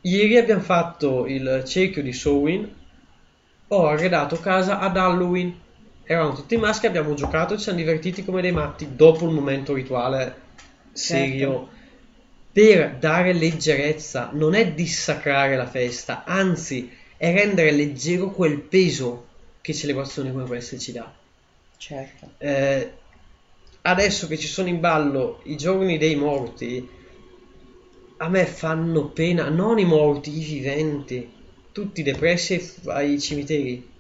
Ieri 0.06 0.36
abbiamo 0.38 0.62
fatto 0.62 1.26
il 1.28 1.64
cerchio 1.66 2.04
di 2.04 2.12
Samhain, 2.12 2.70
ho 3.68 3.88
arredato 3.88 4.38
casa 4.38 4.80
ad 4.80 4.98
Halloween. 4.98 5.58
Eravamo 6.04 6.36
tutti 6.36 6.58
maschi, 6.58 6.88
abbiamo 6.88 7.14
giocato 7.14 7.54
e 7.54 7.58
ci 7.58 7.64
siamo 7.64 7.78
divertiti 7.78 8.26
come 8.26 8.42
dei 8.42 8.52
matti 8.52 8.96
dopo 8.98 9.26
il 9.26 9.32
momento 9.34 9.74
rituale 9.74 10.36
serio. 10.92 11.70
Per 12.52 12.98
dare 12.98 13.32
leggerezza, 13.32 14.30
non 14.34 14.56
è 14.56 14.74
dissacrare 14.74 15.56
la 15.56 15.68
festa, 15.68 16.26
anzi 16.26 16.92
è 17.16 17.34
rendere 17.34 17.72
leggero 17.72 18.30
quel 18.30 18.60
peso 18.60 19.28
che 19.62 19.74
celebrazioni 19.74 20.32
come 20.32 20.46
queste 20.46 20.80
ci 20.80 20.92
dà. 20.92 21.10
Certo. 21.78 22.32
Eh, 22.40 22.92
adesso 23.84 24.28
che 24.28 24.38
ci 24.38 24.48
sono 24.48 24.68
in 24.68 24.82
ballo 24.82 25.40
i 25.46 25.56
giorni 25.56 25.98
dei 25.98 26.16
morti, 26.16 26.88
a 28.18 28.30
me 28.30 28.46
fanno 28.46 29.10
pena, 29.10 29.50
non 29.50 29.80
i 29.80 29.86
morti, 29.86 30.38
i 30.38 30.44
viventi, 30.44 31.30
tutti 31.72 32.04
depressi 32.04 32.82
ai 32.86 33.20
cimiteri. 33.20 33.92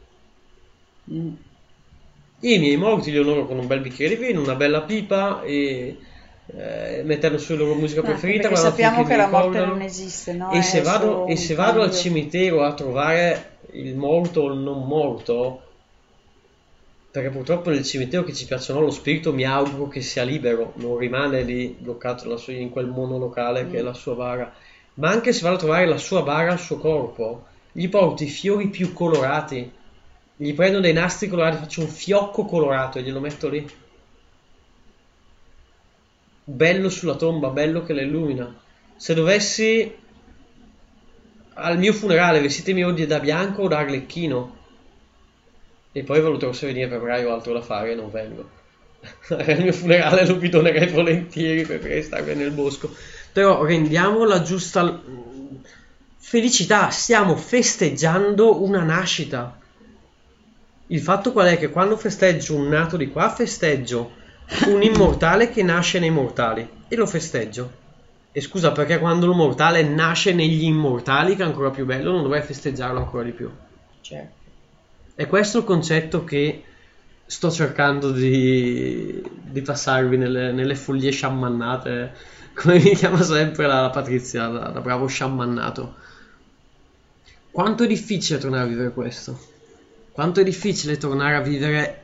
Mm. 1.11 1.33
Io 2.41 2.55
i 2.55 2.59
miei 2.59 2.77
morti 2.77 3.11
li 3.11 3.17
onoro 3.19 3.45
con 3.45 3.57
un 3.57 3.67
bel 3.67 3.79
bicchiere 3.81 4.17
di 4.17 4.25
vino, 4.25 4.41
una 4.41 4.55
bella 4.55 4.81
pipa 4.81 5.41
e 5.43 5.97
eh, 6.45 7.01
mettendo 7.03 7.37
sulla 7.37 7.59
loro 7.59 7.75
musica 7.75 8.01
No, 8.01 8.07
preferita. 8.07 8.49
perché 8.49 8.61
guardano 8.61 8.75
sappiamo 8.75 9.03
che 9.05 9.15
la 9.15 9.27
morte 9.27 9.65
non 9.65 9.81
esiste, 9.81 10.33
no? 10.33 10.51
E 10.51 10.61
se 10.61 10.81
vado, 10.81 11.25
e 11.27 11.35
se 11.37 11.53
vado 11.55 11.81
al 11.81 11.91
cimitero 11.93 12.63
a 12.63 12.73
trovare 12.73 13.59
il 13.71 13.95
morto 13.95 14.41
o 14.41 14.51
il 14.51 14.59
non 14.59 14.85
morto, 14.85 15.62
perché 17.13 17.29
purtroppo 17.29 17.69
nel 17.69 17.83
cimitero 17.83 18.23
che 18.23 18.33
ci 18.33 18.47
piacciono 18.47 18.79
lo 18.79 18.89
spirito 18.89 19.31
mi 19.31 19.45
auguro 19.45 19.87
che 19.87 20.01
sia 20.01 20.23
libero, 20.23 20.73
non 20.77 20.97
rimane 20.97 21.43
lì 21.43 21.67
bloccato 21.67 22.35
sua- 22.37 22.53
in 22.53 22.71
quel 22.71 22.87
monolocale 22.87 23.69
che 23.69 23.77
è 23.77 23.81
la 23.83 23.93
sua 23.93 24.15
bara. 24.15 24.51
Ma 24.95 25.11
anche 25.11 25.31
se 25.31 25.43
vado 25.43 25.57
a 25.57 25.59
trovare 25.59 25.85
la 25.85 25.99
sua 25.99 26.23
bara 26.23 26.53
al 26.53 26.59
suo 26.59 26.79
corpo, 26.79 27.45
gli 27.71 27.87
porto 27.87 28.23
i 28.23 28.27
fiori 28.27 28.69
più 28.69 28.93
colorati, 28.93 29.71
gli 30.35 30.55
prendo 30.55 30.79
dei 30.79 30.93
nastri 30.93 31.27
colorati, 31.27 31.57
faccio 31.57 31.81
un 31.81 31.87
fiocco 31.87 32.45
colorato 32.45 32.97
e 32.97 33.03
glielo 33.03 33.19
metto 33.19 33.47
lì. 33.47 33.69
Bello 36.45 36.89
sulla 36.89 37.15
tomba, 37.15 37.49
bello 37.49 37.83
che 37.83 37.93
la 37.93 38.01
illumina. 38.01 38.59
Se 38.95 39.13
dovessi 39.13 39.95
al 41.53 41.77
mio 41.77 41.93
funerale 41.93 42.41
vestitemi 42.41 42.83
o 42.83 42.91
da 42.91 43.19
bianco 43.19 43.61
o 43.61 43.67
da 43.67 43.77
arlecchino 43.77 44.61
e 45.95 46.03
poi 46.03 46.19
valuterò 46.19 46.51
se 46.51 46.65
venire 46.65 46.87
a 46.87 46.89
febbraio 46.89 47.31
altro 47.31 47.53
da 47.53 47.61
fare 47.61 47.91
e 47.91 47.95
non 47.95 48.09
vengo. 48.09 48.49
Al 49.29 49.61
mio 49.61 49.71
funerale 49.71 50.25
lo 50.25 50.37
vi 50.37 50.49
donerei 50.49 50.89
volentieri 50.89 51.63
perché 51.63 52.01
starmi 52.01 52.33
nel 52.33 52.51
bosco. 52.51 52.93
Però 53.31 53.63
rendiamo 53.63 54.25
la 54.25 54.41
giusta 54.41 55.01
felicità, 56.17 56.89
stiamo 56.89 57.35
festeggiando 57.35 58.63
una 58.63 58.81
nascita. 58.81 59.59
Il 60.87 60.99
fatto 60.99 61.31
qual 61.31 61.47
è? 61.47 61.57
Che 61.57 61.69
quando 61.69 61.95
festeggio 61.95 62.55
un 62.55 62.67
nato 62.69 62.97
di 62.97 63.09
qua, 63.09 63.29
festeggio 63.29 64.21
un 64.65 64.81
immortale 64.81 65.49
che 65.49 65.63
nasce 65.63 65.99
nei 65.99 66.09
mortali 66.09 66.67
e 66.87 66.95
lo 66.95 67.05
festeggio. 67.05 67.81
E 68.31 68.41
scusa, 68.41 68.71
perché 68.71 68.97
quando 68.97 69.27
il 69.29 69.35
mortale 69.35 69.83
nasce 69.83 70.33
negli 70.33 70.63
immortali, 70.63 71.35
che 71.35 71.43
è 71.43 71.45
ancora 71.45 71.69
più 71.69 71.85
bello, 71.85 72.11
non 72.11 72.23
dovrei 72.23 72.41
festeggiarlo 72.41 72.97
ancora 72.97 73.23
di 73.23 73.31
più. 73.31 73.51
Certo. 74.01 74.42
È 75.15 75.27
questo 75.27 75.59
il 75.59 75.63
concetto 75.63 76.23
che 76.23 76.63
sto 77.25 77.51
cercando 77.51 78.11
di, 78.11 79.23
di 79.43 79.61
passarvi 79.61 80.17
nelle, 80.17 80.51
nelle 80.51 80.75
follie 80.75 81.11
sciammannate, 81.11 82.13
come 82.53 82.79
mi 82.79 82.95
chiama 82.95 83.21
sempre 83.21 83.67
la, 83.67 83.81
la 83.81 83.89
Patrizia, 83.91 84.47
da, 84.47 84.69
da 84.69 84.81
bravo 84.81 85.05
sciammannato. 85.05 85.95
Quanto 87.51 87.83
è 87.83 87.87
difficile 87.87 88.39
tornare 88.39 88.63
a 88.63 88.67
vivere 88.67 88.91
questo? 88.91 89.39
Quanto 90.11 90.39
è 90.39 90.43
difficile 90.43 90.97
tornare 90.97 91.35
a 91.35 91.41
vivere 91.41 92.01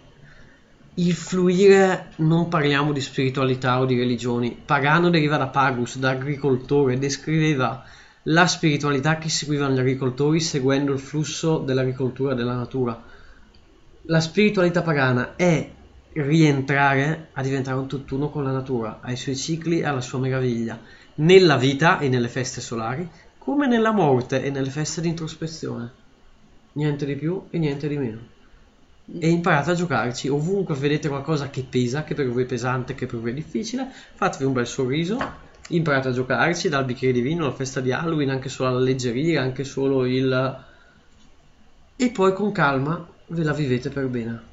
il 0.96 1.14
fluire, 1.14 2.12
non 2.18 2.48
parliamo 2.48 2.92
di 2.92 3.02
spiritualità 3.02 3.80
o 3.80 3.86
di 3.86 3.98
religioni. 3.98 4.60
Pagano 4.64 5.10
deriva 5.10 5.38
da 5.38 5.48
pagus, 5.48 5.98
da 5.98 6.12
agricoltore, 6.12 7.00
descriveva 7.00 7.84
la 8.30 8.46
spiritualità 8.46 9.18
che 9.18 9.30
seguivano 9.30 9.74
gli 9.74 9.80
agricoltori 9.80 10.40
seguendo 10.40 10.94
il 10.94 11.00
flusso 11.00 11.60
dell'agricoltura 11.60 12.36
della 12.36 12.56
natura. 12.56 13.02
La 14.04 14.20
spiritualità 14.20 14.82
pagana 14.82 15.36
è 15.36 15.70
rientrare 16.14 17.30
a 17.34 17.42
diventare 17.42 17.78
un 17.78 17.88
tutt'uno 17.88 18.30
con 18.30 18.44
la 18.44 18.52
natura, 18.52 19.00
ai 19.02 19.16
suoi 19.16 19.36
cicli 19.36 19.80
e 19.80 19.86
alla 19.86 20.02
sua 20.02 20.20
meraviglia, 20.20 20.80
nella 21.16 21.58
vita 21.58 22.00
e 22.00 22.08
nelle 22.08 22.28
feste 22.28 22.62
solari, 22.62 23.10
come 23.38 23.68
nella 23.68 23.92
morte 23.92 24.44
e 24.44 24.52
nelle 24.52 24.70
feste 24.70 25.02
di 25.02 25.08
introspezione. 25.08 25.92
Niente 26.74 27.06
di 27.06 27.16
più 27.16 27.46
e 27.50 27.58
niente 27.58 27.88
di 27.88 27.98
meno 27.98 28.38
e 29.18 29.28
imparate 29.28 29.72
a 29.72 29.74
giocarci 29.74 30.28
ovunque 30.28 30.76
vedete 30.76 31.10
qualcosa 31.10 31.50
che 31.50 31.66
pesa, 31.68 32.04
che 32.04 32.14
per 32.14 32.30
voi 32.30 32.44
è 32.44 32.46
pesante, 32.46 32.94
che 32.94 33.08
per 33.08 33.20
voi 33.20 33.32
è 33.32 33.34
difficile, 33.34 33.88
fatevi 34.14 34.44
un 34.44 34.54
bel 34.54 34.68
sorriso, 34.68 35.18
imparate 35.70 36.10
a 36.10 36.12
giocarci 36.12 36.70
dal 36.70 36.86
bicchiere 36.86 37.14
di 37.14 37.22
vino 37.22 37.46
alla 37.46 37.54
festa 37.54 37.80
di 37.80 37.92
Halloween, 37.92 38.30
anche 38.30 38.50
solo 38.50 38.74
l'alleggerire, 38.74 39.38
anche 39.40 39.64
solo 39.64 40.06
il... 40.06 40.64
e 41.96 42.10
poi 42.10 42.34
con 42.34 42.52
calma 42.52 43.08
ve 43.28 43.44
la 43.44 43.54
vivete 43.54 43.90
per 43.90 44.08
bene. 44.08 44.48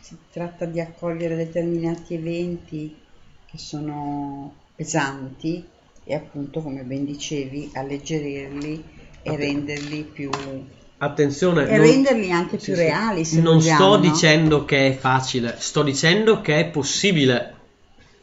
Si 0.00 0.16
tratta 0.32 0.64
di 0.64 0.80
accogliere 0.80 1.36
determinati 1.36 2.14
eventi 2.14 2.94
che 3.46 3.58
sono 3.58 4.54
pesanti 4.74 5.64
e 6.04 6.14
appunto, 6.14 6.60
come 6.60 6.82
ben 6.82 7.04
dicevi, 7.04 7.70
alleggerirli 7.74 8.84
e 9.22 9.36
renderli 9.36 10.02
più 10.04 10.30
Attenzione, 11.02 11.66
e 11.66 11.76
non- 11.76 11.86
renderli 11.86 12.30
anche 12.30 12.58
più 12.58 12.74
sì. 12.74 12.80
reali 12.80 13.24
se 13.24 13.40
non 13.40 13.56
vogliamo, 13.56 13.78
sto 13.78 13.96
no? 13.96 14.00
dicendo 14.00 14.64
che 14.66 14.88
è 14.88 14.92
facile, 14.92 15.56
sto 15.58 15.82
dicendo 15.82 16.42
che 16.42 16.58
è 16.58 16.66
possibile. 16.66 17.54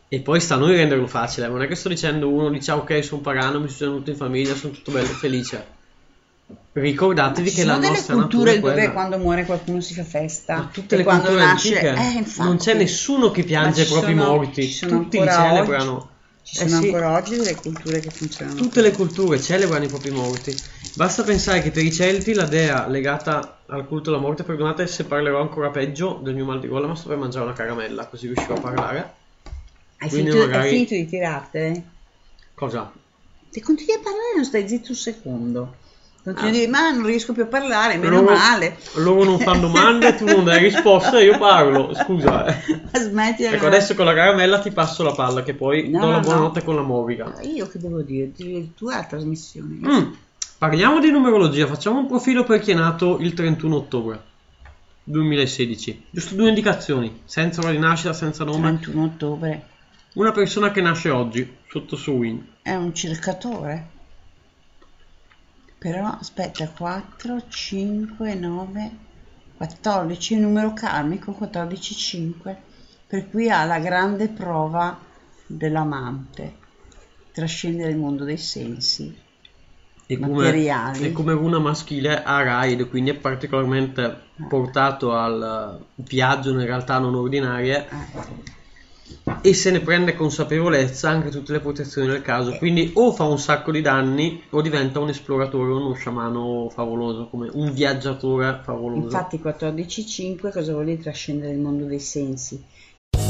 E 0.09 0.21
poi 0.21 0.39
sta 0.39 0.55
a 0.55 0.57
noi 0.57 0.75
renderlo 0.75 1.07
facile. 1.07 1.47
Non 1.47 1.61
è 1.61 1.67
che 1.67 1.75
sto 1.75 1.89
dicendo 1.89 2.29
uno 2.29 2.49
dice 2.49 2.71
"Ah, 2.71 2.77
ok, 2.77 3.03
sono 3.03 3.21
pagano, 3.21 3.59
mi 3.59 3.67
sono 3.69 3.91
venuto 3.91 4.09
in 4.09 4.15
famiglia, 4.15 4.55
sono 4.55 4.73
tutto 4.73 4.91
bello 4.91 5.09
e 5.09 5.13
felice. 5.13 5.75
Ricordatevi 6.71 7.51
che 7.51 7.63
la 7.65 7.77
nostra 7.77 8.13
culture 8.13 8.51
natura 8.57 8.71
è 8.73 8.75
dove 8.75 8.93
quando 8.93 9.17
muore 9.17 9.45
qualcuno 9.45 9.81
si 9.81 9.95
fa 9.95 10.03
festa 10.03 10.69
tutte 10.71 10.93
e 10.93 10.97
le 10.99 11.03
quando 11.03 11.25
culture 11.29 11.45
nasce 11.45 11.79
antiche 11.79 12.01
eh, 12.01 12.17
infatti. 12.19 12.47
non 12.47 12.57
c'è 12.57 12.73
nessuno 12.75 13.31
che 13.31 13.41
Ma 13.41 13.47
piange 13.47 13.81
i 13.81 13.85
propri 13.85 14.13
sono- 14.15 14.25
morti, 14.25 14.61
ci 14.63 14.71
sono 14.73 15.01
tutti 15.01 15.19
li 15.19 15.25
celebrano. 15.25 15.93
oggi- 15.95 16.15
ci 16.43 16.55
Eh 16.63 16.67
sono 16.69 16.79
sì. 16.81 16.85
ancora 16.85 17.13
oggi 17.17 17.35
delle 17.35 17.55
culture 17.61 18.01
che 18.01 18.09
funzionano 18.11 18.55
Tutte 18.57 18.81
le 18.81 18.91
culture 18.93 19.41
celebrano 19.41 19.83
i 19.83 19.89
propri 19.89 20.11
morti. 20.11 20.57
Basta 20.95 21.23
pensare 21.23 21.61
che 21.61 21.71
per 21.71 21.83
i 21.83 21.91
Celti 21.91 22.33
la 22.33 22.45
dea 22.45 22.87
legata 22.87 23.63
al 23.67 23.85
culto 23.85 24.11
della 24.11 24.21
morte, 24.21 24.43
perdonate 24.43 24.87
se 24.87 25.03
parlerò 25.03 25.41
ancora 25.41 25.71
peggio 25.71 26.21
del 26.23 26.35
mio 26.35 26.45
mal 26.45 26.61
di 26.61 26.67
gola, 26.69 26.87
ma 26.87 26.95
sto 26.95 27.09
per 27.09 27.17
mangiare 27.17 27.43
una 27.43 27.53
caramella, 27.55 28.05
così 28.07 28.27
riuscirò 28.27 28.55
a 28.55 28.59
parlare. 28.59 29.16
Hai 29.99 30.09
finito, 30.09 30.37
magari- 30.37 30.63
hai 30.63 30.69
finito 30.69 30.93
di 30.95 31.05
tirartene? 31.07 31.89
Cosa? 32.53 32.91
se 33.49 33.61
continui 33.61 33.93
a 33.95 33.99
parlare 33.99 34.33
non 34.35 34.45
stai 34.45 34.67
zitto 34.67 34.89
un 34.91 34.95
secondo 34.97 35.75
continui 36.23 36.49
Ah. 36.49 36.53
a 36.53 36.57
dire 36.57 36.67
ma 36.67 36.91
non 36.91 37.05
riesco 37.05 37.31
più 37.33 37.43
a 37.43 37.45
parlare 37.47 37.95
meno 37.97 38.19
Loro- 38.21 38.33
male 38.35 38.77
Loro 38.95 39.23
non 39.23 39.39
fanno 39.39 39.61
domande, 39.61 40.15
tu 40.15 40.25
non 40.25 40.43
dai 40.43 40.61
risposte, 40.61 41.23
io 41.23 41.37
parlo. 41.37 41.93
Scusa. 41.95 42.45
eh. 42.45 42.61
smetti 42.99 43.43
Ecco, 43.45 43.65
adesso 43.67 43.95
con 43.95 44.05
la 44.05 44.13
caramella 44.13 44.59
ti 44.59 44.71
passo 44.71 45.03
la 45.03 45.13
palla, 45.13 45.41
che 45.43 45.53
poi 45.53 45.87
No, 45.89 45.99
do 46.01 46.07
la 46.09 46.15
no. 46.15 46.19
buonanotte 46.21 46.63
con 46.63 46.75
la 46.75 46.81
movica. 46.81 47.33
io 47.43 47.67
che 47.69 47.79
devo 47.79 48.01
dire 48.01 48.31
Ti- 48.33 48.73
tu 48.75 48.87
hai 48.89 48.95
la 48.97 49.03
trasmissione 49.05 49.75
Mm, 49.75 50.11
Parliamo 50.57 50.99
di 50.99 51.09
numerologia, 51.11 51.65
facciamo 51.67 51.99
un 51.99 52.07
profilo 52.07 52.43
per 52.43 52.59
chi 52.59 52.71
è 52.71 52.75
nato 52.75 53.17
il 53.19 53.33
31 53.33 53.75
ottobre 53.77 54.21
2016. 55.03 56.05
Giusto 56.09 56.35
due 56.35 56.49
indicazioni, 56.49 57.21
senza 57.25 57.61
ora 57.61 57.71
di 57.71 57.77
nascita, 57.79 58.11
senza 58.13 58.43
nome. 58.43 58.67
31 58.79 59.03
ottobre 59.03 59.67
Una 60.17 60.31
persona 60.31 60.71
che 60.71 60.81
nasce 60.81 61.11
oggi, 61.11 61.57
sotto 61.69 61.95
su 61.95 62.09
Win. 62.13 62.43
è 62.63 62.73
un 62.73 62.91
cercatore. 62.95 63.89
Però 65.77 66.07
aspetta 66.07 66.67
4 66.67 67.47
5 67.47 68.33
9 68.33 68.91
14 69.57 70.33
il 70.33 70.39
numero 70.39 70.73
karmico 70.73 71.33
14 71.33 71.93
5 71.93 72.61
per 73.05 73.29
cui 73.29 73.51
ha 73.51 73.63
la 73.65 73.77
grande 73.77 74.27
prova 74.29 74.97
dell'amante. 75.45 76.55
Trascendere 77.31 77.91
il 77.91 77.97
mondo 77.97 78.23
dei 78.23 78.37
sensi 78.37 79.15
E 80.07 80.17
come, 80.17 80.45
materiali. 80.45 81.05
e 81.05 81.11
come 81.11 81.33
runa 81.33 81.59
maschile 81.59 82.23
ha 82.23 82.41
Raid, 82.41 82.89
quindi 82.89 83.11
è 83.11 83.15
particolarmente 83.15 84.21
portato 84.49 85.13
al 85.13 85.85
viaggio 85.93 86.49
in 86.49 86.65
realtà 86.65 86.97
non 86.97 87.13
ordinarie 87.13 87.87
e 89.41 89.53
se 89.53 89.71
ne 89.71 89.79
prende 89.81 90.15
consapevolezza 90.15 91.09
anche 91.09 91.29
tutte 91.29 91.51
le 91.51 91.59
protezioni 91.59 92.07
del 92.07 92.21
caso. 92.21 92.55
Quindi 92.57 92.91
o 92.95 93.11
fa 93.11 93.23
un 93.25 93.39
sacco 93.39 93.71
di 93.71 93.81
danni 93.81 94.41
o 94.51 94.61
diventa 94.61 94.99
un 94.99 95.09
esploratore 95.09 95.71
o 95.71 95.77
uno 95.77 95.93
sciamano 95.93 96.69
favoloso, 96.69 97.27
come 97.29 97.49
un 97.53 97.71
viaggiatore 97.73 98.61
favoloso. 98.63 99.03
infatti 99.03 99.39
14 99.39 100.05
5 100.05 100.51
cosa 100.51 100.71
vuol 100.71 100.85
dire 100.85 100.97
trascendere 100.97 101.53
il 101.53 101.59
mondo 101.59 101.85
dei 101.85 101.99
sensi 101.99 102.61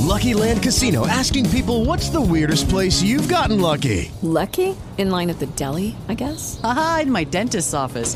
Lucky 0.07 0.33
Land 0.33 0.61
Casino 0.61 1.05
asking 1.05 1.49
people 1.49 1.83
what's 1.83 2.09
the 2.09 2.21
weirdest 2.21 2.69
place 2.69 3.03
you've 3.03 3.27
gotten 3.27 3.59
lucky? 3.59 4.09
Lucky? 4.21 4.75
In 4.97 5.09
line 5.09 5.29
at 5.29 5.39
the 5.39 5.47
deli, 5.55 5.95
I 6.07 6.15
guess? 6.15 6.59
Haha, 6.61 7.01
in 7.01 7.11
my 7.11 7.25
dentist's 7.25 7.73
office. 7.73 8.15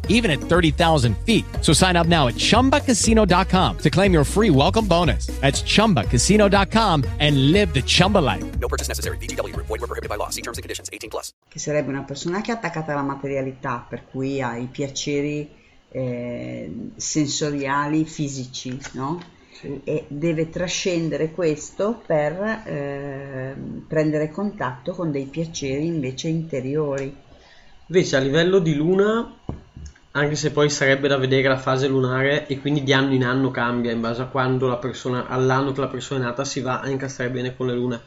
even 0.07 0.31
at 0.31 0.39
30,000 0.39 1.17
feet. 1.25 1.43
So 1.61 1.73
sign 1.73 1.95
up 1.97 2.07
now 2.07 2.27
at 2.27 2.35
chumbacasino.com 2.35 3.77
to 3.79 3.89
claim 3.89 4.13
your 4.13 4.23
free 4.23 4.51
welcome 4.51 4.87
bonus. 4.87 5.27
That's 5.41 5.63
chumbacasino.com 5.63 7.05
and 7.19 7.51
live 7.51 7.73
the 7.73 7.81
Chumba 7.81 8.19
life. 8.19 8.45
No 8.59 8.67
purchase 8.67 8.87
necessary. 8.87 9.17
VGW 9.17 9.53
Group. 9.53 9.65
Void 9.65 9.81
were 9.81 9.87
prohibited 9.87 10.09
by 10.09 10.17
law. 10.17 10.29
See 10.29 10.43
terms 10.43 10.59
and 10.59 10.63
conditions. 10.63 10.89
18 10.93 11.09
plus. 11.09 11.33
che 11.51 11.59
sarebbe 11.59 11.89
una 11.89 12.03
persona 12.03 12.39
che 12.39 12.53
è 12.53 12.55
attaccata 12.55 12.93
alla 12.93 13.01
materialità, 13.01 13.85
per 13.87 14.05
cui 14.09 14.41
ha 14.41 14.55
i 14.55 14.67
piaceri 14.67 15.49
eh, 15.89 16.91
sensoriali 16.95 18.05
fisici, 18.05 18.79
no? 18.93 19.21
E 19.83 20.05
deve 20.07 20.49
trascendere 20.49 21.31
questo 21.31 22.01
per 22.05 22.63
eh, 22.65 23.53
prendere 23.85 24.31
contatto 24.31 24.93
con 24.93 25.11
dei 25.11 25.25
piaceri 25.25 25.85
invece 25.85 26.29
interiori. 26.29 27.13
Invece 27.87 28.15
a 28.15 28.19
livello 28.19 28.59
di 28.59 28.73
luna, 28.73 29.39
anche 30.11 30.35
se 30.35 30.51
poi 30.51 30.69
sarebbe 30.69 31.07
da 31.07 31.17
vedere 31.17 31.47
la 31.47 31.57
fase 31.57 31.87
lunare 31.87 32.45
e 32.47 32.59
quindi 32.59 32.83
di 32.83 32.91
anno 32.91 33.13
in 33.13 33.23
anno 33.23 33.49
cambia 33.49 33.91
in 33.91 34.01
base 34.01 34.21
a 34.21 34.25
quando 34.25 34.67
la 34.67 34.77
persona, 34.77 35.27
all'anno 35.27 35.71
che 35.71 35.79
la 35.79 35.87
persona 35.87 36.21
è 36.21 36.23
nata, 36.23 36.43
si 36.43 36.59
va 36.59 36.81
a 36.81 36.89
incastrare 36.89 37.29
bene 37.29 37.55
con 37.55 37.67
le 37.67 37.75
lune. 37.75 38.01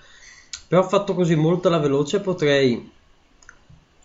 Però 0.69 0.87
fatto 0.87 1.15
così 1.15 1.35
molto 1.35 1.69
alla 1.69 1.79
veloce 1.79 2.21
potrei 2.21 2.93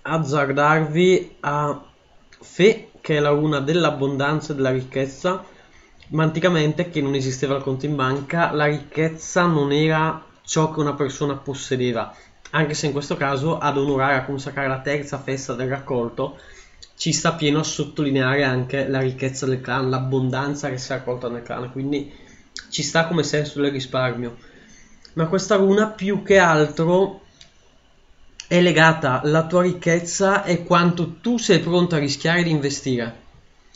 azzardarvi 0.01 1.35
a 1.41 1.83
Fe, 2.41 2.91
che 3.01 3.17
è 3.17 3.19
la 3.19 3.31
luna 3.31 3.59
dell'abbondanza 3.59 4.53
e 4.53 4.55
della 4.55 4.71
ricchezza, 4.71 5.43
ma 6.09 6.23
anticamente 6.23 6.89
che 6.89 7.01
non 7.01 7.15
esisteva 7.15 7.57
il 7.57 7.63
conto 7.63 7.85
in 7.85 7.95
banca, 7.95 8.51
la 8.51 8.65
ricchezza 8.65 9.45
non 9.45 9.73
era 9.73 10.23
ciò 10.41 10.71
che 10.71 10.79
una 10.79 10.93
persona 10.93 11.35
possedeva, 11.35 12.15
anche 12.51 12.73
se 12.73 12.85
in 12.85 12.93
questo 12.93 13.17
caso 13.17 13.57
ad 13.57 13.77
onorare, 13.77 14.15
a 14.15 14.23
consacrare 14.23 14.69
la 14.69 14.79
terza 14.79 15.19
festa 15.19 15.53
del 15.53 15.67
raccolto, 15.67 16.37
ci 16.99 17.13
sta 17.13 17.31
pieno 17.31 17.59
a 17.59 17.63
sottolineare 17.63 18.43
anche 18.43 18.85
la 18.85 18.99
ricchezza 18.99 19.45
del 19.45 19.61
clan, 19.61 19.89
l'abbondanza 19.89 20.69
che 20.69 20.77
si 20.77 20.91
è 20.91 20.95
raccolta 20.95 21.29
nel 21.29 21.43
clan, 21.43 21.71
quindi 21.71 22.11
ci 22.69 22.83
sta 22.83 23.07
come 23.07 23.23
senso 23.23 23.61
del 23.61 23.71
risparmio. 23.71 24.35
Ma 25.13 25.27
questa 25.27 25.55
luna 25.55 25.87
più 25.87 26.23
che 26.23 26.39
altro 26.39 27.21
è 28.49 28.59
legata 28.59 29.21
alla 29.21 29.47
tua 29.47 29.61
ricchezza 29.61 30.43
e 30.43 30.65
quanto 30.65 31.15
tu 31.21 31.37
sei 31.37 31.59
pronto 31.59 31.95
a 31.95 31.99
rischiare 31.99 32.43
di 32.43 32.49
investire. 32.49 33.15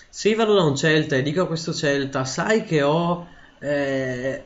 Se 0.10 0.28
io 0.28 0.36
vado 0.36 0.56
da 0.56 0.64
un 0.64 0.76
Celta 0.76 1.16
e 1.16 1.22
dico 1.22 1.44
a 1.44 1.48
questo 1.48 1.74
Celta, 1.74 2.26
sai 2.26 2.66
che 2.66 2.82
ho 2.82 3.26
eh, 3.60 4.44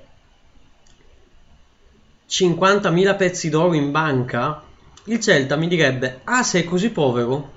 50.000 2.30 3.18
pezzi 3.18 3.49
d'oro 3.49 3.74
in 3.74 3.90
banca, 3.90 4.62
il 5.06 5.20
Celta 5.20 5.56
mi 5.56 5.68
direbbe, 5.68 6.22
ah 6.26 6.44
sei 6.44 6.64
così 6.64 6.91
povero? 6.91 7.56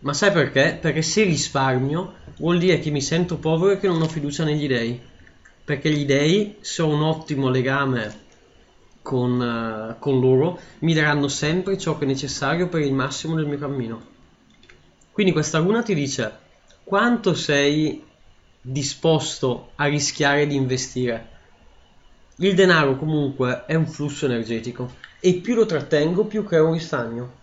Ma 0.00 0.14
sai 0.14 0.32
perché? 0.32 0.78
Perché 0.80 1.02
se 1.02 1.24
risparmio 1.24 2.14
vuol 2.38 2.58
dire 2.58 2.78
che 2.78 2.90
mi 2.90 3.02
sento 3.02 3.36
povero 3.36 3.72
e 3.72 3.78
che 3.78 3.86
non 3.86 4.00
ho 4.00 4.08
fiducia 4.08 4.44
negli 4.44 4.66
dei. 4.66 5.00
Perché 5.62 5.90
gli 5.90 6.06
dei, 6.06 6.56
se 6.60 6.82
ho 6.82 6.88
un 6.88 7.02
ottimo 7.02 7.50
legame 7.50 8.28
con, 9.02 9.42
eh, 9.42 9.96
con 9.98 10.20
loro, 10.20 10.58
mi 10.80 10.94
daranno 10.94 11.28
sempre 11.28 11.76
ciò 11.76 11.98
che 11.98 12.04
è 12.04 12.08
necessario 12.08 12.68
per 12.68 12.80
il 12.80 12.94
massimo 12.94 13.36
del 13.36 13.46
mio 13.46 13.58
cammino. 13.58 14.02
Quindi 15.12 15.32
questa 15.32 15.58
luna 15.58 15.82
ti 15.82 15.94
dice 15.94 16.32
quanto 16.82 17.34
sei 17.34 18.02
disposto 18.60 19.72
a 19.76 19.84
rischiare 19.84 20.46
di 20.46 20.54
investire. 20.54 21.28
Il 22.36 22.54
denaro 22.54 22.96
comunque 22.96 23.64
è 23.66 23.74
un 23.74 23.86
flusso 23.86 24.24
energetico 24.24 24.94
e 25.20 25.34
più 25.34 25.54
lo 25.54 25.66
trattengo 25.66 26.24
più 26.24 26.42
creo 26.42 26.68
un 26.68 26.72
ristagno. 26.72 27.39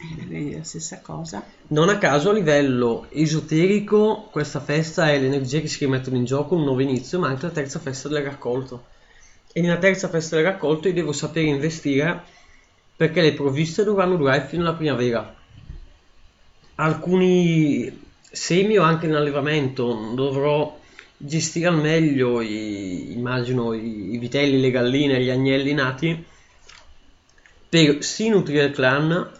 Eh, 0.00 0.24
vedi 0.26 0.56
la 0.56 0.62
stessa 0.62 1.00
cosa. 1.00 1.44
Non 1.68 1.88
a 1.88 1.98
caso 1.98 2.30
a 2.30 2.32
livello 2.32 3.06
esoterico 3.10 4.28
questa 4.30 4.60
festa 4.60 5.10
è 5.10 5.18
l'energia 5.18 5.60
che 5.60 5.66
si 5.66 5.84
rimettono 5.84 6.16
in 6.16 6.24
gioco, 6.24 6.54
un 6.54 6.62
nuovo 6.62 6.80
inizio, 6.80 7.18
ma 7.18 7.28
anche 7.28 7.46
la 7.46 7.52
terza 7.52 7.80
festa 7.80 8.08
del 8.08 8.22
raccolto. 8.22 8.84
E 9.52 9.60
nella 9.60 9.78
terza 9.78 10.08
festa 10.08 10.36
del 10.36 10.44
raccolto 10.44 10.86
io 10.86 10.94
devo 10.94 11.12
sapere 11.12 11.46
investire 11.46 12.22
perché 12.94 13.22
le 13.22 13.32
provviste 13.32 13.82
dovranno 13.82 14.16
durare 14.16 14.46
fino 14.46 14.62
alla 14.62 14.74
primavera. 14.74 15.34
Alcuni 16.76 18.06
semi 18.30 18.76
o 18.76 18.82
anche 18.82 19.06
in 19.06 19.14
allevamento 19.14 20.12
dovrò 20.14 20.78
gestire 21.16 21.66
al 21.66 21.80
meglio 21.80 22.40
i, 22.40 23.14
immagino 23.14 23.72
i, 23.72 24.14
i 24.14 24.18
vitelli, 24.18 24.60
le 24.60 24.70
galline, 24.70 25.20
gli 25.20 25.30
agnelli 25.30 25.74
nati 25.74 26.24
per 27.68 28.02
sì 28.02 28.28
nutrire 28.28 28.66
il 28.66 28.72
clan 28.72 29.30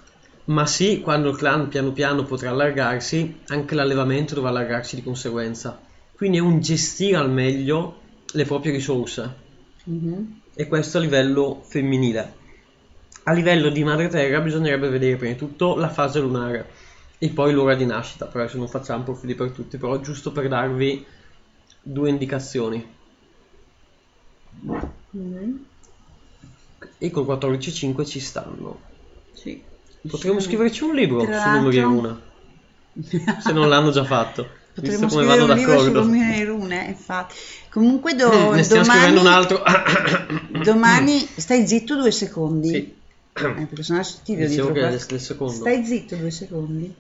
ma 0.49 0.66
sì 0.66 1.01
quando 1.01 1.31
il 1.31 1.37
clan 1.37 1.69
piano 1.69 1.93
piano 1.93 2.25
potrà 2.25 2.51
allargarsi 2.51 3.43
anche 3.49 3.75
l'allevamento 3.75 4.35
dovrà 4.35 4.51
allargarsi 4.51 4.97
di 4.97 5.03
conseguenza 5.03 5.81
quindi 6.15 6.39
è 6.39 6.41
un 6.41 6.61
gestire 6.61 7.16
al 7.16 7.31
meglio 7.31 8.03
le 8.33 8.45
proprie 8.45 8.73
risorse 8.73 9.47
Mhm. 9.85 10.41
e 10.55 10.66
questo 10.66 10.99
a 10.99 11.01
livello 11.01 11.62
femminile 11.69 12.37
a 13.25 13.33
livello 13.33 13.69
di 13.70 13.85
madre 13.85 14.09
terra 14.09 14.41
bisognerebbe 14.41 14.89
vedere 14.89 15.16
prima 15.16 15.33
di 15.33 15.39
tutto 15.39 15.77
la 15.77 15.89
fase 15.89 16.20
lunare 16.20 16.66
e 17.19 17.31
poi 17.31 17.53
l'ora 17.53 17.75
di 17.75 17.87
nascita 17.87 18.27
però 18.27 18.43
adesso 18.45 18.59
non 18.59 18.69
facciamo 18.69 19.05
profili 19.05 19.35
per 19.35 19.51
tutti 19.51 19.77
però 19.79 19.99
giusto 20.01 20.33
per 20.33 20.49
darvi 20.49 21.05
due 21.83 22.09
indicazioni 22.11 22.97
Mhm. 25.12 25.66
e 26.99 27.11
col 27.11 27.25
14.5 27.25 28.05
ci 28.05 28.20
stanno 28.20 28.81
Sì. 29.33 29.62
Potremmo 30.07 30.41
scriverci 30.41 30.85
un 30.85 30.95
libro 30.95 31.25
Tra 31.25 31.43
su 31.43 31.49
numeri 31.51 31.77
e 31.79 31.81
luna 31.81 32.20
se 33.41 33.53
non 33.53 33.69
l'hanno 33.69 33.91
già 33.91 34.05
fatto 34.05 34.49
Potremmo 34.75 35.07
visto 35.07 35.16
come 35.16 35.27
scrivere 35.27 35.39
vanno 35.41 35.53
un 35.53 35.59
libro 35.59 35.73
d'accordo 35.75 36.03
sulle 36.05 36.16
mie 36.16 36.45
rune, 36.45 36.85
infatti. 36.87 37.35
Comunque 37.69 38.15
do- 38.15 38.31
Mm, 38.51 38.55
ne 38.55 38.62
stiamo 38.62 38.83
domani, 38.83 39.01
scrivendo 39.01 39.20
un 39.20 39.27
altro 39.27 39.62
domani 40.62 41.29
stai 41.37 41.66
zitto 41.66 41.97
due 41.97 42.12
secondi. 42.12 42.69
Sì. 42.69 42.77
Eh, 42.77 42.95
perché 43.66 43.83
sono 43.83 44.03
sottile 44.05 44.47
Dicevo 44.47 44.70
dietro 44.70 44.91
che 44.91 44.97
del- 45.09 45.20
secondo. 45.20 45.53
Stai 45.53 45.85
zitto 45.85 46.15
due 46.15 46.31
secondi. 46.31 46.95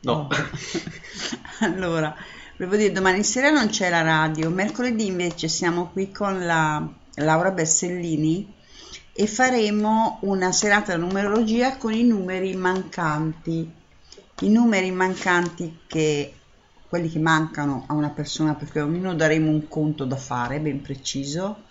no 0.00 0.28
Allora, 1.60 2.14
volevo 2.56 2.76
dire, 2.76 2.92
domani 2.92 3.22
sera 3.22 3.50
non 3.50 3.68
c'è 3.68 3.90
la 3.90 4.02
radio, 4.02 4.50
mercoledì 4.50 5.06
invece 5.06 5.46
siamo 5.48 5.90
qui 5.92 6.10
con 6.10 6.44
la 6.44 6.84
Laura 7.16 7.50
Bessellini 7.50 8.52
e 9.20 9.26
faremo 9.26 10.16
una 10.22 10.50
serata 10.50 10.96
numerologia 10.96 11.76
con 11.76 11.92
i 11.92 12.04
numeri 12.04 12.56
mancanti. 12.56 13.70
I 14.40 14.48
numeri 14.48 14.90
mancanti 14.92 15.80
che 15.86 16.32
quelli 16.88 17.10
che 17.10 17.18
mancano 17.18 17.84
a 17.86 17.92
una 17.92 18.08
persona 18.08 18.54
perché 18.54 18.80
ognuno 18.80 19.14
daremo 19.14 19.50
un 19.50 19.68
conto 19.68 20.06
da 20.06 20.16
fare 20.16 20.58
ben 20.58 20.80
preciso, 20.80 21.64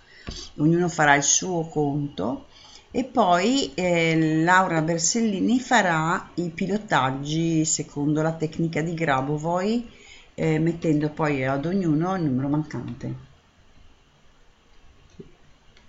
ognuno 0.57 0.87
farà 0.89 1.15
il 1.15 1.23
suo 1.23 1.67
conto 1.69 2.45
e 2.91 3.03
poi 3.03 3.73
eh, 3.73 4.43
Laura 4.43 4.83
Bersellini 4.83 5.59
farà 5.59 6.29
i 6.35 6.51
pilotaggi 6.51 7.65
secondo 7.65 8.21
la 8.21 8.33
tecnica 8.33 8.83
di 8.83 8.93
Grabovoi 8.93 9.89
eh, 10.35 10.59
mettendo 10.59 11.09
poi 11.09 11.43
ad 11.43 11.65
ognuno 11.65 12.15
il 12.15 12.21
numero 12.21 12.47
mancante. 12.47 13.28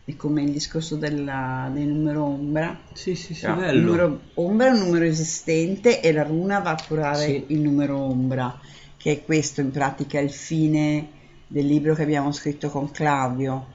È 0.05 0.17
come 0.17 0.43
il 0.43 0.51
discorso 0.51 0.97
della- 0.97 1.71
del 1.73 1.87
numero 1.87 2.25
ombra. 2.25 2.79
Sì, 2.95 3.15
sì, 3.15 3.35
sì, 3.35 3.43
Però 3.43 3.55
il 3.55 3.61
bello. 3.61 3.81
numero 3.87 4.21
ombra 4.35 4.67
è 4.69 4.71
un 4.71 4.79
numero 4.81 5.05
esistente 5.05 6.01
e 6.01 6.13
la 6.13 6.25
runa 6.25 6.59
va 6.61 6.71
a 6.71 6.83
curare 6.87 7.25
Sì. 7.25 7.45
il 7.49 7.61
numero 7.61 7.97
ombra, 7.99 8.59
che 8.97 9.13
è 9.13 9.25
questo 9.25 9.61
in 9.61 9.71
pratica 9.71 10.19
il 10.19 10.31
fine 10.33 11.09
del 11.47 11.67
libro 11.67 11.95
che 11.95 12.03
abbiamo 12.03 12.33
scritto 12.33 12.71
con 12.71 12.91
Claudio, 12.91 13.67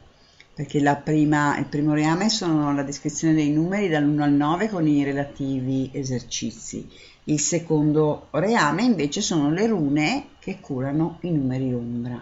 perché 0.53 0.81
la 0.81 0.95
prima, 0.95 1.57
il 1.57 1.65
primo 1.65 1.93
reame 1.93 2.29
sono 2.29 2.73
la 2.73 2.83
descrizione 2.83 3.33
dei 3.33 3.51
numeri 3.51 3.87
dall'1 3.87 4.21
al 4.21 4.31
9 4.33 4.67
con 4.69 4.87
i 4.87 5.03
relativi 5.03 5.89
esercizi. 5.93 6.87
Il 7.25 7.39
secondo 7.39 8.27
reame 8.31 8.83
invece 8.83 9.21
sono 9.21 9.49
le 9.51 9.67
rune 9.67 10.25
che 10.39 10.59
curano 10.59 11.17
i 11.21 11.31
numeri 11.31 11.73
ombra. 11.73 12.21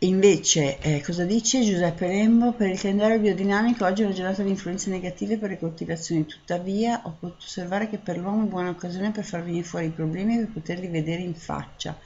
Invece, 0.00 0.78
eh, 0.80 1.02
cosa 1.02 1.24
dice 1.24 1.64
Giuseppe 1.64 2.06
Lembo? 2.06 2.52
Per 2.52 2.68
il 2.68 2.78
calendario 2.78 3.18
biodinamico 3.18 3.84
oggi 3.84 4.02
è 4.02 4.04
una 4.04 4.14
giornata 4.14 4.42
di 4.44 4.50
influenze 4.50 4.90
negative 4.90 5.38
per 5.38 5.50
le 5.50 5.58
coltivazioni, 5.58 6.24
tuttavia 6.24 7.02
ho 7.04 7.16
potuto 7.18 7.44
osservare 7.44 7.88
che 7.88 7.98
per 7.98 8.16
l'uomo 8.16 8.44
è 8.44 8.48
buona 8.48 8.70
occasione 8.70 9.10
per 9.10 9.24
far 9.24 9.42
venire 9.42 9.64
fuori 9.64 9.86
i 9.86 9.90
problemi 9.90 10.34
e 10.34 10.38
per 10.44 10.52
poterli 10.52 10.86
vedere 10.88 11.22
in 11.22 11.34
faccia. 11.34 11.98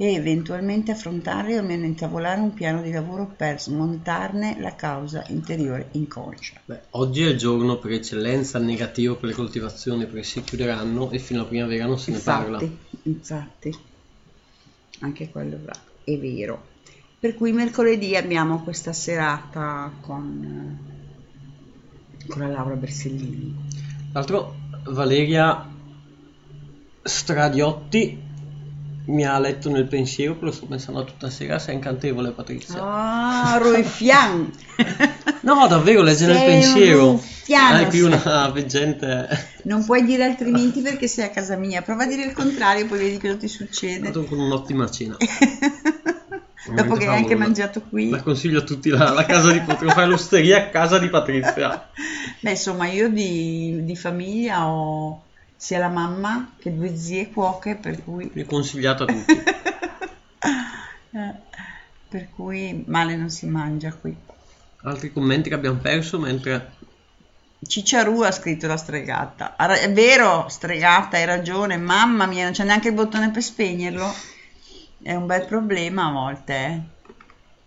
e 0.00 0.14
eventualmente 0.14 0.92
affrontare 0.92 1.56
o 1.56 1.58
almeno 1.58 1.84
intavolare 1.84 2.40
un 2.40 2.54
piano 2.54 2.82
di 2.82 2.92
lavoro 2.92 3.34
per 3.36 3.60
smontarne 3.60 4.56
la 4.60 4.76
causa 4.76 5.24
interiore 5.30 5.88
inconscia. 5.92 6.60
Beh, 6.66 6.82
oggi 6.90 7.22
è 7.24 7.30
il 7.30 7.36
giorno 7.36 7.78
per 7.78 7.90
eccellenza 7.92 8.60
negativo 8.60 9.16
per 9.16 9.30
le 9.30 9.34
coltivazioni 9.34 10.04
perché 10.06 10.22
si 10.22 10.42
chiuderanno 10.42 11.10
e 11.10 11.18
fino 11.18 11.42
a 11.42 11.46
primavera 11.46 11.86
non 11.86 11.98
se 11.98 12.12
ne 12.12 12.18
parla. 12.18 12.60
Infatti, 12.60 13.08
infatti, 13.08 13.74
anche 15.00 15.30
quello 15.30 15.58
va- 15.64 15.84
è 16.04 16.16
vero. 16.16 16.67
Per 17.20 17.34
cui 17.34 17.50
mercoledì 17.52 18.14
abbiamo 18.14 18.62
questa 18.62 18.92
serata 18.92 19.90
con, 20.02 20.78
con 22.28 22.40
la 22.42 22.46
Laura 22.48 22.74
Bersellini. 22.74 23.56
L'altro 24.12 24.54
Valeria 24.90 25.66
Stradiotti 27.02 28.26
mi 29.06 29.24
ha 29.26 29.38
letto 29.38 29.70
nel 29.70 29.86
pensiero, 29.86 30.36
lo 30.38 30.52
sto 30.52 30.66
pensando 30.66 31.02
tutta 31.04 31.30
sera, 31.30 31.58
sei 31.58 31.74
incantevole 31.74 32.30
Patrizia. 32.30 32.80
Ah, 32.82 33.58
Rufian! 33.60 34.52
No, 35.40 35.66
davvero, 35.68 36.02
legge 36.02 36.26
nel 36.26 36.36
Sei 36.36 36.44
un 36.46 36.52
pensiero. 36.60 37.10
ruffiano, 37.12 37.76
Hai 37.76 37.86
qui 37.86 38.00
una 38.00 38.50
veggente... 38.50 39.28
Non 39.62 39.84
puoi 39.84 40.04
dire 40.04 40.24
altrimenti 40.24 40.80
perché 40.82 41.06
sei 41.08 41.26
a 41.26 41.30
casa 41.30 41.56
mia. 41.56 41.80
Prova 41.80 42.02
a 42.02 42.06
dire 42.06 42.24
il 42.24 42.32
contrario, 42.32 42.86
poi 42.86 42.98
vedi 42.98 43.18
cosa 43.18 43.36
ti 43.36 43.48
succede. 43.48 44.00
Vado 44.00 44.24
con 44.24 44.38
un'ottima 44.40 44.90
cena. 44.90 45.16
Dopo 46.66 46.94
che 46.94 47.06
hai 47.06 47.16
anche 47.16 47.28
Favolosa. 47.28 47.36
mangiato 47.36 47.80
qui. 47.82 48.10
La 48.10 48.22
consiglio 48.22 48.58
a 48.58 48.62
tutti 48.62 48.90
la, 48.90 49.10
la 49.12 49.24
casa 49.24 49.52
di 49.52 49.60
Patrizia, 49.60 49.94
fare 49.94 50.06
l'osteria 50.08 50.58
a 50.58 50.68
casa 50.68 50.98
di 50.98 51.08
Patrizia. 51.08 51.90
Beh, 52.40 52.50
insomma, 52.50 52.88
io 52.88 53.08
di, 53.08 53.84
di 53.84 53.96
famiglia 53.96 54.66
ho 54.66 55.22
sia 55.56 55.78
la 55.78 55.88
mamma 55.88 56.52
che 56.56 56.72
due 56.72 56.96
zie 56.96 57.30
cuoche, 57.30 57.74
per 57.74 58.02
cui, 58.04 58.30
Mi 58.32 58.44
consigliato 58.44 59.02
a 59.02 59.06
tutti. 59.06 59.32
eh, 61.10 61.34
per 62.08 62.28
cui 62.34 62.84
male 62.86 63.16
non 63.16 63.28
si 63.28 63.46
mangia 63.46 63.92
qui. 63.92 64.16
Altri 64.82 65.12
commenti 65.12 65.48
che 65.48 65.54
abbiamo 65.56 65.78
perso 65.78 66.18
mentre... 66.18 66.76
Cicciarù 67.60 68.20
ha 68.20 68.30
scritto 68.30 68.68
la 68.68 68.76
stregata. 68.76 69.56
È 69.56 69.92
vero, 69.92 70.46
stregata, 70.48 71.16
hai 71.16 71.24
ragione. 71.24 71.76
Mamma 71.76 72.26
mia, 72.26 72.44
non 72.44 72.52
c'è 72.52 72.62
neanche 72.62 72.88
il 72.88 72.94
bottone 72.94 73.32
per 73.32 73.42
spegnerlo. 73.42 74.14
È 75.02 75.14
un 75.14 75.26
bel 75.26 75.44
problema 75.46 76.06
a 76.06 76.10
volte, 76.12 76.54
eh. 76.54 76.80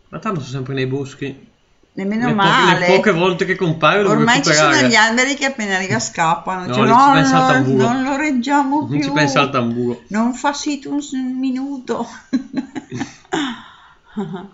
Ma 0.09 0.19
tanto 0.19 0.39
sono 0.41 0.51
sempre 0.51 0.73
nei 0.73 0.87
boschi. 0.87 1.49
Nemmeno 1.93 2.27
le, 2.27 2.33
po- 2.33 2.41
male. 2.41 2.79
le 2.87 2.95
poche 2.95 3.11
volte 3.11 3.43
che 3.45 3.55
compare 3.55 3.97
devo 3.97 4.11
Ormai 4.11 4.41
ci 4.41 4.53
sono 4.53 4.75
gli 4.87 4.95
alberi 4.95 5.35
che 5.35 5.45
appena 5.45 5.75
arriva 5.75 5.99
scappano. 5.99 6.65
No, 6.67 6.73
Cioè, 6.73 6.83
lì 6.85 6.89
ci 6.89 6.95
no, 6.97 7.11
pensa 7.13 7.45
al 7.45 7.53
tamburo. 7.53 7.87
non 7.87 8.03
lo 8.03 8.15
reggiamo 8.15 8.79
Non 8.79 8.89
più. 8.89 9.03
ci 9.03 9.11
pensa 9.11 9.41
al 9.41 9.51
tamburo. 9.51 10.01
Non 10.07 10.33
fa 10.33 10.53
sito 10.53 10.89
un 10.91 11.01
minuto. 11.37 12.07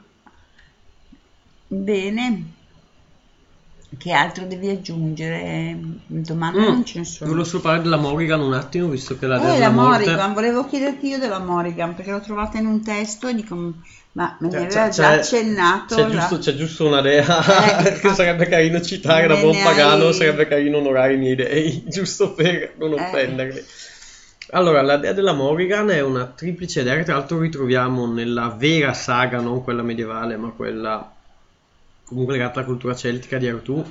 Bene. 1.68 2.44
Che 3.98 4.12
altro 4.12 4.46
devi 4.46 4.70
aggiungere? 4.70 5.76
Domande 6.08 6.60
non 6.60 6.86
ce 6.86 7.00
ne 7.00 7.06
sono. 7.06 7.30
Volevo 7.32 7.48
solo 7.48 7.62
parlare 7.64 7.84
della 7.84 7.98
Morrigan 7.98 8.40
un 8.42 8.54
attimo, 8.54 8.88
visto 8.90 9.18
che 9.18 9.26
la 9.28 9.38
Eh, 9.38 9.40
della 9.54 9.58
la 9.58 9.70
morte... 9.72 10.06
Morrigan, 10.06 10.34
volevo 10.34 10.66
chiederti 10.66 11.08
io 11.08 11.18
della 11.20 11.40
Morrigan 11.40 11.96
perché 11.96 12.12
l'ho 12.12 12.22
trovata 12.22 12.58
in 12.60 12.66
un 12.68 12.84
testo 12.84 13.28
e 13.28 13.34
dico, 13.34 13.56
ma 14.14 14.38
me 14.40 14.48
ne 14.48 14.52
Cioè, 14.52 14.62
aveva 14.66 14.84
c'è- 14.90 14.90
già 14.90 15.10
accennato. 15.10 15.96
C'è 15.96 16.02
la- 16.08 16.10
giusto, 16.10 16.38
c'è 16.38 16.56
giusto 16.56 16.86
una 16.88 17.02
dea 17.02 17.86
Eh, 17.86 17.94
che 18.00 18.14
sarebbe 18.14 18.48
carino 18.48 18.82
citare 18.82 19.28
da 19.28 19.36
buon 19.38 19.56
ne 19.56 19.64
pagano, 19.64 20.06
hai- 20.08 20.14
sarebbe 20.14 20.48
carino 20.48 20.78
onorare 20.78 21.14
i 21.14 21.18
miei 21.18 21.36
dei, 21.36 21.84
giusto 21.90 22.34
per 22.34 22.76
non 22.78 22.94
Eh. 22.94 23.02
offenderli. 23.02 23.64
Allora, 24.52 24.82
la 24.82 24.98
dea 24.98 25.12
della 25.14 25.34
Morrigan 25.34 25.90
è 25.90 26.02
una 26.02 26.26
triplice 26.28 26.84
dea 26.84 27.04
tra 27.04 27.16
l'altro 27.16 27.40
ritroviamo 27.40 28.12
nella 28.12 28.50
vera 28.58 28.94
saga, 28.94 29.42
non 29.42 29.62
quella 29.64 29.82
medievale, 29.84 30.38
ma 30.38 30.52
quella 30.52 31.12
comunque 32.08 32.36
legata 32.36 32.60
alla 32.60 32.68
cultura 32.68 32.96
celtica 32.96 33.38
di 33.38 33.48
Artù, 33.48 33.84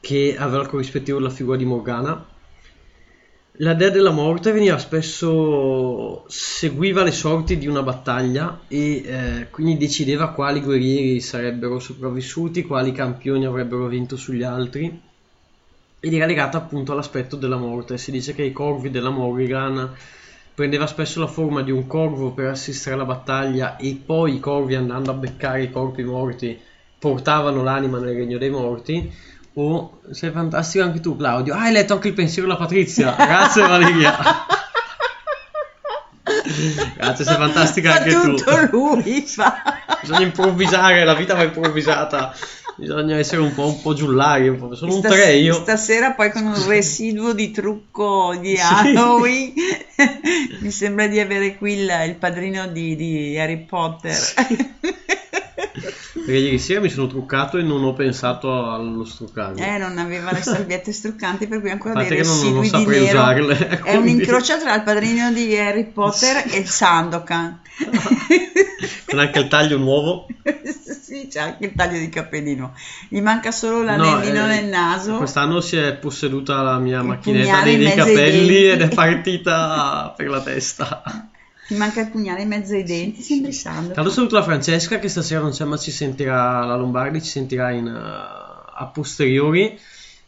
che 0.00 0.36
aveva 0.36 0.66
corrispettivo 0.66 1.18
della 1.18 1.30
figura 1.30 1.56
di 1.56 1.64
Morgana. 1.64 2.26
La 3.62 3.74
dea 3.74 3.90
della 3.90 4.10
morte 4.10 4.52
veniva 4.52 4.78
spesso 4.78 6.24
seguiva 6.28 7.02
le 7.02 7.12
sorti 7.12 7.58
di 7.58 7.66
una 7.66 7.82
battaglia 7.82 8.60
e 8.68 9.02
eh, 9.04 9.46
quindi 9.50 9.76
decideva 9.76 10.30
quali 10.30 10.60
guerrieri 10.62 11.20
sarebbero 11.20 11.78
sopravvissuti, 11.78 12.64
quali 12.64 12.92
campioni 12.92 13.44
avrebbero 13.44 13.86
vinto 13.86 14.16
sugli 14.16 14.42
altri 14.42 15.08
ed 16.00 16.14
era 16.14 16.24
legata 16.24 16.56
appunto 16.56 16.92
all'aspetto 16.92 17.36
della 17.36 17.58
morte. 17.58 17.98
Si 17.98 18.10
dice 18.10 18.34
che 18.34 18.42
i 18.42 18.52
corvi 18.52 18.90
della 18.90 19.10
Morrigan 19.10 19.94
prendeva 20.54 20.86
spesso 20.86 21.20
la 21.20 21.26
forma 21.26 21.62
di 21.62 21.70
un 21.70 21.86
corvo 21.86 22.32
per 22.32 22.46
assistere 22.46 22.94
alla 22.94 23.04
battaglia 23.04 23.76
e 23.76 24.00
poi 24.04 24.36
i 24.36 24.40
corvi 24.40 24.74
andando 24.74 25.10
a 25.10 25.14
beccare 25.14 25.64
i 25.64 25.70
corpi 25.70 26.02
morti 26.02 26.58
portavano 27.00 27.64
l'anima 27.64 27.98
nel 27.98 28.14
regno 28.14 28.38
dei 28.38 28.50
morti. 28.50 29.28
O 29.54 30.00
sei 30.12 30.30
fantastico 30.30 30.84
anche 30.84 31.00
tu, 31.00 31.16
Claudio. 31.16 31.54
Ah, 31.54 31.62
hai 31.62 31.72
letto 31.72 31.94
anche 31.94 32.06
il 32.08 32.14
pensiero 32.14 32.46
della 32.46 32.60
Patrizia. 32.60 33.16
Grazie, 33.18 33.62
Valeria. 33.66 34.16
Grazie, 36.96 37.24
sei 37.24 37.34
fantastica 37.34 37.92
Fa 37.92 37.98
anche 37.98 38.10
tu. 38.12 38.34
tutto 38.36 38.68
lui, 38.70 39.22
fa. 39.26 39.62
Bisogna 40.00 40.20
improvvisare, 40.26 41.04
la 41.04 41.14
vita 41.14 41.34
va 41.34 41.42
improvvisata. 41.42 42.32
Bisogna 42.76 43.16
essere 43.18 43.40
un 43.42 43.52
po', 43.52 43.66
un 43.66 43.82
po' 43.82 43.92
giullari. 43.94 44.48
un 44.48 44.56
po'. 44.58 44.74
Sono 44.74 44.94
un 44.94 45.00
Stas- 45.00 45.12
tre 45.12 45.34
io. 45.34 45.54
Stasera 45.54 46.12
poi 46.12 46.30
con 46.30 46.46
un 46.46 46.66
residuo 46.66 47.32
di 47.32 47.50
trucco 47.50 48.34
di 48.40 48.56
Halloween 48.58 49.52
mi 50.60 50.70
sembra 50.70 51.06
di 51.06 51.18
avere 51.20 51.56
qui 51.56 51.74
il, 51.74 51.90
il 52.06 52.14
padrino 52.14 52.66
di, 52.68 52.94
di 52.96 53.38
Harry 53.38 53.64
Potter. 53.64 54.16
Perché 56.30 56.44
ieri 56.44 56.58
sera 56.60 56.80
mi 56.80 56.88
sono 56.88 57.08
truccato 57.08 57.58
e 57.58 57.62
non 57.62 57.82
ho 57.82 57.92
pensato 57.92 58.70
allo 58.70 59.04
struccarmi. 59.04 59.60
Eh, 59.60 59.78
non 59.78 59.98
aveva 59.98 60.30
le 60.30 60.42
salviette 60.42 60.92
struccanti 60.92 61.48
per 61.48 61.60
cui 61.60 61.70
ancora 61.70 61.94
dei 61.94 62.08
non- 62.08 62.18
residui 62.18 62.52
non 62.52 62.62
di 62.62 62.68
saprei 62.68 63.02
usarle, 63.02 63.68
È 63.82 63.96
un 63.96 64.02
quindi- 64.02 64.22
incrocio 64.22 64.58
tra 64.60 64.74
il 64.76 64.82
padrino 64.82 65.32
di 65.32 65.56
Harry 65.56 65.86
Potter 65.86 66.44
e 66.48 66.58
il 66.58 66.68
Sandokan. 66.68 67.60
Con 69.06 69.18
anche 69.18 69.38
il 69.40 69.48
taglio 69.48 69.76
nuovo. 69.78 70.26
sì, 71.02 71.26
c'è 71.28 71.40
anche 71.40 71.64
il 71.66 71.72
taglio 71.74 71.98
di 71.98 72.08
capelli 72.08 72.54
nuovo. 72.54 72.74
Gli 73.08 73.20
manca 73.20 73.50
solo 73.50 73.78
No, 73.78 73.84
l'anellino 73.84 74.44
eh, 74.44 74.48
nel 74.60 74.66
naso. 74.66 75.16
Quest'anno 75.16 75.60
si 75.60 75.76
è 75.76 75.94
posseduta 75.94 76.62
la 76.62 76.78
mia 76.78 77.02
macchinetta 77.02 77.48
pugnale 77.50 77.76
dei, 77.76 77.86
dei 77.86 77.94
capelli 77.94 78.64
ed 78.70 78.82
è 78.82 78.88
partita 78.88 80.14
per 80.16 80.28
la 80.28 80.40
testa. 80.42 81.02
Gli 81.70 81.76
manca 81.76 82.00
il 82.00 82.10
pugnale 82.10 82.42
in 82.42 82.48
mezzo 82.48 82.74
ai 82.74 82.82
denti, 82.82 83.22
sembri 83.22 83.52
Sandokan. 83.52 83.94
Tanto 83.94 84.10
saluto 84.10 84.34
la 84.34 84.42
Francesca 84.42 84.98
che 84.98 85.08
stasera 85.08 85.40
non 85.40 85.52
c'è 85.52 85.64
ma 85.64 85.76
ci 85.76 85.92
sentirà 85.92 86.64
la 86.64 86.74
Lombardi, 86.74 87.22
ci 87.22 87.30
sentirà 87.30 87.70
in, 87.70 87.86
eh, 87.86 87.90
a 87.92 88.90
posteriori 88.92 89.78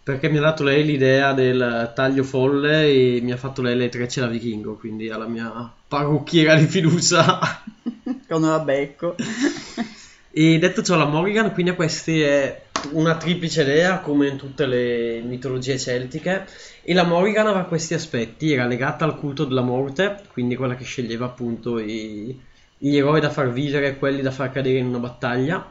perché 0.05 0.29
mi 0.29 0.39
ha 0.39 0.41
dato 0.41 0.63
lei 0.63 0.85
l'idea 0.85 1.33
del 1.33 1.91
taglio 1.97 2.23
folle 2.23 2.87
e 2.87 3.21
mi 3.23 3.33
ha 3.33 3.37
fatto 3.37 3.61
lei 3.61 3.77
le 3.77 3.89
trecce 3.89 4.21
da 4.21 4.29
vichingo, 4.29 4.77
quindi 4.77 5.11
alla 5.11 5.27
mia 5.27 5.69
parrucchiera 5.89 6.55
di 6.55 6.67
fiducia. 6.67 7.41
Quando 8.29 8.49
la 8.49 8.61
becco. 8.61 9.17
E 10.35 10.59
detto 10.59 10.83
ciò, 10.83 10.97
la 10.97 11.05
Morrigan 11.05 11.53
quindi 11.53 11.73
a 11.73 11.75
questi 11.75 12.23
è 12.23 12.63
una 12.93 13.17
triplice 13.17 13.65
dea 13.65 14.01
come 14.01 14.29
in 14.29 14.37
tutte 14.37 14.67
le 14.67 15.21
mitologie 15.21 15.79
celtiche 15.79 16.47
e 16.83 16.95
la 16.95 17.05
Morrigan 17.05 17.47
aveva 17.47 17.65
questi 17.65 17.95
aspetti, 17.95 18.53
era 18.53 18.67
legata 18.67 19.05
al 19.05 19.19
culto 19.19 19.45
della 19.45 19.61
morte, 19.61 20.23
quindi 20.33 20.57
quella 20.57 20.75
che 20.75 20.85
sceglieva 20.85 21.27
appunto 21.27 21.79
i- 21.79 22.37
gli 22.79 22.97
eroi 22.97 23.21
da 23.21 23.31
far 23.31 23.53
vivere 23.53 23.89
e 23.89 23.99
quelli 23.99 24.23
da 24.23 24.31
far 24.31 24.51
cadere 24.51 24.79
in 24.79 24.87
una 24.87 24.99
battaglia, 24.99 25.71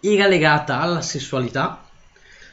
era 0.00 0.26
legata 0.26 0.80
alla 0.80 1.00
sessualità 1.00 1.84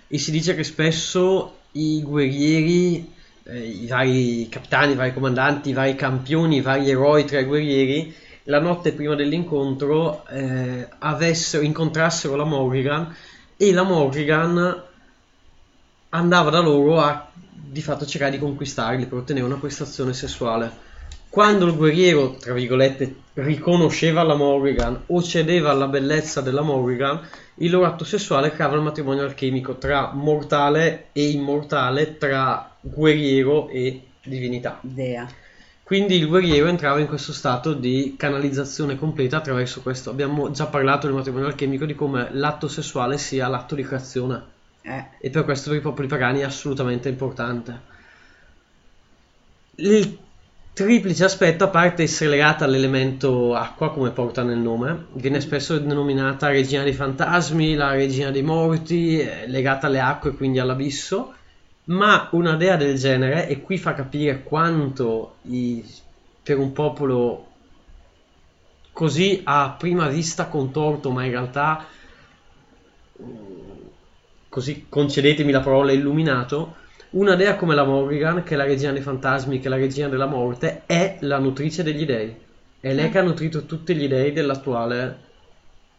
e 0.08 0.18
si 0.20 0.32
dice 0.32 0.56
che 0.56 0.64
spesso 0.64 1.58
i 1.74 2.02
guerrieri, 2.04 3.12
eh, 3.44 3.60
i 3.60 3.88
vari 3.88 4.48
capitani, 4.50 4.94
i 4.94 4.96
vari 4.96 5.14
comandanti, 5.14 5.70
i 5.70 5.74
vari 5.74 5.96
campioni, 5.96 6.58
i 6.58 6.62
vari 6.62 6.90
eroi 6.90 7.26
tra 7.26 7.40
i 7.40 7.44
guerrieri 7.46 8.14
la 8.48 8.60
notte 8.60 8.94
prima 8.94 9.16
dell'incontro 9.16 10.26
eh, 10.28 10.88
avessero, 11.00 11.64
incontrassero 11.64 12.36
la 12.36 12.46
Morrigan 12.46 13.14
e 13.58 13.74
la 13.74 13.84
Morrigan 13.84 14.84
andava 16.10 16.50
da 16.50 16.60
loro 16.60 17.00
a 17.00 17.30
di 17.34 17.82
fatto 17.82 18.06
cercare 18.06 18.32
di 18.32 18.40
conquistarli 18.40 19.06
per 19.06 19.18
ottenere 19.20 19.46
una 19.46 19.58
prestazione 19.58 20.14
sessuale. 20.14 20.86
Quando 21.30 21.66
il 21.66 21.76
guerriero, 21.76 22.36
tra 22.36 22.54
virgolette, 22.54 23.16
riconosceva 23.34 24.24
la 24.24 24.36
Morrigan 24.36 25.04
o 25.08 25.22
cedeva 25.22 25.72
alla 25.72 25.88
bellezza 25.88 26.40
della 26.40 26.62
Morrigan, 26.62 27.20
il 27.56 27.70
loro 27.70 27.86
atto 27.86 28.06
sessuale 28.06 28.52
creava 28.52 28.78
il 28.78 28.82
matrimonio 28.82 29.24
alchemico 29.24 29.76
tra 29.76 30.12
mortale 30.14 31.08
e 31.12 31.30
immortale, 31.30 32.18
tra 32.18 32.76
guerriero 32.80 33.68
e 33.68 34.04
divinità. 34.24 34.80
Dea. 34.82 35.28
Quindi 35.88 36.18
il 36.18 36.28
guerriero 36.28 36.68
entrava 36.68 37.00
in 37.00 37.08
questo 37.08 37.32
stato 37.32 37.72
di 37.72 38.16
canalizzazione 38.18 38.98
completa 38.98 39.38
attraverso 39.38 39.82
questo. 39.82 40.10
Abbiamo 40.10 40.52
già 40.52 40.66
parlato 40.66 41.08
nel 41.08 41.16
matrimonio 41.16 41.48
alchemico 41.48 41.86
di 41.86 41.96
come 41.96 42.28
l'atto 42.34 42.68
sessuale 42.68 43.18
sia 43.18 43.48
l'atto 43.48 43.74
di 43.74 43.84
creazione 43.84 44.44
Eh. 44.82 45.06
e 45.18 45.30
per 45.30 45.46
questo 45.46 45.70
per 45.70 45.80
i 45.80 45.82
popoli 45.82 46.10
pagani 46.10 46.42
è 46.42 46.44
assolutamente 46.44 47.08
importante. 47.08 47.80
Il 49.76 50.18
triplice 50.74 51.24
aspetto, 51.24 51.64
a 51.64 51.70
parte 51.70 52.04
essere 52.04 52.32
legata 52.32 52.66
all'elemento 52.66 53.56
acqua, 53.56 53.90
come 53.94 54.10
porta 54.10 54.44
nel 54.44 54.58
nome, 54.58 55.06
viene 55.14 55.40
spesso 55.40 55.80
denominata 55.80 56.50
regina 56.50 56.84
dei 56.84 56.92
fantasmi, 56.92 57.76
la 57.76 57.92
regina 57.92 58.30
dei 58.30 58.44
morti, 58.44 59.20
è 59.20 59.46
legata 59.48 59.88
alle 59.88 60.02
acque, 60.02 60.34
quindi 60.34 60.60
all'abisso, 60.60 61.34
ma 61.88 62.30
una 62.32 62.56
dea 62.56 62.76
del 62.76 62.98
genere, 62.98 63.48
e 63.48 63.62
qui 63.62 63.78
fa 63.78 63.94
capire 63.94 64.44
quanto 64.44 65.36
i- 65.44 65.84
per 66.44 66.58
un 66.58 66.72
popolo 66.74 67.46
così 68.92 69.42
a 69.44 69.76
prima 69.78 70.08
vista 70.08 70.48
contorto, 70.48 71.12
ma 71.12 71.24
in 71.24 71.32
realtà 71.32 71.86
mm, 73.22 73.88
così 74.50 74.86
concedetemi 74.90 75.52
la 75.52 75.62
parola 75.62 75.92
illuminato, 75.92 76.76
una 77.12 77.36
dea 77.36 77.56
come 77.56 77.76
la 77.76 77.84
Morrigan, 77.86 78.44
che 78.44 78.54
è 78.56 78.58
la 78.58 78.64
regina 78.66 78.92
dei 78.92 79.02
fantasmi, 79.02 79.60
che 79.60 79.68
è 79.68 79.70
la 79.70 79.78
regina 79.78 80.10
della 80.10 80.26
morte, 80.26 80.84
è 80.86 81.18
la 81.22 81.38
nutrice 81.38 81.84
degli 81.84 82.06
dei. 82.06 82.36
È 82.80 82.94
lei 82.94 83.10
che 83.10 83.18
ha 83.18 83.24
nutrito 83.24 83.66
tutti 83.66 83.96
gli 83.96 84.08
dei 84.08 84.34
dell'attuale, 84.34 85.18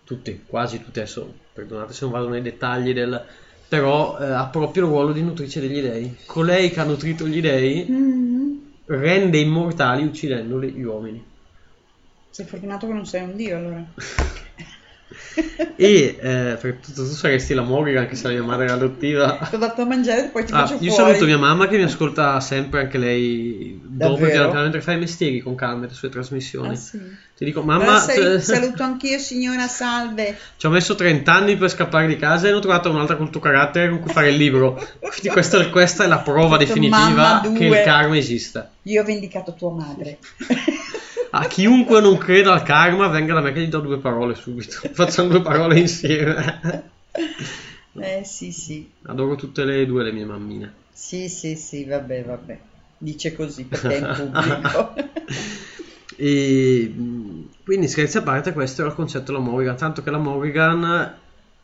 tutti, 0.04 0.44
quasi 0.46 0.82
tutti 0.82 0.98
adesso, 1.00 1.32
perdonate 1.52 1.92
se 1.92 2.04
non 2.04 2.12
vado 2.12 2.28
nei 2.28 2.42
dettagli 2.42 2.92
del... 2.92 3.24
però 3.68 4.18
eh, 4.18 4.24
ha 4.24 4.46
proprio 4.48 4.84
il 4.84 4.88
ruolo 4.88 5.12
di 5.12 5.22
nutrice 5.22 5.60
degli 5.60 5.80
dei. 5.80 6.16
Colei 6.26 6.70
che 6.70 6.80
ha 6.80 6.84
nutrito 6.84 7.26
gli 7.26 7.40
dei 7.40 7.86
Mm. 7.90 8.56
rende 8.86 9.38
immortali 9.38 10.04
uccidendoli 10.04 10.70
gli 10.72 10.82
uomini. 10.82 11.22
Sei 12.30 12.46
fortunato 12.46 12.86
che 12.86 12.92
non 12.92 13.04
sei 13.06 13.22
un 13.22 13.36
dio 13.36 13.56
allora. 13.56 13.84
E 15.80 16.18
eh, 16.20 16.56
perché 16.60 16.92
tu, 16.92 17.04
saresti 17.04 17.54
la 17.54 17.62
Morrigan, 17.62 18.08
che 18.08 18.16
sarà 18.16 18.34
mia 18.34 18.42
madre 18.42 18.66
adottiva. 18.70 19.38
Ti 19.48 19.54
ho 19.54 19.58
dato 19.58 19.82
a 19.82 19.84
mangiare 19.84 20.24
e 20.24 20.28
poi 20.28 20.44
ti 20.44 20.52
Ah, 20.52 20.66
faccio 20.66 20.82
io 20.82 20.90
fuori. 20.92 21.10
saluto 21.12 21.24
mia 21.26 21.38
mamma 21.38 21.68
che 21.68 21.76
mi 21.76 21.84
ascolta 21.84 22.40
sempre 22.40 22.80
anche 22.80 22.98
lei 22.98 23.80
dopo 23.84 24.14
Davvero? 24.18 24.50
che 24.50 24.56
mentre 24.56 24.80
fa 24.80 24.92
i 24.92 24.98
mestieri 24.98 25.38
con 25.40 25.54
calma 25.54 25.86
le 25.86 25.92
sue 25.92 26.08
trasmissioni. 26.08 26.70
Ah, 26.70 26.74
sì. 26.76 26.98
Ti 27.36 27.44
dico, 27.44 27.62
mamma, 27.62 28.00
sai- 28.00 28.16
t- 28.16 28.38
saluto 28.40 28.82
anch'io 28.84 29.18
signora, 29.20 29.68
salve. 29.68 30.36
ci 30.56 30.66
ho 30.66 30.70
messo 30.70 30.96
30 30.96 31.32
anni 31.32 31.56
per 31.56 31.70
scappare 31.70 32.08
di 32.08 32.16
casa 32.16 32.48
e 32.48 32.52
ho 32.52 32.58
trovato 32.58 32.90
un'altra 32.90 33.14
col 33.14 33.30
tuo 33.30 33.40
carattere 33.40 33.88
con 33.90 34.00
cui 34.00 34.10
fare 34.10 34.30
il 34.30 34.36
libro. 34.36 34.72
Quindi 34.98 35.28
questa, 35.28 35.64
questa 35.70 36.02
è 36.02 36.08
la 36.08 36.18
prova 36.18 36.56
detto, 36.56 36.72
definitiva 36.72 36.98
"Mamma, 36.98 37.40
che 37.56 37.62
il 37.64 37.68
due." 37.68 37.82
karma 37.82 38.16
esiste. 38.16 38.68
Io 38.82 39.02
ho 39.02 39.04
vendicato 39.04 39.54
tua 39.54 39.70
madre. 39.70 40.18
A 41.30 41.46
chiunque 41.46 42.00
non 42.00 42.16
creda 42.16 42.52
al 42.52 42.62
karma, 42.62 43.08
venga 43.08 43.34
da 43.34 43.40
me 43.40 43.52
che 43.52 43.60
gli 43.60 43.68
do 43.68 43.80
due 43.80 43.98
parole 43.98 44.34
subito. 44.34 44.88
Facciamo 44.92 45.28
due 45.28 45.42
parole 45.42 45.78
insieme. 45.78 46.90
Eh 48.00 48.24
sì, 48.24 48.52
sì. 48.52 48.90
Adoro 49.06 49.34
tutte 49.34 49.64
le 49.64 49.84
due 49.86 50.04
le 50.04 50.12
mie 50.12 50.24
mammine. 50.24 50.72
Sì, 50.92 51.28
sì, 51.28 51.56
sì, 51.56 51.84
vabbè, 51.84 52.24
vabbè. 52.24 52.58
Dice 52.98 53.34
così 53.34 53.64
perché 53.64 53.98
è 53.98 53.98
in 53.98 54.14
pubblico. 54.14 54.94
E 56.20 56.92
mh, 56.92 57.48
quindi 57.64 57.86
scherzi 57.86 58.16
a 58.16 58.22
parte, 58.22 58.52
questo 58.52 58.80
era 58.80 58.90
il 58.90 58.96
concetto 58.96 59.30
della 59.30 59.38
Morrigan. 59.38 59.76
Tanto 59.76 60.02
che 60.02 60.10
la 60.10 60.18
Morrigan, 60.18 61.14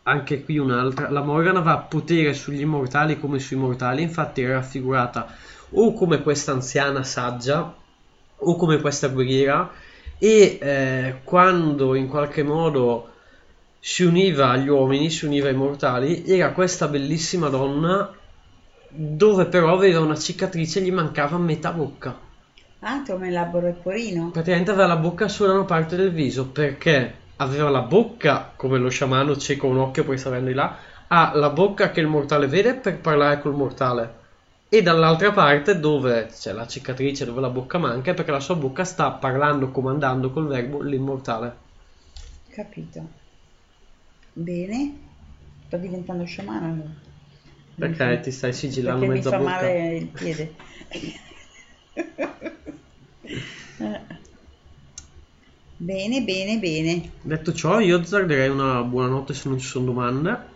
anche 0.04 0.44
qui 0.44 0.58
un'altra, 0.58 1.10
la 1.10 1.22
Morrigan 1.22 1.56
aveva 1.56 1.78
potere 1.78 2.34
sugli 2.34 2.60
immortali 2.60 3.18
come 3.18 3.40
sui 3.40 3.56
mortali. 3.56 4.02
Infatti 4.02 4.42
era 4.42 4.54
raffigurata 4.54 5.26
o 5.70 5.92
come 5.92 6.22
questa 6.22 6.52
anziana 6.52 7.02
saggia 7.02 7.74
o 8.48 8.56
come 8.56 8.80
questa 8.80 9.08
guerriera. 9.08 9.70
E 10.18 10.58
eh, 10.60 11.14
quando 11.24 11.94
in 11.94 12.08
qualche 12.08 12.42
modo 12.42 13.10
si 13.78 14.04
univa 14.04 14.50
agli 14.50 14.68
uomini, 14.68 15.10
si 15.10 15.26
univa 15.26 15.48
ai 15.48 15.54
mortali, 15.54 16.24
era 16.26 16.52
questa 16.52 16.88
bellissima 16.88 17.48
donna 17.48 18.10
dove 18.88 19.46
però 19.46 19.74
aveva 19.74 20.00
una 20.00 20.16
cicatrice 20.16 20.78
e 20.78 20.82
gli 20.82 20.92
mancava 20.92 21.36
metà 21.36 21.72
bocca. 21.72 22.16
Ah, 22.80 23.02
come 23.06 23.30
l'aboro 23.30 23.66
e 23.66 23.72
porino. 23.72 24.30
Praticamente 24.30 24.70
aveva 24.70 24.86
la 24.86 24.96
bocca 24.96 25.28
solo 25.28 25.50
da 25.50 25.58
una 25.58 25.66
parte 25.66 25.96
del 25.96 26.12
viso 26.12 26.48
perché 26.48 27.22
aveva 27.36 27.70
la 27.70 27.80
bocca 27.80 28.52
come 28.54 28.78
lo 28.78 28.88
sciamano 28.88 29.36
cieco 29.36 29.66
un 29.66 29.78
occhio 29.78 30.04
poi 30.04 30.18
sta 30.18 30.38
di 30.38 30.52
là 30.52 30.76
ha 31.08 31.32
la 31.34 31.50
bocca 31.50 31.90
che 31.90 32.00
il 32.00 32.06
mortale 32.06 32.46
vede 32.46 32.74
per 32.74 32.98
parlare 33.00 33.40
col 33.40 33.54
mortale 33.54 34.22
e 34.76 34.82
dall'altra 34.82 35.30
parte 35.30 35.78
dove 35.78 36.26
c'è 36.26 36.52
la 36.52 36.66
cicatrice 36.66 37.24
dove 37.24 37.40
la 37.40 37.48
bocca 37.48 37.78
manca 37.78 38.10
è 38.10 38.14
perché 38.14 38.32
la 38.32 38.40
sua 38.40 38.56
bocca 38.56 38.82
sta 38.82 39.12
parlando 39.12 39.70
comandando 39.70 40.32
col 40.32 40.48
verbo 40.48 40.82
l'immortale 40.82 41.62
Capito. 42.50 43.08
Bene. 44.32 44.98
Sto 45.66 45.76
diventando 45.76 46.24
sciamana 46.24 47.02
perché 47.76 48.20
ti 48.20 48.30
stai 48.30 48.52
sigillando 48.52 49.06
Perché 49.06 49.12
mi 49.12 49.18
mezza 49.18 49.30
fa 49.30 49.38
bocca 49.38 49.50
male 49.50 49.96
il 49.96 50.06
piede. 50.08 50.54
Bene, 55.76 56.22
bene, 56.22 56.58
bene. 56.58 57.10
detto 57.22 57.52
ciò 57.52 57.78
io 57.78 57.98
azzarderei 57.98 58.48
una 58.48 58.82
buonanotte 58.82 59.34
se 59.34 59.48
non 59.48 59.58
ci 59.58 59.66
sono 59.66 59.86
domande 59.86 60.53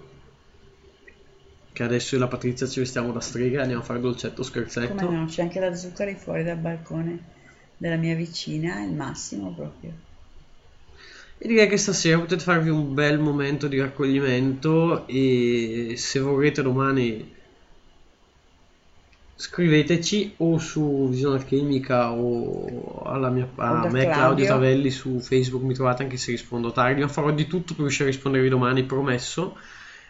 che 1.79 1.85
adesso 1.85 2.17
io 2.17 2.21
e 2.21 2.25
la 2.25 2.29
Patrizia 2.29 2.67
ci 2.67 2.81
vestiamo 2.81 3.13
da 3.13 3.21
streghe 3.21 3.57
e 3.57 3.61
andiamo 3.61 3.83
a 3.83 3.85
fare 3.85 4.01
dolcetto 4.01 4.43
scherzetto 4.43 4.95
Come 4.97 5.17
no? 5.17 5.27
C'è 5.27 5.43
anche 5.43 5.61
la 5.61 5.73
zuccheri 5.73 6.17
fuori 6.17 6.43
dal 6.43 6.57
balcone 6.57 7.19
della 7.77 7.95
mia 7.95 8.17
vicina, 8.17 8.83
il 8.83 8.93
massimo 8.93 9.53
proprio. 9.53 9.93
E 11.39 11.47
direi 11.47 11.69
che 11.69 11.77
stasera 11.77 12.19
potete 12.19 12.43
farvi 12.43 12.69
un 12.69 12.95
bel 12.95 13.21
momento 13.21 13.69
di 13.69 13.79
raccoglimento 13.79 15.07
e 15.07 15.95
se 15.97 16.19
vorrete 16.19 16.63
domani 16.63 17.37
scriveteci 19.37 20.35
o 20.39 20.59
su 20.59 21.07
Visione 21.09 21.37
Alchemica 21.37 22.11
o 22.11 23.03
alla 23.05 23.31
mia, 23.31 23.49
a 23.55 23.83
da 23.83 23.89
me 23.89 24.03
Claudio. 24.03 24.11
Claudio. 24.11 24.47
Tavelli 24.47 24.91
su 24.91 25.21
Facebook 25.21 25.63
mi 25.63 25.75
trovate 25.75 26.03
anche 26.03 26.17
se 26.17 26.33
rispondo 26.33 26.73
tardi, 26.73 27.03
ma 27.03 27.09
farò 27.09 27.31
di 27.31 27.47
tutto 27.47 27.75
per 27.75 27.83
riuscire 27.83 28.09
a 28.09 28.11
rispondervi 28.11 28.49
domani, 28.49 28.83
promesso. 28.83 29.57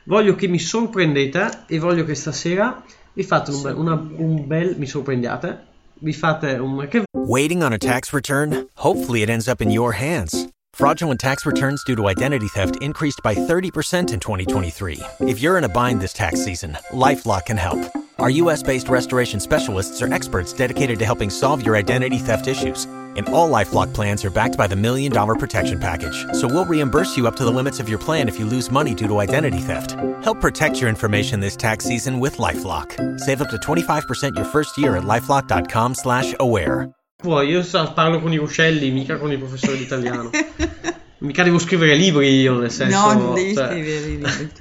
Voglio 0.08 0.34
che 0.34 0.48
mi 0.48 0.58
sorprendete 0.58 1.64
e 1.66 1.78
voglio 1.78 2.02
che 2.06 2.14
stasera 2.14 2.82
vi 3.12 3.22
fate 3.22 3.50
un 3.50 3.74
una- 3.76 4.08
un 4.16 4.46
bel 4.46 4.74
mi 4.78 4.86
sorprendiate, 4.86 5.66
vi 6.00 6.14
fate 6.14 6.52
un 6.54 6.86
che 6.88 7.02
Waiting 7.12 7.62
on 7.62 7.74
a 7.74 7.76
tax 7.76 8.10
return? 8.14 8.68
Hopefully, 8.76 9.20
it 9.20 9.28
ends 9.28 9.48
up 9.48 9.60
in 9.60 9.70
your 9.70 9.92
hands. 9.92 10.48
Fraudulent 10.72 11.20
tax 11.20 11.44
returns 11.44 11.82
due 11.84 11.94
to 11.94 12.08
identity 12.08 12.46
theft 12.48 12.76
increased 12.80 13.20
by 13.22 13.34
30% 13.34 14.10
in 14.10 14.18
2023. 14.18 14.98
If 15.26 15.42
you're 15.42 15.58
in 15.58 15.64
a 15.64 15.68
bind 15.68 16.00
this 16.00 16.14
tax 16.14 16.42
season, 16.42 16.78
LifeLock 16.90 17.44
can 17.44 17.58
help. 17.58 17.78
Our 18.18 18.30
US 18.42 18.62
based 18.62 18.88
restoration 18.88 19.40
specialists 19.40 20.00
are 20.00 20.10
experts 20.10 20.54
dedicated 20.54 20.98
to 21.00 21.04
helping 21.04 21.28
solve 21.28 21.66
your 21.66 21.76
identity 21.76 22.16
theft 22.16 22.46
issues. 22.46 22.86
And 23.16 23.28
all 23.30 23.50
Lifelock 23.50 23.92
plans 23.94 24.24
are 24.24 24.30
backed 24.30 24.56
by 24.56 24.66
the 24.66 24.76
Million 24.76 25.10
Dollar 25.10 25.34
Protection 25.34 25.80
Package. 25.80 26.26
So 26.32 26.46
we'll 26.46 26.66
reimburse 26.66 27.16
you 27.16 27.26
up 27.26 27.36
to 27.36 27.44
the 27.44 27.50
limits 27.50 27.80
of 27.80 27.88
your 27.88 27.98
plan 27.98 28.28
if 28.28 28.38
you 28.38 28.44
lose 28.44 28.70
money 28.70 28.94
due 28.94 29.08
to 29.08 29.18
identity 29.18 29.58
theft. 29.58 29.92
Help 30.22 30.40
protect 30.40 30.80
your 30.80 30.88
information 30.88 31.40
this 31.40 31.56
tax 31.56 31.84
season 31.84 32.20
with 32.20 32.36
LifeLock. 32.36 33.18
Save 33.20 33.40
up 33.40 33.50
to 33.50 33.56
25% 33.56 34.36
your 34.36 34.44
first 34.44 34.76
year 34.76 34.96
at 34.96 35.04
lifelock.com 35.04 35.94
slash 35.94 36.34
aware. 36.38 36.90
Poi 37.20 37.50
io 37.50 37.62
sa- 37.62 37.92
parlo 37.92 38.20
con 38.20 38.32
i 38.32 38.36
ruscelli, 38.36 38.92
mica 38.92 39.18
con 39.18 39.32
i 39.32 39.38
professori 39.38 39.78
di 39.78 39.82
italiano. 39.82 40.30
mica 41.18 41.42
devo 41.42 41.58
scrivere 41.58 41.96
libri 41.96 42.40
io, 42.40 42.58
nel 42.58 42.70
senso... 42.70 42.96
no, 42.96 43.12
non 43.12 43.34
devi 43.34 43.54
cioè, 43.54 43.70
scrivere 43.70 44.06
libri. 44.06 44.52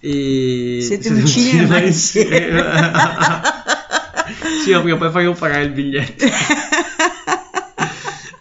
E... 0.00 0.78
Siete 0.82 1.08
un 1.08 1.26
cinema 1.26 1.78
insieme. 1.78 2.62
sì, 4.62 4.72
ma 4.72 4.80
prima 4.80 4.94
o 4.94 4.98
poi 4.98 5.10
faremo 5.10 5.32
pagare 5.32 5.64
il 5.64 5.70
biglietto. 5.70 6.26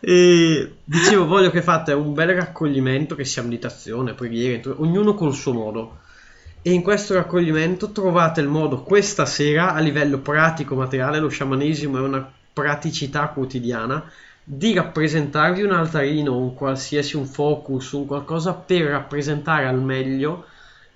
e 0.07 0.75
dicevo, 0.83 1.25
voglio 1.25 1.49
che 1.49 1.63
fate 1.63 1.91
un 1.91 2.13
bel 2.13 2.35
raccoglimento, 2.35 3.15
che 3.15 3.25
sia 3.25 3.41
meditazione, 3.41 4.13
preghiere, 4.13 4.61
ognuno 4.77 5.15
col 5.15 5.33
suo 5.33 5.53
modo. 5.53 5.97
E 6.61 6.71
in 6.73 6.83
questo 6.83 7.15
raccoglimento 7.15 7.91
trovate 7.91 8.39
il 8.39 8.47
modo 8.47 8.83
questa 8.83 9.25
sera 9.25 9.73
a 9.73 9.79
livello 9.79 10.19
pratico 10.19 10.75
materiale, 10.75 11.17
lo 11.17 11.27
sciamanesimo 11.27 11.97
è 11.97 12.01
una 12.01 12.31
praticità 12.53 13.29
quotidiana, 13.29 14.07
di 14.43 14.75
rappresentarvi 14.75 15.63
un 15.63 15.71
altarino, 15.71 16.37
un 16.37 16.53
qualsiasi, 16.53 17.15
un 17.15 17.25
focus, 17.25 17.93
un 17.93 18.05
qualcosa 18.05 18.53
per 18.53 18.83
rappresentare 18.83 19.65
al 19.65 19.81
meglio 19.81 20.45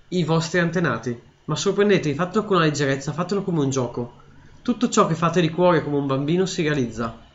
i 0.10 0.24
vostri 0.24 0.60
antenati. 0.60 1.20
Ma 1.46 1.56
sorprendetevi, 1.56 2.14
fatelo 2.14 2.46
con 2.46 2.58
una 2.58 2.66
leggerezza, 2.66 3.12
fatelo 3.12 3.42
come 3.42 3.62
un 3.62 3.72
gioco. 3.72 4.14
Tutto 4.62 4.88
ciò 4.88 5.08
che 5.08 5.16
fate 5.16 5.42
di 5.42 5.50
cuore 5.50 5.84
come 5.84 5.98
un 5.98 6.06
bambino 6.06 6.46
si 6.46 6.62
realizza. 6.62 7.28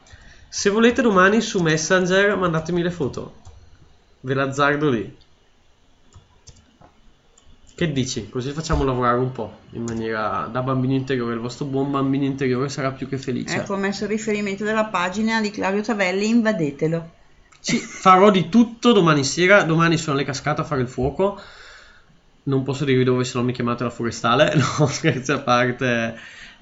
Se 0.56 0.70
volete 0.70 1.02
domani 1.02 1.40
su 1.40 1.60
Messenger 1.60 2.36
mandatemi 2.36 2.80
le 2.80 2.92
foto. 2.92 3.34
Ve 4.20 4.34
l'azzardo 4.34 4.88
lì. 4.88 5.16
Che 7.74 7.92
dici? 7.92 8.28
Così 8.28 8.52
facciamo 8.52 8.84
lavorare 8.84 9.18
un 9.18 9.32
po' 9.32 9.58
in 9.70 9.82
maniera 9.82 10.48
da 10.50 10.62
bambino 10.62 10.92
interiore. 10.94 11.34
Il 11.34 11.40
vostro 11.40 11.64
buon 11.64 11.90
bambino 11.90 12.22
interiore 12.24 12.68
sarà 12.68 12.92
più 12.92 13.08
che 13.08 13.18
felice. 13.18 13.56
Ecco, 13.56 13.74
ho 13.74 13.76
messo 13.76 14.04
il 14.04 14.10
riferimento 14.10 14.62
della 14.62 14.84
pagina 14.84 15.40
di 15.40 15.50
Claudio 15.50 15.82
Tavelli, 15.82 16.28
invadetelo. 16.28 17.10
Sì, 17.58 17.78
farò 17.78 18.30
di 18.30 18.48
tutto 18.48 18.92
domani 18.92 19.24
sera. 19.24 19.64
Domani 19.64 19.98
sono 19.98 20.14
alle 20.14 20.24
cascate 20.24 20.60
a 20.60 20.64
fare 20.64 20.82
il 20.82 20.88
fuoco. 20.88 21.36
Non 22.44 22.62
posso 22.62 22.84
dirvi 22.84 23.02
dove, 23.02 23.24
se 23.24 23.36
no 23.36 23.42
mi 23.42 23.52
chiamate 23.52 23.82
la 23.82 23.90
forestale. 23.90 24.54
No, 24.78 24.86
scherzi 24.86 25.32
a 25.32 25.40
parte. 25.40 26.16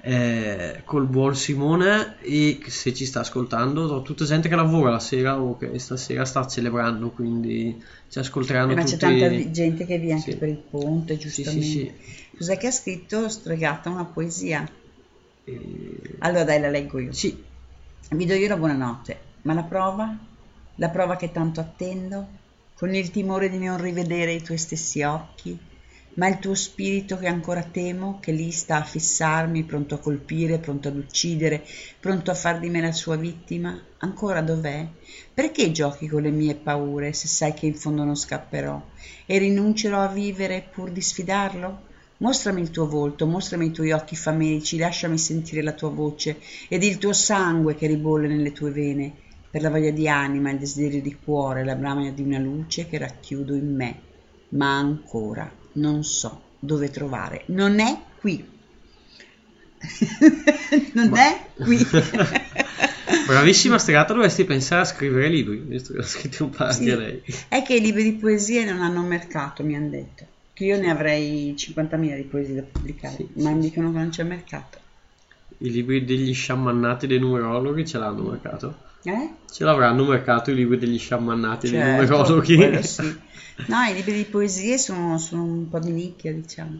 Eh, 0.05 0.81
col 0.83 1.07
buon 1.07 1.33
Simone 1.35 2.17
e 2.19 2.59
se 2.67 2.93
ci 2.93 3.05
sta 3.05 3.21
ascoltando, 3.21 3.83
ho 3.83 4.01
tutta 4.01 4.25
gente 4.25 4.49
che 4.49 4.55
lavora 4.55 4.91
la 4.91 4.99
sera 4.99 5.39
o 5.39 5.55
che 5.55 5.79
stasera 5.79 6.25
sta 6.25 6.45
celebrando, 6.45 7.11
quindi 7.11 7.81
ci 8.09 8.19
ascolteranno 8.19 8.73
Ma 8.73 8.81
tutti. 8.81 8.95
c'è 8.95 8.97
tanta 8.97 9.51
gente 9.51 9.85
che 9.85 9.97
viene 9.97 10.15
anche 10.15 10.31
Sì. 10.31 10.37
per 10.37 10.49
il 10.49 10.57
ponte, 10.57 11.15
Sì, 11.15 11.29
sì, 11.29 11.43
giustamente. 11.43 11.61
sì. 11.61 11.95
Cos'è 12.37 12.57
che 12.57 12.67
ha 12.67 12.71
scritto 12.71 13.29
Stregata? 13.29 13.89
Una 13.89 14.05
poesia? 14.05 14.65
E- 15.45 16.17
Allora 16.19 16.43
dai, 16.43 16.59
la 16.59 16.69
leggo 16.69 16.99
io. 16.99 17.11
Sì, 17.11 17.45
Vi 18.09 18.25
do 18.25 18.33
io 18.33 18.47
la 18.47 18.57
buonanotte, 18.57 19.37
ma 19.43 19.53
la 19.53 19.63
prova? 19.63 20.17
La 20.75 20.89
prova 20.89 21.15
che 21.15 21.31
tanto 21.31 21.59
attendo? 21.59 22.27
Con 22.73 22.93
il 22.95 23.11
timore 23.11 23.49
di 23.49 23.59
non 23.59 23.77
rivedere 23.79 24.33
i 24.33 24.41
tuoi 24.41 24.57
stessi 24.57 25.01
occhi? 25.03 25.57
Ma 26.15 26.27
il 26.27 26.37
tuo 26.37 26.53
spirito 26.53 27.17
che 27.17 27.25
ancora 27.25 27.63
temo, 27.63 28.19
che 28.19 28.31
lì 28.31 28.51
sta 28.51 28.77
a 28.77 28.83
fissarmi, 28.83 29.63
pronto 29.63 29.95
a 29.95 29.99
colpire, 29.99 30.59
pronto 30.59 30.87
ad 30.87 30.95
uccidere, 30.95 31.65
pronto 31.99 32.29
a 32.29 32.35
far 32.35 32.59
di 32.59 32.69
me 32.69 32.81
la 32.81 32.91
sua 32.91 33.15
vittima, 33.15 33.83
ancora 33.97 34.43
dov'è? 34.43 34.87
Perché 35.33 35.71
giochi 35.71 36.07
con 36.07 36.21
le 36.21 36.29
mie 36.29 36.53
paure 36.53 37.13
se 37.13 37.27
sai 37.27 37.55
che 37.55 37.65
in 37.65 37.73
fondo 37.73 38.03
non 38.03 38.15
scapperò 38.15 38.79
e 39.25 39.37
rinuncerò 39.39 40.01
a 40.01 40.07
vivere 40.07 40.69
pur 40.71 40.91
di 40.91 41.01
sfidarlo? 41.01 41.81
Mostrami 42.17 42.61
il 42.61 42.69
tuo 42.69 42.87
volto, 42.87 43.25
mostrami 43.25 43.65
i 43.65 43.71
tuoi 43.71 43.91
occhi 43.91 44.15
famelici, 44.15 44.77
lasciami 44.77 45.17
sentire 45.17 45.63
la 45.63 45.73
tua 45.73 45.89
voce 45.89 46.39
ed 46.69 46.83
il 46.83 46.99
tuo 46.99 47.11
sangue 47.11 47.73
che 47.73 47.87
ribolle 47.87 48.27
nelle 48.27 48.51
tue 48.51 48.69
vene, 48.69 49.13
per 49.49 49.63
la 49.63 49.71
voglia 49.71 49.89
di 49.89 50.07
anima, 50.07 50.51
il 50.51 50.59
desiderio 50.59 51.01
di 51.01 51.17
cuore, 51.25 51.65
la 51.65 51.75
brama 51.75 52.07
di 52.11 52.21
una 52.21 52.37
luce 52.37 52.87
che 52.87 52.99
racchiudo 52.99 53.55
in 53.55 53.75
me. 53.75 54.01
Ma 54.49 54.77
ancora 54.77 55.61
non 55.73 56.03
so 56.03 56.41
dove 56.59 56.89
trovare. 56.89 57.43
Non 57.47 57.79
è 57.79 57.97
qui. 58.19 58.51
non 60.93 61.15
è 61.17 61.47
qui. 61.55 61.77
bravissima 63.27 63.77
Stregata, 63.77 64.13
dovresti 64.13 64.45
pensare 64.45 64.81
a 64.81 64.85
scrivere 64.85 65.27
libri, 65.27 65.57
visto 65.57 65.93
che 65.93 65.99
ho 65.99 66.03
scritto 66.03 66.45
un 66.45 66.49
paio 66.51 66.71
Sì. 66.71 66.89
anche 66.89 66.95
lei. 66.95 67.21
È 67.47 67.61
che 67.63 67.75
i 67.75 67.81
libri 67.81 68.03
di 68.03 68.13
poesie 68.13 68.63
non 68.65 68.81
hanno 68.81 69.01
mercato, 69.01 69.63
mi 69.63 69.75
hanno 69.75 69.89
detto. 69.89 70.25
Che 70.53 70.65
io 70.65 70.79
ne 70.79 70.89
avrei 70.89 71.53
50.000 71.57 72.15
di 72.15 72.23
poesie 72.23 72.55
da 72.55 72.61
pubblicare, 72.61 73.27
ma 73.35 73.49
mi 73.51 73.61
dicono 73.61 73.91
che 73.91 73.97
non 73.97 74.09
c'è 74.09 74.23
mercato. 74.23 74.77
I 75.57 75.71
libri 75.71 76.05
degli 76.05 76.33
sciamannati 76.33 77.07
dei 77.07 77.19
numerologhi 77.19 77.85
ce 77.87 77.97
l'hanno 77.97 78.23
mercato? 78.23 78.91
Eh? 79.05 79.29
Ce 79.51 79.63
l'avranno 79.63 80.05
mercato 80.05 80.51
i 80.51 80.55
libri 80.55 80.77
degli 80.77 80.97
sciamannati 80.97 81.69
dei 81.69 81.79
Certo, 81.79 81.91
numerologhi? 81.91 82.55
quello 82.55 82.81
sì. 82.81 83.19
No, 83.67 83.83
i 83.83 83.93
libri 83.93 84.13
di 84.13 84.23
poesie 84.23 84.77
sono, 84.77 85.17
sono 85.17 85.43
un 85.43 85.69
po' 85.69 85.79
di 85.79 85.91
nicchia, 85.91 86.33
diciamo. 86.33 86.79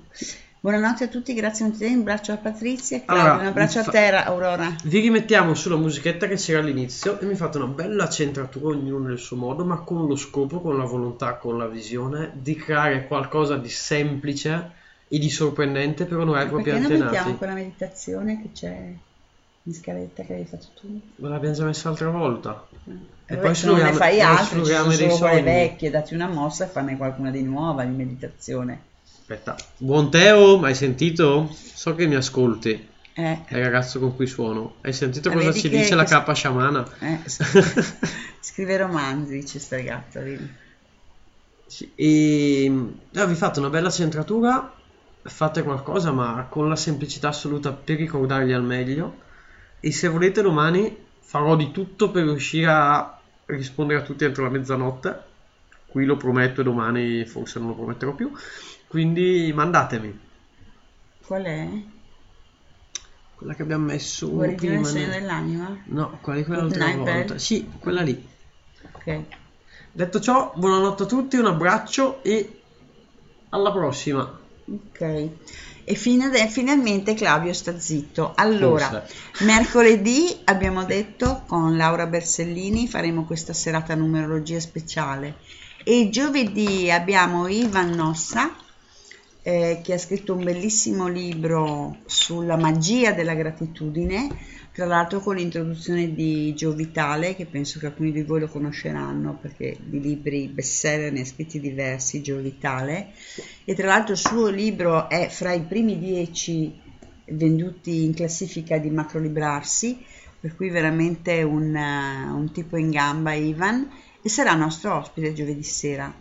Buonanotte 0.60 1.04
a 1.04 1.08
tutti, 1.08 1.34
grazie 1.34 1.66
a 1.66 1.72
te, 1.72 1.88
un 1.88 2.00
abbraccio 2.00 2.32
a 2.32 2.38
Patrizia, 2.38 3.02
Claudia, 3.04 3.24
Allora, 3.26 3.42
un 3.42 3.48
abbraccio 3.48 3.80
a 3.80 3.84
fa- 3.84 3.92
te, 3.92 4.08
Aurora. 4.08 4.74
Vi 4.86 5.00
rimettiamo 5.02 5.54
sulla 5.54 5.76
musichetta 5.76 6.26
che 6.26 6.36
c'era 6.36 6.60
all'inizio 6.60 7.20
e 7.20 7.26
mi 7.26 7.36
fate 7.36 7.58
una 7.58 7.68
bella 7.68 8.08
centratura 8.08 8.74
ognuno 8.74 9.08
nel 9.10 9.20
suo 9.20 9.36
modo, 9.36 9.66
ma 9.66 9.80
con 9.82 10.08
lo 10.08 10.16
scopo, 10.16 10.62
con 10.62 10.78
la 10.78 10.86
volontà, 10.86 11.36
con 11.36 11.58
la 11.58 11.68
visione 11.68 12.32
di 12.36 12.56
creare 12.56 13.06
qualcosa 13.08 13.58
di 13.58 13.70
semplice 13.70 14.72
e 15.10 15.20
di 15.20 15.30
sorprendente 15.30 16.06
per 16.06 16.18
onorare 16.20 16.46
i 16.46 16.48
propri 16.48 16.64
Perché 16.72 16.80
non 16.80 16.92
antenati. 16.92 17.16
mettiamo 17.16 17.38
quella 17.38 17.54
meditazione 17.54 18.42
che 18.42 18.50
c'è 18.54 18.94
in 19.66 19.74
scaletta 19.74 20.24
che 20.24 20.34
avevi 20.34 20.48
fatto 20.48 20.68
tu? 20.80 21.02
L'abbiamo 21.18 21.56
già 21.56 21.66
messa 21.66 21.88
l'altra 21.90 22.10
volta. 22.10 22.68
E 23.26 23.36
Vabbè, 23.36 23.42
poi 23.42 23.56
se 23.56 23.66
non 23.68 23.80
ne 23.80 23.94
fai 23.94 24.20
altre, 24.22 24.64
ci 24.66 24.72
sono 24.72 24.92
solo 24.92 25.18
quelle 25.32 25.42
vecchie, 25.42 25.90
dati 25.90 26.14
una 26.14 26.28
mossa 26.28 26.66
e 26.66 26.68
farne 26.68 26.98
qualcuna 26.98 27.32
di 27.32 27.44
nuova 27.44 27.84
di 27.86 27.96
meditazione. 27.96 28.82
Aspetta, 29.20 29.56
buon 29.78 30.12
Teo, 30.12 30.60
hai 30.62 30.76
sentito? 30.76 31.50
So 31.54 31.96
che 31.96 32.06
mi 32.08 32.16
ascolti. 32.16 32.92
Eh, 33.16 33.46
È 33.46 33.58
il 33.58 33.64
ragazzo 33.64 34.00
con 34.00 34.16
cui 34.16 34.28
suono. 34.28 34.76
Hai 34.82 34.92
sentito 34.92 35.30
Ma 35.30 35.36
cosa 35.36 35.54
ci 35.54 35.70
che- 35.70 35.78
dice 35.78 35.96
la 35.96 36.04
che- 36.04 36.22
K 36.24 36.34
sciamana? 36.36 36.86
eh, 37.00 37.20
scrive 38.42 38.78
romanzi, 38.78 39.34
dice 39.40 39.60
sta 39.60 39.78
ragazza, 39.78 40.20
vedi? 40.20 40.50
Sì, 41.66 41.92
e 41.96 42.66
eh, 42.66 43.28
vi 43.28 43.36
fate 43.36 43.60
una 43.60 43.70
bella 43.70 43.90
centratura, 43.90 44.74
fate 45.24 45.64
qualcosa 45.64 46.12
ma 46.12 46.46
con 46.50 46.68
la 46.68 46.76
semplicità 46.76 47.30
assoluta 47.30 47.72
per 47.72 47.98
ricordarli 47.98 48.52
al 48.54 48.64
meglio 48.64 49.22
e 49.86 49.92
se 49.92 50.08
volete 50.08 50.42
domani 50.42 50.96
farò 51.20 51.58
di 51.58 51.72
tutto 51.72 52.10
per 52.10 52.24
riuscire 52.24 52.68
a 52.72 53.20
rispondere 53.48 54.00
a 54.00 54.04
tutti 54.04 54.24
entro 54.24 54.44
la 54.44 54.50
mezzanotte, 54.50 55.24
qui 55.88 56.06
lo 56.06 56.16
prometto 56.16 56.62
e 56.62 56.64
domani 56.64 57.26
forse 57.26 57.60
non 57.60 57.68
lo 57.68 57.76
prometterò 57.76 58.14
più, 58.14 58.32
quindi 58.88 59.52
mandatemi. 59.54 60.20
Qual 61.28 61.44
è? 61.44 61.68
Quella 63.36 63.56
che 63.56 63.62
abbiamo 63.62 63.86
messo 63.88 64.30
Guarigione 64.30 64.56
prima. 64.56 64.80
il 64.80 64.86
segno 64.86 65.08
ne- 65.08 65.20
dell'anima? 65.20 65.84
No, 65.88 66.20
quella 66.22 66.40
di 66.40 66.46
quell'altra 66.46 66.92
volta. 66.96 67.38
Sì, 67.38 67.70
quella 67.78 68.02
lì. 68.04 68.26
Ok. 68.94 69.22
Detto 69.92 70.20
ciò, 70.22 70.54
buonanotte 70.56 71.04
a 71.04 71.06
tutti, 71.08 71.36
un 71.36 71.48
abbraccio 71.48 72.24
e 72.24 72.62
alla 73.50 73.72
prossima. 73.74 74.40
Ok. 74.68 75.02
E 75.86 75.96
fino 75.96 76.26
ade- 76.26 76.48
finalmente 76.48 77.14
Claudio 77.14 77.54
sta 77.54 77.78
zitto. 77.78 78.34
Allora, 78.36 78.90
Forse. 78.90 79.44
mercoledì 79.46 80.42
abbiamo 80.46 80.86
detto 80.86 81.44
con 81.48 81.76
Laura 81.76 82.06
Bersellini 82.06 82.88
faremo 82.88 83.26
questa 83.26 83.54
serata 83.54 83.96
numerologia 83.96 84.60
speciale 84.60 85.36
e 85.84 86.10
giovedì 86.10 86.90
abbiamo 86.90 87.48
Ivan 87.48 87.92
Nossa 87.92 88.56
eh, 89.42 89.82
che 89.84 89.94
ha 89.94 89.98
scritto 89.98 90.34
un 90.34 90.44
bellissimo 90.44 91.08
libro 91.08 91.98
sulla 92.06 92.56
magia 92.56 93.12
della 93.12 93.34
gratitudine, 93.34 94.30
tra 94.74 94.86
l'altro 94.86 95.20
con 95.20 95.36
l'introduzione 95.36 96.16
di 96.16 96.52
Gio 96.56 96.74
Vitale, 96.74 97.36
che 97.36 97.46
penso 97.46 97.78
che 97.78 97.86
alcuni 97.86 98.12
di 98.12 98.24
voi 98.24 98.40
lo 98.40 98.48
conosceranno 98.48 99.38
perché 99.40 99.78
di 99.80 100.00
libri 100.00 100.48
bestseller 100.48 101.12
ne 101.12 101.22
ha 101.22 101.26
scritti 101.26 101.60
diversi, 101.60 102.24
Gio 102.24 102.40
Vitale, 102.40 103.12
e 103.66 103.76
tra 103.76 103.86
l'altro 103.86 104.14
il 104.14 104.20
suo 104.20 104.48
libro 104.48 105.10
è 105.10 105.30
fra 105.30 105.54
i 105.54 105.62
primi 105.62 106.00
dieci 106.00 106.74
venduti 107.26 108.04
in 108.04 108.16
classifica 108.16 108.80
di 108.80 108.90
Macrolibrarsi, 108.90 110.04
per 110.40 110.56
cui 110.56 110.72
veramente 110.72 111.44
un, 111.44 111.76
eh, 111.76 112.32
un 112.32 112.52
tipo 112.52 112.76
in 112.76 112.90
gamba 112.90 113.34
Ivan, 113.34 113.88
e 114.24 114.28
sarà 114.28 114.56
nostro 114.56 114.96
ospite 114.96 115.34
giovedì 115.34 115.64
sera. 115.64 116.12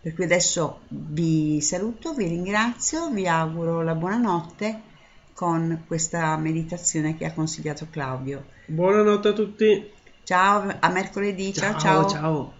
Per 0.00 0.12
cui 0.12 0.24
adesso 0.24 0.80
vi 0.88 1.58
saluto, 1.62 2.12
vi 2.12 2.26
ringrazio, 2.26 3.08
vi 3.10 3.26
auguro 3.26 3.82
la 3.82 3.94
buonanotte 3.94 4.87
con 5.38 5.84
questa 5.86 6.36
meditazione 6.36 7.16
che 7.16 7.24
ha 7.24 7.32
consigliato 7.32 7.86
Claudio. 7.88 8.46
Buonanotte 8.66 9.28
a 9.28 9.32
tutti. 9.32 9.88
Ciao, 10.24 10.76
a 10.80 10.88
mercoledì, 10.88 11.54
ciao 11.54 11.78
ciao. 11.78 12.08
ciao. 12.08 12.57